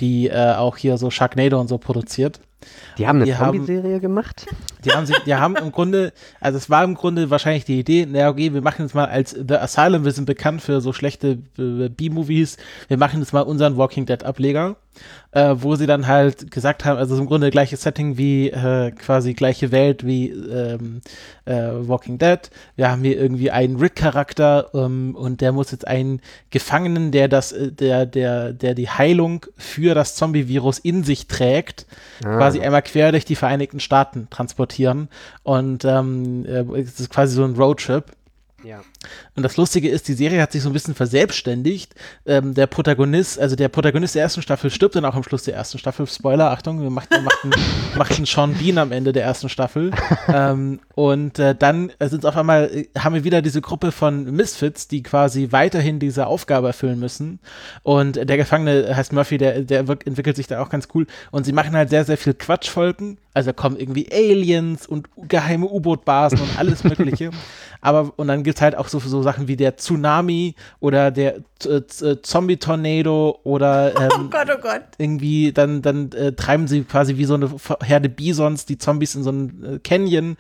die 0.01 0.29
äh, 0.29 0.55
auch 0.55 0.79
hier 0.79 0.97
so 0.97 1.11
Sharknado 1.11 1.61
und 1.61 1.69
so 1.69 1.77
produziert. 1.77 2.41
Die 2.97 3.07
haben 3.07 3.21
eine 3.21 3.37
Zombie-Serie 3.37 4.01
gemacht? 4.01 4.47
Die 4.85 4.91
haben, 4.91 5.07
sie, 5.07 5.15
die 5.27 5.35
haben 5.35 5.57
im 5.57 5.73
Grunde, 5.73 6.13
also 6.41 6.59
es 6.59 6.71
war 6.71 6.85
im 6.85 6.95
Grunde 6.95 7.31
wahrscheinlich 7.31 7.65
die 7.65 7.79
Idee, 7.79 8.07
naja, 8.07 8.31
okay, 8.31 8.53
wir 8.53 8.63
machen 8.63 8.83
jetzt 8.83 8.95
mal 8.95 9.07
als 9.07 9.31
The 9.31 9.57
Asylum, 9.57 10.05
wir 10.05 10.13
sind 10.13 10.27
bekannt 10.27 10.63
für 10.63 10.81
so 10.81 10.93
schlechte 10.93 11.39
äh, 11.59 11.89
B-Movies, 11.89 12.57
wir 12.89 12.99
machen 12.99 13.21
jetzt 13.21 13.33
mal 13.33 13.43
unseren 13.43 13.77
Walking 13.77 14.07
Dead-Ableger 14.07 14.77
äh, 15.33 15.55
wo 15.57 15.75
sie 15.77 15.87
dann 15.87 16.07
halt 16.07 16.51
gesagt 16.51 16.85
haben, 16.85 16.99
also 16.99 17.17
im 17.19 17.27
Grunde 17.27 17.51
gleiches 17.51 17.83
Setting 17.83 18.17
wie 18.17 18.51
äh, 18.51 18.93
quasi 18.93 19.35
gleiche 19.35 19.73
Welt 19.73 20.07
wie 20.07 20.31
ähm, 20.31 21.01
äh, 21.45 21.53
Walking 21.55 22.19
Dead. 22.19 22.39
Wir 22.77 22.91
haben 22.91 23.03
hier 23.03 23.19
irgendwie 23.19 23.51
einen 23.51 23.77
Rick-Charakter 23.77 24.71
ähm, 24.75 25.15
und 25.17 25.41
der 25.41 25.53
muss 25.53 25.73
jetzt 25.73 25.87
einen 25.87 26.21
Gefangenen, 26.51 27.11
der 27.11 27.29
das, 27.29 27.53
äh, 27.53 27.73
der, 27.73 28.07
der, 28.07 28.53
der 28.53 28.75
die 28.75 28.89
Heilung 28.89 29.47
für 29.57 29.95
das 29.95 30.15
Zombie-Virus 30.15 30.79
in 30.79 31.03
sich 31.03 31.27
trägt, 31.27 31.87
ah. 32.25 32.37
quasi 32.37 32.61
einmal 32.61 32.83
quer 32.83 33.11
durch 33.11 33.25
die 33.25 33.37
Vereinigten 33.37 33.81
Staaten 33.81 34.29
transportieren. 34.31 34.74
Und 35.43 35.85
ähm, 35.85 36.45
äh, 36.47 36.65
es 36.81 37.01
ist 37.01 37.11
quasi 37.11 37.35
so 37.35 37.45
ein 37.45 37.55
Roadtrip. 37.55 38.07
Ja. 38.65 38.83
Und 39.37 39.43
das 39.43 39.57
Lustige 39.57 39.89
ist, 39.89 40.09
die 40.09 40.15
Serie 40.15 40.41
hat 40.41 40.53
sich 40.53 40.63
so 40.63 40.71
ein 40.71 40.73
bisschen 40.73 40.95
verselbstständigt. 40.95 41.95
Ähm, 42.25 42.55
der 42.55 42.67
Protagonist, 42.67 43.39
also 43.39 43.57
der 43.57 43.69
Protagonist 43.69 44.15
der 44.15 44.23
ersten 44.23 44.43
Staffel 44.43 44.71
stirbt 44.71 44.97
dann 44.97 45.05
auch 45.05 45.15
am 45.15 45.23
Schluss 45.23 45.43
der 45.43 45.55
ersten 45.55 45.79
Staffel. 45.79 46.07
Spoiler, 46.07 46.51
Achtung, 46.51 46.81
wir 46.81 46.91
macht, 46.91 47.11
macht, 47.11 47.45
einen, 47.45 47.55
macht 47.97 48.13
einen 48.17 48.27
Sean 48.27 48.55
Bean 48.55 48.79
am 48.79 48.93
Ende 48.93 49.13
der 49.13 49.25
ersten 49.25 49.49
Staffel. 49.49 49.91
ähm, 50.29 50.81
und 50.95 51.39
äh, 51.39 51.55
dann 51.55 51.93
sind 52.01 52.25
auf 52.25 52.37
einmal, 52.37 52.71
äh, 52.73 52.89
haben 52.99 53.15
wir 53.15 53.25
wieder 53.25 53.43
diese 53.43 53.61
Gruppe 53.61 53.93
von 53.93 54.25
Misfits, 54.35 54.89
die 54.89 55.03
quasi 55.03 55.49
weiterhin 55.51 55.99
diese 55.99 56.27
Aufgabe 56.27 56.69
erfüllen 56.69 56.99
müssen. 56.99 57.41
Und 57.83 58.17
der 58.17 58.37
Gefangene 58.37 58.97
heißt 58.97 59.13
Murphy, 59.13 59.37
der, 59.37 59.61
der 59.63 59.81
entwickelt 59.81 60.37
sich 60.37 60.47
da 60.47 60.63
auch 60.63 60.71
ganz 60.71 60.89
cool. 60.95 61.07
Und 61.31 61.45
sie 61.45 61.53
machen 61.53 61.77
halt 61.77 61.91
sehr, 61.91 62.05
sehr 62.05 62.17
viel 62.17 62.35
Quatschfolgen. 62.35 63.19
Also 63.35 63.53
kommen 63.53 63.77
irgendwie 63.77 64.09
Aliens 64.13 64.87
und 64.87 65.09
geheime 65.17 65.67
U-Boot-Basen 65.67 66.39
und 66.39 66.57
alles 66.57 66.85
Mögliche. 66.85 67.31
Aber, 67.85 68.15
und 68.17 68.29
dann 68.29 68.43
gibt 68.43 68.57
es 68.57 68.63
halt 68.63 68.77
auch 68.77 68.89
so, 68.89 68.99
so 68.99 69.23
Sachen 69.23 69.47
wie 69.47 69.57
der 69.57 69.77
Tsunami 69.77 70.55
oder 70.81 71.11
der 71.11 71.37
äh, 71.67 71.77
äh, 71.77 72.23
Zombie-Tornado 72.23 73.41
oder 73.45 73.93
oh 73.97 74.01
ähm, 74.01 74.11
oh 74.27 74.31
Gott, 74.31 74.49
oh 74.51 74.61
Gott. 74.61 74.83
irgendwie, 74.97 75.53
dann, 75.53 75.83
dann 75.83 76.11
äh, 76.13 76.33
treiben 76.33 76.67
sie 76.67 76.85
quasi 76.85 77.19
wie 77.19 77.27
so 77.27 77.35
eine 77.35 77.51
Herde 77.83 78.09
Bisons 78.09 78.65
die 78.65 78.79
Zombies 78.79 79.15
in 79.15 79.23
so 79.23 79.29
einen 79.29 79.75
äh, 79.75 79.79
Canyon. 79.81 80.39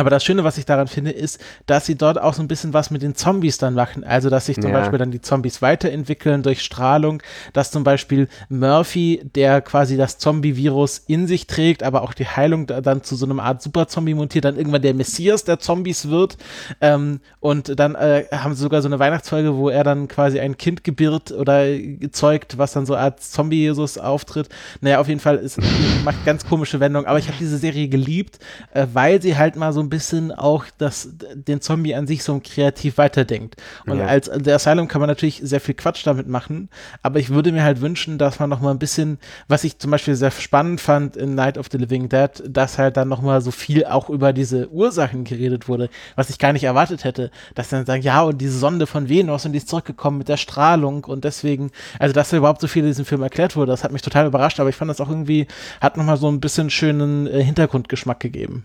Aber 0.00 0.08
das 0.10 0.24
Schöne, 0.24 0.44
was 0.44 0.56
ich 0.56 0.64
daran 0.64 0.88
finde, 0.88 1.10
ist, 1.10 1.38
dass 1.66 1.84
sie 1.84 1.94
dort 1.94 2.18
auch 2.18 2.32
so 2.32 2.42
ein 2.42 2.48
bisschen 2.48 2.72
was 2.72 2.90
mit 2.90 3.02
den 3.02 3.14
Zombies 3.14 3.58
dann 3.58 3.74
machen. 3.74 4.02
Also, 4.02 4.30
dass 4.30 4.46
sich 4.46 4.56
zum 4.56 4.72
ja. 4.72 4.78
Beispiel 4.78 4.98
dann 4.98 5.10
die 5.10 5.20
Zombies 5.20 5.60
weiterentwickeln 5.60 6.42
durch 6.42 6.62
Strahlung, 6.62 7.22
dass 7.52 7.70
zum 7.70 7.84
Beispiel 7.84 8.26
Murphy, 8.48 9.22
der 9.34 9.60
quasi 9.60 9.98
das 9.98 10.16
Zombie-Virus 10.16 11.04
in 11.06 11.26
sich 11.26 11.46
trägt, 11.46 11.82
aber 11.82 12.00
auch 12.00 12.14
die 12.14 12.26
Heilung 12.26 12.66
dann 12.66 13.02
zu 13.02 13.14
so 13.14 13.26
einer 13.26 13.42
Art 13.42 13.60
Super-Zombie 13.60 14.14
montiert, 14.14 14.46
dann 14.46 14.56
irgendwann 14.56 14.80
der 14.80 14.94
Messias 14.94 15.44
der 15.44 15.58
Zombies 15.58 16.08
wird. 16.08 16.38
Ähm, 16.80 17.20
und 17.40 17.78
dann 17.78 17.94
äh, 17.94 18.24
haben 18.32 18.54
sie 18.54 18.62
sogar 18.62 18.80
so 18.80 18.88
eine 18.88 18.98
Weihnachtsfolge, 18.98 19.54
wo 19.54 19.68
er 19.68 19.84
dann 19.84 20.08
quasi 20.08 20.40
ein 20.40 20.56
Kind 20.56 20.82
gebiert 20.82 21.30
oder 21.30 21.76
gezeugt, 21.76 22.56
was 22.56 22.72
dann 22.72 22.86
so 22.86 22.94
als 22.94 23.32
Zombie-Jesus 23.32 23.98
auftritt. 23.98 24.48
Naja, 24.80 24.98
auf 24.98 25.08
jeden 25.08 25.20
Fall, 25.20 25.36
es 25.36 25.58
macht 26.04 26.24
ganz 26.24 26.46
komische 26.46 26.80
Wendungen. 26.80 27.06
Aber 27.06 27.18
ich 27.18 27.28
habe 27.28 27.36
diese 27.38 27.58
Serie 27.58 27.88
geliebt, 27.88 28.38
äh, 28.72 28.86
weil 28.94 29.20
sie 29.20 29.36
halt 29.36 29.56
mal 29.56 29.74
so 29.74 29.80
ein 29.80 29.89
bisschen 29.90 30.32
auch 30.32 30.64
das, 30.78 31.10
den 31.34 31.60
Zombie 31.60 31.94
an 31.94 32.06
sich 32.06 32.22
so 32.22 32.40
kreativ 32.42 32.98
weiterdenkt. 32.98 33.56
Und 33.86 33.98
ja. 33.98 34.06
als 34.06 34.30
der 34.34 34.54
Asylum 34.54 34.88
kann 34.88 35.00
man 35.00 35.08
natürlich 35.08 35.40
sehr 35.42 35.60
viel 35.60 35.74
Quatsch 35.74 36.06
damit 36.06 36.28
machen, 36.28 36.68
aber 37.02 37.18
ich 37.18 37.30
würde 37.30 37.52
mir 37.52 37.62
halt 37.62 37.80
wünschen, 37.80 38.18
dass 38.18 38.38
man 38.38 38.48
noch 38.48 38.60
mal 38.60 38.70
ein 38.70 38.78
bisschen, 38.78 39.18
was 39.48 39.64
ich 39.64 39.78
zum 39.78 39.90
Beispiel 39.90 40.14
sehr 40.14 40.30
spannend 40.30 40.80
fand 40.80 41.16
in 41.16 41.34
Night 41.34 41.58
of 41.58 41.66
the 41.70 41.78
Living 41.78 42.08
Dead, 42.08 42.30
dass 42.48 42.78
halt 42.78 42.96
dann 42.96 43.08
noch 43.08 43.20
mal 43.20 43.40
so 43.40 43.50
viel 43.50 43.84
auch 43.84 44.08
über 44.08 44.32
diese 44.32 44.70
Ursachen 44.70 45.24
geredet 45.24 45.68
wurde, 45.68 45.90
was 46.16 46.30
ich 46.30 46.38
gar 46.38 46.52
nicht 46.52 46.64
erwartet 46.64 47.04
hätte, 47.04 47.30
dass 47.54 47.68
dann 47.68 47.86
sagen, 47.86 48.02
ja, 48.02 48.22
und 48.22 48.40
diese 48.40 48.58
Sonde 48.58 48.86
von 48.86 49.08
Venus 49.08 49.44
und 49.44 49.52
die 49.52 49.58
ist 49.58 49.68
zurückgekommen 49.68 50.18
mit 50.18 50.28
der 50.28 50.36
Strahlung 50.36 51.04
und 51.04 51.24
deswegen, 51.24 51.70
also 51.98 52.12
dass 52.12 52.30
da 52.30 52.36
überhaupt 52.36 52.60
so 52.60 52.68
viel 52.68 52.82
in 52.82 52.88
diesem 52.88 53.04
Film 53.04 53.22
erklärt 53.22 53.56
wurde, 53.56 53.72
das 53.72 53.84
hat 53.84 53.92
mich 53.92 54.02
total 54.02 54.26
überrascht, 54.26 54.60
aber 54.60 54.68
ich 54.68 54.76
fand 54.76 54.90
das 54.90 55.00
auch 55.00 55.08
irgendwie, 55.08 55.46
hat 55.80 55.96
noch 55.96 56.04
mal 56.04 56.16
so 56.16 56.28
ein 56.28 56.40
bisschen 56.40 56.70
schönen 56.70 57.26
äh, 57.26 57.42
Hintergrundgeschmack 57.42 58.20
gegeben. 58.20 58.64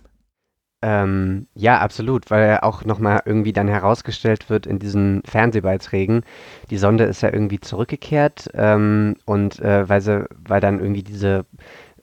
Ähm, 0.81 1.47
ja, 1.55 1.79
absolut, 1.79 2.29
weil 2.29 2.43
er 2.43 2.63
auch 2.63 2.85
nochmal 2.85 3.21
irgendwie 3.25 3.53
dann 3.53 3.67
herausgestellt 3.67 4.49
wird 4.49 4.67
in 4.67 4.77
diesen 4.77 5.23
Fernsehbeiträgen. 5.25 6.23
Die 6.69 6.77
Sonde 6.77 7.05
ist 7.05 7.21
ja 7.21 7.33
irgendwie 7.33 7.59
zurückgekehrt 7.59 8.49
ähm, 8.53 9.15
und 9.25 9.59
äh, 9.59 9.87
weil, 9.89 10.01
sie, 10.01 10.25
weil 10.47 10.61
dann 10.61 10.79
irgendwie 10.79 11.03
diese 11.03 11.45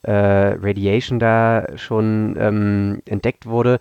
äh, 0.01 0.11
Radiation 0.11 1.19
da 1.19 1.65
schon 1.75 2.35
ähm, 2.37 3.01
entdeckt 3.05 3.45
wurde. 3.45 3.79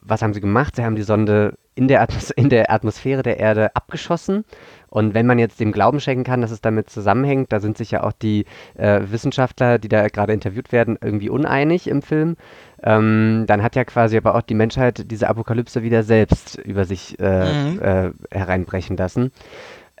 Was 0.00 0.22
haben 0.22 0.32
sie 0.32 0.40
gemacht? 0.40 0.76
Sie 0.76 0.84
haben 0.84 0.96
die 0.96 1.02
Sonde 1.02 1.58
in 1.74 1.88
der, 1.88 2.00
Atmos 2.00 2.30
in 2.30 2.48
der 2.48 2.72
Atmosphäre 2.72 3.22
der 3.22 3.38
Erde 3.38 3.76
abgeschossen. 3.76 4.44
Und 4.90 5.14
wenn 5.14 5.26
man 5.26 5.38
jetzt 5.38 5.60
dem 5.60 5.72
Glauben 5.72 6.00
schenken 6.00 6.24
kann, 6.24 6.40
dass 6.40 6.50
es 6.50 6.60
damit 6.60 6.90
zusammenhängt, 6.90 7.52
da 7.52 7.60
sind 7.60 7.76
sich 7.76 7.90
ja 7.90 8.02
auch 8.02 8.12
die 8.12 8.46
äh, 8.76 9.00
Wissenschaftler, 9.04 9.78
die 9.78 9.88
da 9.88 10.08
gerade 10.08 10.32
interviewt 10.32 10.72
werden, 10.72 10.98
irgendwie 11.00 11.30
uneinig 11.30 11.88
im 11.88 12.02
Film 12.02 12.36
ähm, 12.82 13.44
dann 13.46 13.62
hat 13.62 13.74
ja 13.74 13.84
quasi 13.84 14.16
aber 14.16 14.34
auch 14.34 14.42
die 14.42 14.54
Menschheit 14.54 15.10
diese 15.10 15.28
Apokalypse 15.28 15.82
wieder 15.82 16.02
selbst 16.02 16.56
über 16.58 16.84
sich 16.84 17.18
äh, 17.18 17.52
mhm. 17.52 17.82
äh, 17.82 18.10
hereinbrechen 18.30 18.96
lassen. 18.96 19.32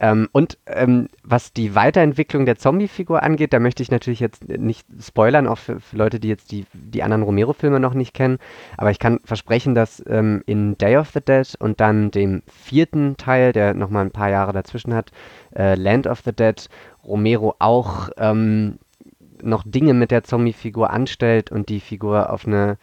Ähm, 0.00 0.28
und 0.32 0.58
ähm, 0.66 1.08
was 1.22 1.52
die 1.52 1.74
Weiterentwicklung 1.74 2.46
der 2.46 2.56
Zombie-Figur 2.56 3.22
angeht, 3.22 3.52
da 3.52 3.58
möchte 3.58 3.82
ich 3.82 3.90
natürlich 3.90 4.20
jetzt 4.20 4.48
nicht 4.48 4.86
spoilern, 5.00 5.46
auch 5.46 5.58
für, 5.58 5.80
für 5.80 5.96
Leute, 5.96 6.20
die 6.20 6.28
jetzt 6.28 6.52
die, 6.52 6.66
die 6.72 7.02
anderen 7.02 7.22
Romero-Filme 7.22 7.80
noch 7.80 7.94
nicht 7.94 8.14
kennen. 8.14 8.38
Aber 8.76 8.90
ich 8.90 8.98
kann 8.98 9.20
versprechen, 9.24 9.74
dass 9.74 10.02
ähm, 10.08 10.42
in 10.46 10.78
Day 10.78 10.96
of 10.96 11.10
the 11.10 11.20
Dead 11.20 11.46
und 11.58 11.80
dann 11.80 12.10
dem 12.10 12.42
vierten 12.46 13.16
Teil, 13.16 13.52
der 13.52 13.74
nochmal 13.74 14.04
ein 14.04 14.12
paar 14.12 14.30
Jahre 14.30 14.52
dazwischen 14.52 14.94
hat, 14.94 15.10
äh, 15.56 15.74
Land 15.74 16.06
of 16.06 16.20
the 16.24 16.32
Dead, 16.32 16.68
Romero 17.04 17.56
auch 17.58 18.10
ähm, 18.18 18.78
noch 19.42 19.64
Dinge 19.66 19.94
mit 19.94 20.10
der 20.10 20.24
Zombie-Figur 20.24 20.90
anstellt 20.90 21.50
und 21.50 21.68
die 21.68 21.80
Figur 21.80 22.32
auf 22.32 22.46
eine 22.46 22.78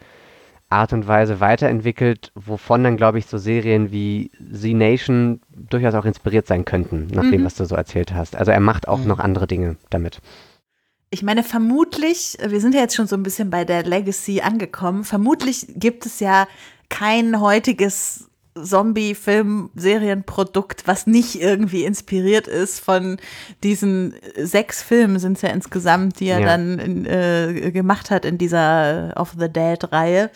Art 0.76 0.92
und 0.92 1.08
Weise 1.08 1.40
weiterentwickelt, 1.40 2.30
wovon 2.34 2.84
dann, 2.84 2.96
glaube 2.96 3.18
ich, 3.18 3.26
so 3.26 3.38
Serien 3.38 3.90
wie 3.90 4.30
Z 4.52 4.74
Nation 4.74 5.40
durchaus 5.48 5.94
auch 5.94 6.04
inspiriert 6.04 6.46
sein 6.46 6.64
könnten, 6.64 7.08
nach 7.12 7.24
mhm. 7.24 7.32
dem, 7.32 7.44
was 7.44 7.54
du 7.54 7.64
so 7.64 7.74
erzählt 7.74 8.12
hast. 8.12 8.36
Also 8.36 8.52
er 8.52 8.60
macht 8.60 8.86
auch 8.86 9.00
mhm. 9.00 9.08
noch 9.08 9.18
andere 9.18 9.46
Dinge 9.46 9.76
damit. 9.90 10.20
Ich 11.10 11.22
meine, 11.22 11.42
vermutlich, 11.42 12.36
wir 12.46 12.60
sind 12.60 12.74
ja 12.74 12.80
jetzt 12.80 12.94
schon 12.94 13.06
so 13.06 13.16
ein 13.16 13.22
bisschen 13.22 13.50
bei 13.50 13.64
der 13.64 13.84
Legacy 13.84 14.40
angekommen, 14.40 15.04
vermutlich 15.04 15.66
gibt 15.76 16.04
es 16.04 16.20
ja 16.20 16.46
kein 16.88 17.40
heutiges 17.40 18.25
Zombie-Film-Serienprodukt, 18.62 20.86
was 20.86 21.06
nicht 21.06 21.40
irgendwie 21.40 21.84
inspiriert 21.84 22.48
ist 22.48 22.80
von 22.80 23.16
diesen 23.62 24.14
sechs 24.36 24.82
Filmen 24.82 25.18
sind 25.18 25.36
es 25.36 25.42
ja 25.42 25.50
insgesamt, 25.50 26.20
die 26.20 26.28
er 26.28 26.40
ja. 26.40 26.46
dann 26.46 26.78
in, 26.78 27.04
äh, 27.06 27.70
gemacht 27.72 28.10
hat 28.10 28.24
in 28.24 28.38
dieser 28.38 29.12
Of 29.16 29.34
the 29.38 29.48
Dead-Reihe. 29.48 30.30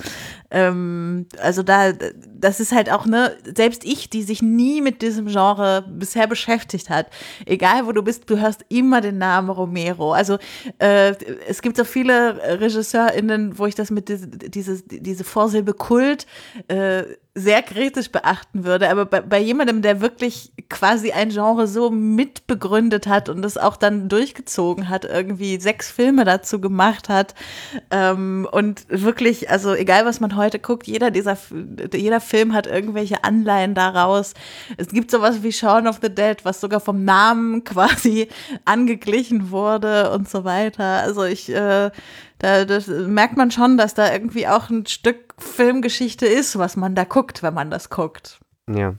Ähm, 0.50 1.26
also 1.40 1.62
da, 1.62 1.92
das 1.92 2.60
ist 2.60 2.72
halt 2.72 2.90
auch, 2.90 3.06
ne, 3.06 3.36
selbst 3.56 3.84
ich, 3.84 4.10
die 4.10 4.22
sich 4.22 4.42
nie 4.42 4.80
mit 4.80 5.02
diesem 5.02 5.26
Genre 5.26 5.84
bisher 5.88 6.26
beschäftigt 6.26 6.90
hat, 6.90 7.06
egal 7.46 7.86
wo 7.86 7.92
du 7.92 8.02
bist, 8.02 8.28
du 8.28 8.38
hörst 8.38 8.64
immer 8.68 9.00
den 9.00 9.18
Namen 9.18 9.50
Romero. 9.50 10.12
Also 10.12 10.38
äh, 10.78 11.14
es 11.48 11.62
gibt 11.62 11.76
so 11.76 11.84
viele 11.84 12.60
RegisseurInnen, 12.60 13.58
wo 13.58 13.66
ich 13.66 13.74
das 13.74 13.90
mit 13.90 14.08
diese, 14.08 14.26
diese, 14.26 14.82
diese 14.82 15.24
Vorsilbe 15.24 15.74
Kult 15.74 16.26
äh, 16.68 17.04
sehr 17.34 17.62
kritisch 17.62 18.10
beachten 18.10 18.64
würde, 18.64 18.90
aber 18.90 19.06
bei, 19.06 19.20
bei 19.20 19.38
jemandem, 19.38 19.82
der 19.82 20.00
wirklich 20.00 20.52
quasi 20.68 21.12
ein 21.12 21.30
Genre 21.30 21.68
so 21.68 21.88
mitbegründet 21.90 23.06
hat 23.06 23.28
und 23.28 23.42
das 23.42 23.56
auch 23.56 23.76
dann 23.76 24.08
durchgezogen 24.08 24.88
hat, 24.88 25.04
irgendwie 25.04 25.60
sechs 25.60 25.90
Filme 25.90 26.24
dazu 26.24 26.60
gemacht 26.60 27.08
hat 27.08 27.34
ähm, 27.92 28.48
und 28.50 28.84
wirklich, 28.88 29.48
also 29.48 29.74
egal 29.74 30.06
was 30.06 30.18
man 30.18 30.34
heute 30.40 30.58
guckt, 30.58 30.86
jeder 30.86 31.10
dieser, 31.10 31.36
jeder 31.94 32.20
Film 32.20 32.52
hat 32.52 32.66
irgendwelche 32.66 33.22
Anleihen 33.22 33.74
daraus. 33.74 34.34
Es 34.76 34.88
gibt 34.88 35.10
sowas 35.10 35.42
wie 35.42 35.52
Shaun 35.52 35.86
of 35.86 36.00
the 36.02 36.12
Dead, 36.12 36.44
was 36.44 36.60
sogar 36.60 36.80
vom 36.80 37.04
Namen 37.04 37.62
quasi 37.64 38.28
angeglichen 38.64 39.50
wurde 39.50 40.10
und 40.10 40.28
so 40.28 40.44
weiter. 40.44 41.02
Also 41.02 41.24
ich, 41.24 41.48
äh, 41.50 41.90
da 42.38 42.64
das 42.64 42.88
merkt 42.88 43.36
man 43.36 43.50
schon, 43.50 43.76
dass 43.76 43.94
da 43.94 44.12
irgendwie 44.12 44.48
auch 44.48 44.70
ein 44.70 44.86
Stück 44.86 45.34
Filmgeschichte 45.38 46.26
ist, 46.26 46.58
was 46.58 46.76
man 46.76 46.94
da 46.94 47.04
guckt, 47.04 47.42
wenn 47.42 47.54
man 47.54 47.70
das 47.70 47.90
guckt. 47.90 48.40
Ja. 48.68 48.94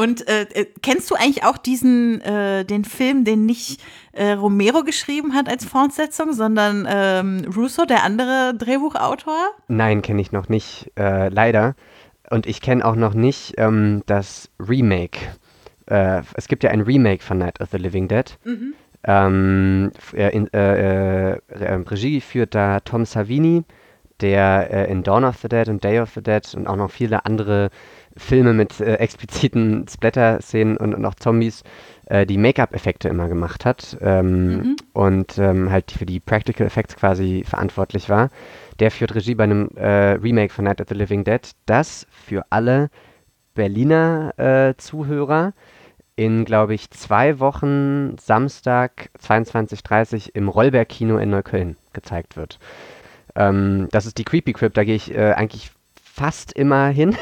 Und 0.00 0.26
äh, 0.28 0.46
äh, 0.54 0.66
kennst 0.80 1.10
du 1.10 1.14
eigentlich 1.14 1.44
auch 1.44 1.58
diesen, 1.58 2.22
äh, 2.22 2.64
den 2.64 2.86
Film, 2.86 3.24
den 3.24 3.44
nicht 3.44 3.82
äh, 4.12 4.32
Romero 4.32 4.82
geschrieben 4.82 5.34
hat 5.34 5.46
als 5.46 5.66
Fortsetzung, 5.66 6.32
sondern 6.32 6.88
ähm, 6.90 7.44
Russo, 7.54 7.84
der 7.84 8.02
andere 8.02 8.54
Drehbuchautor? 8.56 9.36
Nein, 9.68 10.00
kenne 10.00 10.22
ich 10.22 10.32
noch 10.32 10.48
nicht, 10.48 10.90
äh, 10.98 11.28
leider. 11.28 11.74
Und 12.30 12.46
ich 12.46 12.62
kenne 12.62 12.82
auch 12.82 12.96
noch 12.96 13.12
nicht 13.12 13.56
ähm, 13.58 14.02
das 14.06 14.48
Remake. 14.58 15.18
Äh, 15.84 16.22
es 16.32 16.48
gibt 16.48 16.64
ja 16.64 16.70
ein 16.70 16.80
Remake 16.80 17.22
von 17.22 17.36
Night 17.36 17.60
of 17.60 17.68
the 17.70 17.76
Living 17.76 18.08
Dead. 18.08 18.38
Mhm. 18.44 18.72
Ähm, 19.04 19.92
in, 20.12 20.48
Regie 20.48 22.22
führt 22.22 22.54
da 22.54 22.80
Tom 22.80 23.04
Savini, 23.04 23.64
der 24.20 24.88
in 24.88 25.02
Dawn 25.02 25.24
of 25.24 25.36
the 25.38 25.48
Dead 25.48 25.68
und 25.68 25.84
Day 25.84 26.00
of 26.00 26.10
the 26.14 26.22
Dead 26.22 26.54
und 26.54 26.66
auch 26.66 26.76
noch 26.76 26.90
viele 26.90 27.24
andere 27.24 27.70
Filme 28.16 28.52
mit 28.52 28.80
äh, 28.80 28.94
expliziten 28.94 29.86
Splatter-Szenen 29.88 30.76
und, 30.76 30.94
und, 30.94 31.04
auch 31.04 31.14
Zombies 31.14 31.62
äh, 32.06 32.26
die 32.26 32.38
Make-up-Effekte 32.38 33.08
immer 33.08 33.28
gemacht 33.28 33.64
hat 33.64 33.96
ähm, 34.00 34.56
mhm. 34.56 34.76
und 34.92 35.38
ähm, 35.38 35.70
halt 35.70 35.92
für 35.92 36.06
die 36.06 36.20
Practical 36.20 36.66
Effects 36.66 36.96
quasi 36.96 37.44
verantwortlich 37.46 38.08
war. 38.08 38.30
Der 38.80 38.90
führt 38.90 39.14
Regie 39.14 39.34
bei 39.34 39.44
einem 39.44 39.68
äh, 39.76 40.12
Remake 40.12 40.52
von 40.52 40.64
Night 40.64 40.80
of 40.80 40.88
the 40.88 40.94
Living 40.94 41.24
Dead, 41.24 41.40
das 41.66 42.06
für 42.10 42.44
alle 42.50 42.90
Berliner 43.54 44.34
äh, 44.38 44.74
Zuhörer 44.76 45.52
in, 46.16 46.44
glaube 46.44 46.74
ich, 46.74 46.90
zwei 46.90 47.38
Wochen 47.38 48.16
Samstag 48.18 49.10
22.30 49.22 50.30
im 50.34 50.48
Rollberg-Kino 50.48 51.16
in 51.18 51.30
Neukölln 51.30 51.76
gezeigt 51.92 52.36
wird. 52.36 52.58
Ähm, 53.36 53.88
das 53.92 54.06
ist 54.06 54.18
die 54.18 54.24
Creepy 54.24 54.52
Crypt, 54.52 54.76
da 54.76 54.84
gehe 54.84 54.96
ich 54.96 55.14
äh, 55.14 55.32
eigentlich 55.32 55.70
fast 55.94 56.52
immer 56.52 56.88
hin 56.88 57.16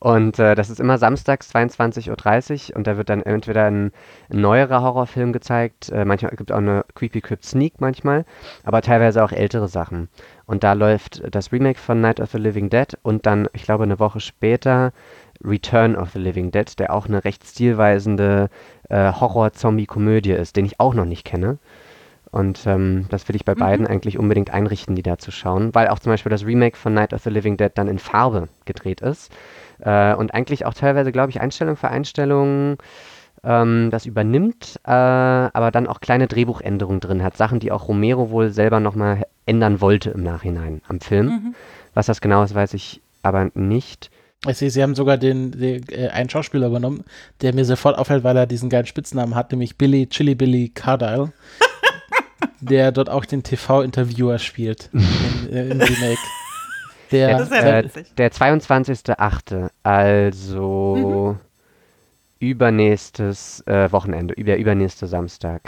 Und 0.00 0.38
äh, 0.38 0.54
das 0.54 0.70
ist 0.70 0.80
immer 0.80 0.96
samstags 0.96 1.54
22.30 1.54 2.70
Uhr 2.70 2.76
und 2.76 2.86
da 2.86 2.96
wird 2.96 3.10
dann 3.10 3.22
entweder 3.22 3.66
ein, 3.66 3.92
ein 4.30 4.40
neuerer 4.40 4.80
Horrorfilm 4.80 5.34
gezeigt, 5.34 5.90
äh, 5.90 6.06
manchmal 6.06 6.30
gibt 6.36 6.50
es 6.50 6.54
auch 6.54 6.60
eine 6.60 6.86
Creepy 6.94 7.20
Crypt 7.20 7.44
Sneak 7.44 7.82
manchmal, 7.82 8.24
aber 8.64 8.80
teilweise 8.80 9.22
auch 9.22 9.30
ältere 9.30 9.68
Sachen. 9.68 10.08
Und 10.46 10.64
da 10.64 10.72
läuft 10.72 11.22
das 11.30 11.52
Remake 11.52 11.78
von 11.78 12.00
Night 12.00 12.18
of 12.18 12.30
the 12.30 12.38
Living 12.38 12.70
Dead 12.70 12.96
und 13.02 13.26
dann, 13.26 13.46
ich 13.52 13.64
glaube, 13.64 13.84
eine 13.84 13.98
Woche 13.98 14.20
später 14.20 14.92
Return 15.44 15.94
of 15.96 16.10
the 16.12 16.18
Living 16.18 16.50
Dead, 16.50 16.78
der 16.78 16.94
auch 16.94 17.06
eine 17.06 17.22
recht 17.22 17.46
stilweisende 17.46 18.48
äh, 18.88 19.12
Horror-Zombie-Komödie 19.12 20.32
ist, 20.32 20.56
den 20.56 20.64
ich 20.64 20.80
auch 20.80 20.94
noch 20.94 21.04
nicht 21.04 21.26
kenne. 21.26 21.58
Und 22.30 22.66
ähm, 22.66 23.06
das 23.10 23.28
will 23.28 23.36
ich 23.36 23.44
bei 23.44 23.54
mhm. 23.54 23.58
beiden 23.58 23.86
eigentlich 23.86 24.18
unbedingt 24.18 24.50
einrichten, 24.50 24.94
die 24.94 25.02
da 25.02 25.18
zu 25.18 25.30
schauen, 25.30 25.74
weil 25.74 25.88
auch 25.88 25.98
zum 25.98 26.12
Beispiel 26.12 26.30
das 26.30 26.46
Remake 26.46 26.76
von 26.76 26.94
Night 26.94 27.12
of 27.12 27.22
the 27.22 27.30
Living 27.30 27.58
Dead 27.58 27.70
dann 27.74 27.88
in 27.88 27.98
Farbe 27.98 28.48
gedreht 28.64 29.00
ist. 29.02 29.30
Äh, 29.82 30.14
und 30.14 30.34
eigentlich 30.34 30.66
auch 30.66 30.74
teilweise, 30.74 31.12
glaube 31.12 31.30
ich, 31.30 31.40
Einstellung 31.40 31.76
für 31.76 31.88
Einstellung 31.88 32.78
ähm, 33.42 33.88
das 33.90 34.06
übernimmt, 34.06 34.78
äh, 34.84 34.90
aber 34.90 35.70
dann 35.70 35.86
auch 35.86 36.00
kleine 36.00 36.26
Drehbuchänderungen 36.26 37.00
drin 37.00 37.22
hat. 37.22 37.36
Sachen, 37.36 37.60
die 37.60 37.72
auch 37.72 37.88
Romero 37.88 38.30
wohl 38.30 38.50
selber 38.50 38.80
nochmal 38.80 39.24
ändern 39.46 39.80
wollte 39.80 40.10
im 40.10 40.22
Nachhinein 40.22 40.82
am 40.88 41.00
Film. 41.00 41.26
Mhm. 41.26 41.54
Was 41.94 42.06
das 42.06 42.20
genau 42.20 42.42
ist, 42.42 42.54
weiß 42.54 42.74
ich 42.74 43.00
aber 43.22 43.50
nicht. 43.54 44.10
Ich 44.48 44.56
sehe, 44.56 44.70
sie 44.70 44.82
haben 44.82 44.94
sogar 44.94 45.18
den, 45.18 45.52
den 45.52 45.84
äh, 45.90 46.08
einen 46.08 46.30
Schauspieler 46.30 46.66
übernommen, 46.66 47.04
der 47.42 47.54
mir 47.54 47.64
sofort 47.64 47.98
auffällt, 47.98 48.24
weil 48.24 48.36
er 48.36 48.46
diesen 48.46 48.70
geilen 48.70 48.86
Spitznamen 48.86 49.34
hat, 49.34 49.50
nämlich 49.50 49.76
Billy 49.76 50.06
Chili 50.06 50.34
Billy 50.34 50.70
Cardile. 50.70 51.32
der 52.60 52.92
dort 52.92 53.08
auch 53.08 53.24
den 53.24 53.42
TV-Interviewer 53.42 54.38
spielt 54.38 54.90
in, 54.92 55.52
äh, 55.52 55.68
im 55.68 55.80
Remake. 55.80 56.18
Der, 57.10 57.30
ja 57.30 57.80
äh, 57.80 57.88
der 58.18 58.30
22.8., 58.30 59.70
also 59.82 61.36
mhm. 61.36 61.40
übernächstes 62.38 63.62
äh, 63.66 63.90
Wochenende, 63.90 64.34
über, 64.34 64.56
übernächste 64.56 65.06
Samstag. 65.06 65.62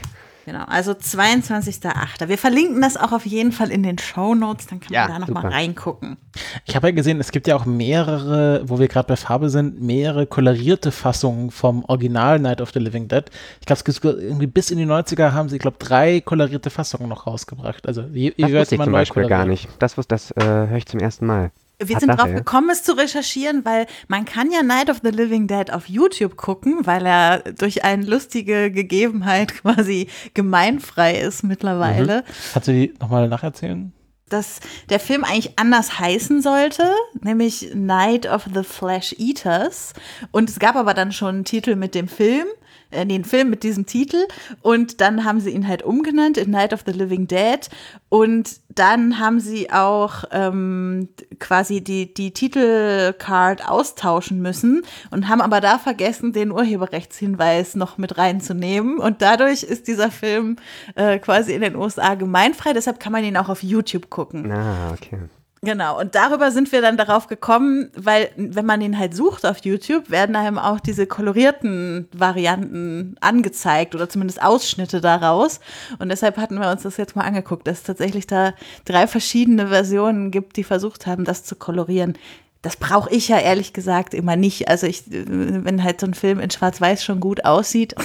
Genau, 0.44 0.64
also 0.66 0.92
22.08. 0.92 2.28
Wir 2.28 2.38
verlinken 2.38 2.80
das 2.80 2.96
auch 2.96 3.12
auf 3.12 3.24
jeden 3.26 3.52
Fall 3.52 3.70
in 3.70 3.82
den 3.82 3.98
Show 3.98 4.34
Notes, 4.34 4.66
dann 4.66 4.80
kann 4.80 4.92
ja, 4.92 5.08
man 5.08 5.20
da 5.20 5.26
nochmal 5.26 5.52
reingucken. 5.52 6.16
Ich 6.64 6.74
habe 6.74 6.88
ja 6.88 6.92
gesehen, 6.92 7.20
es 7.20 7.30
gibt 7.30 7.46
ja 7.46 7.54
auch 7.54 7.64
mehrere, 7.64 8.62
wo 8.64 8.78
wir 8.78 8.88
gerade 8.88 9.06
bei 9.06 9.16
Farbe 9.16 9.50
sind, 9.50 9.80
mehrere 9.80 10.26
kolorierte 10.26 10.90
Fassungen 10.90 11.50
vom 11.50 11.84
Original 11.84 12.40
Night 12.40 12.60
of 12.60 12.72
the 12.72 12.80
Living 12.80 13.06
Dead. 13.06 13.24
Ich 13.60 13.66
glaube, 13.66 13.82
irgendwie 14.20 14.46
bis 14.46 14.70
in 14.70 14.78
die 14.78 14.86
90er 14.86 15.32
haben 15.32 15.48
sie, 15.48 15.56
ich 15.56 15.62
glaube, 15.62 15.76
drei 15.78 16.20
kolorierte 16.20 16.70
Fassungen 16.70 17.08
noch 17.08 17.26
rausgebracht. 17.26 17.86
Also, 17.86 18.02
je, 18.12 18.32
das 18.36 18.52
wusste 18.52 18.74
ich 18.74 18.82
zum 18.82 18.92
Beispiel 18.92 19.26
gar 19.28 19.46
nicht. 19.46 19.68
Das, 19.78 19.94
das 20.08 20.30
äh, 20.32 20.42
höre 20.42 20.76
ich 20.76 20.86
zum 20.86 21.00
ersten 21.00 21.26
Mal. 21.26 21.52
Wir 21.78 21.98
sind 21.98 22.10
drauf 22.10 22.32
gekommen, 22.32 22.70
es 22.70 22.82
zu 22.84 22.96
recherchieren, 22.96 23.64
weil 23.64 23.86
man 24.06 24.24
kann 24.24 24.50
ja 24.52 24.62
Night 24.62 24.88
of 24.88 25.00
the 25.02 25.10
Living 25.10 25.48
Dead 25.48 25.72
auf 25.72 25.88
YouTube 25.88 26.36
gucken, 26.36 26.86
weil 26.86 27.04
er 27.04 27.38
durch 27.40 27.84
eine 27.84 28.04
lustige 28.04 28.70
Gegebenheit 28.70 29.54
quasi 29.62 30.08
gemeinfrei 30.34 31.18
ist 31.18 31.42
mittlerweile. 31.42 32.18
Mhm. 32.18 32.52
Kannst 32.52 32.68
du 32.68 32.72
die 32.72 32.94
nochmal 33.00 33.28
nacherzählen? 33.28 33.92
dass 34.32 34.60
der 34.88 34.98
Film 34.98 35.24
eigentlich 35.24 35.58
anders 35.58 35.98
heißen 35.98 36.40
sollte, 36.40 36.90
nämlich 37.20 37.74
Night 37.74 38.26
of 38.26 38.46
the 38.54 38.62
Flesh 38.62 39.14
Eaters. 39.18 39.92
Und 40.30 40.48
es 40.48 40.58
gab 40.58 40.76
aber 40.76 40.94
dann 40.94 41.12
schon 41.12 41.34
einen 41.34 41.44
Titel 41.44 41.76
mit 41.76 41.94
dem 41.94 42.08
Film 42.08 42.46
äh, 42.92 43.06
den 43.06 43.24
Film 43.24 43.50
mit 43.50 43.62
diesem 43.62 43.86
Titel 43.86 44.26
und 44.60 45.00
dann 45.00 45.24
haben 45.24 45.40
sie 45.40 45.50
ihn 45.50 45.66
halt 45.66 45.82
umgenannt 45.82 46.36
in 46.36 46.50
Night 46.50 46.72
of 46.72 46.82
the 46.86 46.92
Living 46.92 47.26
Dead 47.26 47.68
und 48.08 48.60
dann 48.68 49.18
haben 49.18 49.40
sie 49.40 49.70
auch 49.70 50.24
ähm, 50.30 51.08
quasi 51.38 51.82
die, 51.82 52.12
die 52.14 52.32
Titelcard 52.32 53.68
austauschen 53.68 54.40
müssen 54.40 54.82
und 55.10 55.28
haben 55.28 55.40
aber 55.40 55.60
da 55.60 55.78
vergessen, 55.78 56.32
den 56.32 56.52
Urheberrechtshinweis 56.52 57.74
noch 57.74 57.98
mit 57.98 58.18
reinzunehmen 58.18 58.98
und 58.98 59.22
dadurch 59.22 59.62
ist 59.62 59.88
dieser 59.88 60.10
Film 60.10 60.56
äh, 60.94 61.18
quasi 61.18 61.52
in 61.52 61.60
den 61.60 61.76
USA 61.76 62.14
gemeinfrei, 62.14 62.72
deshalb 62.72 63.00
kann 63.00 63.12
man 63.12 63.24
ihn 63.24 63.36
auch 63.36 63.48
auf 63.48 63.62
YouTube 63.62 64.10
gucken. 64.10 64.50
Ah, 64.50 64.92
okay. 64.92 65.18
Genau, 65.64 66.00
und 66.00 66.16
darüber 66.16 66.50
sind 66.50 66.72
wir 66.72 66.82
dann 66.82 66.96
darauf 66.96 67.28
gekommen, 67.28 67.92
weil 67.94 68.30
wenn 68.36 68.66
man 68.66 68.80
ihn 68.80 68.98
halt 68.98 69.14
sucht 69.14 69.46
auf 69.46 69.58
YouTube, 69.58 70.10
werden 70.10 70.34
einem 70.34 70.58
auch 70.58 70.80
diese 70.80 71.06
kolorierten 71.06 72.08
Varianten 72.12 73.14
angezeigt 73.20 73.94
oder 73.94 74.08
zumindest 74.08 74.42
Ausschnitte 74.42 75.00
daraus. 75.00 75.60
Und 76.00 76.08
deshalb 76.08 76.36
hatten 76.36 76.58
wir 76.58 76.68
uns 76.68 76.82
das 76.82 76.96
jetzt 76.96 77.14
mal 77.14 77.22
angeguckt, 77.22 77.64
dass 77.68 77.78
es 77.78 77.84
tatsächlich 77.84 78.26
da 78.26 78.54
drei 78.84 79.06
verschiedene 79.06 79.68
Versionen 79.68 80.32
gibt, 80.32 80.56
die 80.56 80.64
versucht 80.64 81.06
haben, 81.06 81.24
das 81.24 81.44
zu 81.44 81.54
kolorieren 81.54 82.18
das 82.62 82.76
brauche 82.76 83.10
ich 83.10 83.26
ja 83.26 83.38
ehrlich 83.38 83.72
gesagt 83.72 84.14
immer 84.14 84.36
nicht. 84.36 84.68
Also 84.68 84.86
ich, 84.86 85.02
wenn 85.08 85.82
halt 85.82 86.00
so 86.00 86.06
ein 86.06 86.14
Film 86.14 86.38
in 86.38 86.48
Schwarz-Weiß 86.48 87.02
schon 87.02 87.18
gut 87.18 87.44
aussieht, 87.44 87.96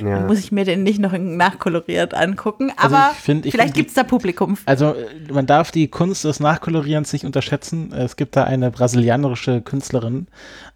ja. 0.00 0.16
dann 0.16 0.26
muss 0.26 0.38
ich 0.38 0.50
mir 0.50 0.64
den 0.64 0.82
nicht 0.82 0.98
noch 0.98 1.12
nachkoloriert 1.12 2.14
angucken. 2.14 2.72
Also 2.76 2.96
Aber 2.96 3.08
also 3.08 3.20
find, 3.20 3.46
vielleicht 3.46 3.74
gibt 3.74 3.90
es 3.90 3.94
da 3.94 4.04
Publikum. 4.04 4.56
Also 4.64 4.94
man 5.30 5.44
darf 5.44 5.70
die 5.70 5.88
Kunst 5.88 6.24
des 6.24 6.40
Nachkolorierens 6.40 7.12
nicht 7.12 7.26
unterschätzen. 7.26 7.92
Es 7.92 8.16
gibt 8.16 8.36
da 8.36 8.44
eine 8.44 8.70
brasilianische 8.70 9.60
Künstlerin, 9.60 10.28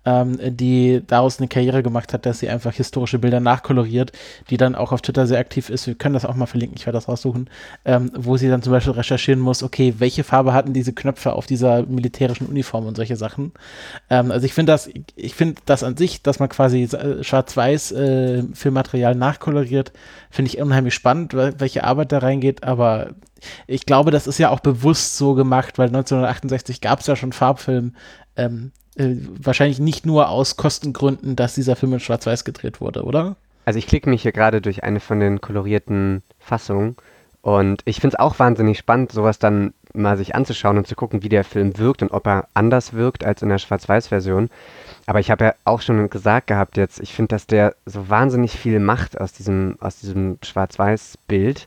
ähm, 0.05 0.39
die 0.43 1.03
daraus 1.07 1.39
eine 1.39 1.49
Karriere 1.49 1.83
gemacht 1.83 2.13
hat, 2.13 2.27
dass 2.27 2.39
sie 2.39 2.49
einfach 2.49 2.75
historische 2.75 3.19
Bilder 3.19 3.41
nachkoloriert, 3.41 4.13
die 4.49 4.57
dann 4.57 4.75
auch 4.75 4.93
auf 4.93 5.03
Twitter 5.03 5.27
sehr 5.27 5.39
aktiv 5.39 5.69
ist. 5.71 5.87
Wir 5.87 5.95
können 5.95 6.15
das 6.15 6.25
auch 6.25 6.35
mal 6.35 6.47
verlinken, 6.47 6.77
ich 6.79 6.87
werde 6.87 6.97
das 6.97 7.09
raussuchen, 7.09 7.51
ähm, 7.85 8.11
wo 8.15 8.37
sie 8.37 8.49
dann 8.49 8.63
zum 8.63 8.73
Beispiel 8.73 8.95
recherchieren 8.95 9.41
muss, 9.41 9.63
okay, 9.63 9.95
welche 9.99 10.25
Farbe 10.25 10.53
hatten 10.53 10.73
diese 10.73 10.93
Knöpfe 10.93 11.33
auf 11.33 11.47
dieser 11.47 11.85
militärischen 11.85 12.47
Uniform 12.47 12.87
und 12.87 12.97
solche 12.97 13.17
Sachen. 13.17 13.53
Ähm, 14.09 14.31
also 14.31 14.47
ich 14.47 14.55
finde 14.55 14.73
das, 14.73 14.89
ich 15.17 15.35
finde 15.35 15.61
das 15.67 15.83
an 15.83 15.97
sich, 15.97 16.23
dass 16.23 16.39
man 16.39 16.49
quasi 16.49 16.89
schwarz-weiß 17.21 17.93
äh, 17.93 18.43
Filmmaterial 18.55 19.15
nachkoloriert, 19.15 19.93
finde 20.31 20.51
ich 20.51 20.61
unheimlich 20.61 20.95
spannend, 20.95 21.35
welche 21.35 21.85
Arbeit 21.85 22.13
da 22.13 22.19
reingeht, 22.19 22.65
aber 22.65 23.11
ich 23.67 23.87
glaube, 23.87 24.11
das 24.11 24.27
ist 24.27 24.39
ja 24.39 24.51
auch 24.51 24.61
bewusst 24.61 25.17
so 25.17 25.35
gemacht, 25.35 25.79
weil 25.79 25.89
1968 25.89 26.81
gab 26.81 27.01
es 27.01 27.07
ja 27.07 27.17
schon 27.17 27.33
Farbfilm, 27.33 27.95
ähm, 28.37 28.73
äh, 28.97 29.15
wahrscheinlich 29.41 29.79
nicht 29.79 30.07
nur 30.07 30.29
aus 30.29 30.57
Kostengründen, 30.57 31.37
dass 31.37 31.55
dieser 31.55 31.77
Film 31.77 31.95
in 31.95 32.01
Schwarz-Weiß 32.01 32.45
gedreht 32.45 32.81
wurde, 32.81 33.05
oder? 33.05 33.37
Also 33.65 33.79
ich 33.79 33.87
klicke 33.87 34.11
mich 34.11 34.23
hier 34.23 34.33
gerade 34.33 34.61
durch 34.61 34.83
eine 34.85 35.01
von 35.01 35.21
den 35.21 35.41
kolorierten 35.41 36.23
Fassungen 36.39 36.97
und 37.43 37.83
ich 37.85 38.01
finde 38.01 38.17
es 38.17 38.21
auch 38.21 38.39
wahnsinnig 38.39 38.79
spannend, 38.79 39.13
sowas 39.13 39.39
dann 39.39 39.73
mal 39.95 40.17
sich 40.17 40.35
anzuschauen 40.35 40.79
und 40.79 40.87
zu 40.87 40.95
gucken, 40.95 41.23
wie 41.23 41.29
der 41.29 41.45
Film 41.45 41.77
wirkt 41.79 42.03
und 42.03 42.13
ob 42.13 42.27
er 42.27 42.49
anders 42.55 42.93
wirkt 42.93 43.25
als 43.25 43.43
in 43.43 43.49
der 43.49 43.59
Schwarz-Weiß-Version. 43.59 44.51
Aber 45.07 45.21
ich 45.21 45.31
habe 45.31 45.45
ja 45.45 45.55
auch 45.65 45.81
schon 45.81 46.11
gesagt 46.11 46.47
gehabt 46.47 46.77
jetzt, 46.77 47.01
ich 47.01 47.13
finde, 47.13 47.29
dass 47.29 47.47
der 47.47 47.75
so 47.87 48.09
wahnsinnig 48.09 48.53
viel 48.53 48.79
macht 48.79 49.21
aus 49.21 49.33
diesem, 49.33 49.77
aus 49.81 50.01
diesem 50.01 50.39
Schwarz-Weiß-Bild 50.43 51.67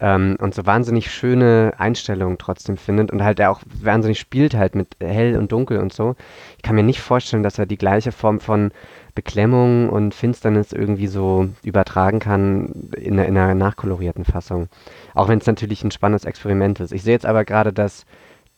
ähm, 0.00 0.36
und 0.40 0.54
so 0.54 0.66
wahnsinnig 0.66 1.10
schöne 1.10 1.74
Einstellungen 1.78 2.38
trotzdem 2.38 2.76
findet 2.76 3.10
und 3.10 3.22
halt 3.22 3.38
er 3.38 3.50
auch 3.50 3.60
wahnsinnig 3.64 4.18
spielt 4.18 4.54
halt 4.54 4.74
mit 4.74 4.96
hell 5.00 5.36
und 5.36 5.52
dunkel 5.52 5.78
und 5.78 5.92
so. 5.92 6.16
Ich 6.56 6.62
kann 6.62 6.74
mir 6.76 6.82
nicht 6.82 7.00
vorstellen, 7.00 7.42
dass 7.42 7.58
er 7.58 7.66
die 7.66 7.78
gleiche 7.78 8.12
Form 8.12 8.40
von 8.40 8.72
Beklemmung 9.14 9.88
und 9.90 10.14
Finsternis 10.14 10.72
irgendwie 10.72 11.08
so 11.08 11.48
übertragen 11.62 12.20
kann 12.20 12.90
in, 12.96 13.18
in 13.18 13.36
einer 13.36 13.54
nachkolorierten 13.54 14.24
Fassung. 14.24 14.68
Auch 15.14 15.28
wenn 15.28 15.38
es 15.38 15.46
natürlich 15.46 15.84
ein 15.84 15.90
spannendes 15.90 16.24
Experiment 16.24 16.80
ist. 16.80 16.92
Ich 16.92 17.02
sehe 17.02 17.14
jetzt 17.14 17.26
aber 17.26 17.44
gerade, 17.44 17.72
dass 17.72 18.06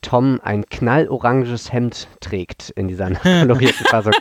Tom 0.02 0.40
ein 0.42 0.66
knalloranges 0.68 1.72
Hemd 1.72 2.08
trägt 2.20 2.70
in 2.70 2.88
dieser 2.88 3.10
kolorierten 3.22 3.86
Fassung. 3.86 4.12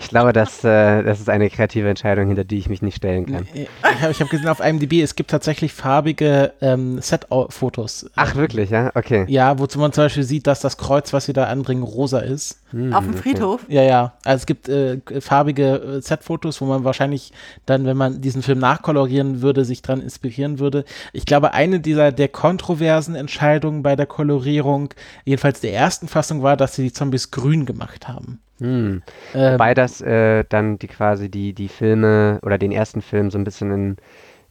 Ich 0.00 0.08
glaube, 0.08 0.32
das, 0.32 0.64
äh, 0.64 1.02
das 1.02 1.20
ist 1.20 1.30
eine 1.30 1.48
kreative 1.50 1.88
Entscheidung, 1.88 2.26
hinter 2.26 2.44
die 2.44 2.58
ich 2.58 2.68
mich 2.68 2.82
nicht 2.82 2.96
stellen 2.96 3.26
kann. 3.26 3.46
Ich 3.54 3.68
habe 4.02 4.12
hab 4.14 4.30
gesehen 4.30 4.48
auf 4.48 4.60
IMDb, 4.60 5.02
es 5.02 5.14
gibt 5.14 5.30
tatsächlich 5.30 5.72
farbige 5.72 6.52
ähm, 6.60 7.00
Set-Fotos. 7.00 8.10
Ach, 8.16 8.34
wirklich, 8.34 8.70
ja? 8.70 8.90
Okay. 8.94 9.24
Ja, 9.28 9.58
wozu 9.58 9.78
man 9.78 9.92
zum 9.92 10.04
Beispiel 10.04 10.22
sieht, 10.22 10.46
dass 10.46 10.60
das 10.60 10.76
Kreuz, 10.76 11.12
was 11.12 11.26
sie 11.26 11.32
da 11.32 11.44
anbringen, 11.44 11.82
rosa 11.82 12.18
ist. 12.18 12.60
Hm, 12.70 12.92
auf 12.92 13.04
dem 13.04 13.14
Friedhof? 13.14 13.60
Ja, 13.68 13.82
ja. 13.82 14.14
Also 14.24 14.42
es 14.42 14.46
gibt 14.46 14.68
äh, 14.68 14.98
farbige 15.20 15.76
äh, 15.76 16.00
Set-Fotos, 16.00 16.60
wo 16.60 16.64
man 16.64 16.82
wahrscheinlich 16.82 17.32
dann, 17.64 17.86
wenn 17.86 17.96
man 17.96 18.20
diesen 18.20 18.42
Film 18.42 18.58
nachkolorieren 18.58 19.40
würde, 19.40 19.64
sich 19.64 19.82
dran 19.82 20.00
inspirieren 20.00 20.58
würde. 20.58 20.84
Ich 21.12 21.26
glaube, 21.26 21.54
eine 21.54 21.78
dieser 21.78 22.10
der 22.10 22.28
kontroversen 22.28 23.14
Entscheidungen 23.14 23.82
bei 23.82 23.94
der 23.94 24.06
Kolorierung 24.06 24.94
jedenfalls 25.26 25.60
der 25.60 25.74
ersten 25.74 26.08
Fassung 26.08 26.42
war, 26.42 26.56
dass 26.56 26.76
sie 26.76 26.84
die 26.84 26.92
Zombies 26.92 27.30
grün 27.30 27.66
gemacht 27.66 28.08
haben. 28.08 28.40
Hm. 28.58 29.02
Ähm, 29.34 29.52
Wobei 29.52 29.74
das 29.74 30.00
äh, 30.00 30.44
dann 30.48 30.78
die 30.78 30.86
quasi 30.86 31.28
die, 31.28 31.52
die 31.52 31.68
Filme 31.68 32.38
oder 32.42 32.56
den 32.56 32.72
ersten 32.72 33.02
Film 33.02 33.30
so 33.30 33.36
ein 33.36 33.44
bisschen 33.44 33.70
in, 33.70 33.96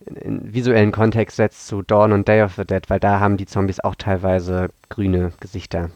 in, 0.05 0.15
in, 0.15 0.53
visuellen 0.53 0.91
Kontext 0.91 1.37
setzt 1.37 1.65
zu 1.65 1.81
Dawn 1.81 2.11
und 2.11 2.27
Day 2.27 2.43
of 2.43 2.53
the 2.55 2.65
Dead, 2.65 2.87
weil 2.89 2.99
da 2.99 3.19
haben 3.19 3.37
die 3.37 3.47
Zombies 3.47 3.79
auch 3.79 3.95
teilweise 3.95 4.69
grüne 4.89 5.31
Gesichter. 5.39 5.89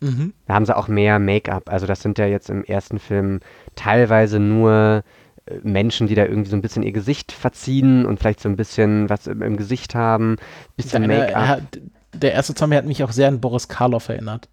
Mhm. 0.00 0.32
Da 0.46 0.54
haben 0.54 0.64
sie 0.64 0.76
auch 0.76 0.88
mehr 0.88 1.18
Make-up. 1.18 1.70
Also 1.70 1.86
das 1.86 2.00
sind 2.00 2.18
ja 2.18 2.26
jetzt 2.26 2.48
im 2.48 2.64
ersten 2.64 2.98
Film 2.98 3.40
teilweise 3.74 4.38
nur 4.38 5.02
äh, 5.46 5.54
Menschen, 5.62 6.06
die 6.06 6.14
da 6.14 6.24
irgendwie 6.24 6.50
so 6.50 6.56
ein 6.56 6.62
bisschen 6.62 6.84
ihr 6.84 6.92
Gesicht 6.92 7.32
verziehen 7.32 8.06
und 8.06 8.20
vielleicht 8.20 8.40
so 8.40 8.48
ein 8.48 8.56
bisschen 8.56 9.10
was 9.10 9.26
im, 9.26 9.42
im 9.42 9.56
Gesicht 9.56 9.94
haben, 9.94 10.36
bisschen 10.76 11.06
Make-up 11.08 11.62
der 12.12 12.32
erste 12.32 12.54
Zombie 12.54 12.76
hat 12.76 12.84
mich 12.84 13.02
auch 13.02 13.12
sehr 13.12 13.28
an 13.28 13.40
Boris 13.40 13.68
Karloff 13.68 14.08
erinnert. 14.08 14.48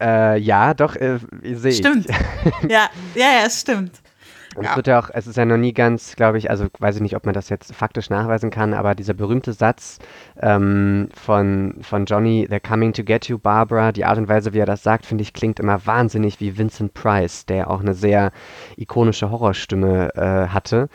Äh, 0.00 0.38
ja, 0.38 0.74
doch, 0.74 0.96
äh, 0.96 1.18
sehe 1.42 1.70
ich. 1.70 1.78
Stimmt. 1.78 2.06
ja, 2.68 2.88
ja, 3.14 3.32
ja, 3.32 3.46
es 3.46 3.60
stimmt. 3.60 4.00
Und 4.56 4.64
es 4.64 4.76
wird 4.76 4.86
ja 4.86 4.98
auch, 4.98 5.10
es 5.12 5.26
ist 5.26 5.36
ja 5.36 5.44
noch 5.44 5.56
nie 5.56 5.72
ganz, 5.72 6.16
glaube 6.16 6.38
ich, 6.38 6.50
also 6.50 6.66
weiß 6.78 6.96
ich 6.96 7.02
nicht, 7.02 7.16
ob 7.16 7.24
man 7.26 7.34
das 7.34 7.48
jetzt 7.48 7.74
faktisch 7.74 8.10
nachweisen 8.10 8.50
kann, 8.50 8.74
aber 8.74 8.94
dieser 8.94 9.14
berühmte 9.14 9.52
Satz 9.52 9.98
ähm, 10.40 11.08
von, 11.14 11.76
von 11.80 12.04
Johnny, 12.06 12.46
They're 12.50 12.60
coming 12.60 12.92
to 12.92 13.02
get 13.02 13.28
you, 13.28 13.38
Barbara, 13.38 13.92
die 13.92 14.04
Art 14.04 14.18
und 14.18 14.28
Weise, 14.28 14.52
wie 14.52 14.58
er 14.58 14.66
das 14.66 14.82
sagt, 14.82 15.06
finde 15.06 15.22
ich, 15.22 15.32
klingt 15.32 15.60
immer 15.60 15.84
wahnsinnig 15.86 16.40
wie 16.40 16.56
Vincent 16.56 16.94
Price, 16.94 17.46
der 17.46 17.70
auch 17.70 17.80
eine 17.80 17.94
sehr 17.94 18.32
ikonische 18.76 19.30
Horrorstimme 19.30 20.14
äh, 20.14 20.48
hatte. 20.48 20.88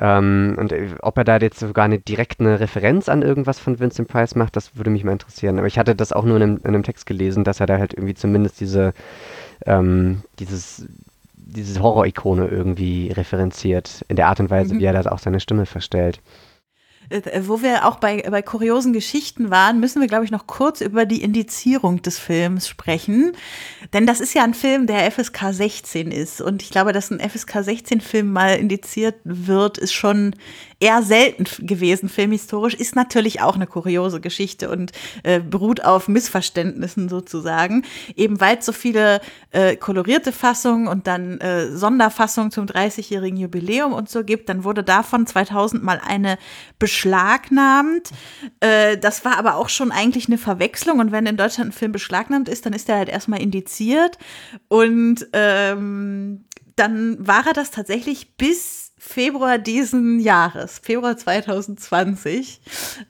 Ähm, 0.00 0.56
und 0.58 0.72
äh, 0.72 0.88
ob 1.00 1.18
er 1.18 1.24
da 1.24 1.36
jetzt 1.36 1.60
sogar 1.60 1.84
eine 1.84 1.98
direkte 1.98 2.60
Referenz 2.60 3.08
an 3.08 3.22
irgendwas 3.22 3.58
von 3.58 3.78
Vincent 3.78 4.08
Price 4.08 4.34
macht, 4.34 4.56
das 4.56 4.76
würde 4.76 4.90
mich 4.90 5.04
mal 5.04 5.12
interessieren. 5.12 5.58
Aber 5.58 5.66
ich 5.66 5.78
hatte 5.78 5.94
das 5.94 6.12
auch 6.12 6.24
nur 6.24 6.36
in 6.36 6.42
einem, 6.42 6.56
in 6.58 6.66
einem 6.66 6.82
Text 6.82 7.06
gelesen, 7.06 7.44
dass 7.44 7.60
er 7.60 7.66
da 7.66 7.78
halt 7.78 7.94
irgendwie 7.94 8.14
zumindest 8.14 8.60
diese, 8.60 8.94
ähm, 9.66 10.22
dieses 10.38 10.88
diese 11.44 11.82
Horror-Ikone 11.82 12.46
irgendwie 12.48 13.10
referenziert, 13.10 14.04
in 14.08 14.16
der 14.16 14.28
Art 14.28 14.40
und 14.40 14.50
Weise, 14.50 14.74
mhm. 14.74 14.80
wie 14.80 14.84
er 14.84 14.92
das 14.92 15.06
auch 15.06 15.18
seine 15.18 15.40
Stimme 15.40 15.66
verstellt. 15.66 16.20
Äh, 17.12 17.42
wo 17.46 17.62
wir 17.62 17.86
auch 17.86 17.96
bei, 17.96 18.22
bei 18.30 18.42
kuriosen 18.42 18.92
Geschichten 18.92 19.50
waren, 19.50 19.80
müssen 19.80 20.00
wir, 20.00 20.08
glaube 20.08 20.24
ich, 20.24 20.30
noch 20.30 20.46
kurz 20.46 20.80
über 20.80 21.04
die 21.04 21.22
Indizierung 21.22 22.02
des 22.02 22.18
Films 22.18 22.68
sprechen. 22.68 23.32
Denn 23.92 24.06
das 24.06 24.20
ist 24.20 24.34
ja 24.34 24.44
ein 24.44 24.54
Film, 24.54 24.86
der 24.86 25.10
FSK 25.10 25.52
16 25.52 26.10
ist. 26.10 26.40
Und 26.40 26.62
ich 26.62 26.70
glaube, 26.70 26.92
dass 26.92 27.10
ein 27.10 27.20
FSK 27.20 27.56
16-Film 27.56 28.32
mal 28.32 28.56
indiziert 28.56 29.16
wird, 29.24 29.78
ist 29.78 29.92
schon 29.92 30.34
eher 30.82 31.02
selten 31.02 31.44
gewesen, 31.64 32.08
filmhistorisch, 32.08 32.74
ist 32.74 32.96
natürlich 32.96 33.40
auch 33.40 33.54
eine 33.54 33.68
kuriose 33.68 34.20
Geschichte 34.20 34.68
und 34.68 34.90
äh, 35.22 35.38
beruht 35.38 35.84
auf 35.84 36.08
Missverständnissen 36.08 37.08
sozusagen. 37.08 37.84
Eben 38.16 38.40
weil 38.40 38.58
es 38.58 38.66
so 38.66 38.72
viele 38.72 39.20
äh, 39.52 39.76
kolorierte 39.76 40.32
Fassungen 40.32 40.88
und 40.88 41.06
dann 41.06 41.38
äh, 41.38 41.68
Sonderfassungen 41.68 42.50
zum 42.50 42.66
30-jährigen 42.66 43.38
Jubiläum 43.38 43.92
und 43.92 44.08
so 44.08 44.24
gibt, 44.24 44.48
dann 44.48 44.64
wurde 44.64 44.82
davon 44.82 45.24
2000 45.24 45.84
mal 45.84 46.00
eine 46.04 46.36
beschlagnahmt. 46.80 48.10
Äh, 48.58 48.98
das 48.98 49.24
war 49.24 49.38
aber 49.38 49.54
auch 49.54 49.68
schon 49.68 49.92
eigentlich 49.92 50.26
eine 50.26 50.38
Verwechslung 50.38 50.98
und 50.98 51.12
wenn 51.12 51.26
in 51.26 51.36
Deutschland 51.36 51.70
ein 51.70 51.72
Film 51.72 51.92
beschlagnahmt 51.92 52.48
ist, 52.48 52.66
dann 52.66 52.72
ist 52.72 52.88
er 52.88 52.96
halt 52.96 53.08
erstmal 53.08 53.40
indiziert 53.40 54.18
und 54.66 55.28
ähm, 55.32 56.44
dann 56.74 57.24
war 57.24 57.46
er 57.46 57.52
das 57.52 57.70
tatsächlich 57.70 58.36
bis 58.36 58.81
Februar 59.04 59.58
diesen 59.58 60.20
Jahres, 60.20 60.78
Februar 60.78 61.16
2020. 61.16 62.60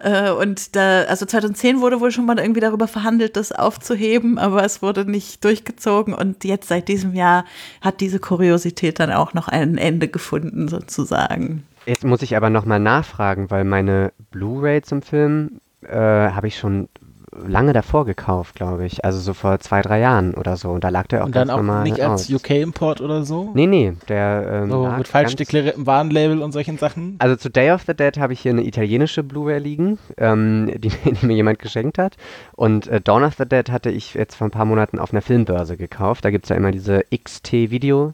Äh, 0.02 0.30
und 0.30 0.74
da, 0.74 1.02
also 1.02 1.26
2010 1.26 1.82
wurde 1.82 2.00
wohl 2.00 2.10
schon 2.10 2.24
mal 2.24 2.38
irgendwie 2.38 2.62
darüber 2.62 2.88
verhandelt, 2.88 3.36
das 3.36 3.52
aufzuheben, 3.52 4.38
aber 4.38 4.64
es 4.64 4.80
wurde 4.80 5.08
nicht 5.08 5.44
durchgezogen. 5.44 6.14
Und 6.14 6.44
jetzt 6.44 6.68
seit 6.68 6.88
diesem 6.88 7.14
Jahr 7.14 7.44
hat 7.82 8.00
diese 8.00 8.20
Kuriosität 8.20 9.00
dann 9.00 9.12
auch 9.12 9.34
noch 9.34 9.48
ein 9.48 9.76
Ende 9.76 10.08
gefunden, 10.08 10.66
sozusagen. 10.66 11.64
Jetzt 11.84 12.04
muss 12.04 12.22
ich 12.22 12.36
aber 12.38 12.48
nochmal 12.48 12.80
nachfragen, 12.80 13.50
weil 13.50 13.64
meine 13.64 14.14
Blu-ray 14.30 14.80
zum 14.80 15.02
Film 15.02 15.60
äh, 15.82 15.94
habe 15.94 16.46
ich 16.46 16.58
schon 16.58 16.88
lange 17.34 17.72
davor 17.72 18.04
gekauft, 18.04 18.54
glaube 18.54 18.84
ich. 18.84 19.04
Also 19.04 19.18
so 19.18 19.34
vor 19.34 19.58
zwei, 19.60 19.82
drei 19.82 20.00
Jahren 20.00 20.34
oder 20.34 20.56
so. 20.56 20.70
Und 20.70 20.84
da 20.84 20.90
lag 20.90 21.06
der 21.06 21.22
auch 21.22 21.26
Und 21.26 21.36
dann 21.36 21.50
auch 21.50 21.82
nicht 21.82 22.00
als 22.00 22.30
UK-Import 22.30 23.00
oder 23.00 23.24
so? 23.24 23.50
Nee, 23.54 23.66
nee. 23.66 23.94
Der, 24.08 24.62
ähm, 24.64 24.70
so 24.70 24.86
mit 24.86 25.08
falsch 25.08 25.36
deklariertem 25.36 25.86
Warnlabel 25.86 26.42
und 26.42 26.52
solchen 26.52 26.78
Sachen? 26.78 27.16
Also 27.18 27.36
zu 27.36 27.50
Day 27.50 27.70
of 27.70 27.82
the 27.86 27.94
Dead 27.94 28.18
habe 28.18 28.32
ich 28.32 28.40
hier 28.40 28.52
eine 28.52 28.64
italienische 28.64 29.22
Blu-ray 29.22 29.58
liegen, 29.58 29.98
ähm, 30.18 30.70
die, 30.76 30.88
die, 31.04 31.26
mir 31.26 31.34
jemand 31.34 31.58
geschenkt 31.58 31.98
hat. 31.98 32.16
Und 32.54 32.86
äh, 32.88 33.00
Dawn 33.00 33.24
of 33.24 33.34
the 33.38 33.46
Dead 33.46 33.70
hatte 33.70 33.90
ich 33.90 34.14
jetzt 34.14 34.34
vor 34.34 34.46
ein 34.46 34.52
paar 34.52 34.66
Monaten 34.66 34.98
auf 34.98 35.12
einer 35.12 35.22
Filmbörse 35.22 35.76
gekauft. 35.76 36.24
Da 36.24 36.30
gibt 36.30 36.44
es 36.44 36.50
ja 36.50 36.56
immer 36.56 36.70
diese 36.70 37.02
XT-Video 37.14 38.12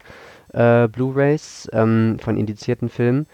äh, 0.53 0.87
Blu-rays 0.87 1.69
ähm, 1.73 2.17
von 2.19 2.37
indizierten 2.37 2.89
Filmen. 2.89 3.27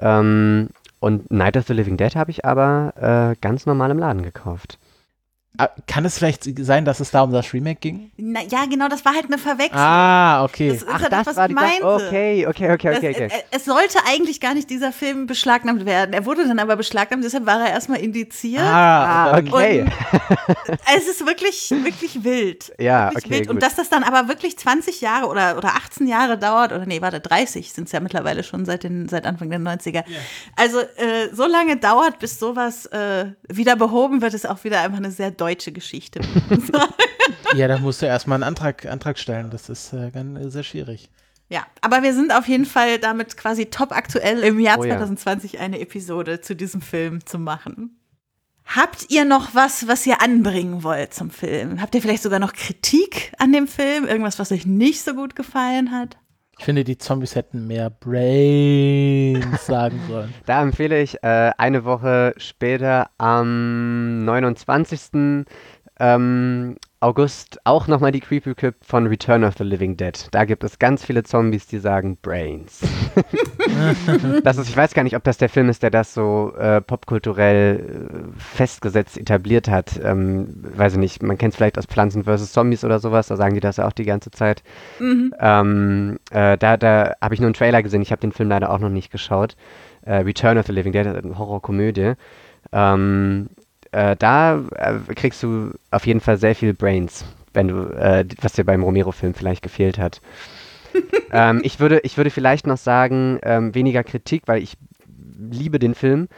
Ähm, 0.00 0.68
und 0.98 1.30
Night 1.30 1.56
of 1.56 1.66
the 1.66 1.72
Living 1.72 1.96
Dead 1.96 2.14
habe 2.14 2.30
ich 2.30 2.44
aber 2.44 2.92
äh, 3.32 3.36
ganz 3.40 3.64
normal 3.64 3.90
im 3.90 3.98
Laden 3.98 4.22
gekauft. 4.22 4.78
Ah, 5.60 5.68
kann 5.86 6.06
es 6.06 6.16
vielleicht 6.16 6.44
sein, 6.64 6.86
dass 6.86 7.00
es 7.00 7.10
da 7.10 7.20
um 7.20 7.32
das 7.32 7.52
Remake 7.52 7.80
ging? 7.80 8.10
Na, 8.16 8.40
ja, 8.48 8.64
genau, 8.64 8.88
das 8.88 9.04
war 9.04 9.12
halt 9.12 9.26
eine 9.26 9.36
Verwechslung. 9.36 9.78
Ah, 9.78 10.42
okay. 10.42 10.68
Das 10.68 10.78
ist 10.78 10.88
Ach, 10.88 11.02
halt 11.02 11.12
das, 11.12 11.26
was 11.26 11.36
war 11.36 11.50
ich 11.50 11.54
meinte. 11.54 11.84
Okay, 11.84 12.46
okay, 12.46 12.72
okay, 12.72 12.96
okay. 12.96 13.10
okay. 13.10 13.28
Das, 13.28 13.60
es 13.60 13.64
sollte 13.66 13.98
eigentlich 14.06 14.40
gar 14.40 14.54
nicht 14.54 14.70
dieser 14.70 14.90
Film 14.90 15.26
beschlagnahmt 15.26 15.84
werden. 15.84 16.14
Er 16.14 16.24
wurde 16.24 16.48
dann 16.48 16.58
aber 16.58 16.76
beschlagnahmt, 16.76 17.24
deshalb 17.24 17.44
war 17.44 17.60
er 17.60 17.72
erstmal 17.74 18.00
indiziert. 18.00 18.62
Ah, 18.62 19.36
okay. 19.36 19.84
es 20.96 21.06
ist 21.06 21.26
wirklich, 21.26 21.70
wirklich 21.70 22.24
wild. 22.24 22.72
Ja, 22.78 23.10
wirklich 23.10 23.26
okay. 23.26 23.40
Wild. 23.40 23.50
Und 23.50 23.62
dass 23.62 23.74
das 23.74 23.90
dann 23.90 24.02
aber 24.02 24.28
wirklich 24.28 24.56
20 24.56 25.02
Jahre 25.02 25.26
oder, 25.26 25.58
oder 25.58 25.76
18 25.76 26.06
Jahre 26.06 26.38
dauert, 26.38 26.72
oder 26.72 26.86
nee, 26.86 27.02
warte, 27.02 27.20
30 27.20 27.70
sind 27.70 27.84
es 27.84 27.92
ja 27.92 28.00
mittlerweile 28.00 28.44
schon 28.44 28.64
seit, 28.64 28.84
den, 28.84 29.10
seit 29.10 29.26
Anfang 29.26 29.50
der 29.50 29.60
90er. 29.60 29.92
Yeah. 29.92 30.04
Also 30.56 30.78
äh, 30.80 31.28
so 31.34 31.46
lange 31.46 31.76
dauert, 31.76 32.18
bis 32.18 32.38
sowas 32.38 32.86
äh, 32.86 33.26
wieder 33.46 33.76
behoben 33.76 34.22
wird, 34.22 34.32
ist 34.32 34.48
auch 34.48 34.64
wieder 34.64 34.80
einfach 34.80 34.96
eine 34.96 35.10
sehr 35.10 35.30
deutsche 35.50 35.72
Geschichte. 35.72 36.20
ja, 37.54 37.68
da 37.68 37.78
musst 37.78 38.02
du 38.02 38.06
erstmal 38.06 38.36
einen 38.36 38.44
Antrag, 38.44 38.86
Antrag 38.86 39.18
stellen. 39.18 39.50
Das 39.50 39.68
ist 39.68 39.92
äh, 39.92 40.10
ganz, 40.10 40.38
äh, 40.38 40.50
sehr 40.50 40.62
schwierig. 40.62 41.10
Ja, 41.48 41.66
aber 41.80 42.02
wir 42.02 42.14
sind 42.14 42.32
auf 42.32 42.46
jeden 42.46 42.64
Fall 42.64 42.98
damit 42.98 43.36
quasi 43.36 43.66
top 43.66 43.90
aktuell 43.90 44.40
im 44.44 44.60
Jahr 44.60 44.78
oh, 44.78 44.84
2020 44.84 45.54
ja. 45.54 45.60
eine 45.60 45.80
Episode 45.80 46.40
zu 46.40 46.54
diesem 46.54 46.80
Film 46.80 47.26
zu 47.26 47.38
machen. 47.38 47.96
Habt 48.64 49.06
ihr 49.10 49.24
noch 49.24 49.52
was, 49.52 49.88
was 49.88 50.06
ihr 50.06 50.22
anbringen 50.22 50.84
wollt 50.84 51.12
zum 51.12 51.30
Film? 51.30 51.80
Habt 51.80 51.92
ihr 51.96 52.02
vielleicht 52.02 52.22
sogar 52.22 52.38
noch 52.38 52.52
Kritik 52.52 53.32
an 53.38 53.52
dem 53.52 53.66
Film? 53.66 54.06
Irgendwas, 54.06 54.38
was 54.38 54.52
euch 54.52 54.64
nicht 54.64 55.02
so 55.02 55.14
gut 55.14 55.34
gefallen 55.34 55.90
hat? 55.90 56.18
Ich 56.60 56.66
finde, 56.66 56.84
die 56.84 56.98
Zombies 56.98 57.36
hätten 57.36 57.66
mehr 57.66 57.88
Brains 57.88 59.64
sagen 59.64 59.98
sollen. 60.08 60.34
Da 60.44 60.60
empfehle 60.60 61.00
ich 61.00 61.14
äh, 61.22 61.52
eine 61.56 61.86
Woche 61.86 62.34
später 62.36 63.08
am 63.16 64.26
29. 64.26 65.46
Ähm, 65.98 66.76
August 67.02 67.58
auch 67.64 67.86
nochmal 67.86 68.12
die 68.12 68.20
Creepy 68.20 68.54
Clip 68.54 68.74
von 68.82 69.06
Return 69.06 69.42
of 69.42 69.54
the 69.56 69.64
Living 69.64 69.96
Dead. 69.96 70.28
Da 70.32 70.44
gibt 70.44 70.62
es 70.64 70.78
ganz 70.78 71.02
viele 71.02 71.22
Zombies, 71.22 71.66
die 71.66 71.78
sagen 71.78 72.18
Brains. 72.20 72.82
das 74.44 74.58
ist, 74.58 74.68
ich 74.68 74.76
weiß 74.76 74.92
gar 74.92 75.02
nicht, 75.02 75.16
ob 75.16 75.24
das 75.24 75.38
der 75.38 75.48
Film 75.48 75.70
ist, 75.70 75.82
der 75.82 75.90
das 75.90 76.12
so 76.12 76.52
äh, 76.58 76.82
popkulturell 76.82 78.28
äh, 78.36 78.38
festgesetzt 78.38 79.16
etabliert 79.16 79.66
hat. 79.66 79.98
Ähm, 80.04 80.48
weiß 80.76 80.92
ich 80.92 80.98
nicht, 80.98 81.22
man 81.22 81.38
kennt 81.38 81.54
es 81.54 81.56
vielleicht 81.56 81.78
aus 81.78 81.86
Pflanzen 81.86 82.24
vs. 82.24 82.52
Zombies 82.52 82.84
oder 82.84 82.98
sowas, 82.98 83.28
da 83.28 83.36
sagen 83.36 83.54
die 83.54 83.60
das 83.60 83.78
ja 83.78 83.88
auch 83.88 83.92
die 83.92 84.04
ganze 84.04 84.30
Zeit. 84.30 84.62
Mhm. 84.98 85.34
Ähm, 85.40 86.18
äh, 86.30 86.58
da 86.58 86.76
da 86.76 87.14
habe 87.22 87.32
ich 87.32 87.40
nur 87.40 87.46
einen 87.46 87.54
Trailer 87.54 87.82
gesehen, 87.82 88.02
ich 88.02 88.12
habe 88.12 88.20
den 88.20 88.32
Film 88.32 88.50
leider 88.50 88.70
auch 88.70 88.78
noch 88.78 88.90
nicht 88.90 89.10
geschaut. 89.10 89.56
Äh, 90.02 90.16
Return 90.16 90.58
of 90.58 90.66
the 90.66 90.72
Living 90.72 90.92
Dead, 90.92 91.06
eine 91.06 91.38
Horrorkomödie. 91.38 92.12
Ähm, 92.72 93.48
äh, 93.92 94.16
da 94.16 94.62
äh, 94.74 95.14
kriegst 95.14 95.42
du 95.42 95.72
auf 95.90 96.06
jeden 96.06 96.20
Fall 96.20 96.36
sehr 96.36 96.54
viel 96.54 96.74
Brains, 96.74 97.24
wenn 97.52 97.68
du, 97.68 97.86
äh, 97.90 98.24
was 98.40 98.52
dir 98.52 98.64
beim 98.64 98.82
Romero-Film 98.82 99.34
vielleicht 99.34 99.62
gefehlt 99.62 99.98
hat. 99.98 100.20
ähm, 101.32 101.60
ich, 101.64 101.80
würde, 101.80 102.00
ich 102.00 102.16
würde 102.16 102.30
vielleicht 102.30 102.66
noch 102.66 102.76
sagen, 102.76 103.38
ähm, 103.42 103.74
weniger 103.74 104.04
Kritik, 104.04 104.42
weil 104.46 104.62
ich 104.62 104.76
liebe 105.38 105.78
den 105.78 105.94
Film. 105.94 106.28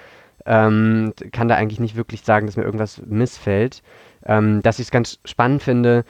Ähm, 0.45 1.13
kann 1.31 1.49
da 1.49 1.55
eigentlich 1.55 1.79
nicht 1.79 1.95
wirklich 1.95 2.23
sagen, 2.23 2.47
dass 2.47 2.57
mir 2.57 2.65
irgendwas 2.65 3.01
missfällt. 3.07 3.83
Ähm, 4.25 4.63
dass 4.63 4.79
ich 4.79 4.87
es 4.87 4.91
ganz 4.91 5.19
spannend 5.25 5.63
finde, 5.63 6.05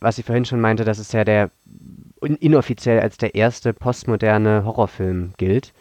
was 0.00 0.18
ich 0.18 0.24
vorhin 0.24 0.44
schon 0.44 0.60
meinte, 0.60 0.84
dass 0.84 0.98
es 0.98 1.12
ja 1.12 1.24
der 1.24 1.50
inoffiziell 2.20 3.00
als 3.00 3.16
der 3.16 3.34
erste 3.34 3.72
postmoderne 3.72 4.64
Horrorfilm 4.64 5.32
gilt. 5.36 5.72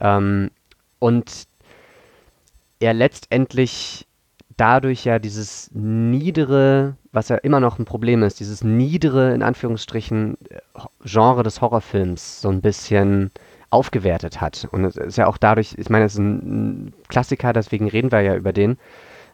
Ähm, 0.00 0.50
und 0.98 1.46
er 2.80 2.94
letztendlich 2.94 4.06
dadurch 4.56 5.04
ja 5.04 5.18
dieses 5.18 5.70
niedere, 5.72 6.96
was 7.12 7.28
ja 7.28 7.36
immer 7.36 7.60
noch 7.60 7.78
ein 7.78 7.84
Problem 7.84 8.22
ist, 8.22 8.40
dieses 8.40 8.64
niedere, 8.64 9.34
in 9.34 9.42
Anführungsstrichen, 9.42 10.38
Genre 11.04 11.42
des 11.42 11.60
Horrorfilms 11.60 12.40
so 12.40 12.48
ein 12.48 12.62
bisschen 12.62 13.30
aufgewertet 13.70 14.40
hat. 14.40 14.66
Und 14.70 14.84
es 14.84 14.96
ist 14.96 15.18
ja 15.18 15.26
auch 15.26 15.36
dadurch, 15.36 15.74
ich 15.76 15.90
meine, 15.90 16.06
es 16.06 16.14
ist 16.14 16.20
ein 16.20 16.94
Klassiker, 17.08 17.52
deswegen 17.52 17.88
reden 17.88 18.12
wir 18.12 18.20
ja 18.20 18.34
über 18.34 18.52
den. 18.52 18.78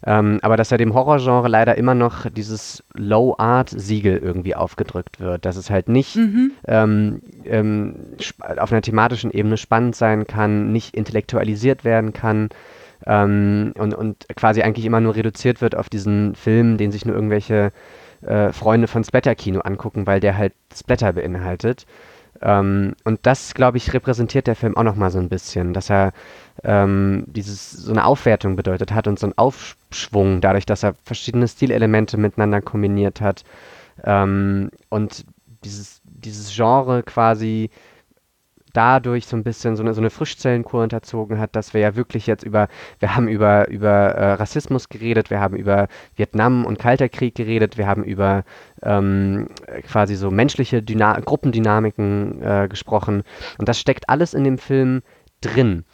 Ähm, 0.05 0.41
aber 0.43 0.57
dass 0.57 0.71
ja 0.71 0.79
dem 0.79 0.95
Horrorgenre 0.95 1.47
leider 1.47 1.77
immer 1.77 1.95
noch 1.95 2.29
dieses 2.29 2.83
Low-Art-Siegel 2.95 4.17
irgendwie 4.17 4.57
aufgedrückt 4.57 5.21
wird. 5.21 5.45
Dass 5.45 5.57
es 5.57 5.71
halt 5.71 5.89
nicht 5.89 6.17
mhm. 6.17 6.51
ähm, 6.67 7.23
ähm, 7.45 7.95
auf 8.59 8.73
einer 8.73 8.83
thematischen 8.83 9.31
Ebene 9.31 9.57
spannend 9.57 9.95
sein 9.95 10.27
kann, 10.27 10.73
nicht 10.73 10.97
intellektualisiert 10.97 11.85
werden 11.85 12.13
kann, 12.13 12.49
ähm, 13.07 13.73
und, 13.79 13.95
und 13.95 14.27
quasi 14.37 14.63
eigentlich 14.63 14.87
immer 14.87 15.01
nur 15.01 15.15
reduziert 15.15 15.61
wird 15.61 15.77
auf 15.77 15.89
diesen 15.89 16.35
Film, 16.35 16.77
den 16.77 16.93
sich 16.93 17.05
nur 17.05 17.15
irgendwelche 17.15 17.73
äh, 18.23 18.53
Freunde 18.53 18.89
von 18.89 19.05
Splatter-Kino 19.05 19.61
angucken, 19.61 20.07
weil 20.07 20.21
der 20.21 20.37
halt 20.37 20.53
Splatter 20.75 21.13
beinhaltet. 21.13 21.87
Ähm, 22.41 22.95
und 23.05 23.21
das, 23.23 23.55
glaube 23.55 23.77
ich, 23.77 23.93
repräsentiert 23.93 24.47
der 24.47 24.57
Film 24.57 24.77
auch 24.77 24.83
nochmal 24.83 25.11
so 25.11 25.19
ein 25.19 25.29
bisschen, 25.29 25.73
dass 25.75 25.91
er 25.91 26.13
ähm, 26.65 27.25
dieses 27.27 27.71
so 27.71 27.93
eine 27.93 28.05
Aufwertung 28.05 28.57
bedeutet 28.57 28.93
hat 28.93 29.07
und 29.07 29.19
so 29.19 29.27
einen 29.27 29.39
Aufschwung, 29.39 30.41
dadurch, 30.41 30.67
dass 30.67 30.83
er 30.83 30.95
verschiedene 31.05 31.47
Stilelemente 31.47 32.17
miteinander 32.17 32.61
kombiniert 32.61 33.21
hat. 33.21 33.45
Ähm, 34.05 34.71
und 34.89 35.25
dieses, 35.65 36.01
dieses 36.05 36.55
Genre 36.55 37.03
quasi 37.03 37.71
dadurch 38.73 39.27
so 39.27 39.37
ein 39.37 39.45
bisschen 39.45 39.77
so 39.77 39.83
eine, 39.83 39.95
so 39.95 40.01
eine 40.01 40.11
Frischzellenkur 40.11 40.83
unterzogen 40.83 41.39
hat, 41.39 41.57
dass 41.57 41.75
wir 41.75 41.81
ja 41.81 41.97
wirklich 41.97 42.27
jetzt 42.27 42.43
über, 42.43 42.69
wir 42.99 43.15
haben 43.15 43.29
über, 43.29 43.69
über 43.69 43.91
äh, 43.91 44.33
Rassismus 44.35 44.89
geredet, 44.89 45.31
wir 45.31 45.41
haben 45.41 45.57
über 45.57 45.89
Vietnam 46.17 46.65
und 46.65 46.79
Kalter 46.79 47.09
Krieg 47.09 47.35
geredet, 47.35 47.79
wir 47.79 47.87
haben 47.87 48.05
über 48.05 48.45
ähm, 48.83 49.49
quasi 49.87 50.15
so 50.15 50.31
menschliche 50.31 50.83
Dyna 50.83 51.21
Gruppendynamiken 51.21 52.43
äh, 52.43 52.69
gesprochen 52.69 53.23
und 53.59 53.69
das 53.69 53.79
steckt 53.79 54.09
alles 54.09 54.35
in 54.35 54.45
dem 54.45 54.59
Film 54.59 55.03
drin. 55.41 55.85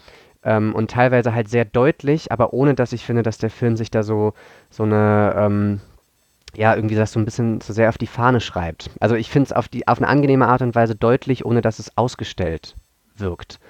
Ähm, 0.45 0.75
und 0.75 0.91
teilweise 0.93 1.35
halt 1.35 1.49
sehr 1.49 1.65
deutlich, 1.65 2.31
aber 2.31 2.53
ohne 2.53 2.75
dass 2.75 2.93
ich 2.93 3.05
finde, 3.05 3.23
dass 3.23 3.39
der 3.39 3.51
Film 3.51 3.77
sich 3.77 3.91
da 3.91 4.05
so, 4.05 4.35
so 4.71 4.85
eine, 4.85 5.35
ähm, 5.37 5.81
ja, 6.59 6.75
irgendwie 6.75 6.97
das 6.97 7.13
so 7.13 7.21
ein 7.21 7.25
bisschen 7.25 7.61
zu 7.61 7.73
sehr 7.73 7.89
auf 7.89 7.99
die 7.99 8.09
Fahne 8.09 8.41
schreibt. 8.41 8.91
Also 8.99 9.15
ich 9.15 9.31
finde 9.31 9.47
es 9.47 9.53
auf, 9.53 9.67
auf 9.87 9.99
eine 9.99 10.09
angenehme 10.09 10.49
Art 10.49 10.61
und 10.61 10.75
Weise 10.75 10.97
deutlich, 10.97 11.45
ohne 11.47 11.61
dass 11.61 11.79
es 11.79 11.97
ausgestellt 11.97 12.75
wirkt. 13.17 13.61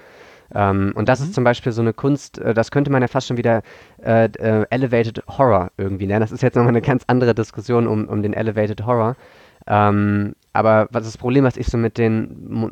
Ähm, 0.55 0.93
und 0.95 1.07
das 1.07 1.19
mhm. 1.19 1.25
ist 1.27 1.35
zum 1.35 1.43
Beispiel 1.43 1.71
so 1.71 1.81
eine 1.81 1.93
Kunst, 1.93 2.39
äh, 2.39 2.55
das 2.55 2.71
könnte 2.71 2.91
man 2.91 3.03
ja 3.03 3.07
fast 3.07 3.27
schon 3.27 3.37
wieder 3.37 3.61
äh, 4.03 4.25
äh, 4.25 4.65
Elevated 4.71 5.23
Horror 5.27 5.69
irgendwie 5.77 6.07
nennen. 6.07 6.21
Das 6.21 6.31
ist 6.31 6.41
jetzt 6.41 6.55
nochmal 6.55 6.69
eine 6.69 6.81
ganz 6.81 7.03
andere 7.05 7.35
Diskussion 7.35 7.85
um, 7.85 8.07
um 8.07 8.23
den 8.23 8.33
Elevated 8.33 8.83
Horror. 8.83 9.15
Ähm, 9.69 10.33
aber 10.51 10.87
was 10.91 11.05
das 11.05 11.17
Problem, 11.17 11.43
was 11.43 11.57
ich 11.57 11.67
so 11.67 11.77
mit 11.77 11.99
den 11.99 12.47
mo 12.49 12.69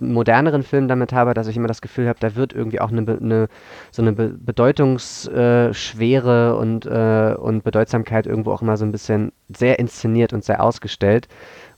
moderneren 0.00 0.62
Filmen 0.62 0.86
damit 0.86 1.12
habe, 1.12 1.34
dass 1.34 1.48
ich 1.48 1.56
immer 1.56 1.66
das 1.66 1.82
Gefühl 1.82 2.06
habe, 2.06 2.20
da 2.20 2.36
wird 2.36 2.52
irgendwie 2.52 2.80
auch 2.80 2.92
eine, 2.92 3.00
eine 3.00 3.48
so 3.90 4.00
eine 4.00 4.12
Be 4.12 4.28
Bedeutungsschwere 4.38 6.56
und, 6.56 6.86
äh, 6.86 7.34
und 7.36 7.64
Bedeutsamkeit 7.64 8.26
irgendwo 8.26 8.52
auch 8.52 8.62
immer 8.62 8.76
so 8.76 8.84
ein 8.84 8.92
bisschen 8.92 9.32
sehr 9.48 9.80
inszeniert 9.80 10.32
und 10.32 10.44
sehr 10.44 10.62
ausgestellt. 10.62 11.26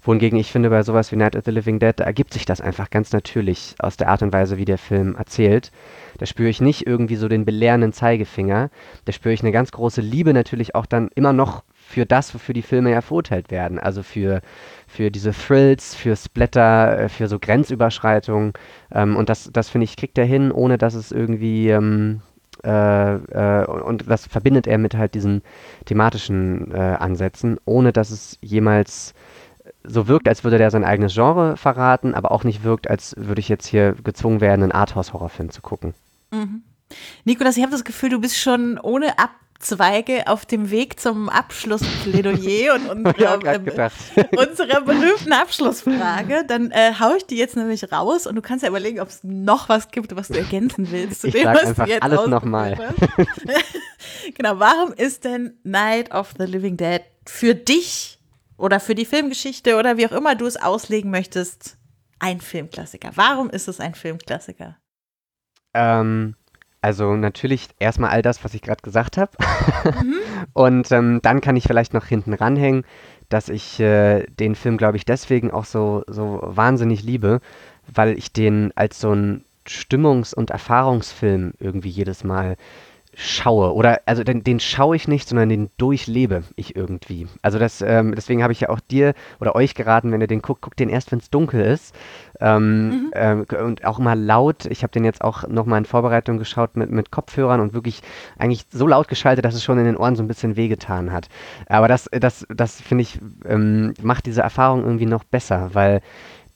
Wohingegen 0.03 0.39
ich 0.39 0.53
finde, 0.53 0.71
bei 0.71 0.83
sowas 0.83 1.11
wie 1.13 1.17
Night 1.17 1.35
of 1.35 1.45
the 1.45 1.51
Living 1.51 1.79
Dead, 1.79 1.95
da 1.97 2.05
ergibt 2.05 2.35
sich 2.35 2.45
das 2.45 2.61
einfach 2.61 2.91
ganz 2.91 3.13
natürlich 3.13 3.75
aus 3.79 3.97
der 3.97 4.11
Art 4.11 4.23
und 4.23 4.33
Weise, 4.33 4.59
wie 4.59 4.65
der 4.65 4.79
Film 4.79 5.17
erzählt. 5.17 5.73
Da 6.19 6.27
spüre 6.27 6.51
ich 6.51 6.61
nicht 6.61 6.87
irgendwie 6.87 7.17
so 7.17 7.27
den 7.27 7.45
belehrenden 7.45 7.93
Zeigefinger. 7.93 8.71
Da 9.07 9.13
spüre 9.13 9.33
ich 9.33 9.43
eine 9.43 9.53
ganz 9.53 9.73
große 9.73 10.03
Liebe 10.03 10.35
natürlich 10.35 10.75
auch 10.75 10.87
dann 10.87 11.09
immer 11.15 11.33
noch 11.33 11.65
für 11.89 12.05
das, 12.05 12.35
wofür 12.35 12.53
die 12.53 12.63
Filme 12.63 12.91
ja 12.91 13.01
verurteilt 13.01 13.51
werden. 13.51 13.79
Also 13.79 14.03
für, 14.03 14.43
für 14.87 15.11
diese 15.11 15.33
Thrills, 15.33 15.95
für 15.95 16.17
Splatter, 16.17 16.99
äh, 16.99 17.09
für 17.09 17.29
so 17.29 17.39
Grenzüberschreitungen. 17.39 18.53
Ähm, 18.93 19.17
und 19.17 19.31
das, 19.31 19.49
das 19.51 19.71
finde 19.71 19.87
ich, 19.87 19.97
kriegt 19.97 20.19
er 20.19 20.27
hin, 20.27 20.53
ohne 20.53 20.77
dass 20.77 20.93
es 20.93 21.13
irgendwie. 21.13 21.71
Ähm, 21.71 22.21
äh, 22.63 23.15
äh, 23.15 23.67
und 23.67 24.11
das 24.11 24.27
verbindet 24.27 24.67
er 24.67 24.77
mit 24.79 24.97
halt 24.97 25.15
diesen 25.15 25.43
thematischen 25.87 26.73
äh, 26.73 26.97
Ansätzen, 26.99 27.59
ohne 27.65 27.93
dass 27.93 28.11
es 28.11 28.37
jemals 28.43 29.15
so 29.85 30.09
wirkt, 30.09 30.29
als 30.29 30.45
würde 30.45 30.59
der 30.59 30.71
sein 30.71 30.85
eigenes 30.85 31.15
Genre 31.15 31.57
verraten, 31.57 32.15
aber 32.15 32.33
auch 32.33 32.45
nicht 32.45 32.65
wirkt, 32.65 32.91
als 32.91 33.15
würde 33.17 33.41
ich 33.41 33.49
jetzt 33.49 33.67
hier 33.67 33.95
gezwungen 34.05 34.41
werden, 34.41 34.65
einen 34.65 34.73
Arthouse-Horrorfilm 34.73 35.51
zu 35.51 35.63
gucken. 35.63 35.95
Mhm. 36.33 36.63
Nikolas, 37.25 37.57
ich 37.57 37.63
habe 37.63 37.73
das 37.73 37.85
Gefühl, 37.85 38.11
du 38.11 38.21
bist 38.21 38.37
schon 38.37 38.79
ohne 38.79 39.19
ab 39.19 39.31
Zweige 39.61 40.29
auf 40.29 40.47
dem 40.47 40.71
Weg 40.71 41.01
zum 41.01 41.29
Abschlussplädoyer 41.29 42.75
und, 42.77 42.89
und 42.89 43.07
ähm, 43.19 43.67
unserer 44.37 44.81
berühmten 44.83 45.33
Abschlussfrage. 45.33 46.45
Dann 46.47 46.71
äh, 46.71 46.93
haue 47.01 47.17
ich 47.17 47.27
die 47.27 47.37
jetzt 47.37 47.57
nämlich 47.57 47.91
raus 47.91 48.29
und 48.29 48.37
du 48.37 48.43
kannst 48.43 48.63
ja 48.63 48.69
überlegen, 48.69 49.01
ob 49.01 49.09
es 49.09 49.25
noch 49.25 49.69
was 49.69 49.91
gibt, 49.91 50.15
was 50.15 50.29
du 50.29 50.39
ergänzen 50.39 50.93
willst. 50.93 51.23
Zu 51.23 51.29
ich 51.29 51.35
dem, 51.35 51.43
sag 51.43 51.55
was 51.57 51.65
einfach 51.65 51.85
du 51.87 51.91
jetzt 51.91 52.03
alles 52.05 52.27
nochmal. 52.29 52.95
genau, 54.37 54.61
warum 54.61 54.93
ist 54.93 55.25
denn 55.25 55.59
Night 55.65 56.15
of 56.15 56.35
the 56.39 56.45
Living 56.45 56.77
Dead 56.77 57.03
für 57.27 57.57
dich 57.57 58.21
oder 58.59 58.79
für 58.79 58.95
die 58.95 59.05
Filmgeschichte 59.05 59.77
oder 59.77 59.97
wie 59.97 60.07
auch 60.07 60.13
immer 60.13 60.37
du 60.37 60.47
es 60.47 60.57
auslegen 60.57 61.11
möchtest 61.11 61.79
ein 62.21 62.41
Filmklassiker? 62.41 63.11
Warum 63.17 63.51
ist 63.51 63.67
es 63.67 63.81
ein 63.81 63.97
Filmklassiker? 63.97 64.77
Ähm, 65.75 66.37
also 66.81 67.17
natürlich 67.17 67.69
erstmal 67.79 68.11
all 68.11 68.23
das, 68.23 68.45
was 68.45 68.55
ich 68.55 68.63
gerade 68.63 68.83
gesagt 68.83 69.17
habe. 69.17 69.33
Mhm. 70.03 70.15
Und 70.53 70.93
ähm, 70.93 71.21
dann 71.23 71.41
kann 71.41 71.57
ich 71.57 71.65
vielleicht 71.65 71.95
noch 71.95 72.07
hinten 72.07 72.35
ranhängen, 72.35 72.85
dass 73.29 73.49
ich 73.49 73.81
äh, 73.81 74.25
den 74.27 74.55
Film, 74.55 74.77
glaube 74.77 74.97
ich, 74.97 75.05
deswegen 75.05 75.51
auch 75.51 75.65
so, 75.65 76.05
so 76.07 76.41
wahnsinnig 76.43 77.03
liebe, 77.03 77.41
weil 77.93 78.17
ich 78.17 78.33
den 78.33 78.73
als 78.75 79.01
so 79.01 79.13
ein 79.13 79.45
Stimmungs- 79.67 80.35
und 80.35 80.51
Erfahrungsfilm 80.51 81.53
irgendwie 81.59 81.91
jedes 81.91 82.25
Mal 82.25 82.57
schaue. 83.19 83.75
Oder 83.75 84.01
also 84.07 84.23
den, 84.23 84.45
den 84.45 84.61
schaue 84.61 84.95
ich 84.95 85.09
nicht, 85.09 85.29
sondern 85.29 85.49
den 85.49 85.71
durchlebe 85.77 86.45
ich 86.55 86.77
irgendwie. 86.77 87.27
Also 87.43 87.59
das, 87.59 87.83
ähm, 87.83 88.15
deswegen 88.15 88.45
habe 88.45 88.53
ich 88.53 88.61
ja 88.61 88.69
auch 88.69 88.79
dir 88.79 89.15
oder 89.41 89.57
euch 89.57 89.75
geraten, 89.75 90.13
wenn 90.13 90.21
ihr 90.21 90.29
den 90.29 90.41
guckt, 90.41 90.63
guckt 90.63 90.79
den 90.79 90.89
erst, 90.89 91.11
wenn 91.11 91.19
es 91.19 91.29
dunkel 91.29 91.61
ist. 91.61 91.97
Ähm, 92.41 92.89
mhm. 92.89 93.11
ähm, 93.15 93.47
und 93.65 93.85
auch 93.85 93.99
immer 93.99 94.15
laut. 94.15 94.67
Ich 94.67 94.85
habe 94.85 94.93
den 94.93 95.05
jetzt 95.05 95.23
auch 95.23 95.49
nochmal 95.49 95.79
in 95.79 95.85
Vorbereitung 95.85 96.39
geschaut 96.39 96.77
mit, 96.77 96.91
mit 96.91 97.11
Kopfhörern 97.11 97.61
und 97.61 97.75
wirklich 97.75 98.03
eigentlich 98.39 98.67
so 98.71 98.87
laut 98.87 99.09
geschaltet, 99.09 99.45
dass 99.45 99.55
es 99.55 99.65
schon 99.65 99.79
in 99.79 99.85
den 99.85 99.97
Ohren 99.97 100.15
so 100.15 100.23
ein 100.23 100.29
bisschen 100.29 100.55
wehgetan 100.55 101.13
hat. 101.13 101.29
Aber 101.67 101.89
das, 101.89 102.09
das, 102.13 102.47
das 102.49 102.81
finde 102.81 103.03
ich, 103.03 103.19
ähm, 103.47 103.95
macht 104.01 104.27
diese 104.27 104.43
Erfahrung 104.43 104.85
irgendwie 104.85 105.07
noch 105.07 105.25
besser, 105.25 105.71
weil 105.73 106.03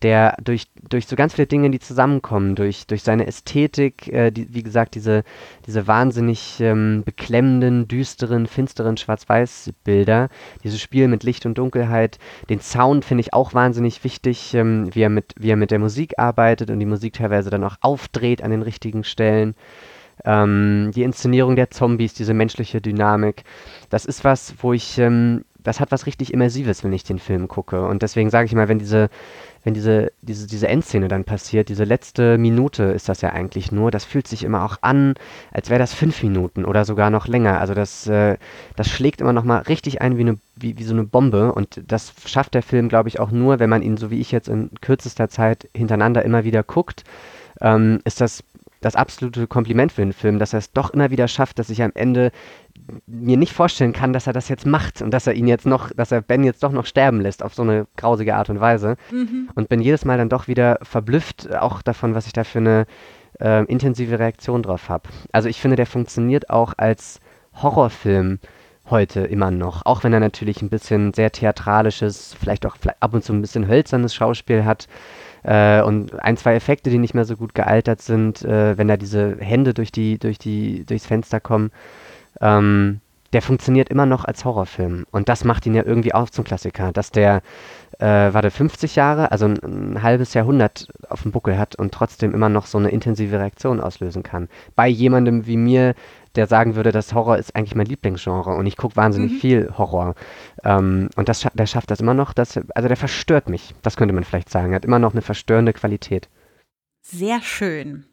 der 0.02 0.36
durch, 0.42 0.66
durch 0.88 1.06
so 1.06 1.16
ganz 1.16 1.34
viele 1.34 1.46
Dinge, 1.46 1.70
die 1.70 1.78
zusammenkommen, 1.78 2.54
durch, 2.54 2.86
durch 2.86 3.02
seine 3.02 3.26
Ästhetik, 3.26 4.08
äh, 4.12 4.30
die, 4.30 4.52
wie 4.52 4.62
gesagt, 4.62 4.94
diese, 4.94 5.24
diese 5.66 5.86
wahnsinnig 5.86 6.60
ähm, 6.60 7.02
beklemmenden, 7.04 7.88
düsteren, 7.88 8.46
finsteren 8.46 8.96
Schwarz-Weiß-Bilder, 8.96 10.28
dieses 10.64 10.80
Spiel 10.80 11.08
mit 11.08 11.22
Licht 11.22 11.46
und 11.46 11.58
Dunkelheit, 11.58 12.18
den 12.48 12.60
Sound 12.60 13.04
finde 13.04 13.22
ich 13.22 13.32
auch 13.32 13.54
wahnsinnig 13.54 14.04
wichtig, 14.04 14.54
ähm, 14.54 14.94
wie, 14.94 15.02
er 15.02 15.10
mit, 15.10 15.34
wie 15.38 15.50
er 15.50 15.56
mit 15.56 15.70
der 15.70 15.78
Musik 15.78 16.18
arbeitet 16.18 16.70
und 16.70 16.80
die 16.80 16.86
Musik 16.86 17.14
teilweise 17.14 17.50
dann 17.50 17.64
auch 17.64 17.76
aufdreht 17.80 18.42
an 18.42 18.50
den 18.50 18.62
richtigen 18.62 19.04
Stellen. 19.04 19.54
Ähm, 20.24 20.90
die 20.94 21.02
Inszenierung 21.02 21.56
der 21.56 21.70
Zombies, 21.70 22.14
diese 22.14 22.34
menschliche 22.34 22.80
Dynamik, 22.80 23.44
das 23.90 24.04
ist 24.04 24.24
was, 24.24 24.54
wo 24.60 24.72
ich, 24.72 24.98
ähm, 24.98 25.44
das 25.58 25.80
hat 25.80 25.90
was 25.90 26.06
richtig 26.06 26.32
Immersives, 26.32 26.84
wenn 26.84 26.92
ich 26.92 27.04
den 27.04 27.18
Film 27.18 27.48
gucke. 27.48 27.84
Und 27.86 28.02
deswegen 28.02 28.30
sage 28.30 28.46
ich 28.46 28.54
mal, 28.54 28.68
wenn 28.68 28.78
diese 28.78 29.08
wenn 29.64 29.74
diese, 29.74 30.12
diese, 30.22 30.46
diese 30.46 30.68
Endszene 30.68 31.08
dann 31.08 31.24
passiert, 31.24 31.68
diese 31.68 31.84
letzte 31.84 32.38
Minute 32.38 32.84
ist 32.84 33.08
das 33.08 33.20
ja 33.20 33.30
eigentlich 33.30 33.72
nur, 33.72 33.90
das 33.90 34.04
fühlt 34.04 34.26
sich 34.26 34.44
immer 34.44 34.64
auch 34.64 34.78
an, 34.80 35.14
als 35.52 35.70
wäre 35.70 35.78
das 35.78 35.94
fünf 35.94 36.22
Minuten 36.22 36.64
oder 36.64 36.84
sogar 36.84 37.10
noch 37.10 37.26
länger. 37.26 37.60
Also 37.60 37.74
das, 37.74 38.06
äh, 38.06 38.36
das 38.76 38.88
schlägt 38.88 39.20
immer 39.20 39.32
noch 39.32 39.44
mal 39.44 39.58
richtig 39.58 40.02
ein 40.02 40.16
wie, 40.16 40.22
eine, 40.22 40.38
wie, 40.56 40.78
wie 40.78 40.84
so 40.84 40.94
eine 40.94 41.04
Bombe 41.04 41.52
und 41.52 41.80
das 41.86 42.12
schafft 42.26 42.54
der 42.54 42.62
Film, 42.62 42.88
glaube 42.88 43.08
ich, 43.08 43.20
auch 43.20 43.30
nur, 43.30 43.58
wenn 43.58 43.70
man 43.70 43.82
ihn, 43.82 43.96
so 43.96 44.10
wie 44.10 44.20
ich 44.20 44.32
jetzt 44.32 44.48
in 44.48 44.70
kürzester 44.80 45.28
Zeit 45.28 45.68
hintereinander 45.74 46.24
immer 46.24 46.44
wieder 46.44 46.62
guckt, 46.62 47.04
ähm, 47.60 48.00
ist 48.04 48.20
das 48.20 48.42
das 48.82 48.96
absolute 48.96 49.46
Kompliment 49.46 49.92
für 49.92 50.02
den 50.02 50.12
Film, 50.12 50.38
dass 50.38 50.52
er 50.52 50.58
es 50.58 50.72
doch 50.72 50.90
immer 50.90 51.10
wieder 51.10 51.28
schafft, 51.28 51.58
dass 51.58 51.70
ich 51.70 51.82
am 51.82 51.92
Ende 51.94 52.32
mir 53.06 53.36
nicht 53.36 53.52
vorstellen 53.52 53.92
kann, 53.92 54.12
dass 54.12 54.26
er 54.26 54.32
das 54.32 54.48
jetzt 54.48 54.66
macht 54.66 55.02
und 55.02 55.12
dass 55.12 55.26
er 55.26 55.34
ihn 55.34 55.46
jetzt 55.46 55.66
noch, 55.66 55.90
dass 55.90 56.12
er 56.12 56.22
Ben 56.22 56.44
jetzt 56.44 56.62
doch 56.62 56.72
noch 56.72 56.86
sterben 56.86 57.20
lässt 57.20 57.42
auf 57.42 57.54
so 57.54 57.62
eine 57.62 57.86
grausige 57.96 58.34
Art 58.34 58.50
und 58.50 58.60
Weise. 58.60 58.96
Mhm. 59.10 59.50
Und 59.54 59.68
bin 59.68 59.80
jedes 59.80 60.04
Mal 60.04 60.18
dann 60.18 60.28
doch 60.28 60.48
wieder 60.48 60.78
verblüfft, 60.82 61.54
auch 61.54 61.82
davon, 61.82 62.14
was 62.14 62.26
ich 62.26 62.32
da 62.32 62.44
für 62.44 62.58
eine 62.58 62.86
äh, 63.40 63.64
intensive 63.66 64.18
Reaktion 64.18 64.62
drauf 64.62 64.88
habe. 64.88 65.08
Also 65.32 65.48
ich 65.48 65.60
finde, 65.60 65.76
der 65.76 65.86
funktioniert 65.86 66.50
auch 66.50 66.74
als 66.76 67.20
Horrorfilm 67.54 68.38
heute 68.90 69.20
immer 69.20 69.50
noch, 69.50 69.86
auch 69.86 70.02
wenn 70.04 70.12
er 70.12 70.20
natürlich 70.20 70.60
ein 70.60 70.68
bisschen 70.68 71.14
sehr 71.14 71.30
theatralisches, 71.30 72.34
vielleicht 72.38 72.66
auch 72.66 72.76
ab 73.00 73.14
und 73.14 73.24
zu 73.24 73.32
ein 73.32 73.40
bisschen 73.40 73.68
hölzernes 73.68 74.14
Schauspiel 74.14 74.64
hat. 74.64 74.88
Äh, 75.44 75.82
und 75.82 76.20
ein, 76.22 76.36
zwei 76.36 76.54
Effekte, 76.54 76.90
die 76.90 76.98
nicht 76.98 77.14
mehr 77.14 77.24
so 77.24 77.36
gut 77.36 77.54
gealtert 77.54 78.00
sind, 78.02 78.42
äh, 78.42 78.76
wenn 78.76 78.88
da 78.88 78.96
diese 78.96 79.36
Hände 79.38 79.74
durch 79.74 79.92
die, 79.92 80.18
durch 80.18 80.38
die, 80.38 80.84
durchs 80.84 81.06
Fenster 81.06 81.40
kommen 81.40 81.70
ähm, 82.40 83.00
der 83.32 83.42
funktioniert 83.42 83.88
immer 83.88 84.06
noch 84.06 84.24
als 84.24 84.44
Horrorfilm. 84.44 85.06
Und 85.10 85.28
das 85.28 85.44
macht 85.44 85.64
ihn 85.66 85.74
ja 85.74 85.84
irgendwie 85.84 86.12
auch 86.12 86.28
zum 86.28 86.44
Klassiker, 86.44 86.92
dass 86.92 87.10
der, 87.10 87.42
äh, 87.98 88.04
war 88.06 88.42
der 88.42 88.50
50 88.50 88.94
Jahre, 88.94 89.32
also 89.32 89.46
ein, 89.46 89.58
ein, 89.62 90.02
halbes 90.02 90.34
Jahrhundert 90.34 90.88
auf 91.08 91.22
dem 91.22 91.32
Buckel 91.32 91.58
hat 91.58 91.74
und 91.76 91.92
trotzdem 91.94 92.34
immer 92.34 92.50
noch 92.50 92.66
so 92.66 92.76
eine 92.76 92.90
intensive 92.90 93.38
Reaktion 93.38 93.80
auslösen 93.80 94.22
kann. 94.22 94.48
Bei 94.76 94.86
jemandem 94.86 95.46
wie 95.46 95.56
mir, 95.56 95.94
der 96.34 96.46
sagen 96.46 96.76
würde, 96.76 96.92
das 96.92 97.14
Horror 97.14 97.38
ist 97.38 97.56
eigentlich 97.56 97.74
mein 97.74 97.86
Lieblingsgenre 97.86 98.54
und 98.54 98.66
ich 98.66 98.76
gucke 98.76 98.96
wahnsinnig 98.96 99.32
mhm. 99.32 99.36
viel 99.36 99.74
Horror. 99.78 100.14
Ähm, 100.62 101.08
und 101.16 101.28
das, 101.28 101.46
der 101.54 101.66
schafft 101.66 101.90
das 101.90 102.00
immer 102.00 102.14
noch, 102.14 102.34
dass, 102.34 102.60
also 102.74 102.88
der 102.88 102.96
verstört 102.96 103.48
mich, 103.48 103.74
das 103.80 103.96
könnte 103.96 104.14
man 104.14 104.24
vielleicht 104.24 104.50
sagen. 104.50 104.72
Er 104.72 104.76
hat 104.76 104.84
immer 104.84 104.98
noch 104.98 105.12
eine 105.12 105.22
verstörende 105.22 105.72
Qualität. 105.72 106.28
Sehr 107.00 107.40
schön. 107.40 108.04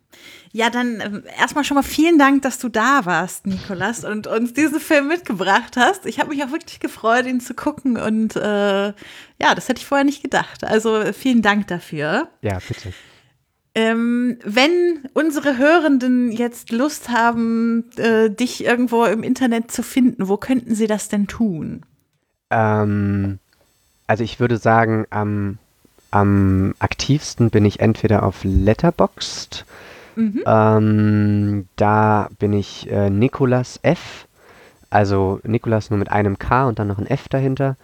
Ja, 0.52 0.70
dann 0.70 1.00
äh, 1.00 1.22
erstmal 1.38 1.64
schon 1.64 1.76
mal 1.76 1.84
vielen 1.84 2.18
Dank, 2.18 2.42
dass 2.42 2.58
du 2.58 2.70
da 2.70 3.06
warst, 3.06 3.46
Nikolas, 3.46 4.04
und 4.04 4.26
uns 4.28 4.54
diesen 4.54 4.80
Film 4.80 5.08
mitgebracht 5.08 5.78
hast. 5.78 6.06
Ich 6.06 6.20
habe 6.20 6.30
mich 6.30 6.44
auch 6.44 6.52
wirklich 6.52 6.80
gefreut, 6.80 7.26
ihn 7.26 7.40
zu 7.40 7.54
gucken 7.54 7.98
und 7.98 8.36
äh, 8.36 8.88
ja, 8.88 9.56
das 9.56 9.70
hätte 9.70 9.80
ich 9.80 9.86
vorher 9.86 10.06
nicht 10.06 10.24
gedacht. 10.24 10.64
Also 10.64 11.14
vielen 11.14 11.42
Dank 11.42 11.68
dafür. 11.68 12.30
Ja, 12.42 12.58
bitte. 12.68 12.94
Ähm, 13.76 14.40
wenn 14.44 15.08
unsere 15.14 15.58
Hörenden 15.58 16.32
jetzt 16.32 16.72
Lust 16.72 17.10
haben, 17.10 17.86
äh, 17.98 18.30
dich 18.30 18.66
irgendwo 18.66 19.06
im 19.06 19.22
Internet 19.22 19.72
zu 19.72 19.84
finden, 19.84 20.28
wo 20.28 20.38
könnten 20.38 20.74
sie 20.74 20.88
das 20.88 21.08
denn 21.08 21.28
tun? 21.28 21.86
Ähm, 22.50 23.38
also 24.08 24.24
ich 24.24 24.40
würde 24.40 24.58
sagen, 24.58 25.06
am, 25.12 25.60
am 26.10 26.74
aktivsten 26.80 27.52
bin 27.52 27.64
ich 27.64 27.80
entweder 27.80 28.24
auf 28.24 28.40
Letterboxd. 28.44 29.66
Mhm. 30.16 30.44
Ähm, 30.46 31.68
da 31.76 32.30
bin 32.40 32.54
ich 32.54 32.90
äh, 32.90 33.10
Nikolas 33.10 33.80
F. 33.84 34.28
Also 34.90 35.40
Nikolas 35.44 35.90
nur 35.90 36.00
mit 36.00 36.12
einem 36.12 36.40
K 36.40 36.68
und 36.68 36.80
dann 36.80 36.88
noch 36.88 36.98
ein 36.98 37.08
F 37.08 37.30
dahinter. 37.30 37.78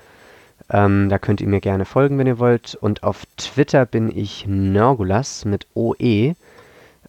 Ähm, 0.69 1.10
da 1.10 1.19
könnt 1.19 1.41
ihr 1.41 1.47
mir 1.47 1.61
gerne 1.61 1.85
folgen, 1.85 2.18
wenn 2.18 2.27
ihr 2.27 2.39
wollt. 2.39 2.76
Und 2.76 3.03
auf 3.03 3.26
Twitter 3.38 3.85
bin 3.85 4.15
ich 4.15 4.47
Nergulas 4.47 5.45
mit 5.45 5.68
OE. 5.76 6.34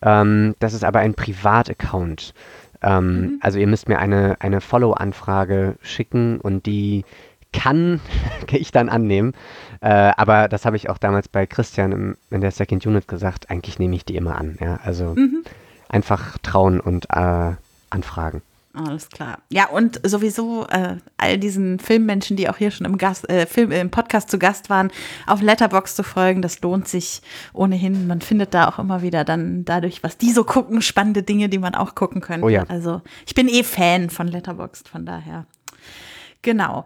Ähm, 0.02 0.54
das 0.58 0.74
ist 0.74 0.84
aber 0.84 1.00
ein 1.00 1.14
Privataccount. 1.14 2.34
Ähm, 2.82 3.20
mhm. 3.20 3.38
Also 3.40 3.58
ihr 3.58 3.66
müsst 3.66 3.88
mir 3.88 3.98
eine, 3.98 4.36
eine 4.40 4.60
Follow-Anfrage 4.60 5.76
schicken 5.80 6.38
und 6.40 6.66
die 6.66 7.04
kann 7.52 8.00
ich 8.50 8.72
dann 8.72 8.88
annehmen. 8.88 9.34
Äh, 9.80 10.12
aber 10.16 10.48
das 10.48 10.64
habe 10.64 10.76
ich 10.76 10.88
auch 10.88 10.98
damals 10.98 11.28
bei 11.28 11.46
Christian 11.46 11.92
im, 11.92 12.16
in 12.30 12.40
der 12.40 12.50
Second 12.50 12.86
Unit 12.86 13.08
gesagt. 13.08 13.50
Eigentlich 13.50 13.78
nehme 13.78 13.96
ich 13.96 14.04
die 14.04 14.16
immer 14.16 14.36
an. 14.36 14.56
Ja? 14.60 14.80
Also 14.82 15.14
mhm. 15.16 15.42
einfach 15.88 16.38
trauen 16.38 16.80
und 16.80 17.06
äh, 17.10 17.52
anfragen. 17.90 18.42
Alles 18.76 19.08
klar. 19.08 19.38
Ja, 19.48 19.70
und 19.70 20.00
sowieso 20.06 20.66
äh, 20.66 20.96
all 21.16 21.38
diesen 21.38 21.78
Filmmenschen, 21.78 22.36
die 22.36 22.50
auch 22.50 22.58
hier 22.58 22.70
schon 22.70 22.84
im, 22.84 22.98
Gast, 22.98 23.26
äh, 23.30 23.46
Film, 23.46 23.72
im 23.72 23.90
Podcast 23.90 24.30
zu 24.30 24.38
Gast 24.38 24.68
waren, 24.68 24.90
auf 25.26 25.40
Letterbox 25.40 25.96
zu 25.96 26.02
folgen, 26.02 26.42
das 26.42 26.60
lohnt 26.60 26.86
sich 26.86 27.22
ohnehin. 27.54 28.06
Man 28.06 28.20
findet 28.20 28.52
da 28.52 28.68
auch 28.68 28.78
immer 28.78 29.00
wieder 29.00 29.24
dann 29.24 29.64
dadurch, 29.64 30.02
was 30.02 30.18
die 30.18 30.30
so 30.30 30.44
gucken, 30.44 30.82
spannende 30.82 31.22
Dinge, 31.22 31.48
die 31.48 31.58
man 31.58 31.74
auch 31.74 31.94
gucken 31.94 32.20
könnte. 32.20 32.44
Oh 32.44 32.50
ja. 32.50 32.64
Also 32.68 33.00
ich 33.26 33.34
bin 33.34 33.48
eh 33.48 33.62
Fan 33.62 34.10
von 34.10 34.28
Letterboxd, 34.28 34.90
von 34.90 35.06
daher. 35.06 35.46
Genau. 36.42 36.84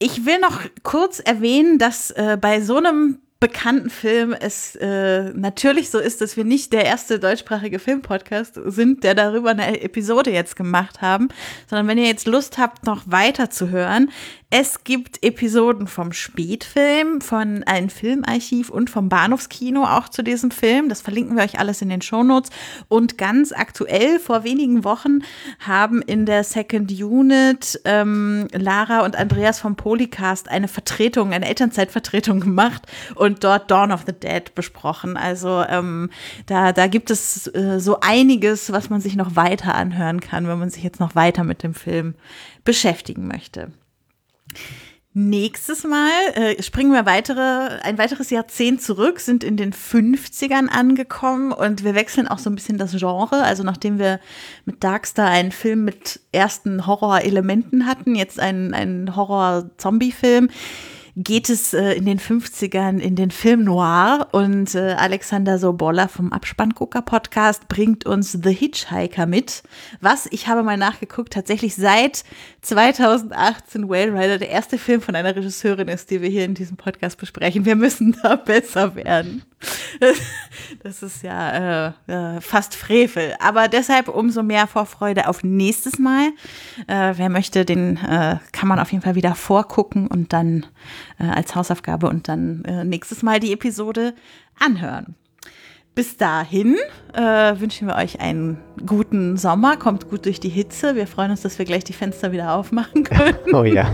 Ich 0.00 0.24
will 0.24 0.38
noch 0.38 0.60
kurz 0.84 1.18
erwähnen, 1.18 1.78
dass 1.78 2.12
äh, 2.12 2.38
bei 2.40 2.60
so 2.60 2.76
einem 2.76 3.18
bekannten 3.40 3.90
Film 3.90 4.32
es 4.32 4.74
äh, 4.76 5.30
natürlich 5.30 5.90
so 5.90 5.98
ist, 5.98 6.20
dass 6.20 6.36
wir 6.36 6.44
nicht 6.44 6.72
der 6.72 6.84
erste 6.84 7.20
deutschsprachige 7.20 7.78
Filmpodcast 7.78 8.60
sind, 8.66 9.04
der 9.04 9.14
darüber 9.14 9.50
eine 9.50 9.80
Episode 9.80 10.32
jetzt 10.32 10.56
gemacht 10.56 11.02
haben, 11.02 11.28
sondern 11.68 11.86
wenn 11.86 11.98
ihr 11.98 12.06
jetzt 12.06 12.26
Lust 12.26 12.58
habt, 12.58 12.84
noch 12.84 13.02
weiter 13.06 13.48
zu 13.48 13.70
hören, 13.70 14.10
es 14.50 14.82
gibt 14.82 15.22
Episoden 15.22 15.86
vom 15.86 16.12
Spätfilm, 16.12 17.20
von 17.20 17.64
einem 17.64 17.90
Filmarchiv 17.90 18.70
und 18.70 18.88
vom 18.88 19.10
Bahnhofskino 19.10 19.84
auch 19.84 20.08
zu 20.08 20.22
diesem 20.22 20.50
Film. 20.50 20.88
Das 20.88 21.02
verlinken 21.02 21.36
wir 21.36 21.44
euch 21.44 21.58
alles 21.58 21.82
in 21.82 21.90
den 21.90 22.00
Shownotes. 22.00 22.48
Und 22.88 23.18
ganz 23.18 23.52
aktuell, 23.52 24.18
vor 24.18 24.44
wenigen 24.44 24.84
Wochen, 24.84 25.18
haben 25.58 26.00
in 26.00 26.24
der 26.24 26.44
Second 26.44 26.90
Unit 26.90 27.78
ähm, 27.84 28.48
Lara 28.54 29.04
und 29.04 29.16
Andreas 29.16 29.60
vom 29.60 29.76
Polycast 29.76 30.48
eine 30.48 30.68
Vertretung, 30.68 31.34
eine 31.34 31.46
Elternzeitvertretung 31.46 32.40
gemacht 32.40 32.86
und 33.16 33.44
dort 33.44 33.70
Dawn 33.70 33.92
of 33.92 34.04
the 34.06 34.14
Dead 34.14 34.54
besprochen. 34.54 35.18
Also 35.18 35.62
ähm, 35.68 36.08
da, 36.46 36.72
da 36.72 36.86
gibt 36.86 37.10
es 37.10 37.48
äh, 37.48 37.80
so 37.80 38.00
einiges, 38.00 38.72
was 38.72 38.88
man 38.88 39.02
sich 39.02 39.14
noch 39.14 39.36
weiter 39.36 39.74
anhören 39.74 40.20
kann, 40.20 40.48
wenn 40.48 40.58
man 40.58 40.70
sich 40.70 40.84
jetzt 40.84 41.00
noch 41.00 41.14
weiter 41.14 41.44
mit 41.44 41.62
dem 41.62 41.74
Film 41.74 42.14
beschäftigen 42.64 43.28
möchte. 43.28 43.72
Nächstes 45.14 45.82
Mal 45.82 46.10
äh, 46.34 46.62
springen 46.62 46.92
wir 46.92 47.04
weitere, 47.04 47.80
ein 47.82 47.98
weiteres 47.98 48.30
Jahrzehnt 48.30 48.82
zurück, 48.82 49.18
sind 49.18 49.42
in 49.42 49.56
den 49.56 49.72
50ern 49.72 50.68
angekommen 50.68 51.50
und 51.50 51.82
wir 51.82 51.96
wechseln 51.96 52.28
auch 52.28 52.38
so 52.38 52.48
ein 52.50 52.54
bisschen 52.54 52.78
das 52.78 52.92
Genre. 52.92 53.42
Also 53.42 53.64
nachdem 53.64 53.98
wir 53.98 54.20
mit 54.64 54.84
Darkstar 54.84 55.26
einen 55.26 55.50
Film 55.50 55.84
mit 55.84 56.20
ersten 56.30 56.86
Horrorelementen 56.86 57.86
hatten, 57.86 58.14
jetzt 58.14 58.38
einen, 58.38 58.74
einen 58.74 59.16
Horror-Zombie-Film, 59.16 60.50
geht 61.18 61.50
es 61.50 61.74
äh, 61.74 61.94
in 61.94 62.04
den 62.04 62.20
50ern 62.20 62.98
in 62.98 63.16
den 63.16 63.32
Film 63.32 63.64
Noir 63.64 64.28
und 64.30 64.76
äh, 64.76 64.92
Alexander 64.92 65.58
Sobolla 65.58 66.06
vom 66.06 66.32
Abspanngucker 66.32 67.02
Podcast 67.02 67.66
bringt 67.66 68.06
uns 68.06 68.38
The 68.40 68.52
Hitchhiker 68.52 69.26
mit, 69.26 69.64
was, 70.00 70.28
ich 70.30 70.46
habe 70.46 70.62
mal 70.62 70.76
nachgeguckt, 70.76 71.32
tatsächlich 71.32 71.74
seit 71.74 72.22
2018 72.62 73.88
Whale 73.88 74.12
Rider 74.12 74.38
der 74.38 74.50
erste 74.50 74.78
Film 74.78 75.00
von 75.00 75.16
einer 75.16 75.34
Regisseurin 75.34 75.88
ist, 75.88 76.10
die 76.12 76.22
wir 76.22 76.28
hier 76.28 76.44
in 76.44 76.54
diesem 76.54 76.76
Podcast 76.76 77.18
besprechen. 77.18 77.64
Wir 77.64 77.74
müssen 77.74 78.16
da 78.22 78.36
besser 78.36 78.94
werden. 78.94 79.42
Das 80.82 81.02
ist 81.02 81.22
ja 81.22 81.88
äh, 81.88 81.92
äh, 82.06 82.40
fast 82.40 82.74
Frevel. 82.74 83.34
Aber 83.40 83.68
deshalb 83.68 84.08
umso 84.08 84.42
mehr 84.42 84.66
Vorfreude 84.66 85.28
auf 85.28 85.42
nächstes 85.42 85.98
Mal. 85.98 86.28
Äh, 86.86 87.14
wer 87.16 87.28
möchte, 87.30 87.64
den 87.64 87.96
äh, 87.96 88.36
kann 88.52 88.68
man 88.68 88.78
auf 88.78 88.92
jeden 88.92 89.02
Fall 89.02 89.14
wieder 89.14 89.34
vorgucken 89.34 90.06
und 90.06 90.32
dann 90.32 90.66
äh, 91.18 91.24
als 91.24 91.54
Hausaufgabe 91.54 92.08
und 92.08 92.28
dann 92.28 92.64
äh, 92.64 92.84
nächstes 92.84 93.22
Mal 93.22 93.40
die 93.40 93.52
Episode 93.52 94.14
anhören. 94.58 95.16
Bis 95.94 96.16
dahin 96.16 96.76
äh, 97.12 97.58
wünschen 97.58 97.88
wir 97.88 97.96
euch 97.96 98.20
einen 98.20 98.58
guten 98.86 99.36
Sommer. 99.36 99.76
Kommt 99.76 100.08
gut 100.08 100.26
durch 100.26 100.38
die 100.38 100.48
Hitze. 100.48 100.94
Wir 100.94 101.08
freuen 101.08 101.32
uns, 101.32 101.42
dass 101.42 101.58
wir 101.58 101.64
gleich 101.64 101.82
die 101.82 101.92
Fenster 101.92 102.30
wieder 102.30 102.54
aufmachen 102.54 103.02
können. 103.04 103.36
Oh 103.52 103.64
ja. 103.64 103.90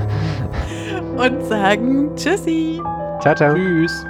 Und 1.17 1.43
sagen 1.47 2.15
Tschüssi. 2.15 2.79
Ciao, 3.21 3.35
ciao. 3.35 3.55
Tschüss. 3.55 4.05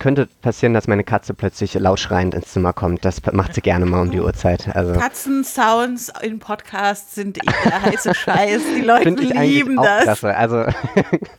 Könnte 0.00 0.26
passieren, 0.42 0.74
dass 0.74 0.88
meine 0.88 1.04
Katze 1.04 1.34
plötzlich 1.34 1.74
laut 1.74 2.00
schreiend 2.00 2.34
ins 2.34 2.48
Zimmer 2.48 2.72
kommt. 2.72 3.04
Das 3.04 3.20
macht 3.32 3.54
sie 3.54 3.60
gerne 3.60 3.86
mal 3.86 4.00
um 4.00 4.10
die 4.10 4.20
Uhrzeit. 4.20 4.74
Also. 4.74 4.98
Katzensounds 4.98 6.12
in 6.22 6.40
Podcasts 6.40 7.14
sind 7.14 7.36
der 7.36 7.82
heiße 7.82 8.14
Scheiß. 8.14 8.62
Die 8.74 8.80
Leute 8.80 9.10
lieben 9.10 9.76
das. 9.76 10.02
Klasse. 10.02 10.36
Also 10.36 10.64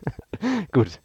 gut. 0.72 1.00